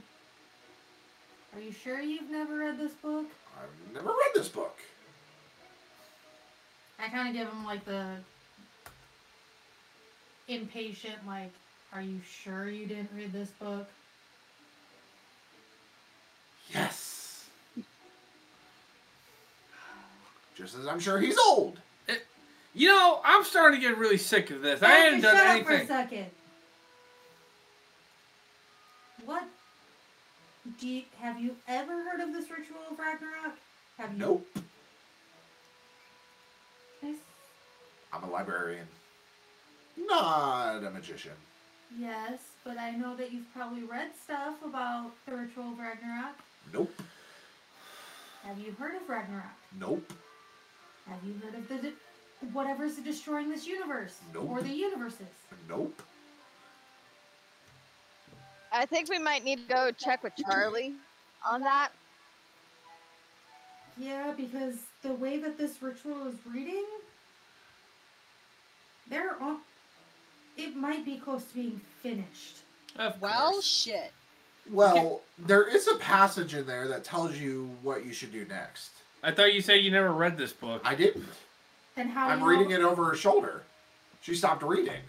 [1.52, 3.26] are you sure you've never read this book?
[3.58, 4.78] I've never read this book.
[7.00, 8.18] I kind of give him like the
[10.46, 11.52] impatient, like,
[11.96, 13.88] are you sure you didn't read this book?
[16.74, 17.46] Yes.
[20.54, 21.78] Just as I'm sure he's old.
[22.06, 22.16] Eh,
[22.74, 24.82] you know, I'm starting to get really sick of this.
[24.82, 25.88] I Have haven't done shut up for a anything.
[25.88, 26.26] second.
[29.24, 29.44] What?
[30.78, 33.54] Do you, have you ever heard of this ritual of Ragnarok?
[33.96, 34.18] Have you?
[34.18, 34.46] Nope.
[38.12, 38.86] I'm a librarian.
[39.96, 41.32] Not a magician.
[41.98, 42.38] Yes.
[42.64, 46.34] but I know that you've probably read stuff about the ritual of Ragnarok.
[46.72, 46.92] Nope.
[48.44, 49.44] Have you heard of Ragnarok?
[49.78, 50.12] Nope.
[51.08, 51.94] Have you heard of the de-
[52.52, 54.48] whatever's destroying this universe Nope.
[54.50, 55.26] or the universes?
[55.68, 56.02] Nope.
[58.72, 60.94] I think we might need to go check with Charlie
[61.48, 61.90] on that.
[63.96, 66.84] Yeah, because the way that this ritual is reading,
[69.08, 69.58] they're on.
[70.56, 72.58] It might be close to being finished.
[72.96, 73.64] Of Well, course.
[73.66, 74.12] shit.
[74.70, 78.90] Well, there is a passage in there that tells you what you should do next.
[79.22, 80.82] I thought you said you never read this book.
[80.84, 81.28] I didn't.
[81.96, 83.62] And how I'm reading know- it over her shoulder.
[84.22, 85.02] She stopped reading.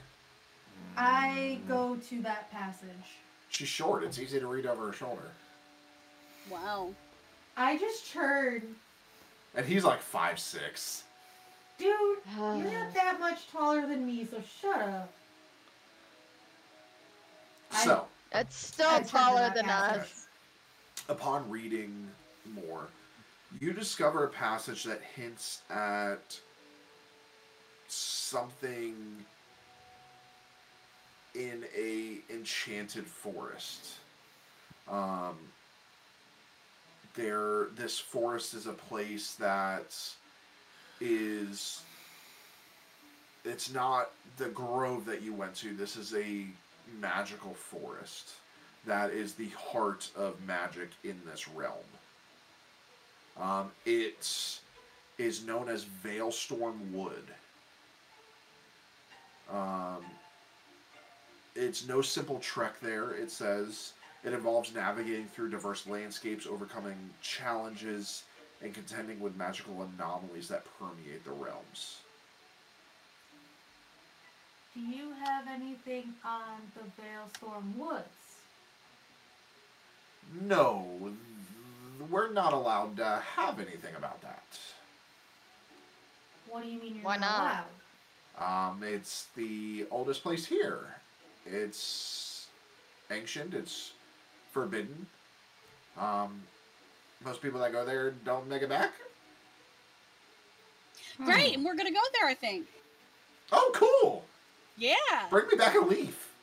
[0.95, 2.89] I go to that passage.
[3.49, 4.03] She's short.
[4.03, 5.31] It's easy to read over her shoulder.
[6.49, 6.93] Wow.
[7.55, 8.63] I just heard,
[9.55, 11.03] And he's like five six.
[11.77, 11.89] dude,
[12.35, 15.11] you're not that much taller than me, so shut up.
[17.71, 20.27] I- So, It's still taller than us.
[21.09, 22.09] upon reading
[22.45, 22.87] more,
[23.59, 26.39] you discover a passage that hints at
[27.87, 29.25] something
[31.33, 33.93] in a enchanted forest.
[34.87, 35.37] Um,
[37.15, 39.95] there, this forest is a place that
[40.99, 41.81] is.
[43.45, 45.73] It's not the grove that you went to.
[45.73, 46.47] This is a
[46.99, 48.31] magical forest
[48.87, 51.73] that is the heart of magic in this realm.
[53.39, 54.59] Um, it
[55.17, 57.23] is known as Veilstorm Wood.
[59.51, 60.03] Um,
[61.55, 63.93] it's no simple trek there, it says.
[64.23, 68.23] It involves navigating through diverse landscapes, overcoming challenges,
[68.61, 71.99] and contending with magical anomalies that permeate the realms.
[74.77, 78.05] Do you have anything on the Veilstorm Woods?
[80.39, 80.85] No,
[82.11, 84.43] we're not allowed to have anything about that.
[86.47, 87.65] What do you mean you're Why not, not?
[88.37, 88.69] allowed?
[88.69, 90.81] Um, it's the oldest place here.
[91.47, 92.45] It's
[93.09, 93.55] ancient.
[93.55, 93.93] It's
[94.51, 95.07] forbidden.
[95.99, 96.39] Um,
[97.25, 98.91] most people that go there don't make it back.
[101.25, 102.27] Great, and we're gonna go there.
[102.27, 102.67] I think.
[103.51, 104.26] Oh, cool!
[104.77, 104.93] Yeah,
[105.31, 106.33] Bring me back a leaf.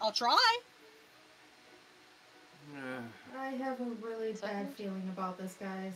[0.00, 0.58] I'll try.
[3.38, 5.92] I have a really bad feeling about this, guys.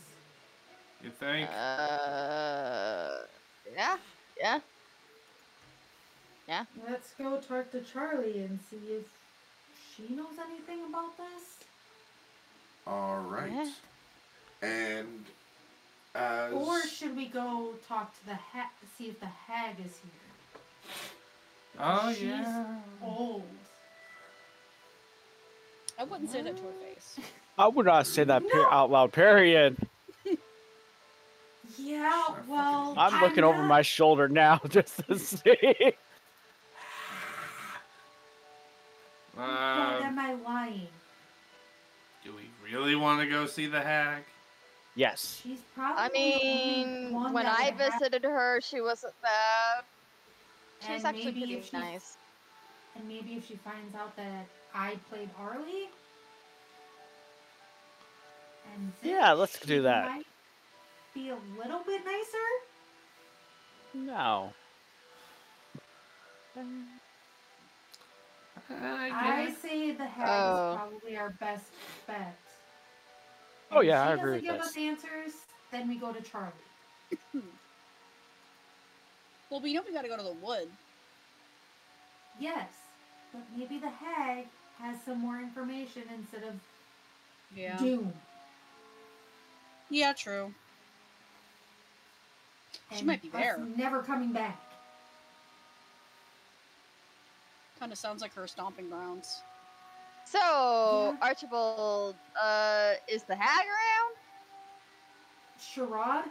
[1.03, 1.49] you think?
[1.49, 3.09] Uh,
[3.75, 3.97] yeah,
[4.39, 4.61] yeah.
[6.89, 9.05] Let's go talk to Charlie and see if
[9.95, 11.57] she knows anything about this.
[12.87, 13.53] All right.
[13.53, 13.71] Yeah.
[14.69, 15.25] And
[16.15, 20.93] as Or should we go talk to the hag, see if the hag is here?
[21.79, 22.67] Oh she's yeah.
[23.03, 23.43] Old.
[25.99, 27.17] I wouldn't say that to her face.
[27.59, 28.69] I would not say that No.
[28.71, 29.13] out loud.
[29.13, 29.77] Period.
[31.79, 35.43] Yeah, well, I'm looking over not- my shoulder now just to see.
[39.35, 40.89] Why Uh, am I lying?
[42.25, 44.23] do we really want to go see the hag?
[44.95, 45.41] yes.
[45.43, 46.03] She's probably.
[46.05, 49.85] I mean, when I would have- visited her, she wasn't bad.
[50.87, 52.17] She was and actually maybe pretty if she- nice.
[52.95, 55.89] And maybe if she finds out that I played Arlie.
[58.75, 60.09] And Zip, Yeah, let's she do that.
[60.09, 60.27] Might
[61.15, 62.47] be a little bit nicer.
[63.95, 64.53] No.
[68.71, 70.73] I I say the hag Oh.
[70.73, 71.71] is probably our best
[72.07, 72.35] bet.
[73.71, 74.67] Oh, And yeah, if I she doesn't give this.
[74.69, 75.33] us answers,
[75.71, 76.53] then we go to Charlie.
[79.51, 80.69] Well, we know we gotta go to the wood.
[82.39, 82.69] Yes,
[83.33, 84.47] but maybe the hag
[84.79, 86.55] has some more information instead of
[87.55, 87.79] Yeah.
[87.79, 88.13] doom.
[89.89, 90.55] Yeah, true.
[92.95, 93.59] She might be us there.
[93.59, 94.59] Never coming back.
[97.79, 99.43] Kind of sounds like her stomping grounds.
[100.25, 100.39] So,
[101.21, 101.27] Yeah.
[101.27, 104.17] Archibald, uh, is the hag around?
[105.61, 106.31] Sherrod?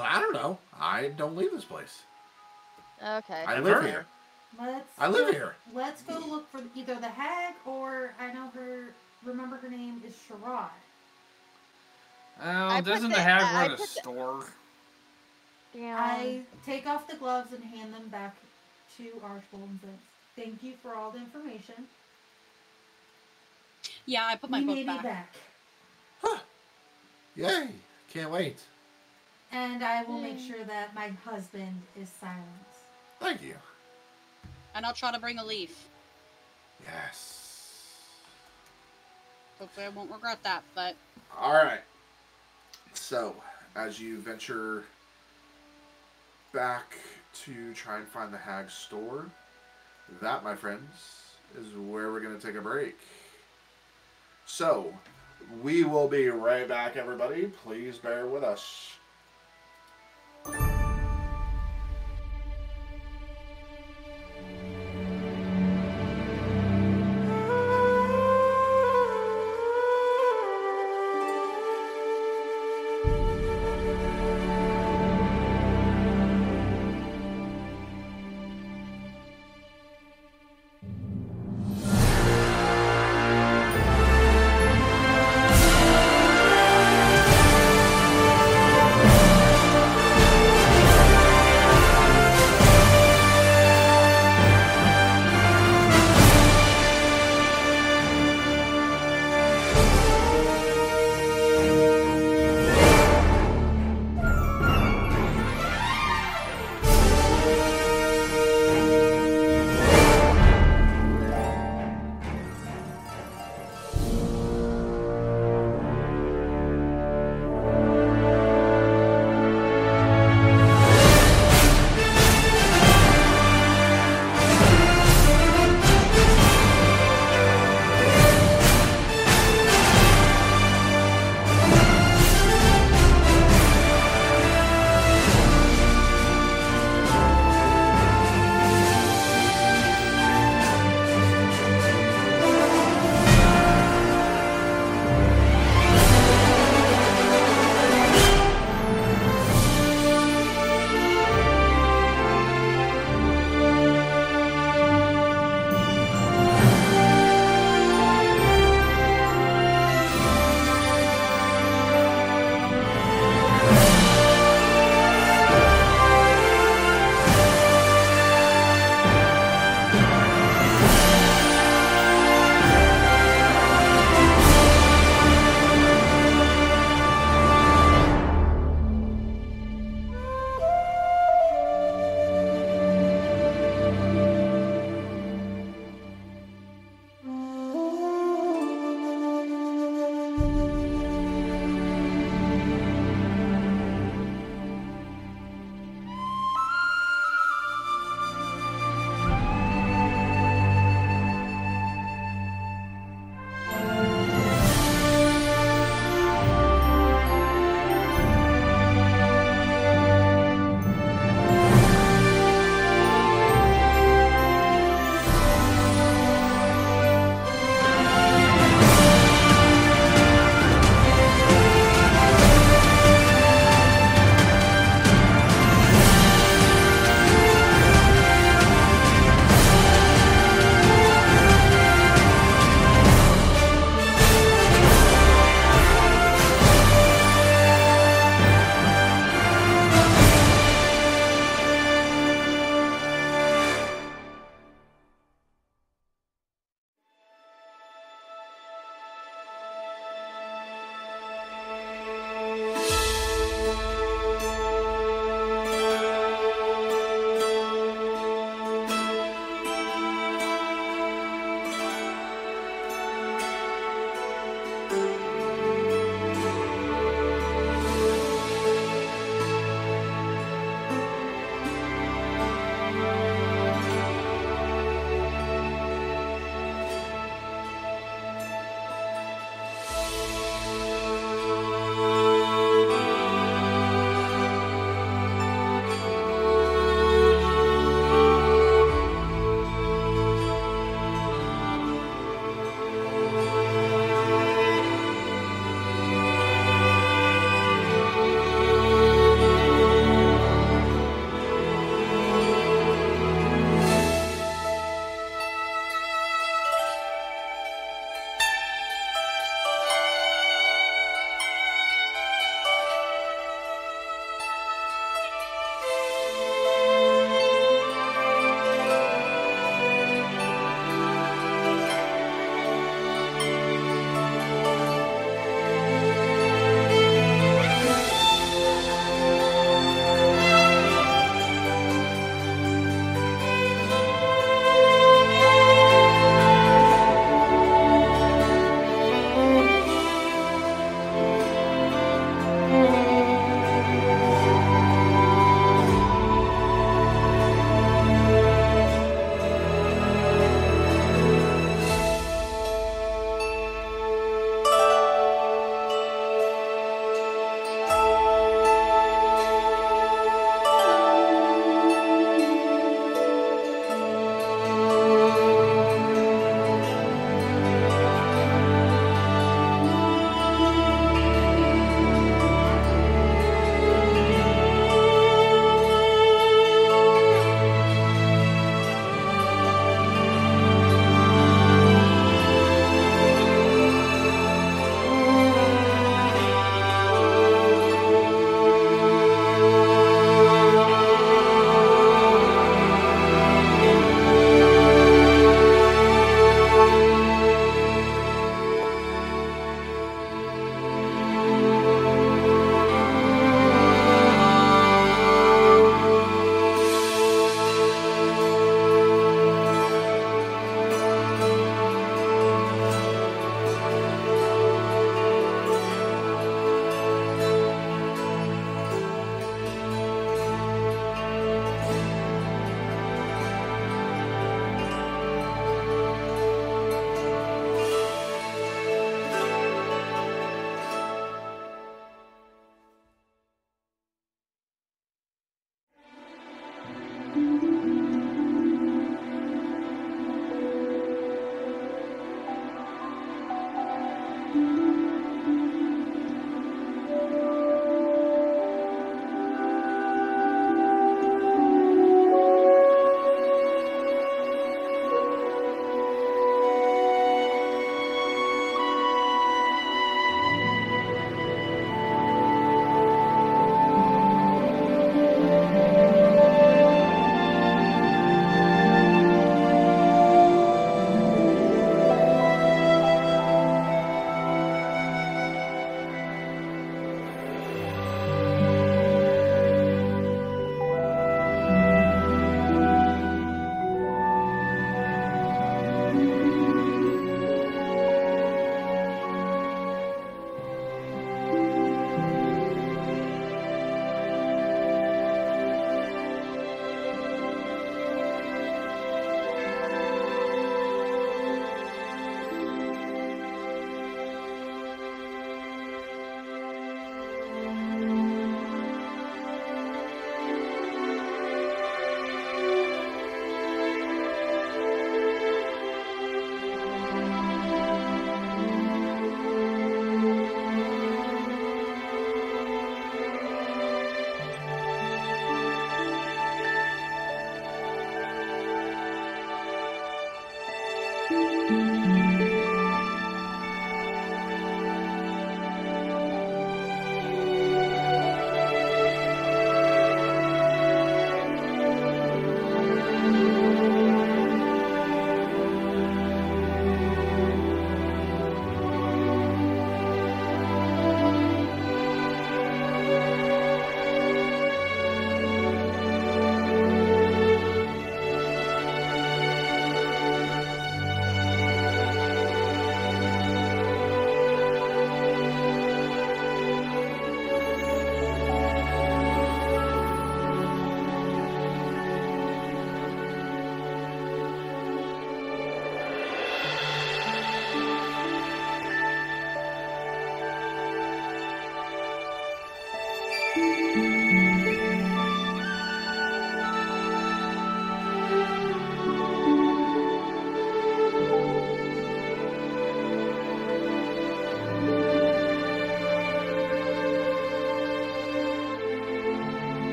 [0.00, 0.58] I don't know.
[0.78, 2.02] I don't leave this place.
[3.02, 3.44] Okay.
[3.46, 4.06] I live here.
[4.58, 5.54] Let's I live go- here.
[5.72, 8.88] Let's go look for either the hag or I know her.
[9.24, 10.68] Remember her name is Sherrod.
[12.42, 14.44] Oh, I doesn't the the- hag uh, I run a put the- store?
[15.72, 15.96] Damn.
[15.98, 18.34] I take off the gloves and hand them back
[18.96, 21.86] to Archibald and say, "Thank you for all the information.
[24.04, 25.02] Yeah, I put my we book may back.
[25.02, 25.34] be back,
[26.22, 26.38] Huh.
[27.36, 27.68] Yay.
[28.12, 28.58] Can't wait.
[29.52, 30.46] and I will make hmm.
[30.48, 32.46] sure that my husband is silent."
[33.20, 33.54] Thank you.
[34.74, 35.88] And I'll try to bring a leaf.
[36.84, 37.86] Yes.
[39.58, 40.62] Hopefully, I won't regret that.
[40.74, 40.96] But
[41.38, 41.82] All right.
[42.94, 43.36] So,
[43.76, 44.84] as you venture
[46.52, 46.96] back
[47.44, 49.26] to try and find the hag store,
[50.22, 52.98] that, my friends, is where we're going to take a break.
[54.46, 54.92] So,
[55.62, 57.46] we will be right back, everybody.
[57.46, 58.94] Please bear with us.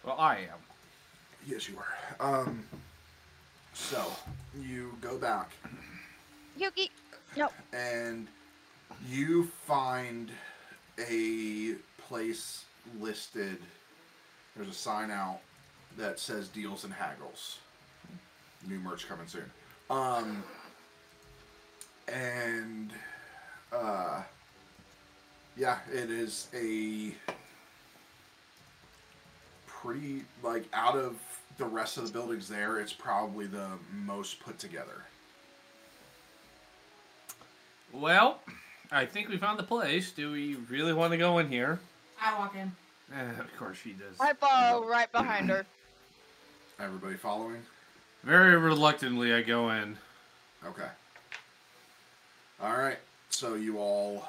[0.05, 0.59] Well, I am.
[1.47, 2.43] Yes, you are.
[2.43, 2.65] Um.
[3.75, 4.05] So
[4.61, 5.51] you go back
[6.57, 6.91] Yuki.
[7.37, 7.53] Nope.
[7.75, 8.27] and
[9.07, 10.31] you find
[10.99, 11.75] a
[12.09, 12.65] place
[12.99, 13.59] listed.
[14.57, 15.41] There's a sign out
[15.99, 17.59] that says deals and haggles.
[18.67, 19.51] New merch coming soon.
[19.91, 20.43] Um.
[22.09, 22.86] And.
[25.67, 27.13] Yeah, it is a
[29.67, 31.17] pretty like out of
[31.59, 35.03] the rest of the buildings there, it's probably the most put together.
[37.93, 38.43] Well,
[38.93, 40.13] I think we found the place.
[40.13, 41.81] Do we really want to go in here?
[42.23, 42.71] I walk in.
[43.13, 44.21] Eh, of course she does.
[44.21, 45.67] I follow right behind her.
[46.79, 47.63] Everybody following?
[48.23, 49.99] Very reluctantly, I go in.
[50.65, 50.91] Okay.
[52.63, 52.99] All right.
[53.31, 54.29] So you all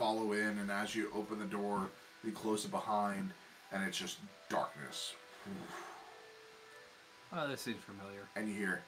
[0.00, 1.86] follow in, and as you open the door,
[2.24, 3.30] you close it behind,
[3.70, 4.16] and it's just
[4.48, 5.12] darkness.
[7.32, 8.22] Oh, this seems familiar.
[8.34, 8.82] And you hear,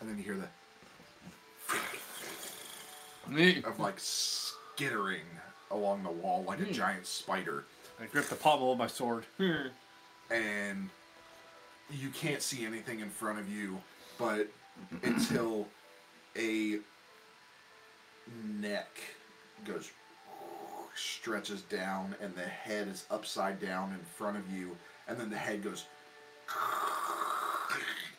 [0.00, 0.48] and then you hear the
[3.28, 3.60] Me.
[3.64, 5.24] of like skittering
[5.72, 6.72] along the wall like a Hmm.
[6.72, 7.64] giant spider.
[8.00, 9.24] I grip the pommel of my sword.
[10.30, 10.90] and
[11.90, 13.82] you can't see anything in front of you,
[14.16, 14.46] but
[15.02, 15.66] until
[16.36, 16.78] a
[18.60, 18.88] neck
[19.64, 19.90] goes
[20.94, 24.76] stretches down and the head is upside down in front of you,
[25.08, 25.84] and then the head goes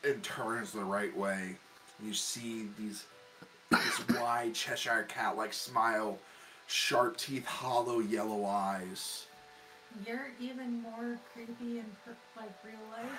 [0.04, 1.56] and turns the right way.
[2.04, 3.06] You see these
[3.72, 6.20] this wide Cheshire cat like smile,
[6.68, 9.26] sharp teeth, hollow yellow eyes.
[10.06, 13.10] You're even more creepy in per- like real life.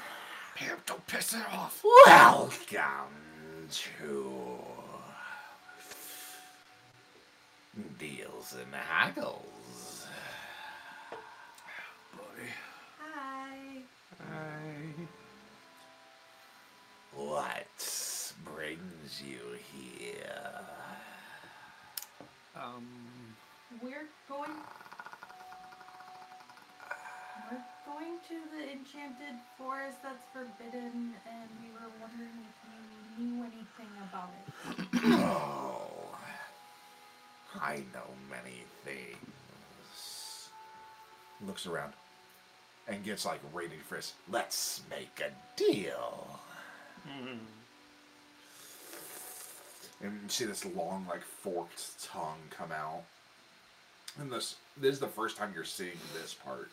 [0.55, 1.82] Pam, don't piss it off.
[2.06, 3.12] Welcome
[3.70, 4.51] to
[7.98, 10.06] Deals and Haggles.
[12.12, 12.51] Buddy.
[13.01, 13.81] Hi.
[14.20, 15.06] I...
[17.14, 19.40] What brings you
[19.73, 20.60] here?
[22.55, 22.86] Um...
[23.82, 24.51] We're going.
[27.51, 32.56] We're going to the enchanted forest that's forbidden, and we were wondering if
[33.18, 34.47] you knew anything about it.
[35.28, 36.05] Oh,
[37.60, 40.48] I know many things.
[41.46, 41.92] Looks around
[42.88, 44.14] and gets like rating for his.
[44.30, 46.40] Let's make a deal.
[47.06, 47.38] Hmm.
[50.02, 53.02] And you see this long, like forked tongue come out.
[54.18, 56.70] And this this is the first time you're seeing this part.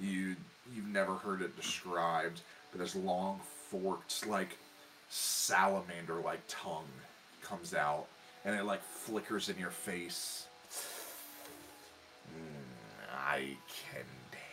[0.00, 0.36] You
[0.74, 2.40] you've never heard it described,
[2.72, 4.58] but this long forked, like
[5.08, 6.88] salamander like tongue
[7.42, 8.06] comes out
[8.44, 10.46] and it like flickers in your face.
[12.30, 13.56] Mm, I
[13.90, 14.04] can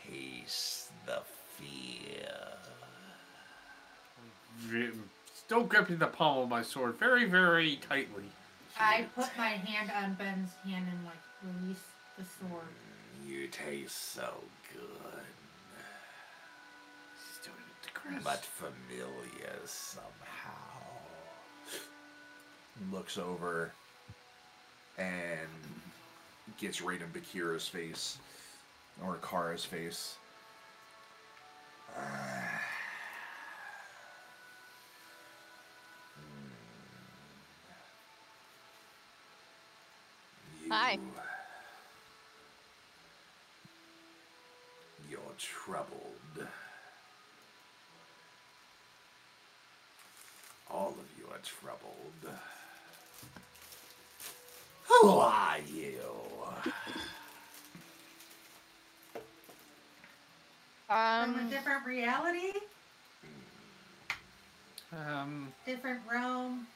[0.10, 1.22] taste the
[1.58, 2.38] fear.
[5.34, 8.24] Still gripping the pommel of my sword very, very tightly.
[8.80, 11.82] I put my hand on Ben's hand and like release
[12.18, 12.64] the sword.
[13.28, 14.34] You taste so
[14.74, 15.24] good,
[17.20, 18.24] She's doing it to Chris.
[18.24, 20.10] but familiar somehow.
[22.92, 23.72] Looks over
[24.98, 25.50] and
[26.60, 28.18] gets right in Bakira's face
[29.04, 30.16] or Kara's face.
[40.70, 40.98] Hi.
[45.10, 46.48] You're troubled.
[50.70, 52.38] All of you are troubled.
[55.00, 56.00] Who are you?
[60.88, 62.52] From a Um, different reality,
[64.92, 66.68] Um, different realm.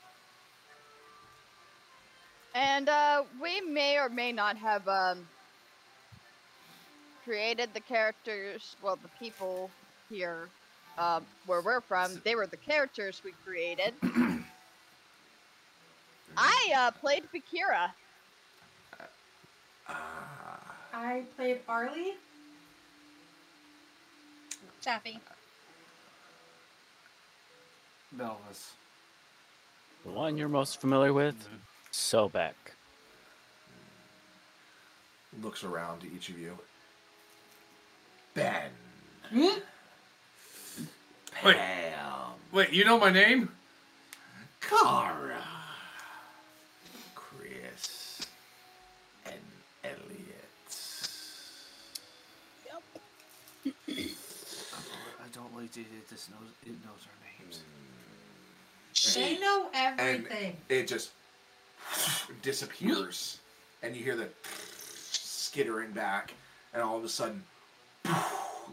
[2.54, 5.28] and uh, we may or may not have um,
[7.26, 8.78] created the characters.
[8.82, 9.70] Well, the people
[10.10, 10.48] here,
[10.98, 13.94] um, where we're from, they were the characters we created.
[16.38, 17.92] I uh, played Bakira.
[19.88, 20.60] Ah,
[20.94, 22.14] I played Arlie.
[24.82, 25.20] Sappy.
[28.16, 28.72] Belvis.
[30.06, 31.36] The one you're most familiar with,
[31.92, 32.54] Sobek.
[35.42, 36.58] looks around to each of you.
[38.36, 38.70] Ben.
[39.30, 39.60] Hmm?
[41.44, 41.58] Wait.
[41.58, 42.32] Pam.
[42.52, 43.50] Wait, you know my name?
[44.62, 45.44] Kara.
[55.56, 57.62] I don't like to it just knows it knows our names.
[59.14, 60.58] They know everything.
[60.68, 61.12] It just
[62.42, 63.40] disappears.
[63.82, 64.28] And you hear the
[65.12, 66.34] skittering back,
[66.74, 67.42] and all of a sudden,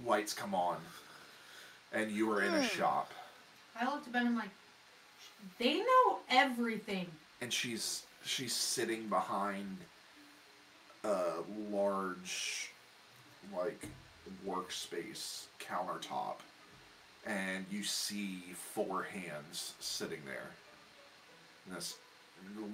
[0.04, 0.76] lights come on.
[1.92, 2.78] And you are in a Hmm.
[2.78, 3.12] shop.
[3.78, 4.22] I looked at Ben.
[4.26, 4.50] And I'm like,
[5.58, 7.06] they know everything.
[7.40, 9.78] and she's she's sitting behind
[11.04, 11.34] a
[11.70, 12.70] large
[13.54, 13.86] like
[14.46, 16.36] workspace countertop
[17.26, 18.42] and you see
[18.74, 20.50] four hands sitting there
[21.66, 21.96] and this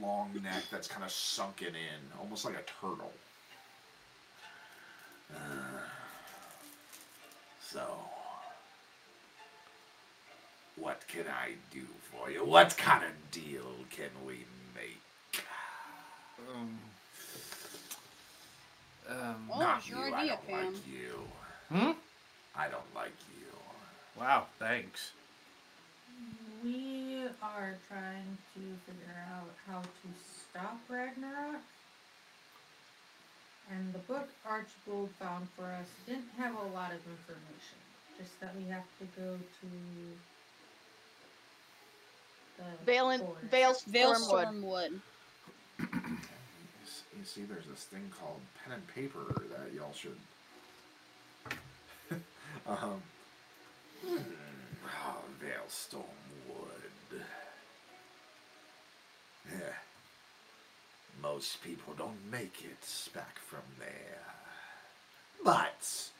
[0.01, 3.13] long neck that's kind of sunken in almost like a turtle
[5.31, 5.81] Uh,
[7.61, 7.83] so
[10.77, 12.45] what can I do for you?
[12.45, 14.45] What kind of deal can we
[14.75, 15.45] make?
[16.55, 16.79] Um.
[19.09, 19.51] Um.
[19.53, 19.97] Oh, Not it's you.
[19.97, 20.67] your I idea, don't Pam.
[20.67, 21.29] like you.
[21.77, 21.91] Hmm?
[22.57, 23.48] I don't like you.
[24.19, 25.13] Wow, thanks.
[26.65, 30.09] We are trying to figure out how to
[30.51, 31.63] stop Ragnarok.
[33.71, 37.79] And the book Archibald found for us didn't have a lot of information.
[38.19, 39.67] Just that we have to go to
[42.57, 43.21] the Valen.
[43.51, 44.47] Vale Vale Stormwood.
[44.49, 45.01] Stormwood.
[45.79, 45.87] You
[47.19, 50.19] You see, there's this thing called pen and paper that y'all should.
[52.67, 53.01] um.
[54.07, 54.19] Hmm.
[55.07, 57.21] Oh, Vale Stormwood.
[59.51, 59.75] Yeah.
[61.23, 64.23] Most people don't make it back from there.
[65.45, 66.11] But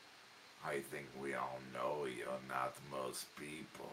[0.65, 3.91] I think we all know you're not most people.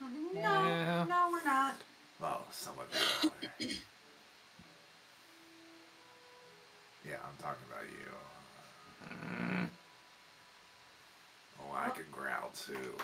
[0.00, 1.04] No, Yeah.
[1.08, 1.76] no, we're not.
[2.20, 3.66] Well, some of you are.
[7.08, 8.12] yeah, I'm talking about you.
[9.04, 9.68] Oh,
[11.76, 12.94] I can growl too.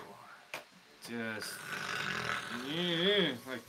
[1.08, 1.52] Just.
[2.72, 3.60] Yeah, like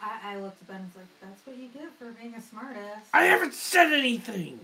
[0.00, 2.38] I, I looked at Ben and was like, that's what you get for being a
[2.38, 3.02] smartass.
[3.14, 4.58] I haven't said anything.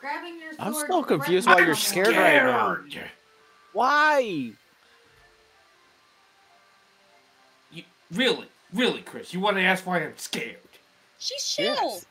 [0.00, 0.66] Grabbing your sword.
[0.66, 2.12] I'm still confused threaten why you're someone.
[2.12, 2.78] scared right now.
[3.72, 4.52] Why?
[7.72, 7.82] You,
[8.12, 10.56] really, really, Chris, you want to ask why I'm scared?
[11.18, 11.74] She's chill.
[11.74, 12.06] Yes.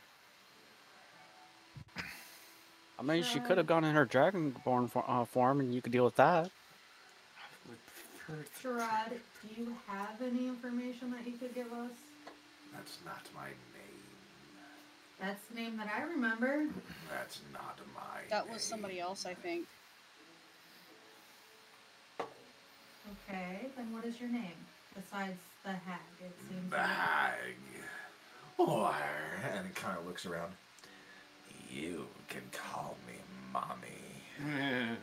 [3.03, 5.91] I mean, she could have gone in her dragonborn for, uh, form, and you could
[5.91, 6.49] deal with that.
[8.29, 8.31] I
[8.61, 11.91] Sherrod, do you have any information that you could give us?
[12.73, 13.55] That's not my name.
[15.19, 16.67] That's the name that I remember.
[17.11, 18.53] That's not my That name.
[18.53, 19.65] was somebody else, I think.
[23.29, 24.55] Okay, then what is your name?
[24.95, 26.85] Besides the hag, it seems The like.
[26.87, 27.55] hag.
[28.57, 28.95] Or,
[29.53, 30.53] and it kind of looks around.
[31.73, 33.15] You can call me
[33.51, 33.77] mommy.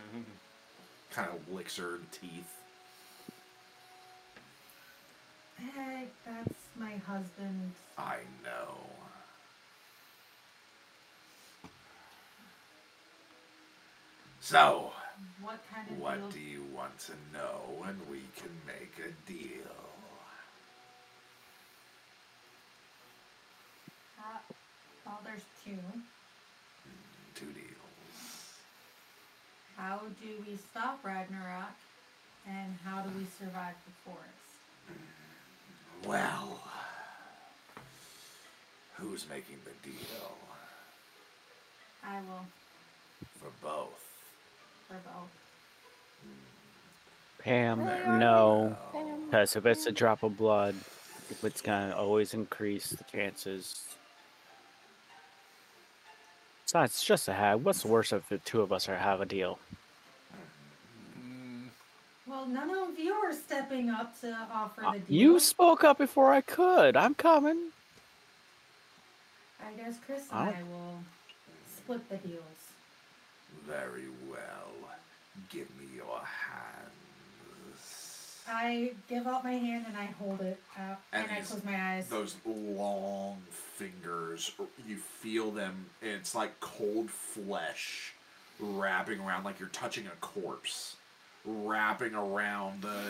[1.12, 2.52] Kind of licks her teeth.
[5.56, 7.72] Hey, that's my husband.
[7.98, 8.76] I know.
[14.40, 14.92] So,
[15.42, 16.28] What kind of what deal?
[16.30, 19.76] do you want to know and we can make a deal?
[24.18, 24.38] Uh,
[25.04, 25.78] well, there's two.
[27.34, 27.66] Two deals.
[29.80, 31.72] How do we stop Ragnarok?
[32.46, 34.26] And how do we survive the forest?
[36.06, 36.60] Well,
[38.96, 40.36] who's making the deal?
[42.04, 42.46] I will
[43.38, 44.02] For both.
[44.88, 45.30] for both.
[47.38, 48.76] Pam, Very no.
[48.92, 49.18] well.
[49.26, 50.74] Because if it's a drop of blood,
[51.42, 53.86] it's gonna always increase the chances.
[56.70, 57.64] Besides, it's just a hag.
[57.64, 59.58] What's the worst if the two of us are have a deal?
[62.28, 65.16] Well, none of you are stepping up to offer Uh, the deal.
[65.16, 66.96] You spoke up before I could.
[66.96, 67.72] I'm coming.
[69.60, 71.02] I guess Chris I and don't- I will
[71.76, 72.44] split the deals.
[73.66, 74.70] Very well.
[75.48, 76.39] Give me your hands.
[78.50, 81.80] I give out my hand and I hold it out And and, I close my
[81.80, 82.08] eyes.
[82.08, 84.52] Those long fingers,
[84.86, 85.86] you feel them.
[86.02, 88.14] It's like cold flesh
[88.58, 90.96] wrapping around, like you're touching a corpse,
[91.44, 93.02] wrapping around the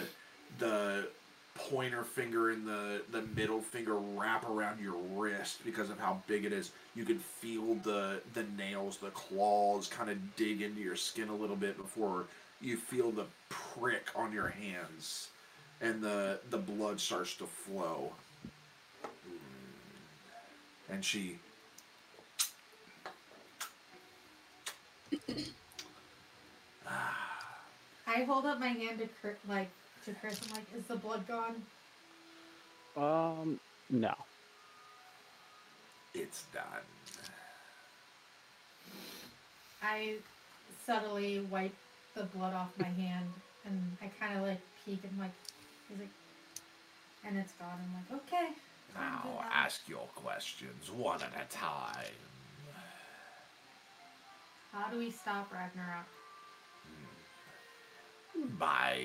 [0.59, 1.09] the
[1.55, 6.45] pointer finger and the the middle finger wrap around your wrist because of how big
[6.45, 6.71] it is.
[6.95, 11.35] You can feel the the nails, the claws kind of dig into your skin a
[11.35, 12.27] little bit before
[12.61, 15.29] you feel the prick on your hands
[15.81, 18.13] and the the blood starts to flow.
[20.91, 21.39] And she
[28.07, 29.69] I hold up my hand to Chris, like
[30.05, 30.41] to Chris.
[30.49, 31.63] I'm like, "Is the blood gone?"
[32.97, 34.15] Um, no.
[36.15, 36.65] it's done.
[39.83, 40.17] I
[40.87, 41.75] subtly wipe
[42.21, 43.27] the blood off my hand,
[43.65, 45.33] and I kind of like peek and like,
[45.89, 46.09] he's like,
[47.27, 47.79] and it's gone.
[47.83, 48.49] I'm like, okay.
[48.95, 52.21] Now now." ask your questions one at a time.
[54.73, 56.07] How do we stop Ragnarok?
[58.59, 59.03] By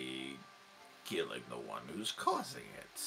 [1.06, 3.02] killing the one who's causing it.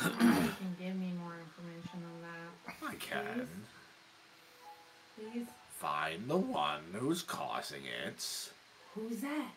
[0.00, 3.48] I don't know if you can give me more information on that, I can.
[5.18, 5.46] please.
[5.78, 8.50] Find the one who's causing it.
[8.94, 9.54] Who's that?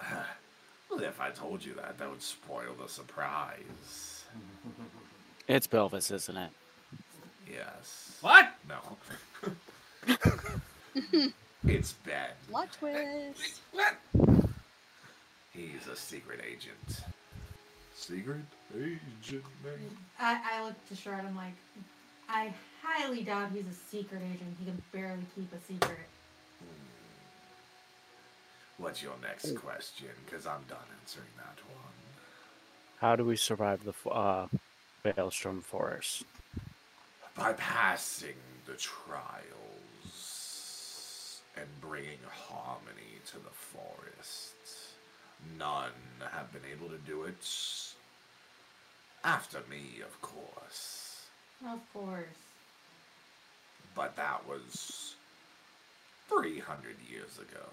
[0.88, 4.24] Well, if I told you that, that would spoil the surprise.
[5.48, 6.50] It's Belvis, isn't it?
[7.52, 8.18] Yes.
[8.20, 8.54] What?
[8.68, 8.76] No.
[11.66, 12.28] it's Ben.
[12.48, 13.60] Plot twist.
[15.52, 17.00] He's a secret agent.
[17.96, 18.44] Secret
[18.76, 19.96] agent, man.
[20.20, 21.24] I, I look to Shard.
[21.26, 21.54] I'm like,
[22.28, 22.52] I
[22.86, 24.56] highly doubt he's a secret agent.
[24.58, 26.08] He can barely keep a secret.
[28.78, 30.08] What's your next question?
[30.24, 31.92] Because I'm done answering that one.
[32.98, 34.48] How do we survive the uh,
[35.04, 36.24] Maelstrom Forest?
[37.36, 38.36] By passing
[38.66, 39.44] the trials
[41.56, 44.54] and bringing harmony to the forest.
[45.58, 45.90] None
[46.32, 47.46] have been able to do it.
[49.24, 51.22] After me, of course.
[51.66, 52.26] Of course.
[53.96, 55.14] But that was
[56.28, 57.66] 300 years ago,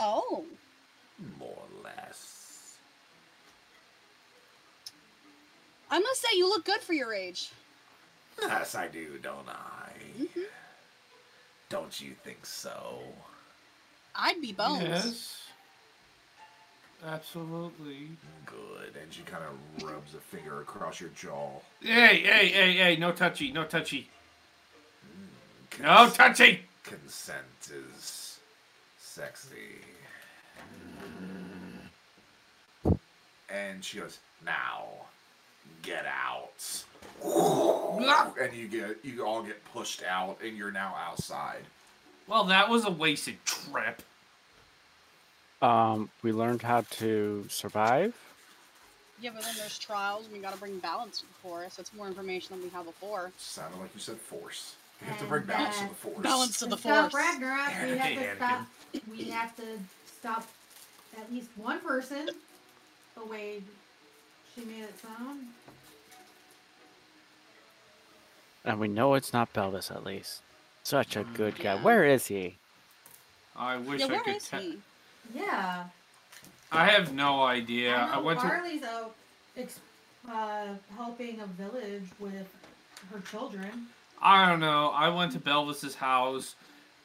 [0.00, 0.44] Oh,
[1.40, 2.76] more or less.
[5.90, 7.50] I must say you look good for your age.
[8.40, 9.90] Yes, I do, don't I?
[10.16, 10.44] Mhm.
[11.68, 13.02] Don't you think so?
[14.14, 14.82] I'd be bones.
[14.82, 15.42] Yes.
[17.04, 18.10] Absolutely.
[18.46, 18.96] Good.
[19.00, 21.60] And she kind of rubs a finger across your jaw.
[21.80, 22.96] Hey, hey, hey, hey!
[22.96, 24.10] No touchy, no touchy,
[25.80, 26.62] no touchy.
[26.82, 28.38] Consent is
[28.98, 29.78] sexy.
[33.50, 34.84] And she goes, now,
[35.82, 36.84] get out.
[38.40, 41.62] And you get you all get pushed out and you're now outside.
[42.28, 44.02] Well, that was a wasted trip.
[45.60, 48.14] Um, we learned how to survive.
[49.20, 51.76] Yeah, but then there's trials, and we gotta bring balance to the forest.
[51.76, 53.32] That's more information than we have before.
[53.36, 54.76] Sounded like you said force.
[55.00, 56.18] You have to bring balance to the force.
[56.22, 57.22] Balance to To the stop force.
[57.24, 58.66] Ragnarok, we have to stop.
[59.10, 59.62] We have to
[60.06, 60.46] stop
[61.18, 62.28] at least one person.
[63.16, 63.62] The way
[64.54, 65.40] she made it sound.
[68.64, 70.42] And we know it's not Belvis, at least.
[70.82, 71.74] Such a good guy.
[71.74, 71.82] Yeah.
[71.82, 72.56] Where is he?
[73.56, 74.36] I wish yeah, I where could.
[74.36, 74.78] is te- he?
[75.34, 75.84] Yeah.
[76.70, 77.94] I have no idea.
[77.96, 78.46] I I, know went to.
[78.46, 79.14] Carly's out
[79.56, 79.80] ex-
[80.30, 80.66] uh,
[80.96, 82.46] helping a village with
[83.12, 83.86] her children.
[84.20, 84.90] I don't know.
[84.90, 86.54] I went to Belvis's house,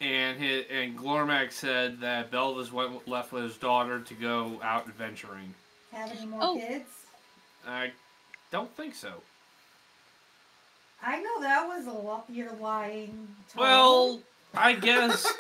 [0.02, 4.88] and his, and Glormax said that Belvis went left with his daughter to go out
[4.88, 5.54] adventuring.
[5.92, 6.56] Have any more Oh.
[6.56, 6.90] kids?
[7.68, 7.92] I
[8.52, 9.22] don't think so.
[11.02, 12.26] I know that was a lot.
[12.30, 13.28] You're lying.
[13.54, 13.62] Tom.
[13.62, 14.20] Well,
[14.56, 15.22] I guess.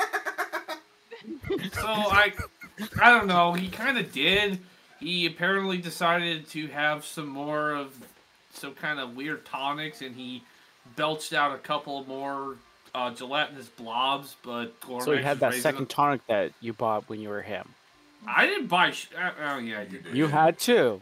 [1.73, 2.33] so I,
[3.01, 3.53] I don't know.
[3.53, 4.59] He kind of did.
[4.99, 7.95] He apparently decided to have some more of
[8.53, 10.43] some kind of weird tonics, and he
[10.95, 12.57] belched out a couple more
[12.95, 14.35] uh, gelatinous blobs.
[14.43, 15.87] But Glormax so he had that second them.
[15.87, 17.67] tonic that you bought when you were him.
[18.27, 18.91] I didn't buy.
[18.91, 20.05] Sh- uh, oh yeah, I did.
[20.13, 21.01] You had two.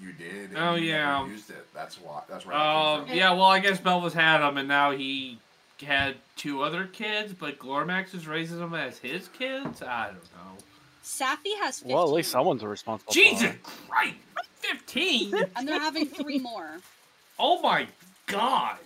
[0.00, 0.50] You did.
[0.56, 1.26] Oh, you never yeah.
[1.26, 1.66] Used it.
[1.74, 2.22] That's why.
[2.28, 2.56] That's right.
[2.56, 5.38] that Um, yeah, well, I guess Belvis had them, and now he
[5.82, 9.82] had two other kids, but Glormax is raising them as his kids.
[9.82, 10.62] I don't know.
[11.04, 11.94] Safi has 15.
[11.94, 13.12] Well, at least someone's responsible.
[13.12, 13.58] for Jesus him.
[13.88, 14.14] Christ,
[14.60, 15.34] fifteen!
[15.56, 16.78] And they're having three more.
[17.38, 17.88] oh my
[18.26, 18.78] God!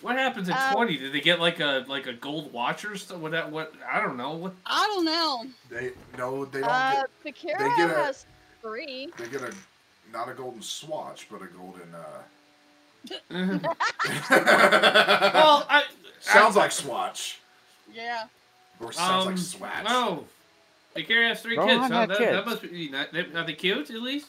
[0.00, 0.96] What happens at Um, twenty?
[0.96, 3.18] Did they get like a like a gold watch or stuff?
[3.18, 3.32] What?
[3.32, 3.74] that- What?
[3.90, 4.32] I don't know.
[4.32, 4.54] What?
[4.66, 5.46] I don't know.
[5.68, 6.44] They no.
[6.46, 7.36] They don't Uh, get.
[7.36, 8.26] Sakura they get a- has
[8.62, 9.10] three.
[9.18, 9.52] They get a
[10.12, 11.94] not a golden swatch, but a golden.
[11.94, 12.22] uh
[13.30, 13.76] well,
[14.30, 15.84] Well, I
[16.20, 17.40] sounds like swatch,
[17.94, 18.24] Yeah.
[18.78, 19.84] or sounds um, like swatch.
[19.84, 20.26] No,
[20.94, 21.92] Hey, Carrie has three Rohan kids.
[21.92, 22.00] Huh?
[22.00, 22.88] had That, that must be.
[22.88, 24.26] that- they- Are they cute at least?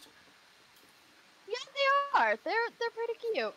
[1.49, 2.37] Yeah, they are.
[2.45, 3.53] They're they're pretty cute.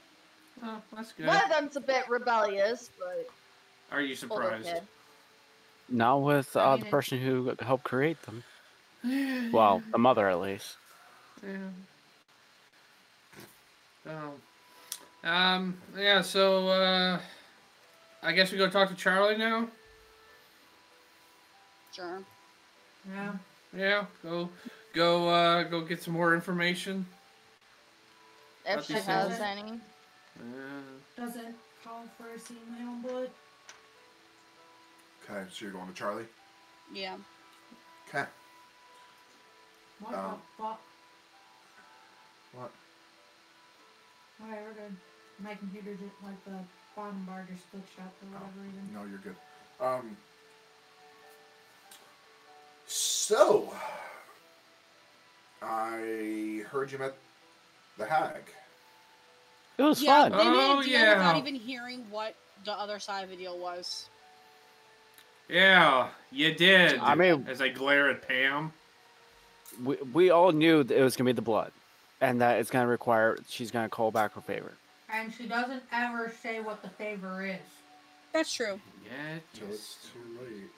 [0.63, 1.27] Oh, that's good.
[1.27, 3.27] One of them's a bit rebellious, but
[3.91, 4.67] Are you surprised?
[4.67, 4.83] kid.
[5.89, 8.43] Not with I uh, mean, the person who helped create them.
[9.53, 10.77] Well, the mother at least.
[11.43, 11.59] Yeah.
[14.09, 15.29] Oh.
[15.29, 15.77] Um.
[15.97, 16.23] Yeah.
[16.23, 16.69] So.
[16.69, 17.21] uh
[18.23, 19.69] I guess we go talk to Charlie now.
[21.93, 22.23] Sure.
[23.13, 23.33] Yeah.
[23.77, 24.05] Yeah.
[24.23, 24.49] Go.
[24.95, 25.29] Go.
[25.29, 27.05] uh Go get some more information.
[28.65, 29.41] If About she has things?
[29.41, 29.81] any.
[30.39, 30.43] Uh,
[31.17, 31.55] Does it
[31.85, 33.31] call for seeing my own blood?
[35.31, 36.25] Okay, so you're going to Charlie?
[36.93, 37.17] Yeah.
[38.09, 38.25] Okay.
[40.01, 40.81] What Um, the fuck?
[42.53, 42.71] What?
[44.43, 44.97] Okay, we're good.
[45.39, 46.59] My computer just like the
[46.95, 48.91] bottom bar just glitched out for whatever reason.
[48.93, 49.37] No, you're good.
[49.81, 50.17] Um.
[52.87, 53.73] So,
[55.63, 57.15] I heard you met
[57.97, 58.43] the hag.
[59.77, 60.33] It was yeah, fun.
[60.33, 62.35] they made Oh, a deal without even hearing what
[62.65, 64.09] the other side of the deal was.
[65.49, 66.99] yeah, you did.
[67.01, 68.73] I mean- as I glare at Pam.
[69.83, 71.73] We, we all knew that it was gonna be the blood,
[72.21, 74.73] and that it's gonna require she's gonna call back her favor.
[75.13, 77.57] And she doesn't ever say what the favor is.
[78.33, 78.81] That's true.
[79.05, 79.39] Yeah.
[79.55, 80.71] Till it's too late.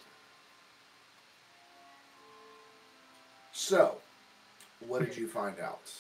[3.52, 3.97] So,
[4.86, 5.90] what did you find out?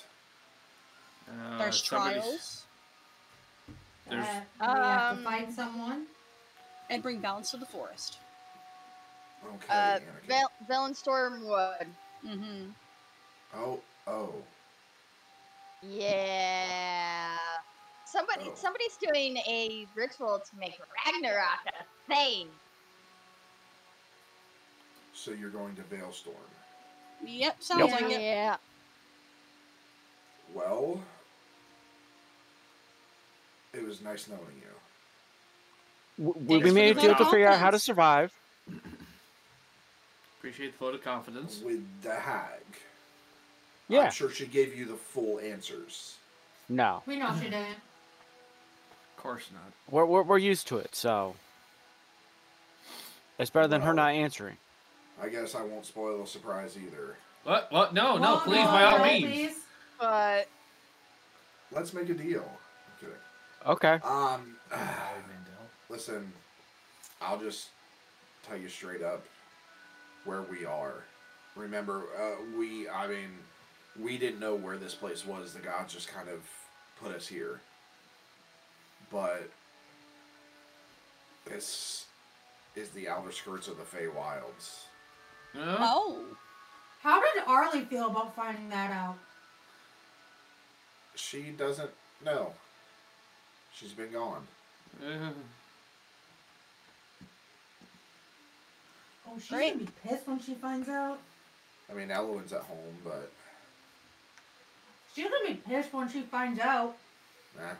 [1.28, 2.64] Uh, There's trials
[4.08, 6.06] There's- that we have Um, to fight someone.
[6.90, 8.18] and bring balance to the forest.
[9.44, 10.26] Okay, Uh, Anakin.
[10.26, 11.94] Val- Valenstorm Wood.
[12.24, 12.70] Mm-hmm.
[13.54, 14.42] Oh, oh.
[15.82, 17.38] Yeah.
[18.06, 18.54] Somebody, Oh.
[18.54, 22.48] somebody's doing a ritual to make Ragnarok a thing.
[25.12, 26.36] So you're going to Veilstorm.
[27.24, 28.00] Yep, sounds Yep.
[28.00, 28.20] like it.
[28.20, 28.56] Yeah.
[30.52, 31.00] Well,
[33.76, 34.40] it was nice knowing
[36.18, 36.24] you.
[36.32, 38.32] W- We, we made a deal to figure out how to survive.
[40.38, 41.60] Appreciate the vote of confidence.
[41.64, 42.60] With the hag.
[43.88, 44.02] Yeah.
[44.06, 46.16] I'm sure she gave you the full answers.
[46.68, 47.76] No, We know she didn't.
[49.16, 49.72] Of course not.
[49.88, 51.36] we're, we're we're used to it, so
[53.38, 54.56] it's better than her not answering.
[55.22, 57.16] I guess I won't spoil the surprise either.
[57.44, 57.70] What?
[57.70, 57.94] What?
[57.94, 59.24] No, no, Well, please, by all no, means.
[59.32, 59.56] please.
[60.00, 60.48] But
[61.72, 62.44] Let's make a deal.
[63.66, 63.88] I'm kidding.
[63.88, 64.06] Okay.
[64.06, 64.56] Um,
[65.90, 66.32] listen,
[67.20, 67.68] I'll just
[68.46, 69.24] tell you straight up
[70.24, 71.04] where we are.
[71.54, 73.30] Remember, uh, we, I mean,
[73.98, 75.54] we didn't know where this place was.
[75.54, 76.40] The gods just kind of
[77.02, 77.60] put us here.
[79.10, 79.48] But
[81.46, 82.06] this
[82.74, 84.84] is the outer skirts of the Feywilds.
[85.54, 85.76] No?
[85.80, 86.24] Oh.
[87.02, 89.16] How did Arlie feel about finding that out?
[91.14, 91.90] She doesn't
[92.24, 92.52] know.
[93.78, 94.46] She's been gone.
[95.04, 95.30] Uh,
[99.28, 99.72] Oh, she's Great.
[99.72, 101.18] gonna be pissed when she finds out.
[101.90, 103.30] I mean, Elowen's at home, but
[105.14, 106.96] She's gonna be pissed when she finds out.
[107.58, 107.70] Nah,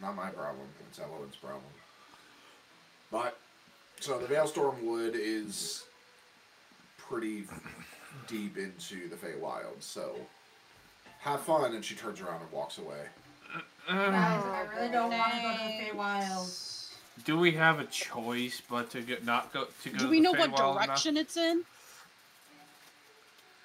[0.00, 0.66] not my problem.
[0.88, 1.62] It's Elowen's problem.
[3.10, 3.38] But
[4.00, 5.84] so the Veilstorm Wood is
[6.98, 7.46] pretty
[8.26, 10.14] deep into the Feywild, so
[11.20, 11.72] have fun.
[11.74, 13.06] And she turns around and walks away.
[13.88, 16.88] Guys, uh, I really don't want to go to the Feywild.
[17.24, 19.98] do we have a choice but to get not go to go?
[19.98, 20.84] Do to we the know what Feywild now?
[20.86, 21.62] direction it's in?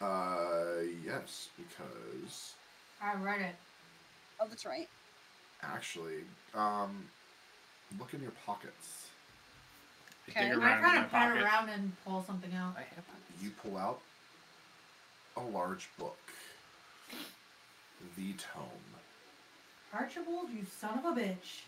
[0.02, 2.54] Uh, yes, because
[3.02, 3.56] I read it.
[4.40, 4.88] Oh, that's right.
[5.64, 6.24] actually,
[6.54, 7.06] um,
[8.00, 9.08] look in your pockets.
[10.28, 10.50] I Okay.
[10.50, 12.76] dig I around in kind of pat around and pull something out.
[12.76, 13.42] I have pockets.
[13.42, 14.02] You pull out
[15.38, 16.18] a large book,
[18.18, 18.66] the tome.
[19.94, 21.64] Archibald, you son of a bitch.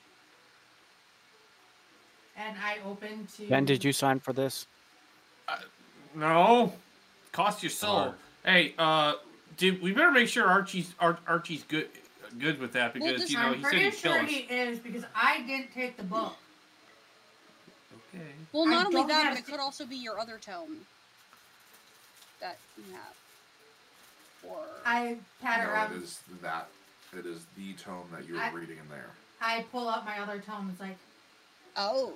[2.38, 3.48] And I open to.
[3.48, 4.66] Ben, did you sign for this?
[6.16, 6.74] No,
[7.32, 7.96] cost your soul.
[7.96, 8.16] Alright.
[8.46, 9.14] Hey, uh,
[9.58, 11.90] dude, we better make sure Archie's Ar- Archie's good
[12.38, 14.38] good with that because this- you know I'm he said pretty he'd kill sure he
[14.38, 16.36] is because I didn't take the book.
[18.14, 18.26] Okay.
[18.54, 20.86] Well, I not only that, but it could also be your other tome
[22.40, 24.50] that you have.
[24.50, 25.94] Or I pat no, around.
[25.96, 26.70] it is that.
[27.18, 29.10] It is the tome that you were I- reading in there.
[29.42, 30.70] I pull out my other tome.
[30.72, 30.98] It's like,
[31.78, 32.14] oh,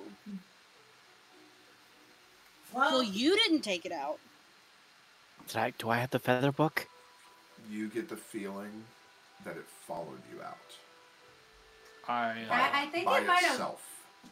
[2.72, 4.18] well, well, you didn't take it out.
[5.48, 6.86] Did I, do I have the feather book?
[7.70, 8.84] You get the feeling
[9.44, 10.58] that it followed you out.
[12.06, 13.76] I, uh, I, I think by it might have.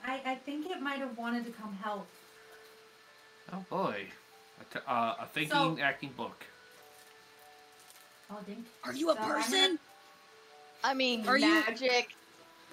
[0.06, 2.06] I, I think it might have wanted to come help.
[3.54, 4.04] oh boy.
[4.60, 6.44] A, t- uh, a thinking, So- acting book.
[8.30, 8.66] Oh, dink.
[8.84, 9.78] Are you a So I'm gonna- person?
[10.84, 12.14] I mean, Are you- magic.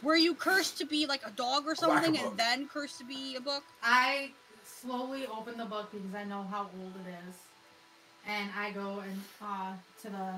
[0.02, 3.36] Were you cursed to be like a dog or something, and then cursed to be
[3.36, 3.64] a book?
[3.84, 4.32] I
[4.66, 7.36] slowly open the book because I know how old it is,
[8.26, 9.74] and I go and uh,
[10.04, 10.36] to the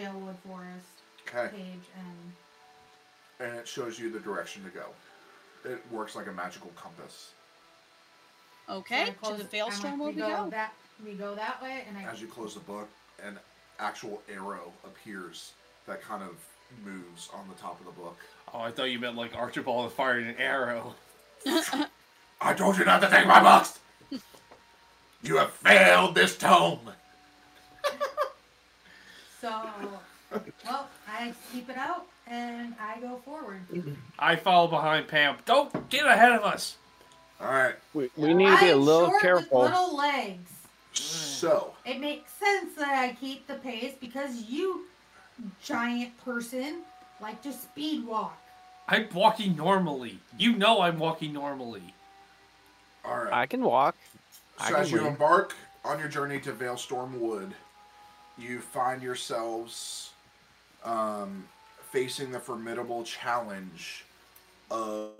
[0.00, 0.86] Valewood Forest
[1.26, 1.48] Okay.
[1.56, 2.32] page and
[3.40, 4.86] And it shows you the direction to go.
[5.64, 7.32] It works like a magical compass.
[8.68, 10.50] Okay, so to the I'm Veilstorm like, will we we go go.
[10.50, 10.72] that
[11.04, 12.88] we go that way, and I As you close the book,
[13.22, 13.38] an
[13.80, 15.52] actual arrow appears
[15.86, 16.36] that kind of
[16.84, 18.18] moves on the top of the book.
[18.52, 20.94] Oh, I thought you meant like Archibald firing an arrow.
[22.40, 23.78] I told you not to take my books!
[25.22, 26.80] you have failed this tome!
[29.40, 29.62] so
[30.64, 33.60] well I keep it out and I go forward.
[34.18, 35.36] I follow behind Pam.
[35.44, 36.76] Don't get ahead of us.
[37.40, 39.62] Alright, We, we need to be a I'm little short careful.
[39.62, 40.50] With little legs.
[40.92, 44.86] so, It makes sense that I keep the pace because you,
[45.62, 46.82] giant person,
[47.20, 48.36] like to speed walk.
[48.88, 50.18] I'm walking normally.
[50.38, 51.94] You know I'm walking normally.
[53.04, 53.32] alright.
[53.32, 53.96] I can walk.
[54.58, 55.08] I So can as you lead.
[55.08, 55.54] embark
[55.84, 57.52] on your journey to Veilstorm Wood,
[58.38, 60.10] you find yourselves
[60.84, 61.44] um,
[61.90, 64.04] facing the formidable challenge
[64.70, 65.12] of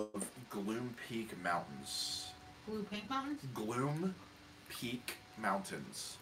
[0.50, 2.26] Gloom Peak Mountains.
[2.66, 3.40] Blue Pink Mountains?
[3.54, 4.14] Gloom
[4.68, 6.16] Peak Mountains.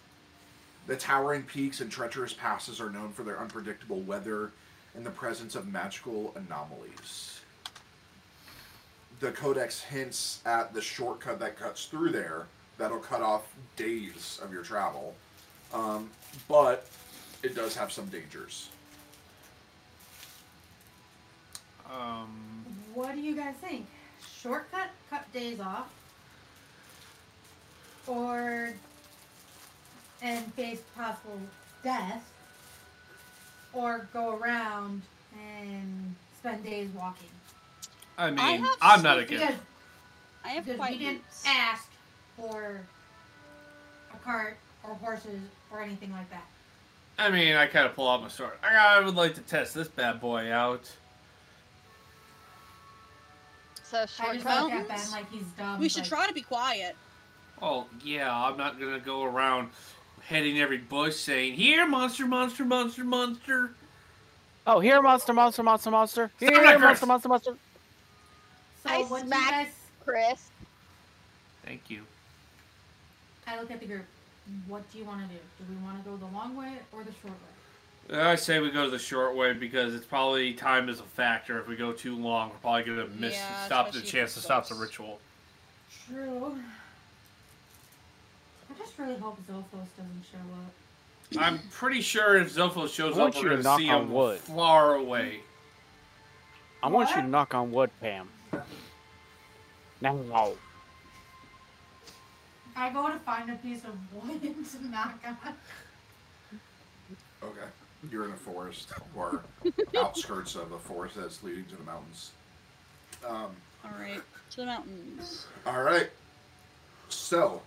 [0.87, 4.51] The towering peaks and treacherous passes are known for their unpredictable weather
[4.95, 7.41] and the presence of magical anomalies.
[9.21, 12.47] The Codex hints at the shortcut that cuts through there
[12.79, 13.43] that'll cut off
[13.77, 15.15] days of your travel,
[15.73, 16.11] um,
[16.49, 16.89] but
[17.43, 18.69] it does have some dangers.
[21.91, 23.87] Um, What do you guys think?
[24.41, 25.89] Shortcut, cut days off,
[28.07, 28.73] or
[30.23, 31.39] and face possible
[31.83, 32.31] death,
[33.73, 35.03] or go around
[35.35, 37.29] and spend days walking.
[38.17, 39.47] I mean, I I'm not some- against.
[39.47, 39.61] Because,
[40.45, 41.45] I have because quite we didn't boots.
[41.47, 41.89] ask
[42.37, 42.81] for
[44.13, 46.45] a cart or horses or anything like that.
[47.19, 48.53] I mean, I kind of pull out my sword.
[48.63, 50.91] I, I would like to test this bad boy out.
[53.85, 54.45] So I just shortcut.
[54.63, 54.89] look mountains?
[54.89, 55.79] Ben like he's dumb.
[55.79, 56.97] We should like, try to be quiet.
[57.61, 59.69] Oh yeah, I'm not gonna go around
[60.33, 63.71] hitting every bush saying, "Here, monster, monster, monster, monster."
[64.67, 66.31] Oh, here, monster, monster, monster, monster.
[66.39, 67.57] Here, Stop monster, monster, monster.
[68.85, 69.67] So I what smacked- guys?
[70.05, 70.49] Chris.
[71.65, 72.03] Thank you.
[73.47, 74.05] I look at the group.
[74.67, 75.41] What do you want to do?
[75.59, 78.19] Do we want to go the long way or the short way?
[78.19, 81.61] I say we go the short way because it's probably time is a factor.
[81.61, 84.69] If we go too long, we're probably gonna miss Yeah, stop the chance to stop
[84.69, 85.21] the ritual.
[86.09, 86.59] True.
[88.73, 91.43] I just really hope Zophos doesn't show up.
[91.43, 94.39] I'm pretty sure if Zophos shows up, you we're gonna see him wood.
[94.39, 95.41] far away.
[96.83, 98.29] I want you to knock on wood, Pam.
[100.01, 100.53] Now.
[102.75, 104.41] I go to find a piece of wood
[104.73, 105.55] to knock on.
[107.43, 107.67] Okay.
[108.11, 109.43] You're in a forest or
[109.97, 112.33] outskirts of a forest that's leading to the mountains.
[113.25, 113.51] Um,
[113.85, 114.21] All right,
[114.51, 115.47] to the mountains.
[115.67, 116.11] all right.
[117.09, 117.63] So,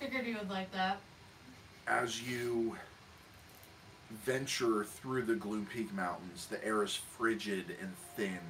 [0.00, 0.98] Figured you would like that.
[1.86, 2.76] as you
[4.24, 8.40] venture through the Gloom Peak Mountains, the air is frigid and thin,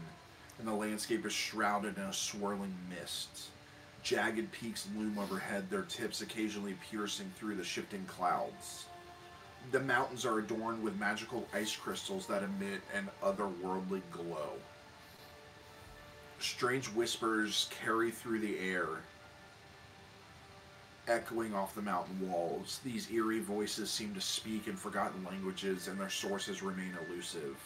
[0.58, 3.48] and the landscape is shrouded in a swirling mist.
[4.02, 8.86] Jagged peaks loom overhead, their tips occasionally piercing through the shifting clouds.
[9.72, 14.52] The mountains are adorned with magical ice crystals that emit an otherworldly glow.
[16.38, 18.86] Strange whispers carry through the air,
[21.08, 22.80] echoing off the mountain walls.
[22.84, 27.56] These eerie voices seem to speak in forgotten languages, and their sources remain elusive.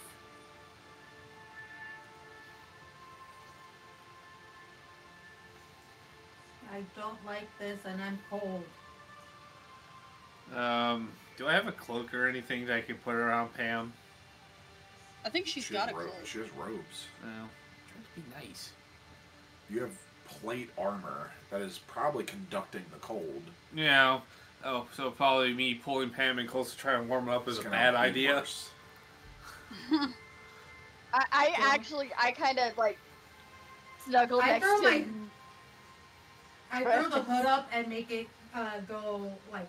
[6.73, 8.65] I don't like this and I'm cold.
[10.55, 13.93] Um, do I have a cloak or anything that I can put around Pam?
[15.25, 16.27] I think she's She got a has ro- cloak.
[16.27, 17.07] She has robes.
[17.23, 18.71] No, trying to be nice.
[19.71, 19.97] You have
[20.41, 23.43] plate armor that is probably conducting the cold.
[23.75, 24.21] Yeah.
[24.65, 27.57] Oh, so probably me pulling Pam in close to try and warm her up is
[27.59, 27.97] It's a gonna bad be
[28.29, 28.45] idea.
[29.93, 31.71] I, I Yeah.
[31.73, 32.99] actually, I kind of like
[34.05, 35.05] snuggle I next throw to my-
[36.73, 39.69] I throw the hood up and make it uh, go like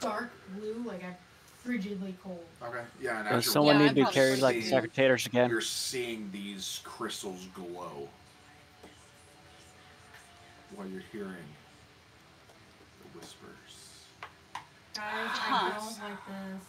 [0.00, 1.16] dark blue, like I'm
[1.66, 2.44] frigidly cold.
[2.62, 2.82] Okay.
[3.00, 5.50] Yeah, and Does someone Yeah, need I'm to be carried like the seeing- secretaries again?
[5.50, 8.08] You're seeing these crystals glow.
[10.76, 11.34] What you're hearing
[13.02, 14.04] the whispers.
[14.94, 15.70] Guys, I Huh.
[15.74, 16.64] don't like this.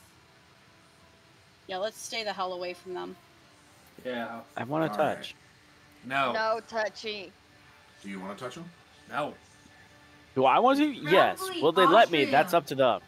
[1.68, 3.16] Yeah, let's stay the hell away from them.
[4.06, 4.40] Yeah.
[4.58, 5.18] I want to All right.
[5.18, 5.36] touch.
[6.08, 6.34] No.
[6.34, 7.32] No touchy.
[8.02, 8.66] Do you want to touch them?
[9.10, 9.34] No.
[10.36, 10.86] Do I want to?
[10.92, 11.50] Yes.
[11.62, 12.26] Will they let me?
[12.26, 13.02] That's up to them.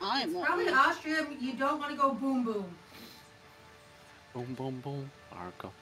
[0.00, 0.74] I It's probably leave.
[0.74, 1.26] Austria.
[1.40, 2.64] You don't want to go boom boom.
[4.34, 5.10] Boom, boom, boom.
[5.32, 5.72] Arco.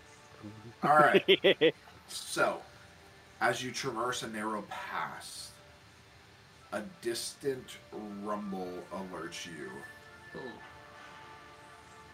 [0.84, 1.74] All right.
[2.08, 2.60] So,
[3.40, 5.50] as you traverse a narrow pass,
[6.73, 7.76] a distant
[8.23, 9.70] rumble alerts you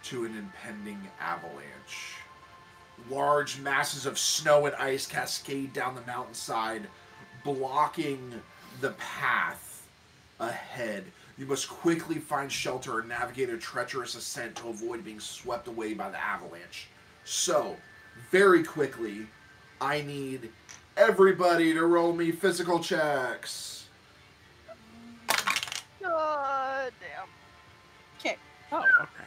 [0.02, 2.17] to an impending avalanche.
[3.10, 6.86] Large masses of snow and ice cascade down the mountainside,
[7.44, 8.41] blocking
[8.81, 9.86] the path
[10.39, 11.05] ahead.
[11.39, 15.94] You must quickly find shelter and navigate a treacherous ascent to avoid being swept away
[15.94, 16.89] by the avalanche.
[17.25, 17.76] So,
[18.31, 19.26] very quickly,
[19.81, 20.51] I need
[20.97, 23.87] everybody to roll me physical checks.
[26.03, 27.29] God damn.
[28.19, 28.37] Okay.
[28.73, 29.25] Oh, okay.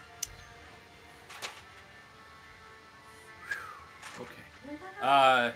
[4.22, 4.78] Okay.
[5.02, 5.52] Uh,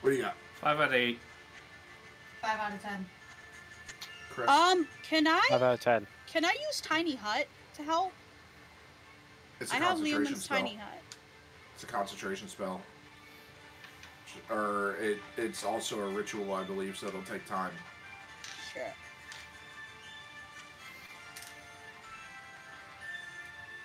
[0.00, 1.18] What do you got, five out of eight.
[2.40, 3.04] Five out of ten.
[4.30, 4.48] Chris?
[4.48, 6.06] Um, can I Five out of ten.
[6.28, 8.12] can I use tiny hut to help?
[9.60, 10.58] it's a I have concentration Leomund's spell.
[10.58, 10.97] tiny hut.
[11.78, 12.80] It's a concentration spell.
[14.50, 17.70] Or it, it's also a ritual, I believe, so it'll take time.
[18.74, 18.82] Sure.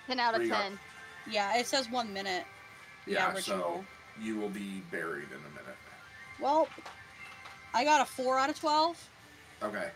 [0.08, 0.62] Ten out of do you got?
[0.62, 0.78] ten.
[1.30, 2.42] Yeah, it says one minute.
[3.06, 3.84] Yeah, Yeah, so
[4.20, 5.76] you will be buried in a minute.
[6.40, 6.66] Well,
[7.74, 9.00] I got a four out of twelve.
[9.62, 9.90] Okay,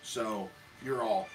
[0.00, 0.48] so
[0.82, 1.28] you're all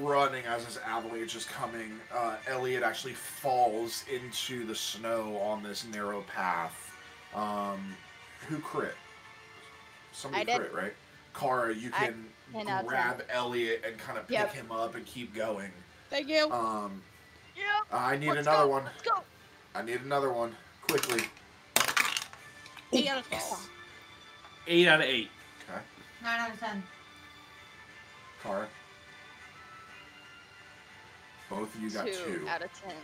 [0.00, 1.98] running as this avalanche is coming.
[2.14, 6.94] Uh, Elliot actually falls into the snow on this narrow path.
[7.34, 7.94] Um,
[8.48, 8.94] who crit?
[10.12, 10.70] Somebody I did.
[10.70, 10.94] crit, right?
[11.34, 14.52] Kara, you can 10 out grab Elliot and kind of pick Yep.
[14.52, 15.70] him up and keep going.
[16.10, 16.50] Thank you.
[16.52, 17.02] Um,
[17.56, 17.66] Yep.
[17.92, 18.84] I need Let's another go, one.
[18.84, 19.22] Let's go.
[19.74, 21.24] I need another one quickly.
[22.92, 23.70] Eight out of twelve.
[24.68, 25.30] Eight out of eight.
[25.68, 25.80] Okay,
[26.22, 26.82] Nine out of ten.
[28.42, 28.68] Kara.
[31.54, 32.46] Both of you got two.
[32.48, 32.94] out of ten.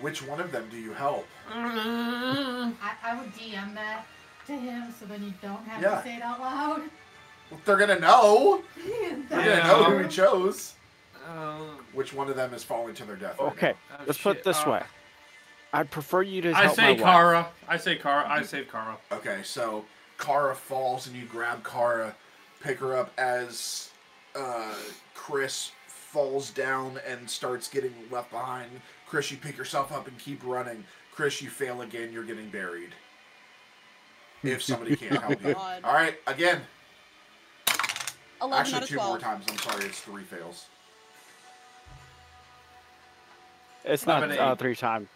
[0.00, 1.26] Which one of them do you help?
[1.50, 4.06] I, I would DM that
[4.46, 5.96] to him so then you don't have Yeah.
[5.96, 6.82] to say it out loud.
[7.50, 8.62] Well, they're gonna know.
[9.28, 9.60] They're Yeah.
[9.68, 10.74] gonna know who he chose.
[11.26, 11.58] Uh,
[11.92, 13.38] Which one of them is falling to their death?
[13.38, 13.74] right Okay.
[13.92, 14.82] oh, Let's put it this Uh, way.
[15.72, 17.00] I'd prefer you to I help say my wife.
[17.02, 17.48] Kara.
[17.68, 18.28] I say Kara.
[18.28, 18.96] I save Kara.
[19.12, 19.84] Okay, so
[20.18, 22.14] Kara falls and you grab Kara,
[22.60, 23.90] pick her up as
[24.36, 24.74] uh,
[25.14, 25.72] Chris
[26.10, 28.68] falls down and starts getting left behind.
[29.06, 30.82] Chris, you pick yourself up and keep running.
[31.12, 32.12] Chris, you fail again.
[32.12, 32.90] You're getting buried.
[34.42, 35.54] If somebody can't help you.
[35.54, 35.84] God.
[35.84, 36.62] All right, again.
[38.42, 39.44] Eleven out Actually, of two more times.
[39.48, 40.66] I'm sorry, it's three fails.
[43.84, 44.58] It's Five not and uh, eight.
[44.58, 45.08] three times.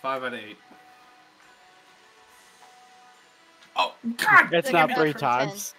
[0.00, 0.56] Five out of eight.
[3.76, 4.52] Oh God!
[4.52, 5.74] It's They're not gonna three go for times.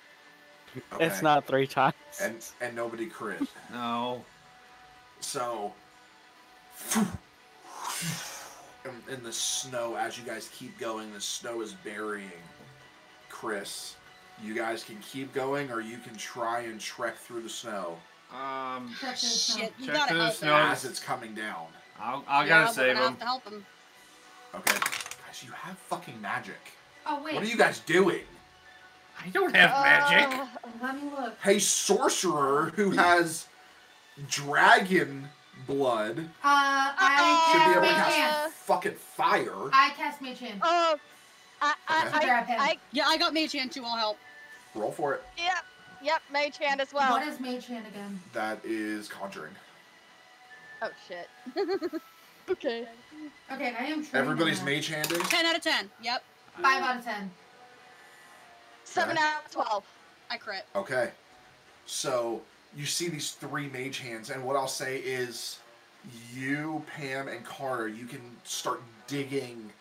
[0.94, 1.06] Okay.
[1.06, 1.96] It's not three times.
[2.22, 3.42] And and nobody crit.
[3.72, 4.24] No.
[5.22, 5.72] So,
[8.86, 12.30] in, in the snow, as you guys keep going, the snow is burying
[13.30, 13.96] Chris.
[14.44, 17.98] You guys can keep going, or you can try and trek through the snow
[18.34, 19.56] Um, Check this.
[19.56, 20.56] Shit, you gotta the help snow.
[20.56, 20.72] him.
[20.72, 21.68] as it's coming down.
[22.00, 23.16] I'll, I yeah, gotta save him.
[23.18, 23.64] to help him.
[24.56, 26.56] Okay, guys, you have fucking magic.
[27.06, 27.36] Oh wait.
[27.36, 28.22] What are you guys doing?
[29.24, 30.40] I don't have magic.
[30.40, 30.48] Uh,
[30.82, 31.38] Let me look.
[31.44, 33.46] Hey, sorcerer who has
[34.30, 35.28] dragon
[35.68, 38.54] blood Uh, I should be able to Mage cast Hand.
[38.54, 39.70] fucking fire.
[39.74, 40.60] I cast Mage Hand.
[40.64, 40.98] oh,
[41.62, 42.18] I, I, Okay.
[42.18, 42.60] I, Grab him.
[42.60, 43.84] I, Yeah, I got mage hand too.
[43.86, 44.18] I'll help.
[44.74, 45.24] Roll for it.
[45.38, 45.64] yep,
[46.02, 47.12] yep, mage hand as well.
[47.12, 48.20] What is Mage Hand again?
[48.34, 49.54] That is conjuring.
[50.82, 51.30] Oh shit.
[52.50, 52.88] okay.
[53.52, 54.72] Okay, I am Everybody's in that.
[54.72, 55.20] mage handing.
[55.22, 55.90] Ten out of ten.
[56.02, 56.24] Yep,
[56.62, 57.30] Five out of ten.
[58.84, 59.26] Seven Okay.
[59.26, 59.86] out of twelve.
[60.32, 60.66] I crit.
[60.76, 61.12] Okay.
[61.86, 62.42] So
[62.76, 65.60] you see these three mage hands, and what I'll say is
[66.34, 69.72] you, Pam, and Carter, you can start digging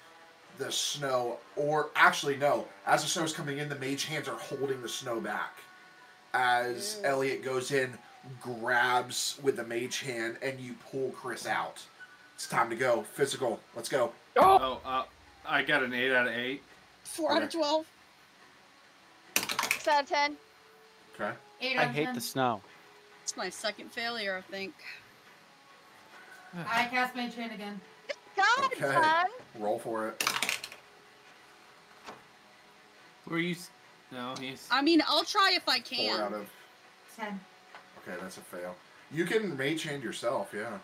[0.59, 4.37] the snow, or actually, no, as the snow is coming in, the mage hands are
[4.37, 5.57] holding the snow back.
[6.35, 7.09] As Ew.
[7.09, 7.93] Elliot goes in,
[8.41, 11.83] grabs with the mage hand, and you pull Chris out.
[12.35, 13.03] It's time to go.
[13.15, 13.61] Physical.
[13.75, 14.13] Let's go.
[14.37, 15.05] Oh, uh,
[15.47, 16.63] I got an eight out of eight.
[17.05, 17.87] Four out of twelve.
[19.37, 20.37] Six out of ten.
[21.15, 21.33] Okay.
[21.61, 22.15] Eight I out of hate ten.
[22.15, 22.61] the snow.
[23.31, 24.75] It's my second failure, I think.
[26.53, 27.81] I cast Mage chain again.
[28.37, 28.81] God, Okay.
[28.81, 29.27] son.
[29.61, 30.25] Roll for it.
[33.29, 33.55] Were you?
[34.11, 34.67] No, he's.
[34.69, 36.17] I mean, I'll try if I can.
[36.17, 36.41] Four out can.
[36.41, 36.51] of.
[37.17, 37.41] Ten.
[38.03, 38.75] Okay, that's a fail.
[39.13, 40.79] You can mage hand yourself, yeah.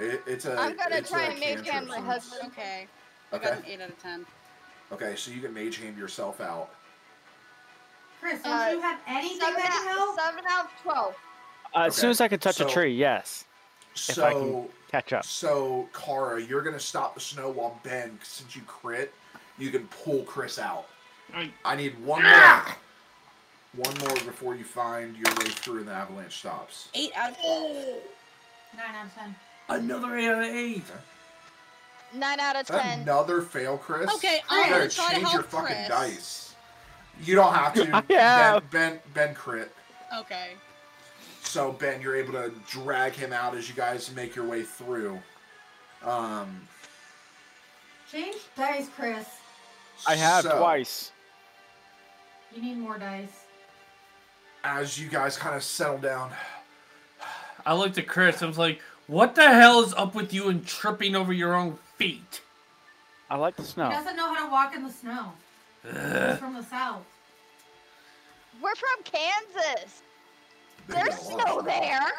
[0.00, 0.58] It, it's a.
[0.58, 2.50] I'm gonna it's try and mage hand my husband.
[2.50, 2.88] Okay.
[3.32, 3.72] I got Okay.
[3.74, 4.26] an 8 out of 10.
[4.90, 6.74] Okay, so you can mage hand yourself out.
[8.20, 10.20] Chris, don't Uh, you have anything Seven that can out, help?
[10.20, 11.14] seven out of twelve.
[11.74, 13.44] Uh, As soon as I can touch so- a tree, yes.
[13.94, 15.24] If I can So, Catch up.
[15.24, 19.12] so Kara, you're gonna stop the snow while Ben, since you crit,
[19.58, 20.86] you can pull Chris out.
[21.34, 22.64] I- I need one more.
[23.76, 26.88] One more before you find your way through and the avalanche stops.
[26.92, 28.02] 8 out of 12.
[28.76, 29.36] Nine out of ten.
[29.68, 30.84] Another eight out of eight.
[32.12, 33.00] Nine out of ten.
[33.02, 34.10] another fail, Chris?
[34.14, 36.49] Okay, I'm gotta gonna try to change your help fucking Chris.
[37.20, 37.28] Dice.
[37.28, 38.04] You don't have to.
[38.10, 38.70] I have.
[38.70, 39.72] Ben, ben, Ben crit.
[40.18, 40.50] Okay.
[41.42, 45.18] So Ben, you're able to drag him out as you guys make your way through.
[46.04, 46.60] Um,
[48.10, 49.26] Change dice, Chris.
[50.06, 51.12] I have so, twice.
[52.54, 53.44] You need more dice.
[54.64, 56.30] As you guys kind of settle down,
[57.64, 58.42] I looked at Chris.
[58.42, 61.78] I was like, "What the hell is up with you and tripping over your own
[61.96, 62.42] feet?"
[63.28, 63.88] I like the snow.
[63.88, 65.32] He doesn't know how to walk in the snow.
[65.88, 66.30] Ugh.
[66.30, 67.04] He's from the south.
[68.62, 70.02] We're from Kansas.
[70.88, 72.10] Ben There's got a lot of snow there.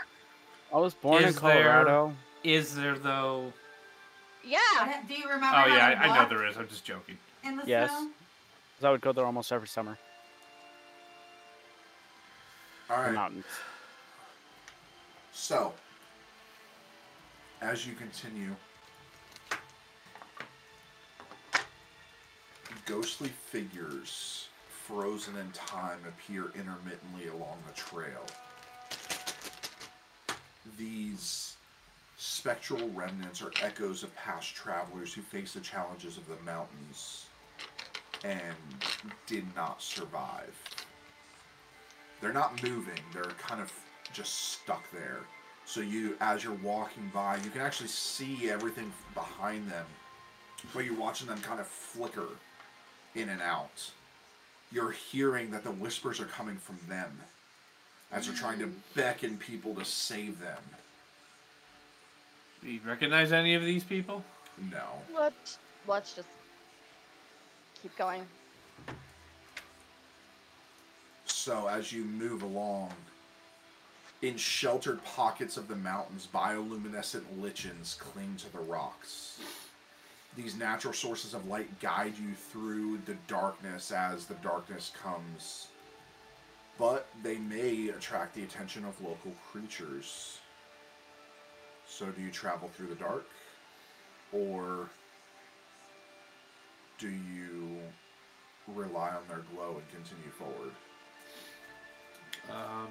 [0.73, 2.15] I was born in Is there- Colorado.
[2.43, 3.53] Is there though?
[4.43, 4.57] Yeah.
[5.07, 6.57] Do you remember Oh yeah, I, I know there is.
[6.57, 7.17] I'm just joking.
[7.43, 7.89] in the Yes.
[7.91, 8.09] snow?
[8.77, 9.97] 'Cause I would go there almost every summer.
[12.89, 13.45] All The mountains.
[15.33, 15.73] So,
[17.61, 18.55] as you continue,
[22.85, 24.49] ghostly figures
[24.91, 28.25] frozen in time appear intermittently along the trail.
[30.77, 31.55] These
[32.17, 37.27] spectral remnants are echoes of past travelers who faced the challenges of the mountains
[38.25, 38.55] and
[39.27, 40.53] did not survive.
[42.19, 43.71] They're not moving, they're kind of
[44.13, 45.21] just stuck there.
[45.65, 49.85] So you, as you're walking by, you can actually see everything behind them,
[50.73, 52.27] but you're watching them kind of flicker
[53.15, 53.91] in and out.
[54.71, 57.11] You're hearing that the whispers are coming from them
[58.11, 58.73] as they're trying to mm.
[58.95, 60.57] beckon people to save them.
[62.63, 64.23] Do you recognize any of these people?
[64.71, 64.83] No.
[65.13, 66.27] Let's let's just
[67.81, 68.23] keep going.
[71.25, 72.91] So as you move along,
[74.21, 79.39] in sheltered pockets of the mountains, bioluminescent lichens cling to the rocks.
[80.35, 85.67] These natural sources of light guide you through the darkness as the darkness comes.
[86.79, 90.39] But they may attract the attention of local creatures.
[91.85, 93.27] So do you travel through the dark?
[94.31, 94.89] Or
[96.97, 97.77] do you
[98.67, 100.71] rely on their glow and continue forward?
[102.49, 102.87] Um,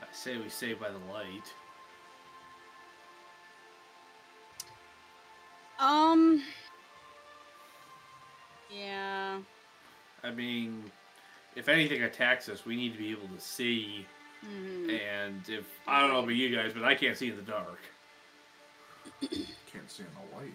[0.00, 1.52] I say we stay by the light.
[5.82, 6.42] Um.
[8.70, 9.40] Yeah.
[10.22, 10.90] I mean,
[11.56, 14.06] if anything attacks us, we need to be able to see.
[14.44, 17.42] hmm And if I don't know about you guys, but I can't see in the
[17.42, 17.78] dark.
[19.20, 20.54] Can't see in the light.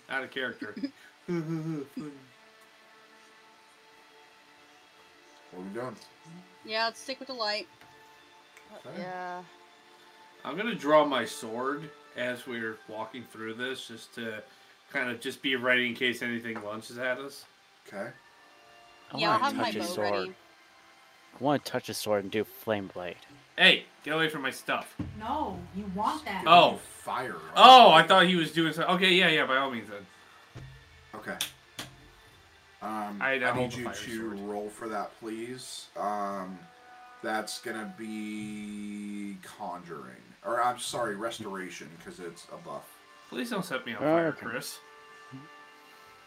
[0.10, 0.74] Out of character.
[5.50, 5.96] What are we doing?
[6.66, 7.66] Yeah, let's stick with the light.
[8.86, 9.00] Okay.
[9.00, 9.42] Yeah.
[10.44, 14.42] I'm gonna draw my sword as we're walking through this, just to
[14.92, 17.44] kind of just be ready in case anything lunges at us.
[17.86, 18.10] Okay.
[19.12, 20.12] I yeah, I'll wanna have my touch his bow sword.
[20.12, 20.34] ready.
[21.40, 23.16] I want to touch a sword and do flame blade.
[23.56, 24.94] Hey, get away from my stuff.
[25.18, 26.44] No, you want that.
[26.46, 26.78] Oh.
[27.02, 27.36] Fire.
[27.56, 28.94] Oh, I thought he was doing something.
[28.96, 30.06] Okay, yeah, yeah, by all means then.
[31.14, 31.36] Okay.
[32.82, 34.38] Um, I- I, I need you to sword.
[34.40, 35.86] roll for that, please.
[35.96, 36.58] Um,
[37.22, 42.84] that's gonna be conjuring, or I'm sorry, restoration, because it's a buff.
[43.28, 44.46] Please don't set me on Oh, fire, okay.
[44.46, 44.78] Chris.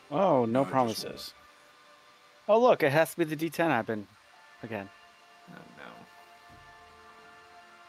[0.10, 1.34] Oh, no No, promises.
[2.48, 4.08] Oh, look, it has to be the D10 I've been
[4.64, 4.90] again.
[5.52, 5.56] Oh,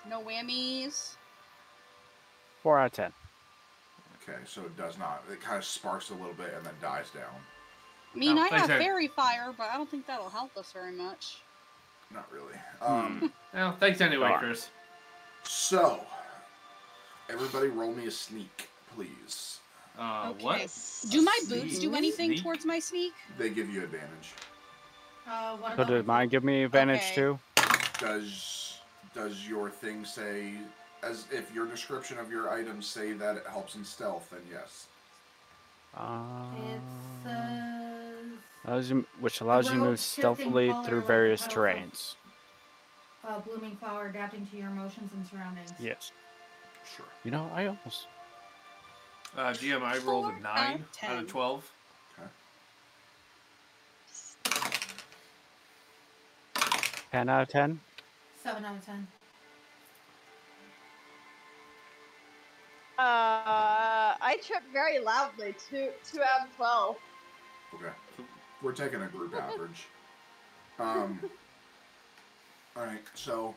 [0.07, 0.19] no.
[0.19, 1.15] No whammies.
[2.63, 3.13] Four out of ten.
[4.23, 5.25] Okay, so it does not.
[5.33, 7.25] It kind of sparks a little bit and then dies down.
[8.15, 10.71] I mean, No, I thanks, have faerie fire, but I don't think that'll help us
[10.73, 11.39] very much.
[12.13, 12.55] Not really.
[12.81, 14.69] Um, Well, thanks anyway, Chris.
[15.43, 16.05] so
[17.31, 19.59] everybody, roll me a sneak, please.
[19.99, 20.45] Uh, Okay.
[20.45, 20.79] what?
[21.11, 22.43] Do my boots do anything Sneak?
[22.43, 23.13] towards my sneak?
[23.39, 24.33] They give you advantage.
[25.27, 27.15] Uh, what So about did mine give me advantage Okay.
[27.15, 27.39] too?
[27.99, 28.81] Does
[29.15, 30.55] does your thing say
[31.03, 34.31] as if your description of your items say that it helps in stealth?
[34.31, 34.87] Then yes.
[35.95, 42.15] Uh, It's uh, Allows you, which allows you to move stealthily through various terrains.
[43.25, 45.73] A blooming flower adapting to your emotions and surroundings.
[45.79, 46.13] Yes.
[46.97, 47.07] Sure.
[47.25, 48.07] You know, I almost.
[49.37, 51.71] Uh, GM, I rolled Four a out nine of out of twelve.
[52.19, 52.29] Okay.
[57.11, 57.81] Ten out of ten.
[58.43, 59.07] Seven out of ten.
[62.99, 65.55] Uh, I tripped very loudly.
[65.69, 66.97] Two, two out of twelve.
[67.75, 67.93] Okay.
[68.63, 69.87] We're taking a group average.
[70.79, 71.19] Um,
[72.77, 73.55] all right, so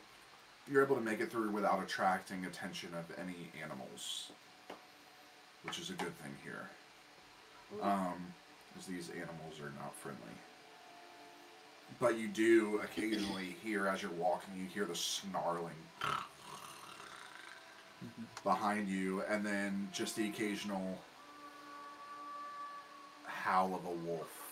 [0.70, 4.32] you're able to make it through without attracting attention of any animals,
[5.62, 6.68] which is a good thing here.
[7.82, 8.34] Um,
[8.72, 10.20] because these animals are not friendly.
[11.98, 15.74] But you do occasionally hear, as you're walking, you hear the snarling
[18.44, 20.98] behind you, and then just the occasional
[23.24, 24.42] howl of a wolf.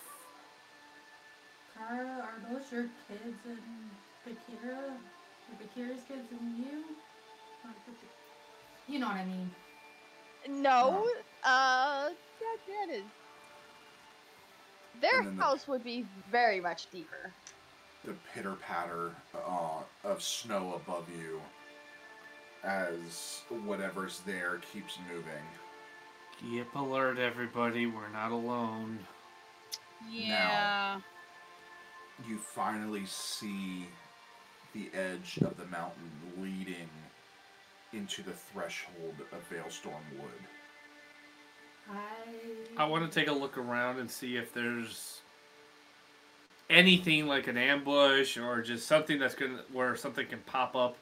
[1.77, 3.91] Kara, are those your kids and
[4.27, 4.95] Bakira?
[5.51, 6.85] Or Bakira's kids and you?
[7.65, 9.51] Or Baki- You know what I mean.
[10.49, 11.07] No,
[11.43, 13.03] uh, that, that is.
[15.01, 17.33] Their And then the- house would be very much deeper.
[18.05, 21.41] the pitter patter uh, of snow above you
[22.63, 25.45] as whatever's there keeps moving.
[26.55, 28.99] Yep, alert everybody, we're not alone.
[30.11, 30.99] Yeah.
[30.99, 31.03] Now,
[32.29, 33.87] You finally see
[34.75, 36.89] the edge of the mountain leading
[37.93, 40.29] into the threshold of Veilstorm Wood.
[41.91, 42.83] I.
[42.83, 45.21] I want to take a look around and see if there's
[46.71, 50.97] anything like an ambush or just something that's gonna where something can pop up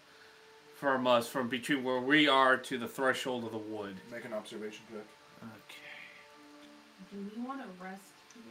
[0.74, 3.94] from us from between where we are to the threshold of the wood.
[4.10, 5.04] Make an observation check.
[5.42, 7.12] Okay.
[7.12, 8.02] Do we want to rest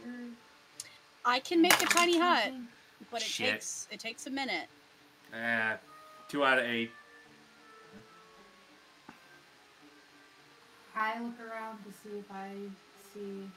[0.02, 0.30] here?
[1.24, 2.52] I can make a tiny hut,
[3.10, 3.52] but it Shit.
[3.52, 4.68] takes it takes a minute.
[5.34, 5.78] Ah,
[6.28, 6.90] two out of eight.
[10.94, 12.50] I look around to see if I
[13.14, 13.48] see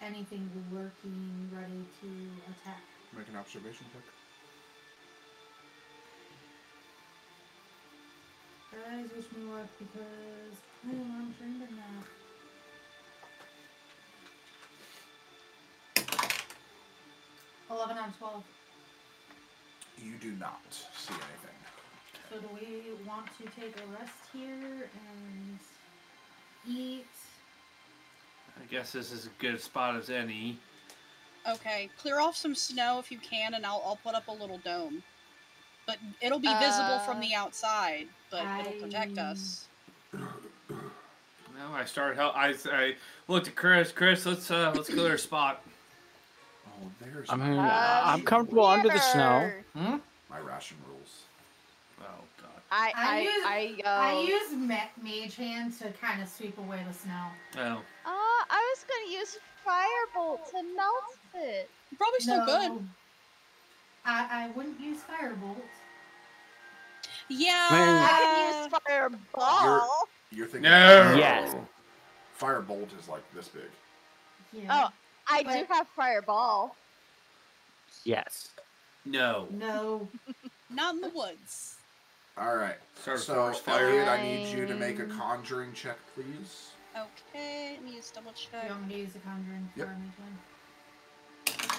[0.00, 2.08] anything lurking, ready to
[2.52, 2.82] attack.
[3.16, 4.02] Make an observation check.
[8.70, 10.54] Guys, wish me luck because
[10.86, 12.04] I am untrained in that.
[17.70, 18.44] Eleven out of twelve.
[20.02, 21.56] You do not see anything.
[22.30, 25.58] So do we want to take a rest here and
[26.68, 27.06] eat?
[28.60, 30.58] I guess this is as good a spot as any.
[31.48, 34.58] Okay, clear off some snow if you can, and I'll I'll put up a little
[34.58, 35.02] dome.
[35.86, 39.68] But it'll be visible from Uh, the outside, but it'll protect us.
[40.12, 42.36] Now I start help.
[42.36, 42.96] I, I
[43.26, 43.90] looked at Chris.
[43.90, 45.64] Chris, let's uh let's clear a spot.
[46.80, 49.50] Oh, there's I mean, Uh, I'm comfortable under the snow.
[49.76, 49.96] Hmm?
[50.30, 51.22] my ration rules.
[52.00, 52.04] Oh
[52.40, 52.50] God.
[52.70, 56.84] I I I use- I, uh, I use mage hand to kind of sweep away
[56.86, 57.24] the snow.
[57.56, 57.60] Oh.
[58.04, 61.70] Uh, I was gonna use firebolt to melt it.
[61.96, 62.88] Probably still good.
[64.04, 65.56] I, I wouldn't use firebolt.
[67.28, 67.68] Yeah.
[67.70, 70.08] I could use fireball.
[70.30, 71.14] You're thinking No.
[71.18, 71.54] Yes.
[72.38, 73.62] Firebolt is like this big.
[74.52, 74.84] Yeah.
[74.88, 74.92] Oh,
[75.30, 76.76] I do have fireball.
[78.04, 78.50] Yes.
[79.04, 79.46] No.
[79.50, 80.08] No.
[80.70, 81.76] Not in the woods.
[82.36, 82.76] All right.
[83.02, 83.62] Start so, forest.
[83.66, 86.70] Elliot, I need you to make a conjuring check, please.
[86.96, 88.64] Okay, let me just double check.
[88.64, 89.88] you want me to use a conjuring for Yep.
[89.88, 91.78] mage hand?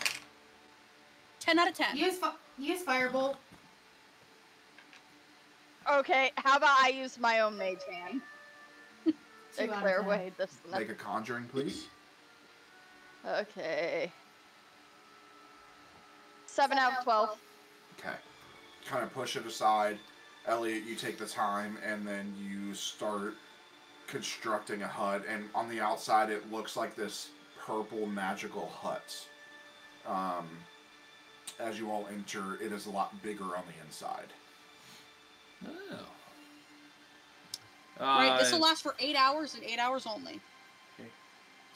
[1.40, 1.96] Ten out of ten.
[1.98, 3.36] Use fi- use firebolt.
[5.92, 8.22] Okay, how about I use my own mage hand
[9.06, 9.14] Two
[9.58, 10.06] to clear 10.
[10.06, 10.78] away the snow?
[10.80, 11.88] Make a conjuring, please.
[13.28, 14.12] Okay.
[16.46, 17.38] Seven out of twelve.
[18.00, 18.16] Okay.
[18.88, 19.98] Kind of push it aside.
[20.48, 23.36] Elliot, you take the time and then you start
[24.08, 25.24] constructing a hut.
[25.30, 27.30] And on the outside, it looks like this
[27.66, 29.28] purple magical hut.
[30.08, 30.48] Um,
[31.60, 34.28] as you all enter, it is a lot bigger on the inside.
[35.68, 36.06] Oh.
[38.00, 40.40] right, this Uh, will last for eight hours and eight hours only.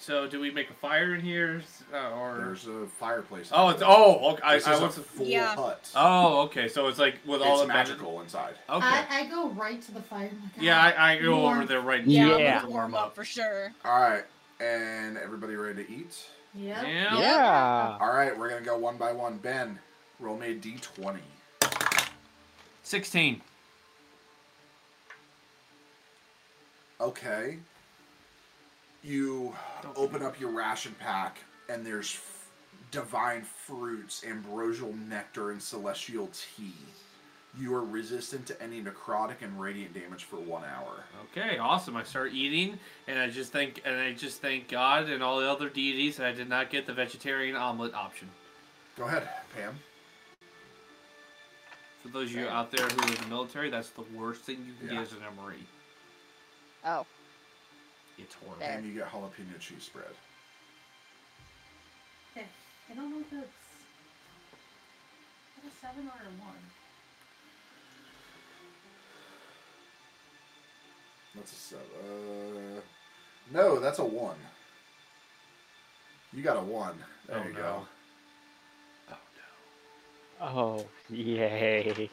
[0.04, 1.62] So do we make a fire in here,
[1.94, 2.36] uh, or?
[2.38, 3.50] There's a fireplace.
[3.54, 4.34] Oh, it's oh.
[4.34, 4.42] Okay.
[4.44, 4.96] I, This I is a was.
[4.98, 5.56] full Yeah.
[5.56, 5.90] hut.
[5.96, 6.68] Oh, okay.
[6.68, 7.94] So it's like with all it's the magic.
[8.00, 8.56] magical inside.
[8.70, 8.86] Okay.
[8.86, 10.24] I, I go right to the fire.
[10.26, 12.60] Like, yeah, "Ah, I, I go warm." over there right Yeah, now I'm Yeah.
[12.60, 13.72] gonna warm up for sure.
[13.86, 14.26] All right,
[14.60, 16.26] and everybody ready to eat?
[16.54, 16.84] Yep.
[16.86, 17.18] Yeah.
[17.20, 17.98] Yeah.
[18.02, 19.38] All right, we're gonna go one by one.
[19.38, 19.80] Ben,
[20.20, 21.20] roll me a d20.
[22.84, 23.40] Sixteen.
[27.00, 27.60] Okay.
[29.04, 29.54] You
[29.96, 32.48] open up your ration pack, and there's f-
[32.92, 36.74] divine fruits, ambrosial nectar, and celestial tea.
[37.60, 41.04] You are resistant to any necrotic and radiant damage for one hour.
[41.32, 41.96] Okay, awesome.
[41.96, 45.48] I start eating, and I just thank and I just thank God and all the
[45.52, 48.30] other deities that I did not get the vegetarian omelet option.
[48.98, 49.76] Go ahead, Pam.
[52.02, 54.58] For those of you out there who are in the military, that's the worst thing
[54.66, 55.04] you can Yeah.
[55.04, 55.64] get as an MRE.
[56.86, 57.06] Oh,
[58.18, 58.60] It's horrible.
[58.60, 58.72] There.
[58.78, 60.06] And you get jalapeno cheese spread.
[62.36, 62.46] Okay.
[62.92, 63.44] I don't know if it's
[65.58, 66.64] is that a seven or a one.
[71.36, 71.86] That's a seven.
[72.00, 72.82] Uh,
[73.52, 74.36] no, that's a one.
[76.32, 76.96] You got a one.
[77.28, 77.60] There Oh, you no.
[77.60, 77.88] go.
[79.12, 79.18] Oh
[80.42, 80.46] no.
[80.48, 80.86] Oh,
[81.16, 82.10] yay.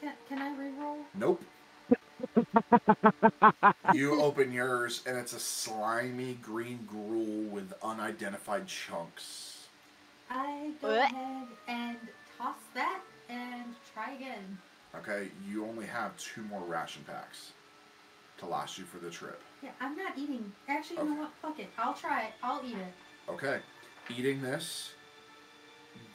[0.00, 0.98] Can, can I reroll?
[1.14, 1.42] Nope.
[3.94, 9.66] You open yours, and it's a slimy green gruel with unidentified chunks.
[10.30, 11.04] I go Blech.
[11.04, 11.96] ahead and
[12.36, 13.64] toss that and
[13.94, 14.58] try again.
[14.94, 17.52] Okay, you only have two more ration packs
[18.38, 19.40] to last you for the trip.
[19.62, 20.52] Yeah, I'm not eating.
[20.68, 21.10] Actually, you Okay.
[21.14, 21.32] know what?
[21.42, 21.68] Fuck it.
[21.78, 22.32] I'll try it.
[22.42, 22.92] I'll eat it.
[23.30, 23.60] Okay,
[24.16, 24.92] eating this,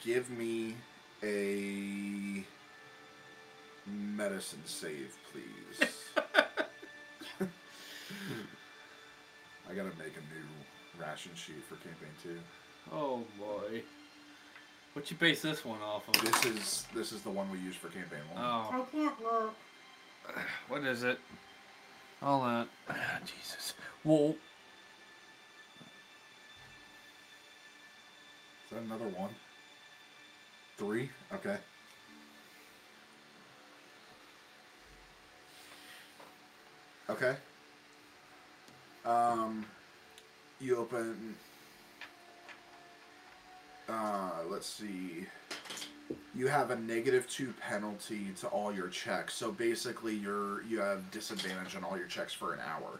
[0.02, 0.74] give me
[1.22, 2.44] a
[3.86, 5.88] medicine save, please.
[9.70, 10.46] I gotta make a new
[10.98, 12.38] ration sheet for campaign two.
[12.92, 13.82] Oh boy.
[14.92, 16.14] What you base this one off of?
[16.24, 18.44] This is this is the one we use for campaign one.
[18.44, 19.54] Oh, I can't look.
[20.68, 21.18] what is it?
[22.22, 22.68] All that.
[22.88, 23.74] Ah, Jesus.
[24.04, 24.36] Well,
[28.64, 29.30] Is that another one?
[30.78, 31.10] Three?
[31.32, 31.56] Okay.
[37.10, 37.36] Okay.
[39.04, 39.66] Um,
[40.60, 41.34] you open.
[43.88, 45.26] Uh, let's see.
[46.34, 51.10] You have a negative two penalty to all your checks, so basically you're you have
[51.10, 52.98] disadvantage on all your checks for an hour.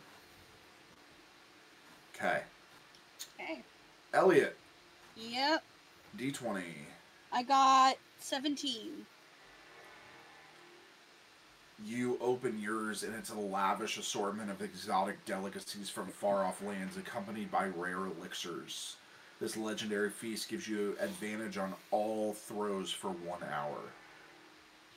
[2.17, 2.43] Okay,
[3.41, 3.63] Okay.
[4.13, 4.57] Elliot,
[5.17, 5.65] Yep.
[6.17, 6.87] D twenty.
[7.33, 9.05] I got 17.
[11.85, 16.97] You open yours, and it's a lavish assortment of exotic delicacies from far off lands,
[16.97, 18.97] accompanied by rare elixirs.
[19.41, 23.77] This legendary feast gives you advantage on all throws for one hour.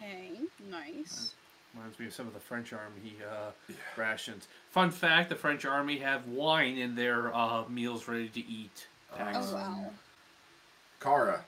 [0.01, 0.40] Okay.
[0.69, 1.33] Nice.
[1.74, 3.75] reminds me of some of the French Army uh, Yeah.
[3.98, 4.48] rations.
[4.69, 8.88] Fun fact: the French Army have wine in their uh, meals ready to eat.
[9.16, 9.38] Tax.
[9.51, 9.91] Oh, wow.
[11.01, 11.43] Kara,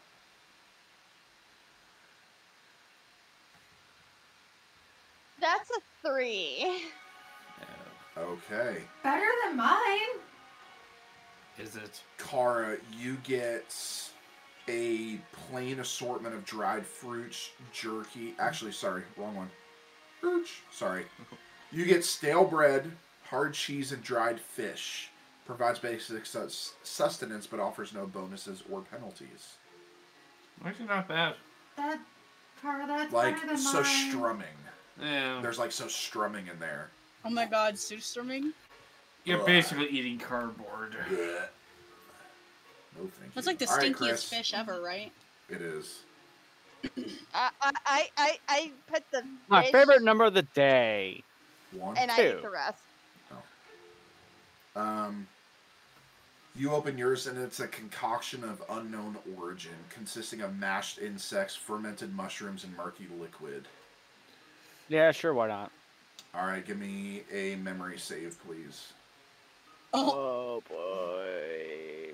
[5.40, 6.84] that's a three.
[8.18, 8.82] Okay.
[9.04, 10.20] Better than mine.
[11.58, 12.02] is it?
[12.18, 13.74] Kara, you get
[14.68, 15.18] a
[15.50, 18.36] plain assortment of dried fruits, jerky.
[18.40, 19.50] Actually, sorry, wrong one.
[20.24, 21.06] Ooch, Sorry.
[21.72, 22.92] You get stale bread,
[23.30, 25.10] hard cheese, and dried fish.
[25.46, 29.54] Provides basic sus- sustenance, but offers no bonuses or penalties.
[30.66, 31.36] Actually, not bad.
[31.78, 32.00] That
[32.62, 32.86] car.
[32.86, 34.10] That's Like better than so mine.
[34.10, 34.48] strumming.
[35.02, 36.90] Yeah, There's like surströmming in there.
[37.26, 38.52] Oh my god, Surströmming?
[39.26, 39.46] you're Ugh.
[39.46, 40.96] basically eating cardboard.
[41.10, 41.48] Blech.
[42.98, 43.52] No thank That's you.
[43.52, 44.24] like the All right, stinkiest Chris.
[44.30, 45.12] fish ever, right?
[45.50, 46.00] It is.
[47.34, 51.24] I I I I, I put the My fish favorite number of the day.
[51.72, 51.98] One.
[51.98, 52.22] and I Two.
[52.24, 52.82] ate the rest.
[54.76, 55.28] Um,
[56.56, 62.16] you open yours and it's a concoction of unknown origin, consisting of mashed insects, fermented
[62.16, 63.68] mushrooms, and murky liquid.
[64.90, 65.72] Yeah, sure, why not?
[66.34, 68.92] All right, give me a memory save, please.
[69.94, 72.14] Oh, Oh boy.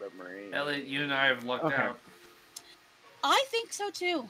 [0.00, 0.52] Memory.
[0.52, 1.74] Elliot, you and I have lucked Okay.
[1.76, 1.98] out.
[3.24, 4.28] I think so too.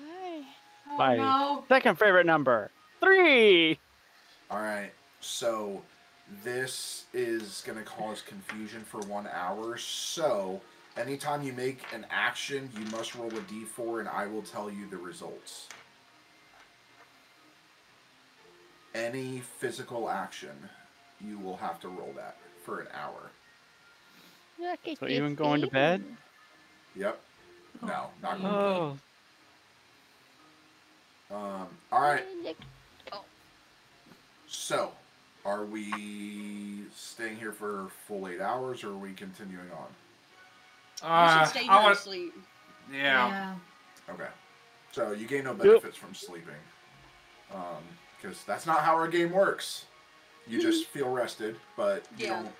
[0.00, 0.42] Ay.
[0.90, 1.16] Oh Bye.
[1.16, 1.64] no.
[1.68, 2.70] Second favorite number.
[3.00, 3.78] Three.
[4.50, 5.82] All right, so
[6.44, 9.76] this is going to cause confusion for one hour.
[9.78, 10.60] So,
[10.96, 14.88] anytime you make an action, you must roll a d4 and I will tell you
[14.88, 15.68] the results.
[18.94, 20.68] Any physical action,
[21.20, 23.30] you will have to roll that for an hour.
[24.58, 26.04] Look at So you, even going to bed?
[26.94, 27.20] Yep.
[27.82, 28.98] No, not going Oh.
[31.30, 32.24] Um, all right.
[34.46, 34.92] So,
[35.46, 39.88] are we staying here for full eight hours, or are we continuing on?
[41.02, 42.34] You Uh, should stay I here want, and sleep.
[42.92, 43.54] yeah.
[44.08, 44.28] Okay.
[44.92, 46.54] So you gain no benefits from sleeping,
[47.52, 47.82] um,
[48.20, 49.86] because that's not how our game works.
[50.46, 52.42] You just feel rested, but you Yeah.
[52.42, 52.54] don't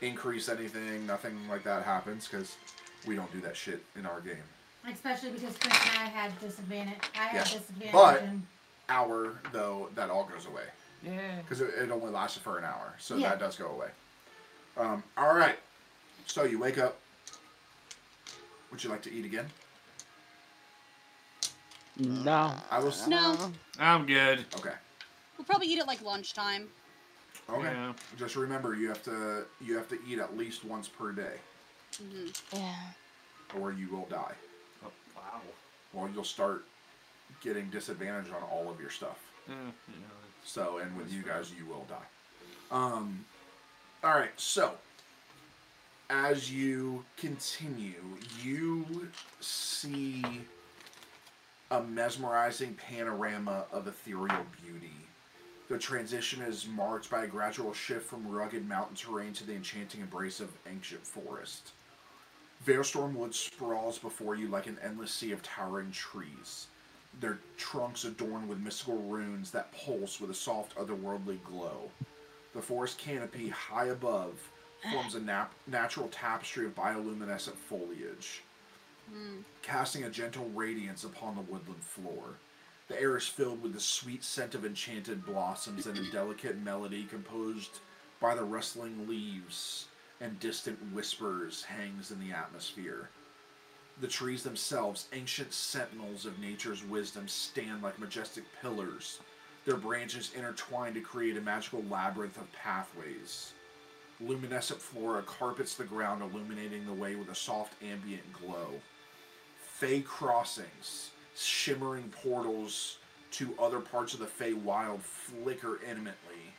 [0.00, 1.06] increase anything.
[1.06, 2.56] Nothing like that happens because
[3.06, 4.42] we don't do that shit in our game.
[4.86, 7.00] Especially because Chris and I had disadvantage.
[7.14, 7.92] I had Yeah, disadvantage.
[7.92, 8.46] but- and
[8.90, 10.64] Hour though, that all goes away
[11.02, 11.42] Yeah.
[11.42, 13.28] because it, it only lasted for an hour, so Yeah.
[13.30, 13.90] that does go away.
[14.78, 15.58] Um, all right.
[16.24, 16.98] So you wake up.
[18.70, 19.46] Would you like to eat again?
[21.98, 22.54] No.
[22.70, 22.94] I will.
[23.08, 24.44] No, I'm good.
[24.56, 24.74] okay.
[25.36, 26.68] we'll probably eat at like lunchtime.
[27.50, 27.62] Okay.
[27.72, 27.92] Yeah.
[28.18, 31.36] Just remember, you have to you have to eat at least once per day,
[31.98, 32.74] hmm Yeah.
[33.58, 34.34] or you will die.
[34.84, 35.40] Oh, wow.
[35.92, 36.64] Well, you'll start
[37.42, 39.18] getting disadvantage on all of your stuff.
[39.48, 39.54] Yeah,
[39.88, 40.06] you know,
[40.44, 42.06] So, and with you guys, you will die.
[42.70, 43.24] Um,
[44.04, 44.30] all right.
[44.36, 44.72] So,
[46.10, 48.02] as you continue,
[48.42, 49.08] you
[49.40, 50.24] see
[51.70, 54.94] a mesmerizing panorama of ethereal beauty.
[55.68, 60.00] The transition is marked by a gradual shift from rugged mountain terrain to the enchanting
[60.00, 61.72] embrace of ancient forest.
[62.64, 66.68] Veilstorm Wood sprawls before you like an endless sea of towering trees,
[67.20, 71.90] their trunks adorned with mystical runes that pulse with a soft, otherworldly glow.
[72.54, 74.40] The forest canopy high above
[74.92, 78.42] forms a nap- natural tapestry of bioluminescent foliage,
[79.12, 79.42] Mm.
[79.62, 82.34] casting a gentle radiance upon the woodland floor.
[82.88, 87.04] The air is filled with the sweet scent of enchanted blossoms and a delicate melody
[87.04, 87.80] composed
[88.20, 89.86] by the rustling leaves
[90.20, 93.08] and distant whispers hangs in the atmosphere.
[94.00, 99.20] The trees themselves, ancient sentinels of nature's wisdom, stand like majestic pillars,
[99.64, 103.52] their branches intertwined to create a magical labyrinth of pathways.
[104.20, 108.68] Luminescent flora carpets the ground, illuminating the way with a soft ambient glow.
[109.78, 112.98] Fey crossings, shimmering portals
[113.30, 116.52] to other parts of the Fey wild flicker intimately,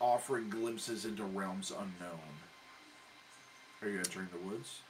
[0.00, 2.20] offering glimpses into realms unknown.
[3.82, 4.80] Are you entering the woods?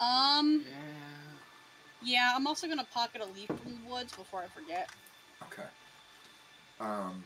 [0.00, 0.74] Um, yeah.
[2.02, 4.90] yeah, I'm also gonna pocket a leaf from the woods before I forget.
[5.42, 5.68] Okay.
[6.80, 7.22] Um,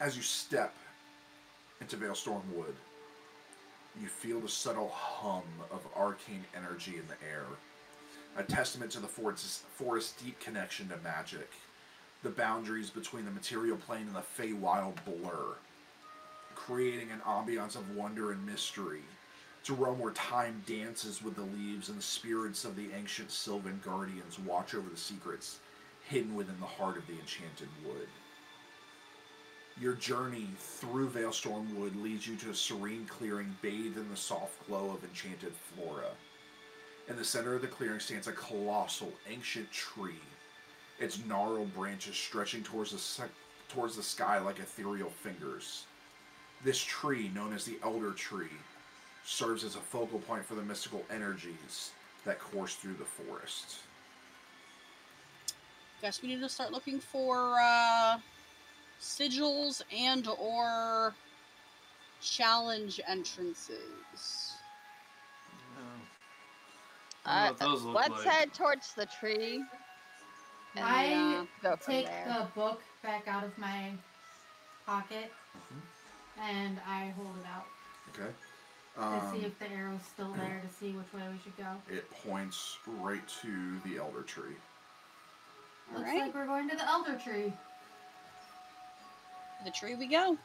[0.00, 0.74] as you step
[1.80, 2.74] into Veilstorm Wood,
[4.00, 7.46] you feel the subtle hum of arcane energy in the air,
[8.36, 11.50] a testament to the forest's, forest's deep connection to magic.
[12.22, 15.56] The boundaries between the material plane and the Feywild blur,
[16.54, 19.02] creating an ambiance of wonder and mystery.
[19.68, 23.80] A realm where time dances with the leaves and the spirits of the ancient Sylvan
[23.84, 25.60] guardians watch over the secrets
[26.08, 28.08] hidden within the heart of the enchanted wood.
[29.78, 34.66] Your journey through Veilstorm Wood leads you to a serene clearing bathed in the soft
[34.66, 36.10] glow of enchanted flora.
[37.08, 40.20] In the center of the clearing stands a colossal, ancient tree,
[40.98, 43.28] its gnarled branches stretching towards the,
[43.68, 45.86] towards the sky like ethereal fingers.
[46.62, 48.52] This tree, known as the Elder Tree,
[49.24, 51.92] serves as a focal point for the mystical energies
[52.24, 53.78] that course through the forest.
[56.02, 58.18] Guess we need to start looking for uh,
[59.00, 61.14] sigils and or
[62.20, 64.52] challenge entrances.
[67.26, 68.34] I Uh, don't know what those look let's like.
[68.34, 69.64] head towards the tree.
[70.76, 71.46] And I Yeah.
[71.62, 72.24] go take there.
[72.26, 73.92] the book back out of my
[74.86, 76.40] pocket Mm-hmm.
[76.40, 77.66] and I hold it out
[78.10, 78.32] Okay.
[78.96, 81.80] to see Um, if the arrow's still there to see which way we should go.
[81.88, 84.56] it points right to the elder tree.
[85.92, 86.20] Looks Alright.
[86.22, 87.52] like we're going to the elder tree.
[89.64, 90.36] The tree we go.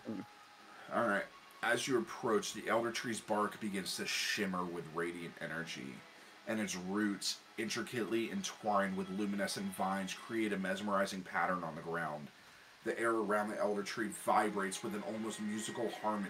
[0.93, 1.23] All right.
[1.63, 5.95] As you approach, the elder tree's bark begins to shimmer with radiant energy,
[6.47, 12.27] and its roots, intricately entwined with luminescent vines, create a mesmerizing pattern on the ground.
[12.83, 16.29] The air around the elder tree vibrates with an almost musical harmony,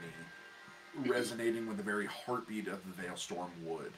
[1.06, 3.92] resonating with the very heartbeat of the Veilstorm wood.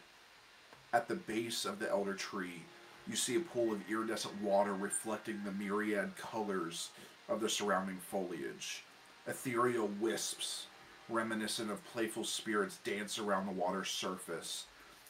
[0.92, 2.64] At the base of the elder tree,
[3.08, 6.90] you see a pool of iridescent water reflecting the myriad colors
[7.30, 8.84] of the surrounding foliage.
[9.28, 10.68] Ethereal wisps,
[11.10, 14.66] reminiscent of playful spirits, dance around the water's surface,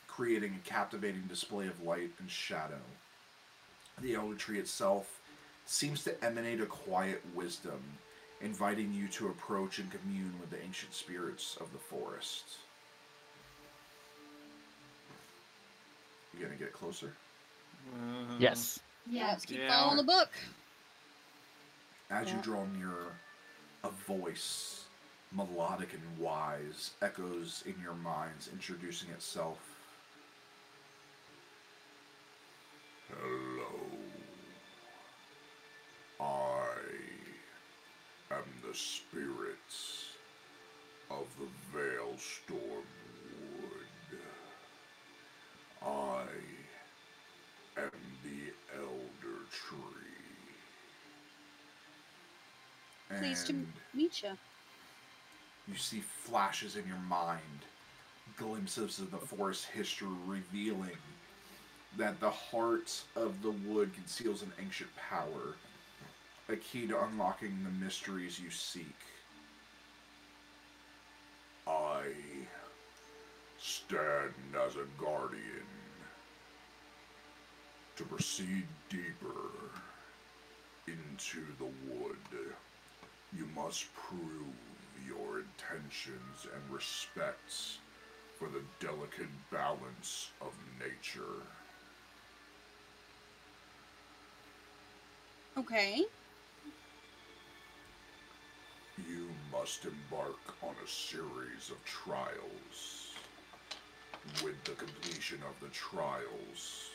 [0.08, 2.82] creating a captivating display of light and shadow.
[4.02, 5.20] The elder tree itself
[5.66, 7.80] seems to emanate a quiet wisdom,
[8.42, 12.58] inviting you to approach and commune with the ancient spirits of the forest.
[16.38, 17.14] You gonna get closer?
[17.94, 18.80] Uh, Yes.
[19.08, 19.30] Yeah.
[19.30, 19.70] Let's keep Yeah.
[19.70, 20.30] following the book.
[22.10, 23.11] As you draw nearer,
[23.84, 24.86] a voice,
[25.34, 29.60] melodic and wise, echoes in your minds, introducing itself.
[33.10, 33.76] Hello.
[36.22, 36.77] I
[38.34, 39.58] am the spirit
[41.11, 42.86] of the Veilstorm
[43.52, 44.19] Wood.
[45.86, 46.24] I
[47.77, 47.92] am
[48.24, 50.08] the Elder Tree.
[53.16, 53.56] Pleased to
[53.94, 54.38] meet you.
[55.68, 57.66] you see flashes in your mind,
[58.38, 60.98] glimpses of the forest history revealing
[61.98, 65.56] that the heart of the wood conceals an ancient power,
[66.50, 68.95] a key to unlocking the mysteries you seek.
[71.66, 72.03] I
[73.60, 74.34] stand
[74.66, 75.66] as a guardian
[77.95, 79.50] to proceed deeper
[80.88, 82.16] into the wood.
[83.36, 84.56] You must prove
[85.06, 87.80] your intentions and respects
[88.38, 91.44] for the delicate balance of nature.
[95.58, 96.06] Okay.
[98.98, 103.14] You must embark on a series of trials.
[104.44, 106.90] With the completion of the trials,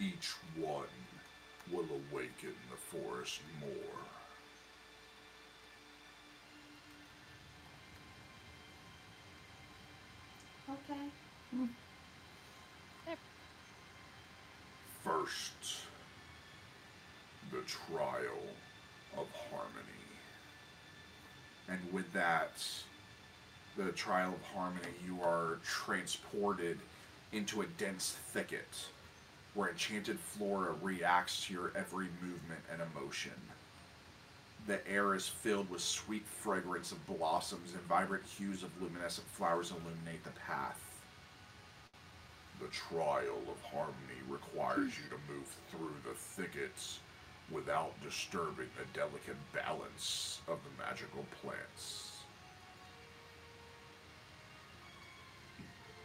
[0.00, 0.84] each one
[1.70, 4.15] will awaken the forest more.
[10.68, 11.66] Okay.
[15.04, 15.82] First,
[17.52, 18.42] the trial
[19.16, 19.82] of harmony.
[21.68, 22.64] And with that,
[23.76, 26.78] the trial of harmony, you are transported
[27.32, 28.68] into a dense thicket
[29.54, 33.32] where enchanted flora reacts to your every movement and emotion.
[34.66, 39.70] The air is filled with sweet fragrance of blossoms and vibrant hues of luminescent flowers
[39.70, 40.80] illuminate the path.
[42.60, 46.98] The trial of harmony requires you to move through the thickets
[47.50, 52.22] without disturbing the delicate balance of the magical plants.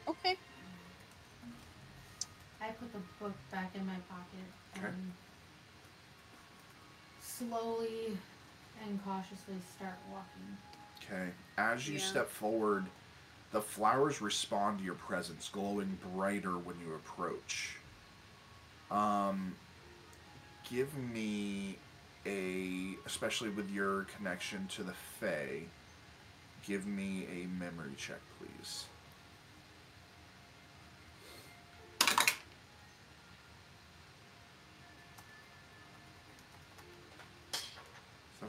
[0.08, 0.38] Okay.
[2.62, 4.46] I put the book back in my pocket
[4.78, 4.86] Okay.
[4.88, 5.12] and
[7.22, 8.18] slowly
[8.86, 10.58] and cautiously start walking.
[11.04, 11.32] Okay.
[11.58, 12.06] As you Yeah.
[12.06, 12.86] step forward,
[13.52, 17.78] the flowers respond to your presence, glowing brighter when you approach.
[18.90, 19.56] Um,
[20.70, 21.78] give me
[22.26, 25.64] a, especially with your connection to the Fae,
[26.66, 28.86] give me a memory check, please.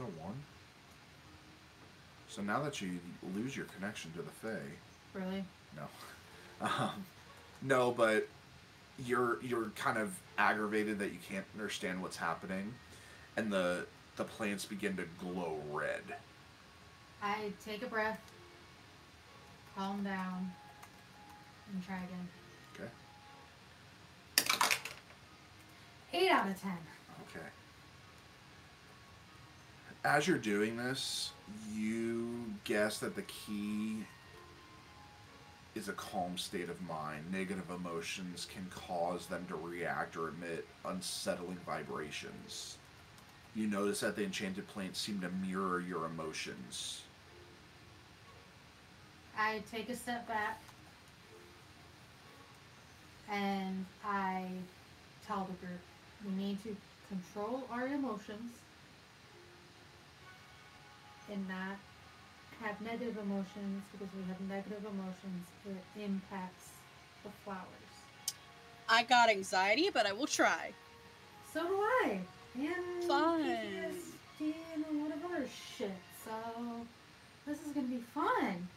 [0.03, 0.35] Is that a one?
[2.29, 2.99] So now that you
[3.35, 4.59] lose your connection to the Fae,
[5.15, 5.45] Really?
[5.77, 7.05] no, um,
[7.61, 8.27] no, but
[9.05, 12.73] you're you're kind of aggravated that you can't understand what's happening,
[13.37, 16.03] and the the plants begin to glow red.
[17.23, 18.21] I take a breath,
[19.77, 20.51] calm down,
[21.73, 22.29] and try again.
[22.75, 22.91] Okay.
[26.15, 26.79] Eight out of ten.
[27.31, 27.47] Okay.
[30.05, 31.31] As you're doing this,
[31.73, 33.99] you guess that the key
[35.77, 37.31] is a calm state of mind.
[37.31, 42.79] Negative emotions can cause them to react or emit unsettling vibrations.
[43.55, 47.03] You notice that the enchanted plants seem to mirror your emotions.
[49.39, 50.61] I take a step back
[53.31, 54.47] and I
[55.27, 55.81] tell the group
[56.27, 56.77] we need to
[57.09, 58.51] control our emotions
[61.31, 61.77] and not
[62.61, 66.71] have negative emotions because we have negative emotions it impacts
[67.25, 67.67] the flowers.
[68.89, 70.73] I got anxiety, but I will try.
[71.53, 72.21] So do I.
[72.55, 73.43] And Fun.
[73.43, 75.93] PTSD and a lot of other shit.
[76.25, 76.33] So
[77.47, 78.69] this is gonna be fun.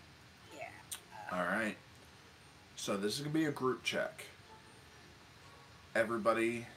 [0.58, 0.68] Yeah.
[1.32, 1.76] All right.
[2.76, 4.26] So this is going to be a group check.
[5.96, 6.68] Everybody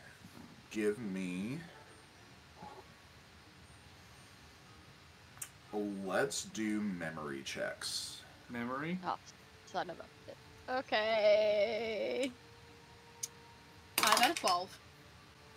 [0.71, 1.59] give me
[5.73, 8.23] Let's do memory checks.
[8.51, 8.99] Memory.
[9.05, 9.17] Oh,
[9.67, 10.79] son of a.
[10.79, 12.31] Okay.
[13.97, 14.79] Five out of twelve.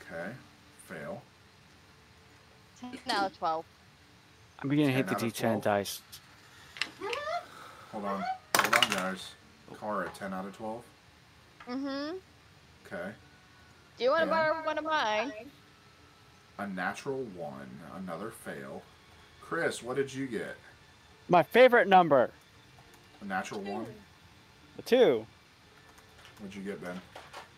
[0.01, 0.31] Okay.
[0.87, 1.21] Fail.
[2.81, 3.65] 10 out of 12.
[4.59, 5.61] I'm beginning to hit the D10 12.
[5.61, 6.01] dice.
[7.91, 8.23] Hold on.
[8.57, 9.31] Hold on, guys.
[9.79, 10.83] Kara, 10 out of 12.
[11.69, 12.15] Mm-hmm.
[12.85, 13.11] Okay.
[13.97, 15.31] Do you want to borrow one of mine?
[16.57, 17.53] A natural 1.
[17.97, 18.81] Another fail.
[19.51, 20.55] Chris, what did you get?
[21.27, 22.31] My favorite number,
[23.19, 23.85] A natural 1?
[24.79, 25.27] A two.
[26.39, 27.01] What'd you get, Ben?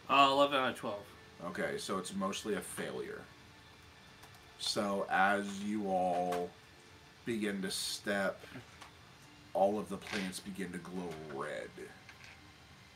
[0.10, 1.04] Uh, Eleven out of twelve.
[1.46, 3.22] Okay, so it's mostly a failure.
[4.58, 6.50] So as you all
[7.26, 8.44] begin to step
[9.54, 11.70] all of the plants begin to glow red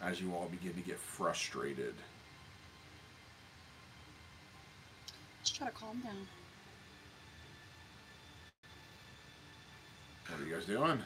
[0.02, 1.94] as you all begin to get frustrated.
[5.44, 6.28] Just try to calm down.
[10.30, 11.00] What are you guys doing?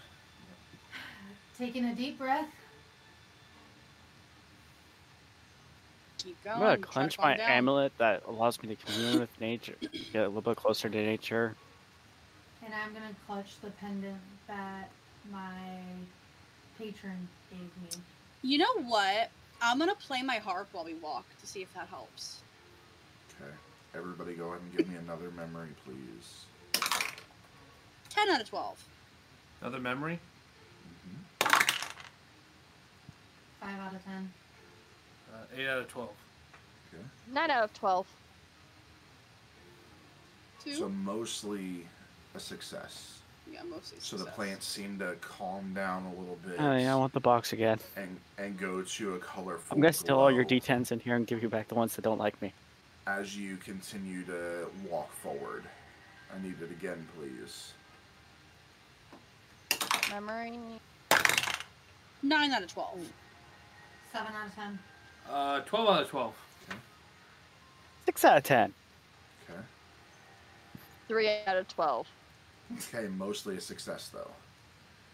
[1.57, 2.47] Taking a deep breath.
[6.17, 6.55] Keep going.
[6.55, 7.49] I'm gonna try clench my down.
[7.49, 11.55] amulet that allows me to commune with nature, get a little bit closer to nature.
[12.63, 14.89] And I'm gonna clutch the pendant that
[15.31, 15.79] my
[16.77, 18.03] patron gave me.
[18.43, 19.31] You know what?
[19.61, 22.41] I'm gonna play my harp while we walk to see if that helps.
[23.39, 23.51] Okay.
[23.95, 26.45] Everybody go ahead and give me another memory, please.
[28.09, 28.83] Ten out of twelve.
[29.61, 30.19] Another memory?
[31.39, 31.53] Five
[33.79, 34.31] out of ten.
[35.33, 36.09] Uh, 8 out of 12.
[37.31, 38.05] Nine out of twelve.
[40.61, 40.73] Two.
[40.73, 41.87] So mostly
[42.35, 43.19] a success.
[43.51, 43.99] yeah, mostly.
[43.99, 44.05] Success.
[44.09, 47.21] So the plants seem to calm down a little bit Oh, yeah, I want the
[47.21, 47.79] box again.
[47.95, 49.73] and and go to a colorful.
[49.75, 52.01] I'm gonna steal all your D10s in here and give you back the ones that
[52.01, 52.51] don't like me.
[53.07, 55.63] as you continue to walk forward.
[56.35, 57.71] I need it again, please.
[60.11, 60.59] Memory.
[62.21, 62.99] Nine out of twelve.
[64.11, 64.79] Seven out of ten.
[65.29, 66.33] Uh, 12 out of 12.
[68.05, 68.73] Six out of ten.
[69.49, 69.59] Okay.
[71.07, 72.07] Three out of twelve.
[72.77, 74.31] Okay, mostly a success though.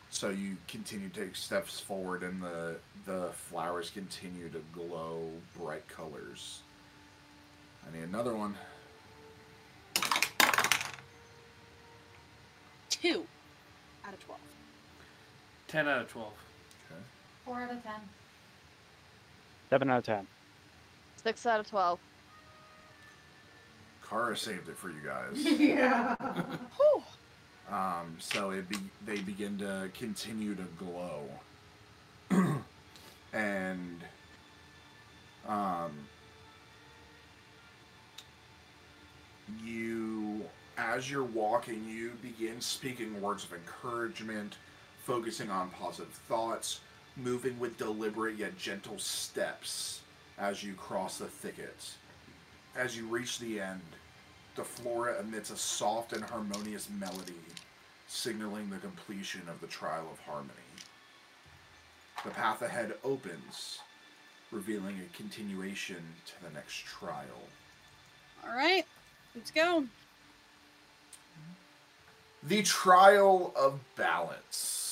[0.09, 5.87] So you continue to take steps forward, and the the flowers continue to glow bright
[5.87, 6.61] colors.
[7.87, 8.55] I need another one.
[12.89, 13.25] Two
[14.03, 14.39] out of twelve.
[15.67, 16.33] 10 out of 12.
[16.89, 17.01] Okay.
[17.45, 17.99] Four out of ten.
[19.69, 20.27] Seven out of ten.
[21.21, 21.99] Six out of twelve.
[24.07, 25.59] Kara saved it for you guys.
[25.59, 26.15] yeah.
[27.69, 31.27] Um, so it be, they begin to continue to glow,
[33.33, 34.01] and
[35.45, 35.91] um,
[39.61, 40.45] you,
[40.77, 44.55] as you're walking, you begin speaking words of encouragement,
[45.07, 46.81] focusing on positive thoughts,
[47.15, 50.01] moving with deliberate yet gentle steps
[50.37, 51.91] as you cross the thicket.
[52.75, 53.79] As you reach the end,
[54.57, 57.39] the flora emits a soft and harmonious melody,
[58.07, 60.51] signaling the completion of the trial of harmony.
[62.25, 63.79] The path ahead opens,
[64.51, 67.47] revealing a continuation to the next trial.
[68.43, 68.85] All right,
[69.33, 69.85] let's go.
[72.43, 74.86] The trial of balance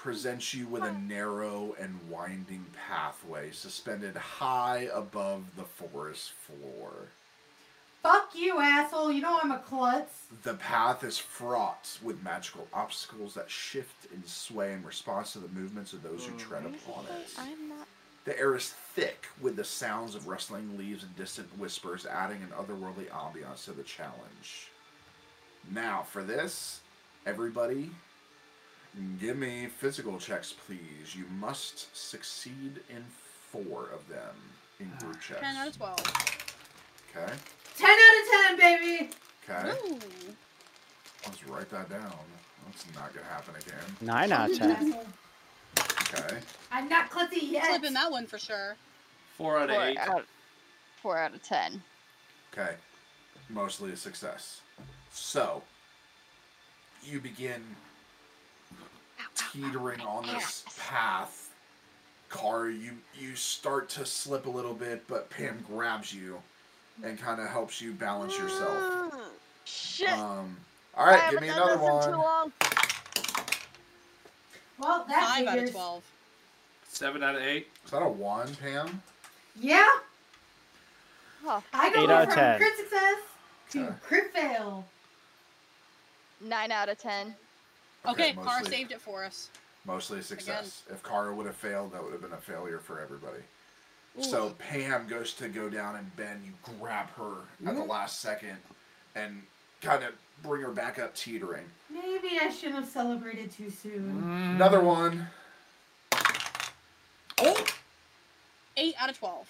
[0.00, 7.08] presents you with a narrow and winding pathway suspended high above the forest floor.
[8.02, 9.12] Fuck you, asshole.
[9.12, 10.22] You know I'm a klutz.
[10.42, 15.48] The path is fraught with magical obstacles that shift and sway in response to the
[15.48, 16.38] movements of those who mm.
[16.38, 17.38] tread upon it.
[17.68, 17.86] Not.
[18.24, 22.52] The air is thick with the sounds of rustling leaves and distant whispers, adding an
[22.58, 24.70] otherworldly ambiance to the challenge.
[25.70, 26.80] Now, for this,
[27.26, 27.90] everybody,
[29.20, 31.14] give me physical checks, please.
[31.14, 33.04] You must succeed in
[33.50, 34.34] four of them
[34.78, 35.22] in group ah.
[35.22, 35.40] checks.
[35.40, 36.00] Ten out of twelve.
[37.16, 37.32] Okay.
[37.76, 39.10] Ten out of ten, baby.
[39.48, 39.70] Okay.
[39.88, 39.98] Ooh.
[41.26, 42.14] Let's write that down.
[42.66, 43.96] That's not gonna happen again.
[44.00, 44.94] Nine out of ten.
[46.14, 46.38] Okay.
[46.72, 47.66] I'm not klutzy yet.
[47.66, 48.76] Flipping that one for sure.
[49.36, 49.98] 4 out of Four 8.
[49.98, 50.24] out,
[51.00, 51.82] four out of ten.
[52.52, 52.74] Okay.
[53.48, 54.60] Mostly a success.
[55.12, 55.62] So,
[57.02, 57.64] you begin
[59.34, 61.50] teetering on this path.
[62.28, 66.36] Car, you you start to slip a little bit, but Pam grabs you
[67.02, 68.78] and kind of helps you balance yourself.
[68.78, 69.10] Mm,
[69.64, 70.10] Shit.
[70.12, 70.56] Um,
[70.96, 72.18] all right, I give me another this in too one.
[72.18, 72.52] long.
[74.78, 75.70] Well, that Five out of figures.
[75.72, 76.02] twelve.
[76.88, 77.66] 7 out of 8.
[77.84, 79.00] Is that a one, Pam?
[79.60, 79.86] Yeah.
[81.46, 82.58] Oh, I go Eight out of from 10.
[82.58, 83.16] crit success
[83.70, 83.94] to Okay.
[84.02, 84.84] crit fail.
[86.42, 87.34] nine out of ten.
[88.06, 89.50] Okay, Car mostly- saved it for us.
[89.84, 90.82] Mostly a success.
[90.90, 93.42] If Kara would have failed, that would have been a failure for everybody.
[94.20, 97.90] So Pam goes to go down and Ben, you grab her at the mm-hmm.
[97.90, 98.58] last second
[99.14, 99.42] and
[99.80, 100.12] kind of
[100.42, 101.64] bring her back up teetering.
[101.88, 104.22] Maybe I shouldn't have celebrated too soon.
[104.22, 104.56] Mm.
[104.56, 105.26] Another one.
[107.38, 107.66] Oh.
[108.76, 109.48] Eight out of twelve.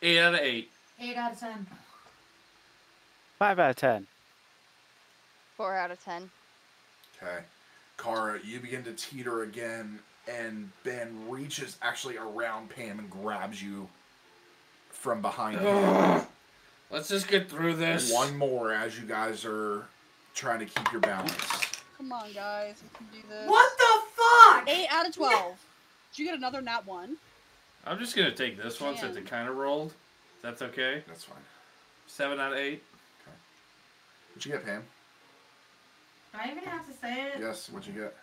[0.00, 0.70] 8 out of 8.
[1.00, 1.66] Eight out of ten.
[3.38, 4.06] Five out of ten.
[5.56, 6.30] Four out of ten.
[7.22, 7.42] Okay.
[7.96, 9.98] Kara, you begin to teeter again,
[10.28, 13.88] and Ben reaches actually around Pam and grabs you
[14.90, 16.22] from behind him.
[16.90, 18.12] Let's just get through this.
[18.12, 19.86] One more as you guys are
[20.34, 21.34] trying to keep your balance.
[21.96, 23.48] Come on, guys, we can do this.
[23.48, 24.68] What the Fuck!
[24.68, 25.58] Eight out of twelve.
[26.12, 27.16] Did you get another nat one?
[27.86, 29.92] I'm just gonna take this one since it kind of rolled.
[30.42, 31.02] That's okay.
[31.06, 31.36] That's fine.
[32.06, 32.82] Seven out of eight.
[33.22, 33.36] Okay.
[34.30, 34.82] What'd you get, Pam?
[36.38, 37.40] Do I even have to say it?
[37.40, 37.68] Yes.
[37.68, 38.16] What'd you get?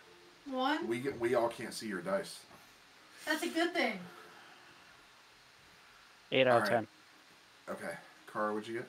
[0.50, 0.86] One?
[0.88, 1.18] We get.
[1.20, 2.40] We all can't see your dice.
[3.26, 3.98] That's a good thing.
[6.32, 6.70] Eight out of Alright.
[6.70, 6.86] ten.
[7.68, 7.94] Okay.
[8.32, 8.88] Kara, what'd you get?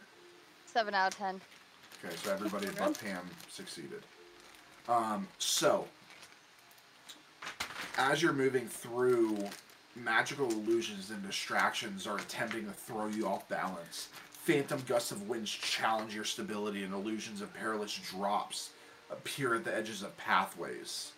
[0.65, 1.41] Seven out of ten.
[2.05, 4.03] Okay, so everybody but Pam succeeded.
[4.87, 5.85] Um, so,
[7.97, 9.37] as you're moving through,
[9.95, 14.09] magical illusions and distractions are attempting to throw you off balance.
[14.31, 18.69] Phantom gusts of winds challenge your stability, and illusions of perilous drops
[19.11, 21.11] appear at the edges of pathways.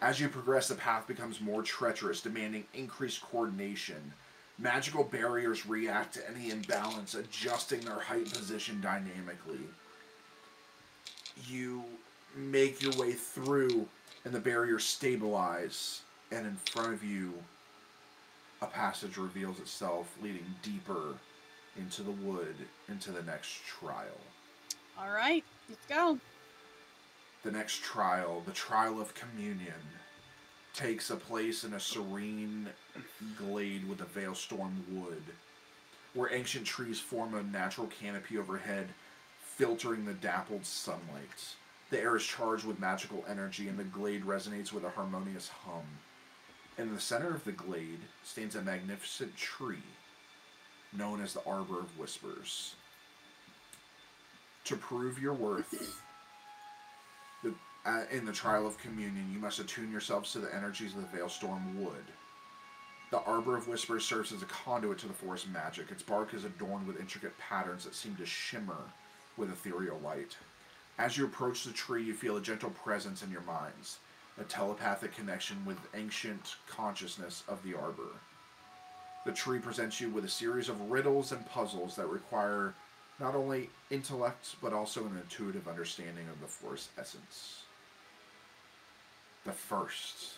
[0.00, 4.12] As you progress, the path becomes more treacherous, demanding increased coordination.
[4.58, 9.60] Magical barriers react to any imbalance, adjusting their height and position dynamically.
[11.48, 11.84] You
[12.36, 13.86] make your way through,
[14.24, 17.34] and the barriers stabilize, and in front of you,
[18.60, 21.14] a passage reveals itself, leading deeper
[21.76, 22.54] into the wood,
[22.88, 24.18] into the next trial.
[24.98, 26.18] All right, let's go.
[27.44, 29.72] The next trial, the trial of communion,
[30.74, 32.68] takes a place in a serene
[33.36, 35.22] glade with a veilstorm wood,
[36.14, 38.88] where ancient trees form a natural canopy overhead,
[39.40, 41.54] filtering the dappled sunlight.
[41.90, 45.84] The air is charged with magical energy, and the glade resonates with a harmonious hum.
[46.76, 49.82] In the center of the glade stands a magnificent tree,
[50.92, 52.74] known as the Arbor of Whispers.
[54.64, 56.04] To prove your worth,
[58.10, 61.82] in the trial of communion, you must attune yourselves to the energies of the Veilstorm
[61.82, 62.04] Wood.
[63.10, 65.90] The Arbor of Whispers serves as a conduit to the forest magic.
[65.90, 68.76] Its bark is adorned with intricate patterns that seem to shimmer
[69.38, 70.36] with ethereal light.
[70.98, 74.00] As you approach the tree, you feel a gentle presence in your minds,
[74.38, 78.10] a telepathic connection with ancient consciousness of the Arbor.
[79.24, 82.74] The tree presents you with a series of riddles and puzzles that require
[83.20, 87.62] not only intellect, but also an intuitive understanding of the forest essence.
[89.48, 90.34] The first.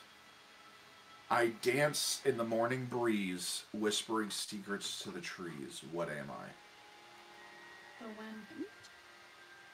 [1.32, 5.82] I dance in the morning breeze, whispering secrets to the trees.
[5.90, 8.04] What am I?
[8.04, 8.66] The wind.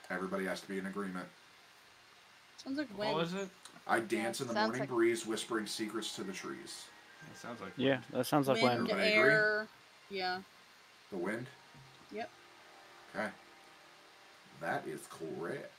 [0.08, 1.26] Everybody has to be in agreement.
[2.64, 3.16] Sounds like What wind.
[3.18, 3.50] was it?
[3.86, 6.86] I dance in the sounds morning like- breeze, whispering secrets to the trees.
[7.30, 8.90] It sounds like Yeah, that sounds like wind, wind.
[8.90, 9.32] Everybody agree?
[9.34, 9.68] air.
[10.08, 10.40] Yeah.
[11.10, 11.46] The wind?
[12.10, 12.30] Yep.
[13.14, 13.28] Okay.
[14.62, 15.74] That is correct.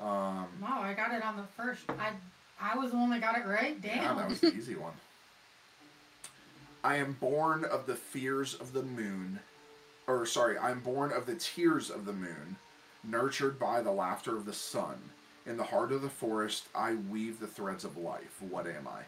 [0.00, 1.82] Um, Wow, I got it on the first.
[1.90, 2.12] I
[2.60, 3.76] I was the one that got it right.
[3.82, 4.16] Yeah, Damn.
[4.16, 4.92] that was the easy one.
[6.84, 9.40] I am born of the fears of the moon.
[10.06, 12.56] Or, sorry, I am born of the tears of the moon,
[13.04, 14.96] nurtured by the laughter of the sun.
[15.46, 18.36] In the heart of the forest, I weave the threads of life.
[18.40, 19.02] What am I?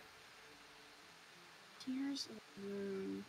[1.85, 3.25] Tears of the moon.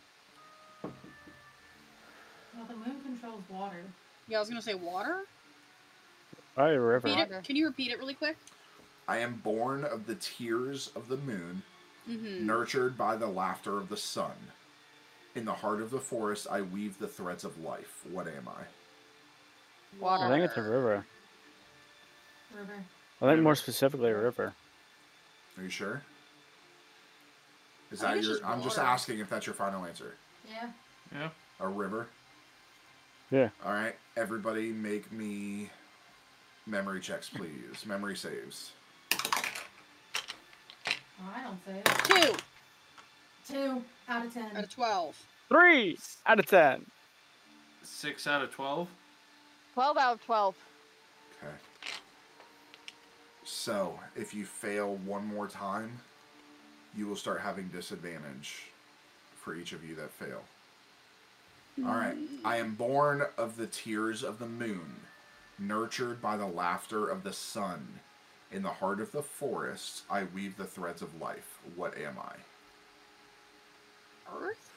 [0.82, 3.82] well, the moon controls water.
[4.28, 5.20] Yeah, I was gonna say water.
[6.56, 7.08] Oh, a river.
[7.08, 7.44] It.
[7.44, 8.36] Can you repeat it really quick?
[9.08, 11.62] I am born of the tears of the moon,
[12.08, 12.46] Mm-hmm.
[12.46, 14.32] nurtured by the laughter of the sun.
[15.34, 18.02] In the heart of the forest, I weave the threads of life.
[18.10, 18.64] What am I?
[19.98, 20.24] Water.
[20.24, 21.06] I think it's a river.
[22.54, 22.84] River.
[23.22, 24.52] I think more specifically a river.
[25.56, 26.02] Are you sure?
[27.90, 28.34] Is that your?
[28.34, 30.14] Just I'm just asking if that's your final answer.
[30.46, 30.68] Yeah.
[31.12, 31.28] Yeah.
[31.60, 32.08] A river.
[33.30, 33.48] Yeah.
[33.64, 35.70] All right, everybody, make me
[36.66, 37.84] memory checks, please.
[37.86, 38.72] Memory saves.
[39.12, 39.30] Oh,
[41.34, 42.36] I don't say it.
[43.46, 44.56] Two Two out of ten.
[44.56, 45.16] out of twelve.
[45.48, 46.84] Three out of ten.
[47.82, 48.88] Six out of twelve.
[49.74, 50.56] Twelve out of twelve.
[51.42, 51.52] Okay.
[53.44, 55.92] So, if you fail one more time,
[56.96, 58.62] you will start having disadvantage
[59.36, 60.42] for each of you that fail.
[61.84, 62.16] All right.
[62.44, 64.94] I am born of the tears of the moon,
[65.58, 68.00] nurtured by the laughter of the sun.
[68.52, 71.58] In the heart of the forest, I weave the threads of life.
[71.74, 72.34] What am I?
[74.32, 74.70] Earth.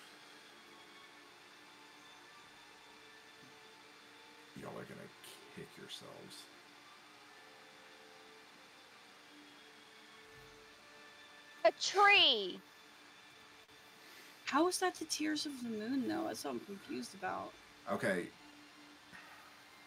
[4.59, 5.09] Y'all are gonna
[5.55, 6.43] kick yourselves.
[11.65, 12.59] A tree.
[14.45, 16.23] How is that the tears of the moon though?
[16.27, 17.51] That's what I'm confused about.
[17.91, 18.27] Okay.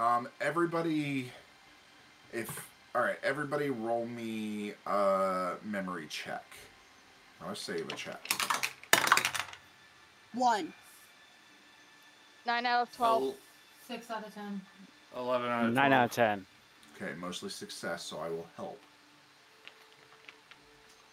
[0.01, 1.31] Um, everybody,
[2.33, 6.45] if all right, everybody, roll me a memory check.
[7.47, 8.19] I'll save a check.
[10.33, 10.73] One.
[12.47, 13.35] Nine out of twelve.
[13.87, 14.63] Six out of ten.
[15.15, 15.93] Eleven out of Nine 12.
[15.93, 16.47] out of ten.
[16.97, 18.81] Okay, mostly success, so I will help.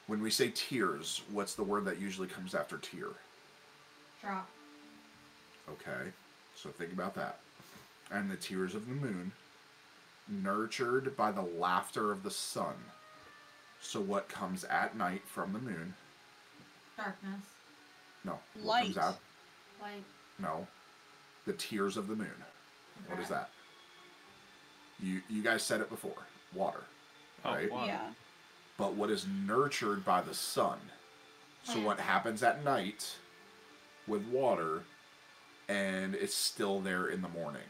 [0.08, 3.08] When we say tears, what's the word that usually comes after tear?
[4.22, 4.48] Drop.
[5.70, 6.12] Okay,
[6.56, 7.40] so think about that.
[8.12, 9.32] And the tears of the moon,
[10.30, 12.76] nurtured by the laughter of the sun.
[13.82, 15.94] So what comes at night from the moon?
[16.96, 17.42] Darkness.
[18.24, 18.40] No.
[18.56, 18.84] What Light.
[18.86, 19.18] comes out?
[19.82, 20.04] Light.
[20.40, 20.68] No.
[21.46, 22.34] The tears of the moon.
[23.08, 23.50] What is that?
[25.00, 26.26] You you guys said it before.
[26.54, 26.84] Water.
[27.46, 27.72] Oh, Right.
[27.72, 27.88] water.
[27.88, 28.10] Yeah.
[28.78, 30.80] But what is nurtured by the sun?
[31.64, 33.16] So what happens at night
[34.08, 34.84] with water
[35.68, 37.62] and it's still there in the morning?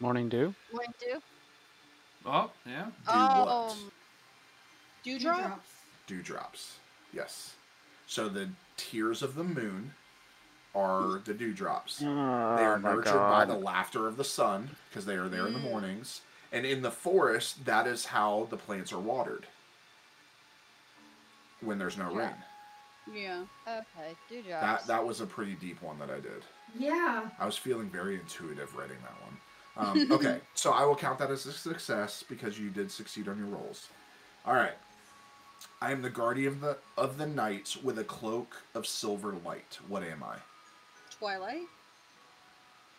[0.00, 0.54] Morning dew.
[0.72, 1.20] Morning dew.
[2.26, 2.84] Oh, yeah.
[2.86, 3.76] Do Oh, what?
[5.04, 5.68] Dewdrops.
[6.06, 6.76] Dewdrops.
[7.12, 7.54] Yes.
[8.06, 9.92] So the tears of the moon
[10.74, 12.02] are the dewdrops.
[12.02, 15.46] Oh, They are my nurtured by the laughter of the sun because they are there
[15.46, 15.70] in the Mm.
[15.70, 16.22] mornings.
[16.50, 19.46] And in the forest, that is how the plants are watered
[21.60, 22.18] when there's no Yeah.
[22.18, 22.44] rain.
[23.12, 23.44] Yeah.
[23.66, 24.16] okay.
[24.28, 24.62] Dewdrops.
[24.62, 26.42] That that was a pretty deep one that I did.
[26.74, 27.28] Yeah.
[27.38, 29.38] I was feeling very intuitive writing that one.
[29.76, 33.38] Um, okay, so I will count that as a success because you did succeed on
[33.38, 33.88] your rolls.
[34.46, 34.74] All right.
[35.80, 39.78] I am the guardian of the of the night with a cloak of silver light.
[39.88, 40.36] What am I?
[41.10, 41.66] Twilight?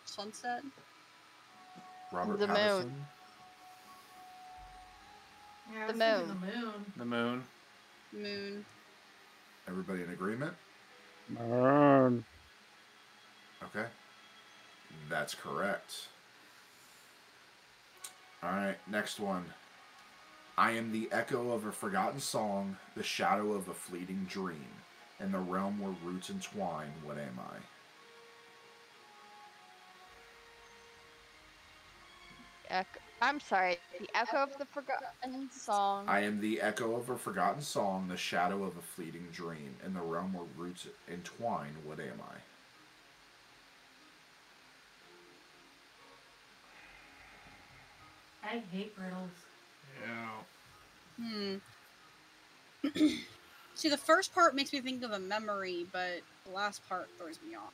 [0.06, 0.64] Sunset?
[2.12, 2.56] Robert The moon.
[2.56, 2.92] Pattinson.
[5.74, 6.28] Yeah, The moon.
[6.28, 6.74] The moon.
[6.98, 7.44] The moon.
[8.14, 8.66] Moon?
[9.68, 10.54] Everybody in agreement?
[11.30, 12.24] Burn.
[13.64, 13.88] Okay.
[15.10, 16.08] That's correct.
[18.46, 19.44] All right, next one.
[20.56, 24.68] I am the echo of a forgotten song, the shadow of a fleeting dream.
[25.20, 27.58] In the realm where roots entwine, what am I?
[32.70, 33.00] Echo.
[33.22, 33.78] I'm sorry.
[34.00, 36.06] The echo of the forgotten song.
[36.08, 39.76] I am the echo of a forgotten song, the shadow of a fleeting dream.
[39.84, 42.36] In the realm where roots entwine, what am I?
[48.56, 49.30] I hate riddles.
[51.20, 51.60] Yeah.
[52.94, 53.08] Hmm.
[53.76, 57.38] See, the first part makes me think of a memory, but the last part throws
[57.46, 57.74] me off.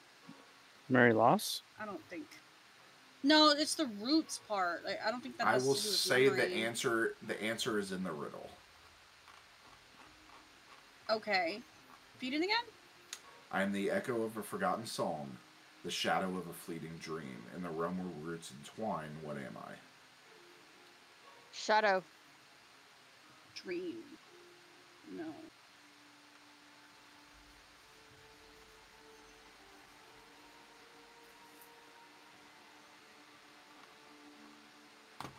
[0.90, 1.62] Mary Loss.
[1.80, 2.26] I don't think.
[3.24, 4.84] No, it's the roots part.
[4.84, 7.78] Like, I don't think that I will to do with say the answer the answer
[7.78, 8.50] is in the riddle.
[11.12, 11.62] Okay.
[12.16, 12.66] Repeat it again?
[13.52, 15.30] I am the echo of a forgotten song,
[15.84, 17.44] the shadow of a fleeting dream.
[17.56, 19.74] In the realm where roots entwine, what am I?
[21.64, 22.04] Shadow.
[23.54, 23.98] Dream.
[25.16, 25.26] No.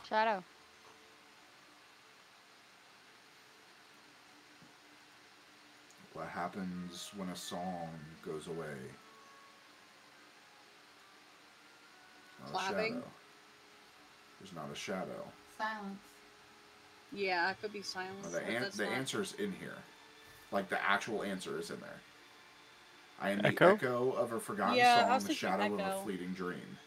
[0.08, 0.44] Shadow.
[6.12, 7.88] What happens when a song
[8.24, 8.66] goes away?
[12.46, 12.94] Clapping?
[12.94, 13.04] shadow.
[14.38, 15.24] There's not a shadow.
[15.58, 16.11] Silence.
[17.14, 18.24] Yeah, it could be silence.
[18.24, 19.76] No, the but an- the not- answer's in here.
[20.50, 22.00] Like the actual answer is in there.
[23.20, 23.66] I am Echo?
[23.68, 26.78] the echo of a forgotten Yeah, song, the thinking shadow of a fleeting dream.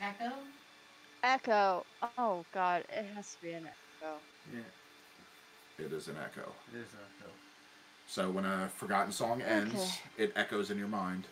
[0.00, 0.32] Echo.
[1.22, 1.84] Echo.
[2.18, 4.14] Oh God, it has to be an echo.
[4.52, 5.84] Yeah.
[5.84, 6.52] It is an echo.
[6.72, 7.30] It is an echo.
[8.06, 10.24] So when a forgotten song ends, Okay.
[10.24, 11.26] it echoes in your mind.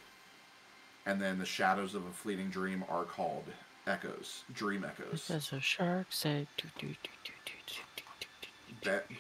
[1.06, 3.44] And then the shadows of a fleeting dream are called
[3.86, 5.26] echoes, dream echoes.
[5.28, 6.46] There's a shark said.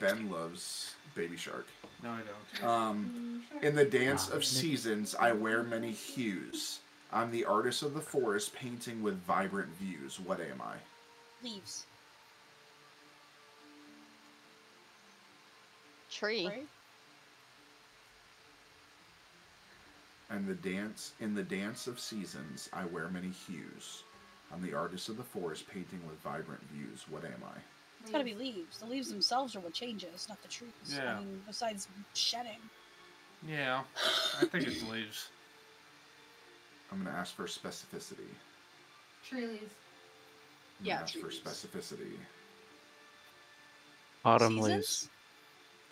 [0.00, 1.66] Ben, loves Baby Shark.
[2.02, 2.20] No, I
[2.60, 2.68] don't.
[2.68, 6.80] Um, in the dance of seasons, I wear many hues.
[7.12, 10.20] I'm the artist of the forest, painting with vibrant views.
[10.20, 10.76] What am I?
[11.42, 11.86] Leaves.
[16.10, 16.44] Tree.
[16.44, 16.62] Sorry?
[20.30, 24.04] And the dance in the dance of seasons, I wear many hues.
[24.52, 27.04] I'm the artist of the forest, painting with vibrant views.
[27.08, 27.58] What am I?
[28.02, 28.78] It's gotta be leaves.
[28.78, 30.70] The leaves themselves are what changes, not the trees.
[30.86, 31.16] Yeah.
[31.16, 32.58] I mean, besides shedding.
[33.46, 33.82] Yeah.
[34.40, 35.28] I think it's leaves.
[36.90, 38.30] I'm gonna ask for specificity.
[39.28, 39.74] Tree leaves.
[40.80, 41.40] I'm Yeah, gonna ask for trees.
[41.40, 42.16] specificity.
[44.24, 44.68] Autumn Seasons?
[44.68, 45.08] leaves.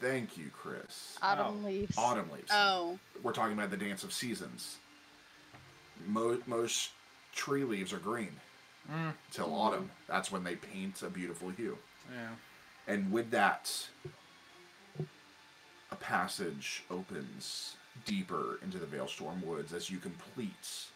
[0.01, 1.17] Thank you, Chris.
[1.23, 1.67] Autumn oh.
[1.67, 1.97] leaves.
[1.99, 2.51] Autumn leaves.
[2.53, 2.99] Oh.
[3.23, 4.77] We're talking about the dance of seasons.
[6.07, 6.91] Mo- most
[7.35, 8.33] tree leaves are green
[8.91, 9.91] Mm, till autumn.
[10.07, 11.77] That's when they paint a beautiful hue.
[12.13, 12.31] yeah.
[12.87, 13.71] And with that,
[15.91, 17.77] a passage opens
[18.07, 20.87] deeper into the Veilstorm Woods as you complete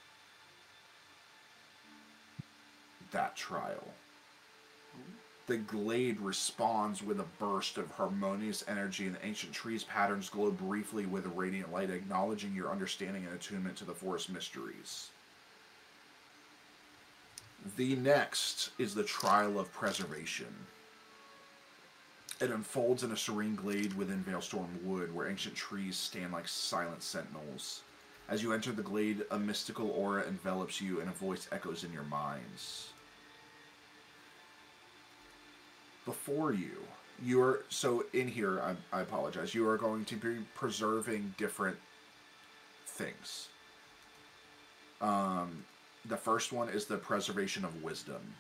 [3.10, 3.88] that trial.
[5.46, 10.50] The glade responds with a burst of harmonious energy, and the ancient trees' patterns glow
[10.50, 15.10] briefly with a radiant light, acknowledging your understanding and attunement to the forest mysteries.
[17.76, 20.54] The next is the trial of preservation.
[22.40, 27.04] It unfolds in a serene glade within Veilstorm Wood, where ancient trees stand like silent
[27.04, 27.82] sentinels.
[28.28, 31.92] As you enter the glade, a mystical aura envelops you, and a voice echoes in
[31.92, 32.88] your minds.
[36.04, 36.78] Before you,
[37.22, 38.60] you are so in here.
[38.60, 39.54] I, I apologize.
[39.54, 41.76] You are going to be preserving different
[42.86, 43.48] things.
[45.00, 45.64] Um,
[46.04, 48.34] the first one is the preservation of wisdom.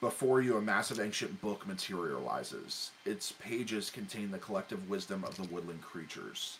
[0.00, 2.90] Before you, a massive ancient book materializes.
[3.04, 6.58] Its pages contain the collective wisdom of the woodland creatures.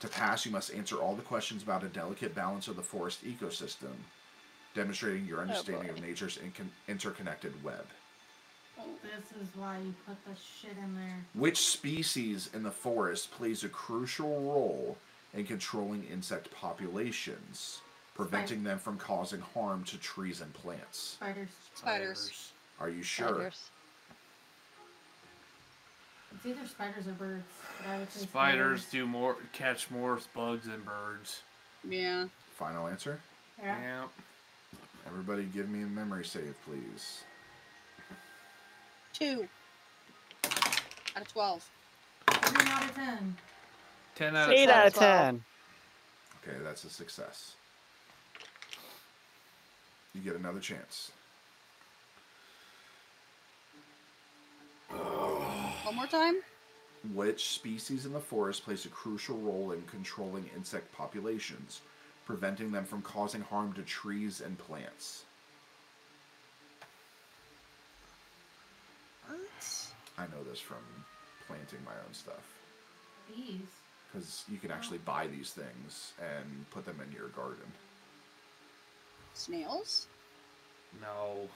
[0.00, 3.24] To pass, you must answer all the questions about a delicate balance of the forest
[3.24, 3.94] ecosystem,
[4.74, 7.86] demonstrating your oh, understanding of nature's incon- interconnected web.
[8.78, 11.24] Oh, this is why you put the shit in there.
[11.34, 14.98] Which species in the forest plays a crucial role
[15.32, 17.80] in controlling insect populations,
[18.14, 21.16] preventing them from causing harm to trees and plants?
[21.20, 21.48] Spiders.
[21.74, 22.52] Spiders.
[22.80, 23.28] Are you sure?
[23.28, 23.70] Spiders.
[26.34, 27.44] It's either spiders or birds.
[27.78, 31.42] But I would say Spiders do more, catch more bugs than birds.
[31.88, 32.26] Yeah.
[32.56, 33.20] Final answer?
[33.62, 33.78] Yeah.
[33.80, 34.04] Yeah.
[35.06, 37.22] Everybody give me a memory save, please.
[39.12, 39.46] Two.
[40.44, 41.68] Out of twelve.
[42.30, 43.36] Three out of ten.
[44.16, 45.16] Ten out of Eight out out of of 12.
[45.20, 45.44] ten.
[46.42, 47.54] Okay, that's a success.
[50.14, 51.10] You get another chance.
[54.88, 56.36] One more time.
[57.12, 61.82] Which species in the forest plays a crucial role in controlling insect populations,
[62.24, 65.24] preventing them from causing harm to trees and plants?
[70.16, 70.78] I know this from
[71.46, 72.54] planting my own stuff.
[73.28, 73.58] Bees.
[74.12, 75.10] Because you can actually oh.
[75.10, 77.66] buy these things and put them in your garden.
[79.34, 80.06] Snails.
[81.00, 81.48] No.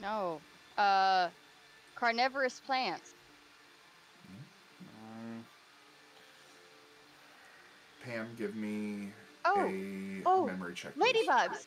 [0.00, 0.40] No.
[0.76, 0.82] No.
[0.82, 1.28] Uh,
[1.94, 3.12] carnivorous plants.
[4.82, 5.42] Mm,
[8.04, 9.08] Pam, give me
[9.44, 10.94] Oh, a oh, memory check.
[10.94, 11.26] please.
[11.28, 11.66] ladybugs.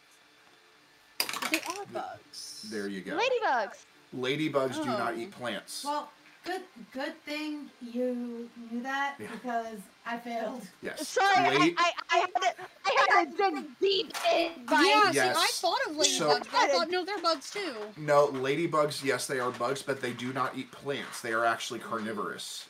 [1.52, 2.66] They are bugs.
[2.72, 3.18] There you go.
[3.18, 3.86] Ladybugs.
[4.16, 5.18] Ladybugs do not Oh.
[5.18, 5.84] eat plants.
[5.86, 6.12] Well,
[6.44, 6.62] good
[6.94, 9.28] good thing you knew that Yeah.
[9.32, 10.62] because I failed.
[10.82, 11.08] yes.
[11.20, 15.12] Sorry, I, Late- I, I had to, I had to dig deep in by yeah,
[15.14, 15.38] Yes.
[15.38, 17.74] see, I thought of ladybugs, So- but I thought, no, they're bugs too.
[17.98, 21.22] No, ladybugs, yes, they are bugs, but they do not eat plants.
[21.22, 22.66] They are actually carnivorous.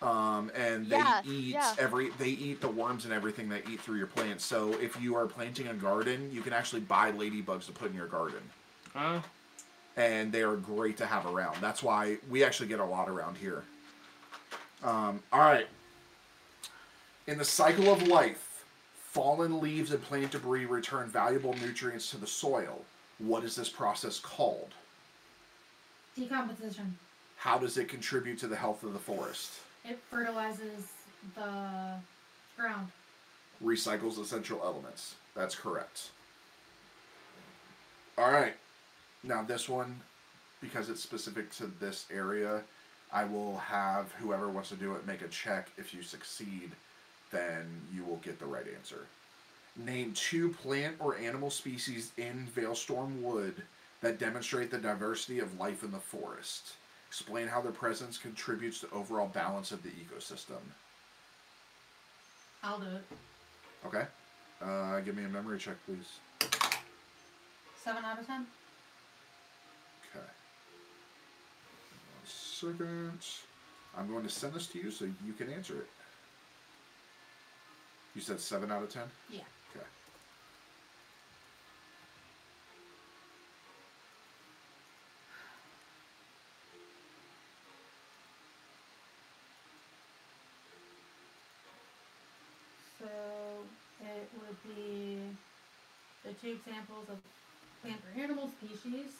[0.00, 1.74] Um, and they Yeah, eat yeah.
[1.78, 4.44] every they eat the worms and everything they eat through your plants.
[4.44, 7.96] So if you are planting a garden, you can actually buy ladybugs to put in
[7.96, 8.40] your garden.
[8.92, 9.20] Huh?
[9.96, 11.58] And they are great to have around.
[11.60, 13.64] That's why we actually get a lot around here.
[14.82, 15.66] Um, all right.
[17.26, 18.64] In the cycle of life,
[19.10, 22.82] fallen leaves and plant debris return valuable nutrients to the soil.
[23.18, 24.70] What is this process called?
[26.16, 26.96] Decomposition.
[27.36, 29.60] How does it contribute to the health of the forest?
[29.84, 30.92] It fertilizes
[31.34, 31.94] the
[32.56, 32.88] ground.
[33.62, 35.14] Recycles essential elements.
[35.34, 36.10] That's correct.
[38.18, 38.54] All right.
[39.24, 40.00] Now, this one,
[40.60, 42.62] because it's specific to this area,
[43.12, 45.70] I will have whoever wants to do it make a check.
[45.76, 46.72] If you succeed,
[47.30, 49.06] then you will get the right answer.
[49.76, 53.62] Name two plant or animal species in Veilstorm Wood
[54.00, 56.72] that demonstrate the diversity of life in the forest.
[57.08, 60.60] Explain how their presence contributes to overall balance of the ecosystem.
[62.62, 63.04] I'll do it.
[63.86, 64.06] Okay.
[64.60, 66.18] Uh, give me a memory check, please.
[67.82, 68.46] Seven out of ten.
[70.14, 70.24] Okay.
[72.62, 73.18] One second.
[73.98, 75.86] I'm going to send this to you so you can answer it.
[78.14, 79.02] You said 7 out of 10?
[79.30, 79.40] Yeah.
[79.74, 79.84] Okay.
[92.98, 93.06] So
[94.00, 95.18] it would be
[96.24, 97.18] the two examples of
[97.82, 99.12] plant or animal species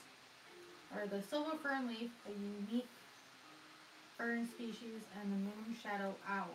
[0.94, 2.86] are the silver fern leaf, a unique
[4.22, 6.54] fern species, and the moon shadow owl,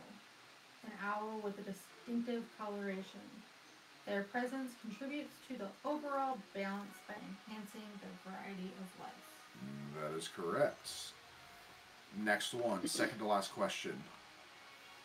[0.86, 3.28] an owl with a distinctive coloration.
[4.06, 9.12] Their presence contributes to the overall balance by enhancing the variety of life.
[10.02, 11.12] That is correct.
[12.24, 14.02] Next one, second to last question.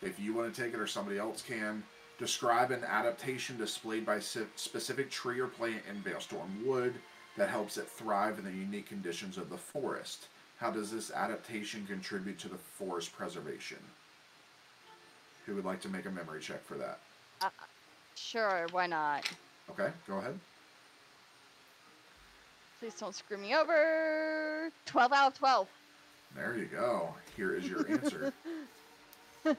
[0.01, 1.83] If you want to take it or somebody else can,
[2.17, 6.93] describe an adaptation displayed by specific tree or plant in Veilstorm Wood
[7.35, 10.27] that helps it thrive in the unique conditions of the forest.
[10.63, 13.79] How does this adaptation contribute to the forest preservation?
[15.45, 16.99] Who would like to make a memory check for that?
[17.41, 17.49] Uh,
[18.15, 19.29] sure, why not?
[19.71, 20.39] Okay, go ahead.
[22.79, 24.71] Please don't screw me over.
[24.85, 25.67] 12 out of 12.
[26.33, 27.13] There you go.
[27.35, 28.31] Here is your answer.
[29.43, 29.57] A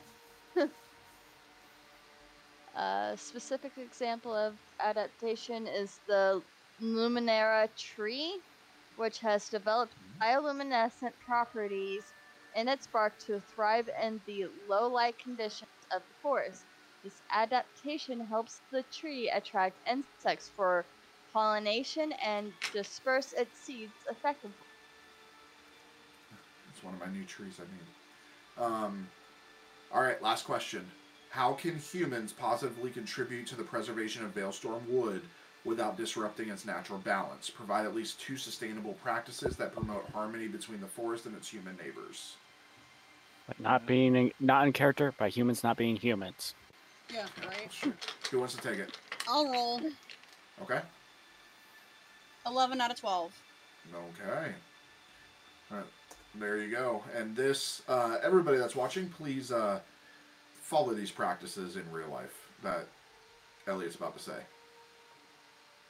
[2.81, 6.41] uh, specific example of adaptation is the
[6.83, 8.39] Luminera tree,
[8.97, 12.03] which has developed bioluminescent properties
[12.55, 16.65] in its bark to thrive in the low light conditions of the forest.
[17.03, 20.85] This adaptation helps the tree attract insects for
[21.33, 24.55] pollination and disperse its seeds effectively.
[26.73, 28.65] It's one of my new trees I need.
[28.67, 29.07] Um,
[29.93, 30.87] all right, last question.
[31.31, 35.21] How can humans positively contribute to the preservation of Veilstorm Wood
[35.65, 37.51] without disrupting its natural balance?
[37.51, 41.77] Provide at least two sustainable practices that promote harmony between the forest and its human
[41.77, 42.37] neighbors.
[43.47, 46.55] But not being in, not in character by humans not being humans.
[47.13, 47.95] Yeah, right.
[48.31, 48.97] Who wants to take it?
[49.29, 49.81] I'll roll.
[50.63, 50.81] Okay.
[52.47, 53.33] 11 out of 12.
[53.95, 54.53] Okay.
[55.71, 55.87] All right.
[56.37, 57.03] There you go.
[57.17, 59.81] And this, uh, everybody that's watching, please uh,
[60.61, 62.87] follow these practices in real life that
[63.67, 64.39] Elliot's about to say.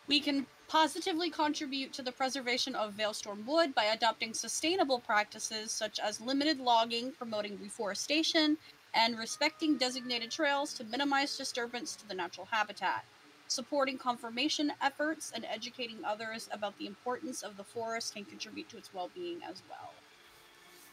[0.06, 5.98] We can positively contribute to the preservation of Veilstorm wood by adopting sustainable practices such
[5.98, 8.58] as limited logging, promoting reforestation,
[8.92, 13.04] and respecting designated trails to minimize disturbance to the natural habitat.
[13.48, 18.78] Supporting conservation efforts and educating others about the importance of the forest can contribute to
[18.78, 19.92] its well being as well.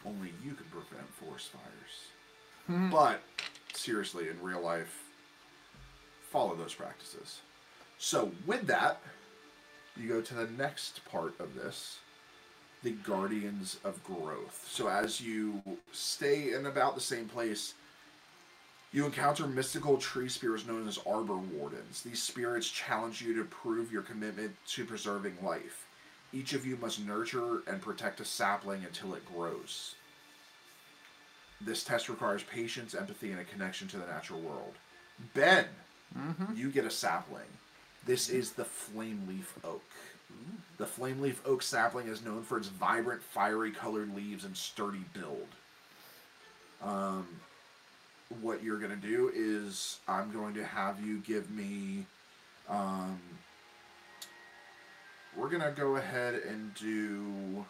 [0.06, 2.12] Only you can prevent forest fires.
[2.68, 2.90] Hmm.
[2.90, 3.22] But
[3.74, 5.04] seriously, in real life,
[6.30, 7.42] follow those practices.
[8.04, 9.00] So, with that,
[9.96, 12.00] you go to the next part of this
[12.82, 14.68] the Guardians of Growth.
[14.68, 17.76] So, as you stay in about the same place,
[18.92, 22.02] you encounter mystical tree spirits known as Arbor Wardens.
[22.02, 25.88] These spirits challenge you to prove your commitment to preserving life.
[26.34, 29.94] Each of you must nurture and protect a sapling until it grows.
[31.62, 34.74] This test requires patience, empathy, and a connection to the natural world.
[35.36, 35.66] Ben,
[36.18, 36.56] mm-hmm.
[36.56, 37.46] you get a sapling.
[38.06, 39.84] This is the flame leaf oak.
[40.78, 45.06] The flame leaf oak sapling is known for its vibrant, fiery colored leaves and sturdy
[45.14, 45.48] build.
[46.82, 47.28] Um,
[48.42, 52.06] what you're going to do is I'm going to have you give me.
[52.70, 53.20] Um,
[55.36, 57.66] we're going to go ahead and do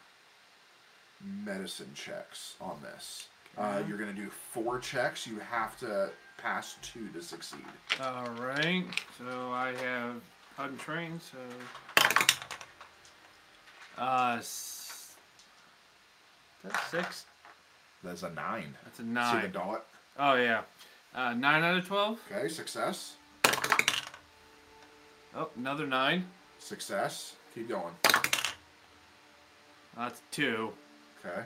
[1.45, 3.27] medicine checks on this.
[3.58, 5.27] Uh, you're going to do four checks.
[5.27, 7.60] You have to pass two to succeed.
[8.01, 8.84] All right.
[9.18, 10.22] So I have
[10.58, 11.22] untrained.
[11.22, 11.38] So
[13.98, 15.16] uh, s-
[16.64, 17.26] that's six.
[18.03, 18.76] That's a nine.
[18.84, 19.42] That's a nine.
[19.42, 19.85] See the dot?
[20.18, 20.61] Oh yeah.
[21.14, 22.19] Uh, nine out of twelve.
[22.32, 23.16] Okay, success.
[25.35, 26.26] Oh, another nine.
[26.60, 27.35] Success.
[27.56, 27.93] Keep going.
[29.98, 30.72] That's two.
[31.26, 31.42] Okay.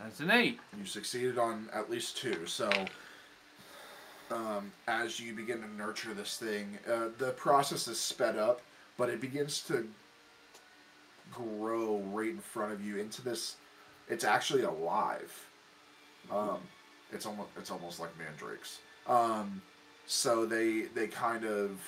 [0.00, 0.58] That's an eight.
[0.78, 2.46] You succeeded on at least two.
[2.46, 2.70] So,
[4.30, 8.60] um, as you begin to nurture this thing, uh, the process is sped up,
[8.98, 9.86] but it begins to
[11.32, 13.56] grow right in front of you into this.
[14.08, 15.32] It's actually alive.
[16.30, 16.58] Um,
[17.12, 18.80] it's almost it's almost like mandrakes.
[19.06, 19.62] Um,
[20.06, 21.80] so they they kind of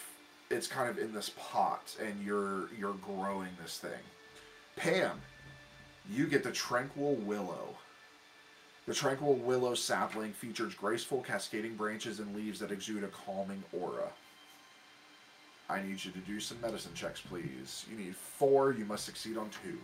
[0.50, 3.90] it's kind of in this pot, and you're you're growing this thing.
[4.76, 5.20] Pam,
[6.10, 7.76] you get the tranquil willow.
[8.86, 14.08] The tranquil willow sapling features graceful cascading branches and leaves that exude a calming aura.
[15.68, 17.84] I need you to do some medicine checks, please.
[17.90, 18.72] You need four.
[18.72, 19.80] You must succeed on two.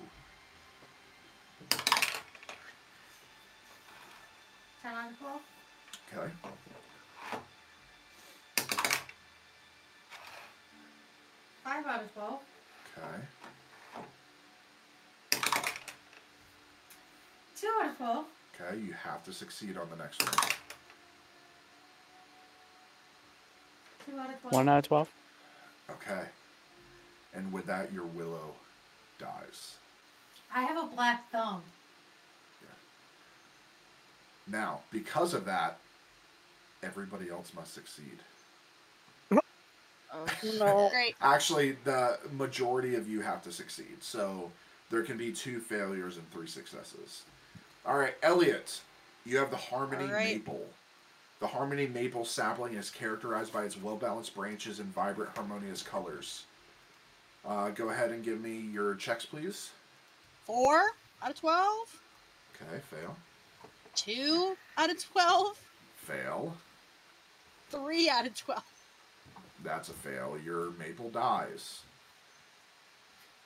[4.82, 5.42] Ten of twelve.
[6.14, 6.32] Okay.
[11.64, 12.40] Five out of twelve.
[12.97, 13.24] Okay.
[17.56, 18.26] Two out of twelve.
[18.62, 18.78] Okay.
[18.78, 20.50] You have to succeed on the next one.
[24.07, 24.52] Two out of twelve.
[24.52, 25.08] One out of twelve.
[25.91, 26.23] Okay.
[27.34, 28.55] And with that, your willow
[29.18, 29.76] dies.
[30.55, 31.62] I have a black thumb.
[34.50, 35.78] Now, because of that,
[36.82, 38.18] everybody else must succeed.
[40.12, 40.26] Oh,
[40.58, 40.91] no.
[40.91, 41.15] Great.
[41.20, 43.97] Actually, the majority of you have to succeed.
[44.00, 44.50] So
[44.91, 47.23] there can be two failures and three successes.
[47.85, 48.81] All right, Elliot,
[49.27, 50.35] you have the Harmony All right.
[50.36, 50.67] Maple.
[51.41, 56.44] The Harmony Maple sapling is characterized by its well balanced branches and vibrant, harmonious colors.
[57.44, 59.70] Uh, go ahead and give me your checks, please.
[60.44, 60.91] Four.
[61.23, 62.01] out of 12.
[62.55, 63.17] Okay, fail.
[63.97, 65.61] 2 out of 12.
[65.97, 66.55] Fail.
[67.70, 68.62] 3 out of 12.
[69.65, 70.36] That's a fail.
[70.44, 71.81] Your maple dies.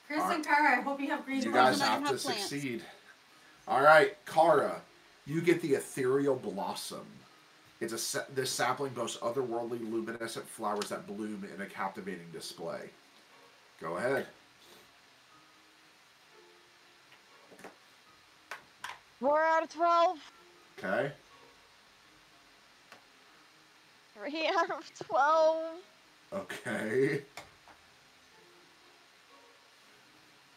[0.07, 0.35] Chris Alright.
[0.37, 2.35] and Kara, I hope you have green You Plants guys and have don't to have
[2.35, 2.49] plants.
[3.67, 4.81] All right, Kara,
[5.25, 7.05] you get the ethereal blossom.
[7.79, 12.89] It's a this sapling boasts otherworldly luminescent flowers that bloom in a captivating display.
[13.79, 14.25] Go ahead.
[19.19, 20.17] Four out of twelve.
[20.79, 21.11] Okay.
[24.15, 25.65] Three out of twelve.
[26.33, 27.21] Okay.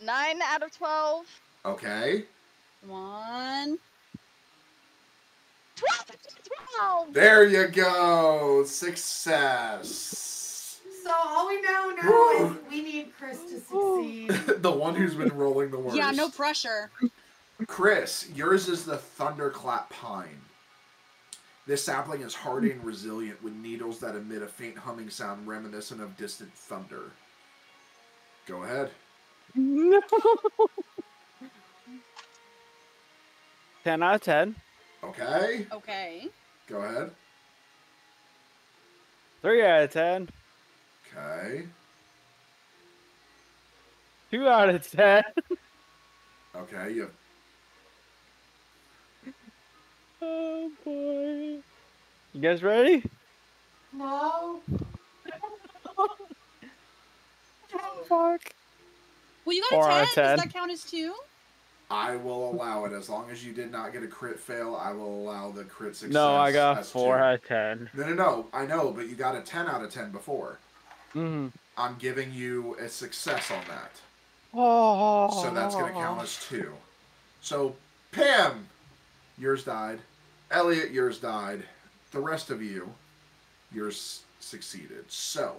[0.03, 1.27] Nine out of twelve.
[1.67, 2.25] Okay.
[2.87, 3.79] One.
[5.77, 6.07] Twelve
[6.45, 7.13] twelve.
[7.15, 8.65] There you go.
[8.65, 10.31] Success.
[11.05, 12.47] So all we now know Woo.
[12.47, 14.31] is we need Chris to succeed.
[14.63, 15.97] the one who's been rolling the worst.
[15.97, 16.91] Yeah, no pressure.
[17.67, 20.41] Chris, yours is the thunderclap pine.
[21.67, 26.01] This sapling is hardy and resilient with needles that emit a faint humming sound reminiscent
[26.01, 27.13] of distant thunder.
[28.47, 28.91] Go ahead.
[29.55, 30.01] No.
[33.85, 34.55] 10 out of 10.
[35.03, 35.67] Okay.
[35.73, 36.29] Okay.
[36.69, 37.11] Go ahead.
[39.43, 40.29] 3 out of 10.
[41.17, 41.67] Okay.
[44.31, 45.23] 2 out of 10.
[46.57, 46.93] Okay.
[46.93, 47.11] You
[50.23, 51.63] Oh boy.
[52.33, 53.03] You guys ready?
[53.93, 54.61] No.
[55.97, 56.17] Oh,
[58.09, 58.41] fuck.
[59.45, 60.15] Well, you got out a 10.
[60.15, 60.37] 10.
[60.37, 61.15] Does that count as 2?
[61.91, 64.77] I will allow it as long as you did not get a crit fail.
[64.81, 66.15] I will allow the crit success.
[66.15, 67.23] No, I got as 4 two.
[67.23, 67.91] out of 10.
[67.95, 68.47] No, no, no.
[68.53, 70.59] I know, but you got a ten out of ten before.
[71.15, 71.49] Mm-hmm.
[71.77, 73.91] I'm giving you a success on that.
[74.55, 75.43] Oh.
[75.43, 76.73] So that's going to count as two.
[77.41, 77.75] So,
[78.13, 78.69] Pam,
[79.39, 79.99] yours died.
[80.51, 81.65] Elliot, yours died.
[82.13, 82.93] The rest of you,
[83.73, 85.05] yours succeeded.
[85.09, 85.57] So,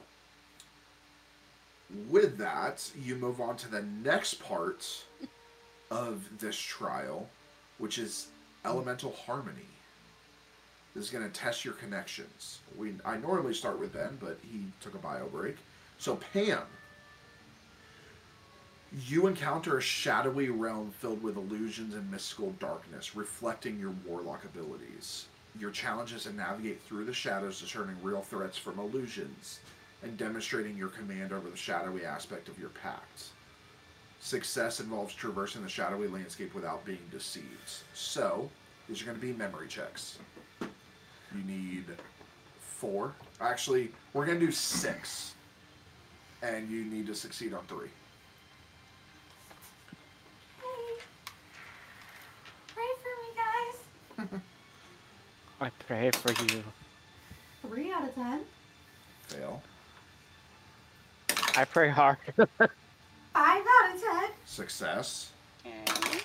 [2.09, 5.03] with that, you move on to the next part
[5.91, 7.29] of this trial,
[7.77, 8.27] which is
[8.65, 9.67] elemental harmony.
[10.95, 12.59] This is going to test your connections.
[12.75, 15.57] We I normally start with Ben, but he took a bio break.
[15.99, 16.63] So, Pam,
[19.07, 25.27] you encounter a shadowy realm filled with illusions and mystical darkness, reflecting your warlock abilities.
[25.59, 29.59] Your challenge is to navigate through the shadows, discerning real threats from illusions,
[30.03, 33.29] and demonstrating your command over the shadowy aspect of your pact.
[34.21, 37.83] Success involves traversing the shadowy landscape without being deceived.
[37.95, 38.49] So,
[38.87, 40.19] these are going to be memory checks.
[40.61, 41.85] You need
[42.59, 43.13] four.
[43.41, 45.33] Actually, we're going to do six.
[46.43, 47.89] And you need to succeed on three.
[52.67, 54.41] Pray for me, guys.
[55.61, 56.63] I pray for you.
[57.63, 58.41] Three out of ten.
[59.27, 59.63] Fail.
[61.55, 62.17] I pray hard.
[63.41, 64.29] Five out of ten.
[64.45, 65.31] Success.
[65.65, 66.19] Okay.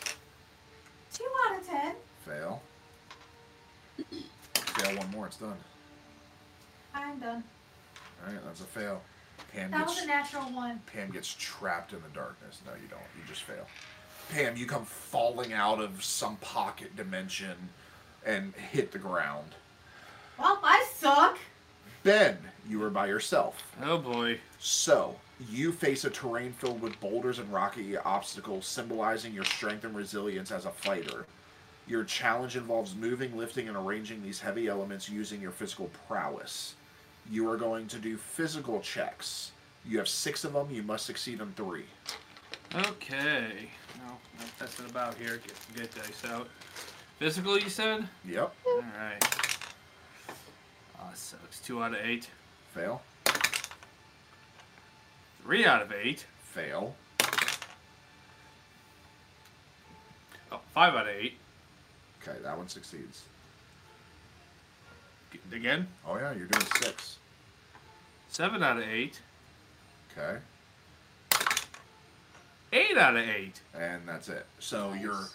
[1.14, 1.94] Two out of ten.
[2.26, 2.60] Fail.
[4.52, 5.56] Fail one more, it's done.
[6.94, 7.42] I'm done.
[8.22, 9.00] Alright, that's a fail.
[9.54, 10.78] Pam That gets was a natural one.
[10.92, 12.60] Pam gets trapped in the darkness.
[12.66, 13.00] No, you don't.
[13.16, 13.66] You just fail.
[14.30, 17.70] Pam, you come falling out of some pocket dimension
[18.26, 19.52] and hit the ground.
[20.38, 21.38] Well, I suck.
[22.06, 23.60] Ben, you are by yourself.
[23.82, 24.38] Oh boy.
[24.60, 25.16] So,
[25.50, 30.52] you face a terrain filled with boulders and rocky obstacles, symbolizing your strength and resilience
[30.52, 31.26] as a fighter.
[31.88, 36.76] Your challenge involves moving, lifting, and arranging these heavy elements using your physical prowess.
[37.28, 39.50] You are going to do physical checks.
[39.84, 40.68] You have six of them.
[40.70, 41.86] You must succeed on three.
[42.72, 43.68] Okay.
[43.98, 45.40] No, not messing about here.
[45.44, 46.46] Get good dice out.
[47.18, 48.06] Physical, you said?
[48.24, 48.54] Yep.
[48.64, 49.45] All right.
[51.06, 52.28] Uh, so it's two out of eight.
[52.74, 53.02] Fail.
[55.42, 56.26] Three out of eight.
[56.42, 56.96] Fail.
[60.50, 61.34] Oh, five out of eight.
[62.22, 63.22] Okay, that one succeeds.
[65.52, 65.86] Again.
[66.06, 67.18] Oh, yeah, you're doing six.
[68.28, 69.20] Seven out of eight.
[70.10, 70.38] Okay.
[72.72, 73.60] Eight out of eight.
[73.78, 74.46] And that's it.
[74.58, 75.28] So you're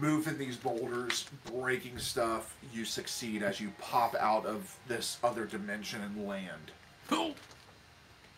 [0.00, 2.56] moving these boulders, breaking stuff.
[2.72, 6.72] You succeed as you pop out of this other dimension and land.
[7.08, 7.34] Cool.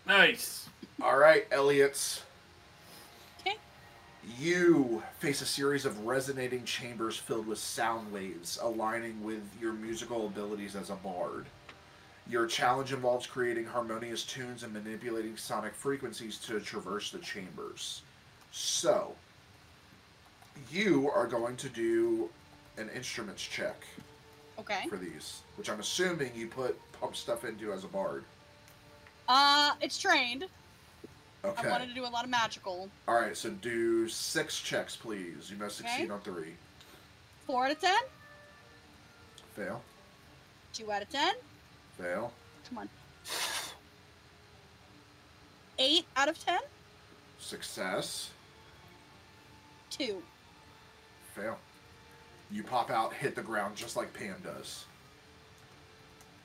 [0.07, 0.69] Nice.
[1.03, 2.23] All right, Elliot.
[3.41, 3.57] Okay.
[4.39, 10.27] You face a series of resonating chambers filled with sound waves, aligning with your musical
[10.27, 11.47] abilities as a bard.
[12.29, 18.03] Your challenge involves creating harmonious tunes and manipulating sonic frequencies to traverse the chambers.
[18.51, 19.15] So,
[20.71, 22.29] you are going to do
[22.79, 23.83] an instruments check
[24.59, 24.87] Okay.
[24.89, 28.25] for these, which I'm assuming you put pump stuff into as a bard.
[29.29, 30.47] Uh, it's trained.
[31.45, 31.69] Okay.
[31.69, 32.89] I wanted to do a lot of magical.
[33.07, 35.51] All right, so do six checks, please.
[35.51, 36.11] You must succeed Okay.
[36.11, 36.55] on three.
[37.47, 37.99] Four out of ten.
[39.55, 39.83] Fail.
[40.73, 41.35] Two out of ten.
[41.99, 42.33] Fail.
[42.69, 42.89] Come on.
[45.79, 46.61] Eight out of ten.
[47.39, 48.31] Success.
[49.91, 50.23] Two.
[51.37, 51.59] Fail.
[52.51, 54.87] You pop out, hit the ground just like Pam does.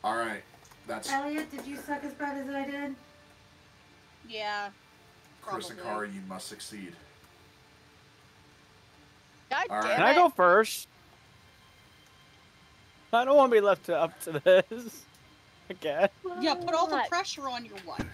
[0.03, 0.41] All right,
[0.87, 2.95] that's Elliot, did you suck as bad as I did?
[4.27, 4.69] Yeah.
[5.41, 6.07] Chris and probably.
[6.07, 6.15] Kara.
[6.15, 6.93] You must succeed.
[9.49, 9.87] God All right.
[9.87, 10.87] damn Can I go first?
[13.13, 15.05] I don't want to be left to, up to this.
[15.69, 16.09] Again.
[16.39, 18.05] Yeah, put all the pressure on your wife.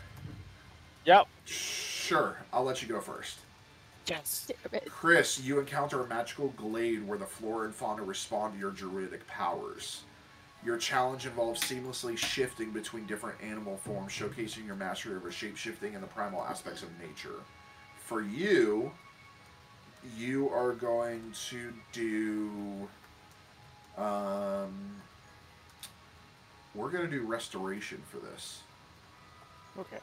[1.05, 1.27] Yep.
[1.45, 3.39] Sure, I'll let you go first.
[4.07, 4.49] Yes.
[4.87, 9.27] Chris, you encounter a magical glade where the flora and fauna respond to your druidic
[9.27, 10.03] powers.
[10.65, 16.01] Your challenge involves seamlessly shifting between different animal forms, showcasing your mastery over shapeshifting and
[16.01, 17.41] the primal aspects of nature.
[18.05, 18.91] For you,
[20.17, 22.87] you are going to do.
[23.97, 24.95] Um,
[26.73, 28.61] we're going to do restoration for this.
[29.79, 29.99] Okay.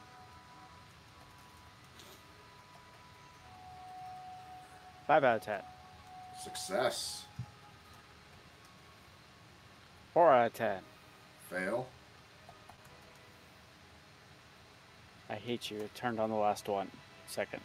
[5.07, 5.61] Five out of ten.
[6.43, 7.25] Success.
[10.13, 10.81] Four out of ten.
[11.51, 11.87] Fail.
[15.29, 15.81] I hate you.
[15.81, 16.91] It turned on the last one.
[17.27, 17.61] Second.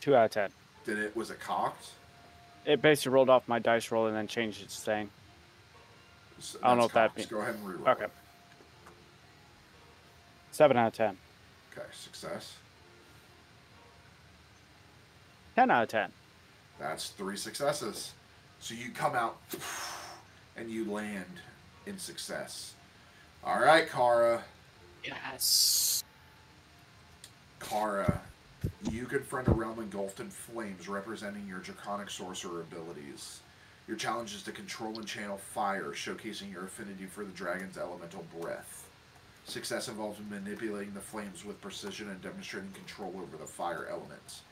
[0.00, 0.50] Two out of ten.
[0.84, 1.16] Did it?
[1.16, 1.90] Was it cocked?
[2.64, 5.10] It basically rolled off my dice roll and then changed its thing.
[6.62, 7.28] I don't know if that means.
[7.28, 7.88] Go ahead and reroll.
[7.88, 8.04] Okay.
[8.04, 8.10] it.
[10.52, 11.16] Seven out of ten.
[11.72, 12.54] Okay, success.
[15.54, 16.12] Ten out of ten.
[16.80, 18.14] That's three successes.
[18.58, 19.38] So you come out
[20.56, 21.26] and you land
[21.86, 22.74] in success.
[23.44, 24.42] All right, Kara.
[25.04, 26.02] Yes.
[27.60, 28.20] Kara,
[28.90, 33.40] you confront a realm engulfed in flames representing your draconic sorcerer abilities.
[33.86, 38.24] Your challenge is to control and channel fire, showcasing your affinity for the dragon's elemental
[38.40, 38.88] breath.
[39.44, 44.42] Success involves manipulating the flames with precision and demonstrating control over the fire element.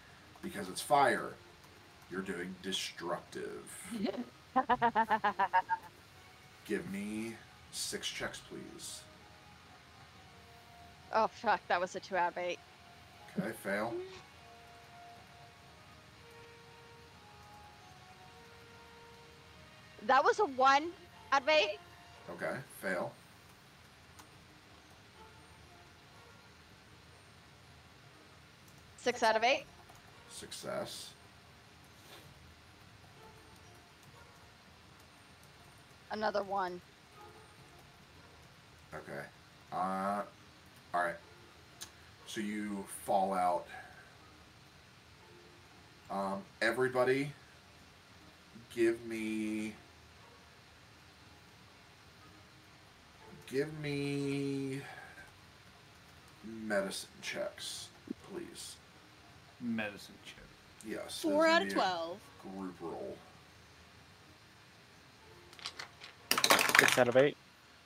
[0.43, 1.35] Because it's fire,
[2.11, 3.65] you're doing destructive.
[6.65, 7.35] Give me
[7.73, 9.03] six checks, please.
[11.13, 12.59] Oh fuck, that was a two out of eight.
[13.39, 13.95] Okay, fail.
[20.07, 20.89] That was a one
[21.33, 21.79] out of eight.
[22.31, 23.13] Okay, fail.
[28.97, 29.65] Six out of eight.
[30.31, 31.11] Success.
[36.11, 36.81] Another one.
[38.95, 39.23] Okay.
[39.73, 40.23] Uh,
[40.95, 41.15] all right.
[42.27, 43.67] So you fall out.
[46.11, 47.33] Um, everybody,
[48.75, 49.75] give me.
[53.51, 54.83] Give me
[56.45, 57.89] medicine checks,
[58.31, 58.77] please.
[59.61, 60.45] Medicine check.
[60.87, 61.21] Yes.
[61.21, 62.19] Four out of gonna be a twelve.
[62.57, 63.17] Group roll.
[66.79, 67.37] Six out of eight.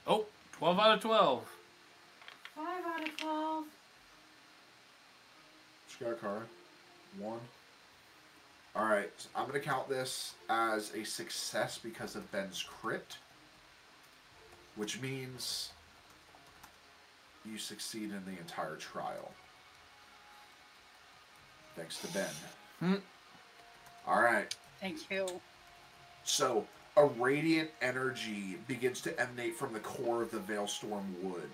[0.07, 0.27] Oh,
[0.59, 1.45] 12 out of 12.
[2.55, 3.65] Five out of twelve.
[3.65, 3.67] What
[6.01, 6.43] you got, Kara?
[7.19, 7.41] One.
[8.77, 13.17] All right, so I'm gonna count this as a success because of Ben's crit,
[14.77, 15.73] which means
[17.45, 19.31] you succeed in the entire trial.
[21.77, 22.29] Thanks to Ben.
[22.81, 22.95] Hmm.
[24.07, 25.27] All right, Thank you.
[26.25, 31.49] so a radiant energy begins to emanate from the core of the Veilstorm wood.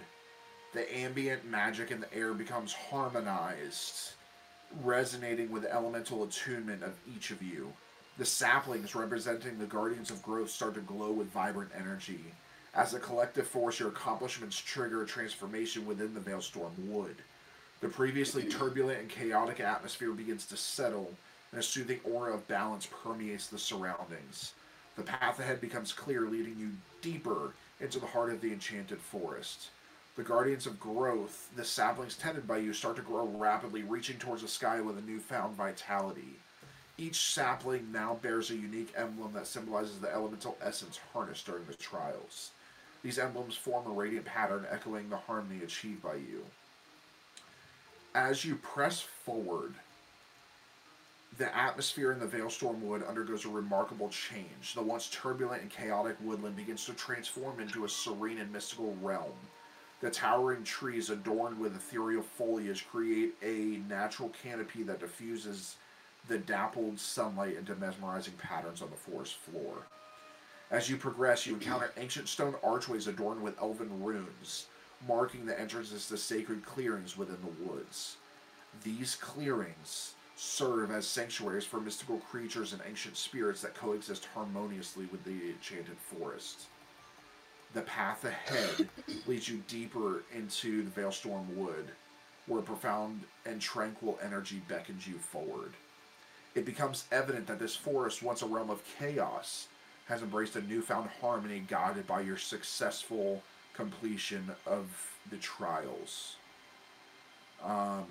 [0.75, 4.13] The ambient magic in the air becomes harmonized,
[4.83, 7.73] resonating with the elemental attunement of each of you.
[8.19, 12.21] The saplings representing the guardians of growth start to glow with vibrant energy.
[12.75, 17.15] As a collective force, your accomplishments trigger a transformation within the Veilstorm wood.
[17.81, 21.15] The previously turbulent and chaotic atmosphere begins to settle,
[21.53, 24.53] and a soothing aura of balance permeates the surroundings.
[24.99, 29.69] The path ahead becomes clear, leading you deeper into the heart of the enchanted forest.
[30.17, 34.43] The guardians of growth, the saplings tended by you, start to grow rapidly, reaching towards
[34.43, 36.41] the sky with a newfound vitality.
[36.99, 41.75] Each sapling now bears a unique emblem that symbolizes the elemental essence harnessed during the
[41.75, 42.51] trials.
[43.05, 46.45] These emblems form a radiant pattern echoing the harmony achieved by you.
[48.17, 49.75] As you press forward,
[51.37, 54.75] the atmosphere in the Veilstorm Wood undergoes a remarkable change.
[54.75, 59.35] The once turbulent and chaotic woodland begins to transform into a serene and mystical realm.
[60.01, 65.77] The towering trees adorned with ethereal foliage create a natural canopy that diffuses
[66.29, 69.87] the dappled sunlight into mesmerizing patterns on the forest floor.
[70.71, 74.67] As you progress, you encounter ancient stone archways adorned with elven runes,
[75.07, 78.17] marking the entrances to sacred clearings within the woods.
[78.85, 85.25] These clearings serve as sanctuaries for mystical creatures and ancient spirits that coexist harmoniously with
[85.25, 86.67] the enchanted forest.
[87.75, 88.89] The path ahead
[89.27, 91.91] leads you deeper into the Veilstorm Wood,
[92.47, 95.73] where a profound and tranquil energy beckons you forward.
[96.55, 99.67] It becomes evident that this forest, once a realm of chaos,
[100.07, 103.43] has embraced a newfound harmony guided by your successful
[103.75, 104.87] completion of
[105.31, 106.37] the trials.
[107.63, 108.07] Um,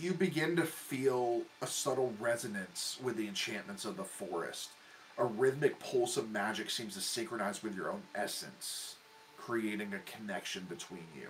[0.00, 4.70] you begin to feel a subtle resonance with the enchantments of the forest.
[5.18, 8.96] A rhythmic pulse of magic seems to synchronize with your own essence,
[9.36, 11.28] creating a connection between you.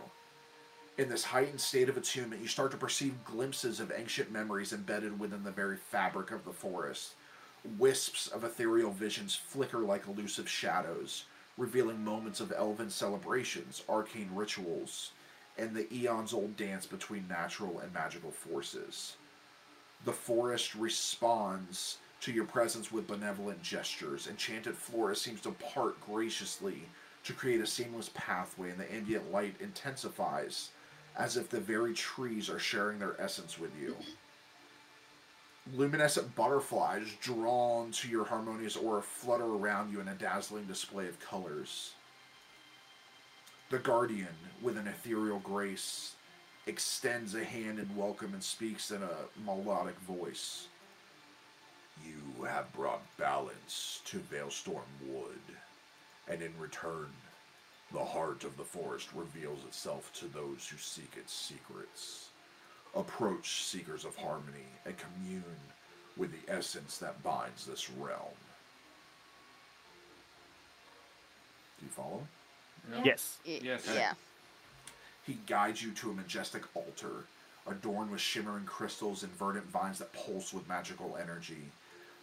[0.98, 5.18] In this heightened state of attunement, you start to perceive glimpses of ancient memories embedded
[5.18, 7.14] within the very fabric of the forest.
[7.78, 11.24] Wisps of ethereal visions flicker like elusive shadows,
[11.56, 15.12] revealing moments of elven celebrations, arcane rituals,
[15.58, 19.16] and the eons old dance between natural and magical forces.
[20.04, 24.26] The forest responds to your presence with benevolent gestures.
[24.28, 26.82] Enchanted Flora seems to part graciously
[27.24, 30.70] to create a seamless pathway, and the ambient light intensifies
[31.16, 33.96] as if the very trees are sharing their essence with you.
[35.74, 41.20] Luminescent butterflies drawn to your harmonious aura flutter around you in a dazzling display of
[41.20, 41.92] colors.
[43.72, 46.14] The guardian, with an ethereal grace,
[46.66, 50.66] extends a hand in welcome and speaks in a melodic voice.
[52.04, 55.56] You have brought balance to Veilstorm Wood,
[56.28, 57.06] and in return,
[57.94, 62.28] the heart of the forest reveals itself to those who seek its secrets.
[62.94, 65.56] Approach seekers of harmony and commune
[66.18, 68.36] with the essence that binds this realm.
[71.80, 72.28] Do you follow?
[73.04, 73.38] Yes.
[73.46, 73.86] Y- Yes.
[73.92, 74.14] Yeah.
[75.24, 77.24] He guides you to a majestic altar,
[77.66, 81.70] adorned with shimmering crystals and verdant vines that pulse with magical energy.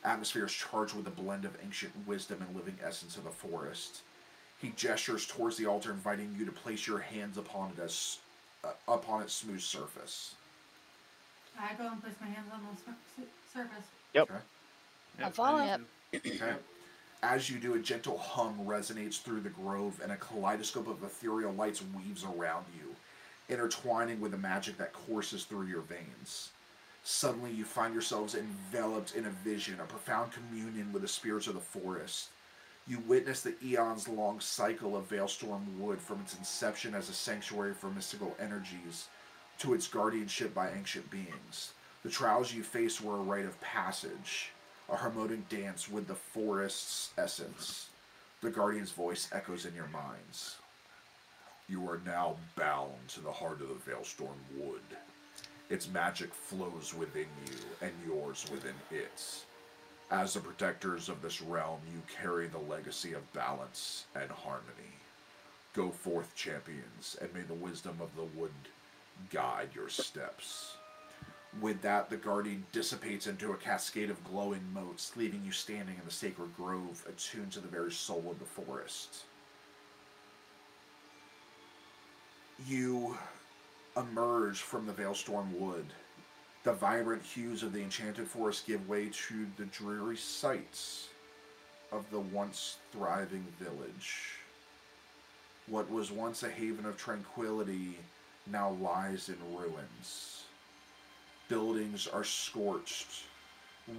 [0.04, 4.02] Atmosphere is charged with a blend of ancient wisdom and living essence of the forest.
[4.60, 8.18] He gestures towards the altar, inviting you to place your hands upon it as
[8.64, 10.36] uh, upon its smooth surface.
[11.58, 13.24] I go and place my hands on the sur- su-
[13.54, 13.86] surface.
[14.16, 14.34] Okay.
[15.24, 15.68] I'm following.
[15.68, 15.82] Yep.
[16.26, 16.54] Okay.
[17.22, 21.52] As you do, a gentle hum resonates through the grove, and a kaleidoscope of ethereal
[21.52, 22.96] lights weaves around you,
[23.54, 26.52] intertwining with the magic that courses through your veins.
[27.04, 31.56] Suddenly, you find yourselves enveloped in a vision, a profound communion with the spirits of
[31.56, 32.30] the forest.
[32.88, 37.74] You witness the eons long cycle of Veilstorm Wood from its inception as a sanctuary
[37.74, 39.10] for mystical energies
[39.60, 41.74] to its guardianship by ancient beings.
[42.04, 44.52] The trials you faced were a rite of passage,
[44.92, 47.90] a harmonic dance with the forest's essence.
[48.42, 50.56] The guardian's voice echoes in your minds.
[51.68, 54.82] You are now bound to the heart of the Veilstorm Wood.
[55.69, 59.45] Its magic flows within you, and yours within its.
[60.09, 64.98] As the protectors of this realm, you carry the legacy of balance and harmony.
[65.76, 68.51] Go forth, champions, and may the wisdom of the wood
[69.32, 70.77] guide your steps.
[71.60, 76.06] With that, the guardian dissipates into a cascade of glowing motes, leaving you standing in
[76.06, 79.24] the sacred grove, attuned to the very soul of the forest.
[82.68, 83.18] You
[83.98, 85.88] emerge from the Veilstorm Wood.
[86.64, 91.08] The vibrant hues of the enchanted forest give way to the dreary sights
[91.92, 94.36] of the once thriving village.
[95.68, 97.98] What was once a haven of tranquility
[98.45, 100.44] now lies in ruins.
[101.50, 103.24] Buildings are scorched.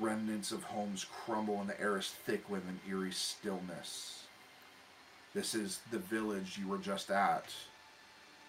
[0.00, 4.22] Remnants of homes crumble, and the air is thick with an eerie stillness.
[5.34, 7.52] This is the village you were just at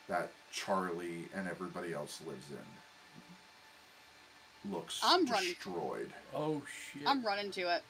[0.07, 2.57] that Charlie and everybody else lives in.
[4.71, 5.49] Looks I'm running.
[5.49, 6.11] destroyed.
[6.35, 6.61] Oh
[6.93, 7.03] shit.
[7.07, 7.81] I'm running to it.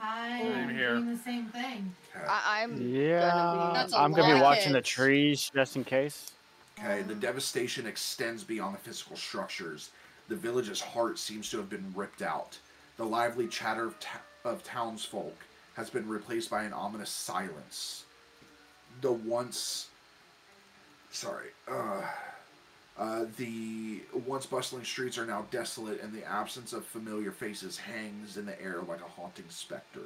[0.00, 0.94] I Same am here.
[0.94, 1.92] doing the same thing.
[2.16, 2.24] Okay.
[2.26, 6.32] I, I'm Yeah, That's a I'm gonna be of watching the trees just in case.
[6.78, 9.90] Okay, the um, devastation extends beyond the physical structures.
[10.30, 12.56] The village's heart seems to have been ripped out.
[12.96, 15.36] The lively chatter of, ta- of townsfolk
[15.74, 18.04] has been replaced by an ominous silence.
[19.02, 19.88] The once.
[21.10, 21.48] Sorry.
[21.68, 22.02] Uh,
[22.98, 28.36] Uh, the once bustling streets are now desolate, and the absence of familiar faces hangs
[28.36, 30.04] in the air like a haunting specter.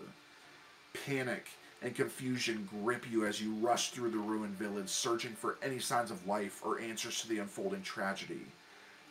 [1.05, 1.49] Panic
[1.83, 6.13] and confusion grip you as you rush through the ruined village, searching for any signs
[6.13, 8.47] of life or answers to the unfolding tragedy.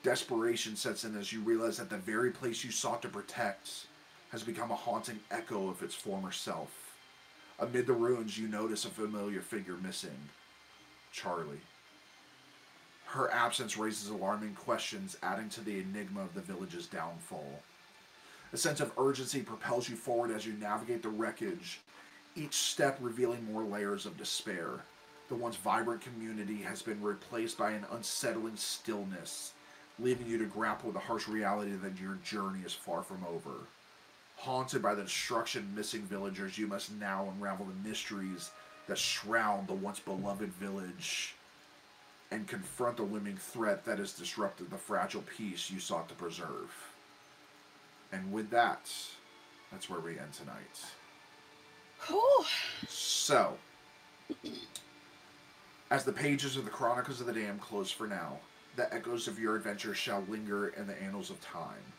[0.03, 3.87] Desperation sets in as you realize that the very place you sought to protect
[4.31, 6.97] has become a haunting echo of its former self.
[7.57, 10.29] Amid the ruins, you notice a familiar figure missing
[11.13, 11.61] Charlie.
[13.05, 17.61] Her absence raises alarming questions, adding to the enigma of the village's downfall.
[18.51, 21.79] A sense of urgency propels you forward as you navigate the wreckage,
[22.35, 24.81] each step revealing more layers of despair.
[25.29, 29.53] The once vibrant community has been replaced by an unsettling stillness,
[29.99, 33.51] leaving you to grapple with the harsh reality that your journey is far from over.
[34.37, 38.51] Haunted by the destruction of missing villagers, you must now unravel the mysteries
[38.87, 41.35] that shroud the once beloved village
[42.31, 46.73] and confront the looming threat that has disrupted the fragile peace you sought to preserve.
[48.11, 48.91] And with that,
[49.71, 50.83] that's where we end tonight.
[52.07, 52.45] Whew.
[52.87, 53.57] So,
[55.89, 58.39] as the pages of the Chronicles of the DaMmed close for now,
[58.75, 61.93] the echoes of your adventure shall linger in the annals of time.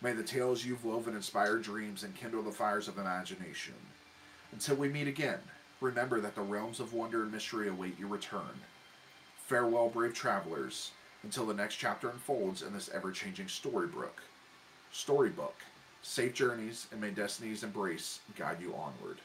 [0.00, 3.74] May the tales you've woven inspire dreams and kindle the fires of imagination.
[4.52, 5.40] Until we meet again,
[5.80, 8.60] remember that the realms of wonder and mystery await your return.
[9.46, 14.22] Farewell, brave travelers, until the next chapter unfolds in this ever changing storybook.
[14.92, 15.56] Storybook.
[16.02, 19.18] Safe journeys, and may destiny's embrace guide you onward.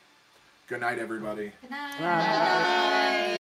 [0.67, 1.51] Good night, everybody.
[1.61, 1.99] Good night.
[1.99, 3.38] Bye.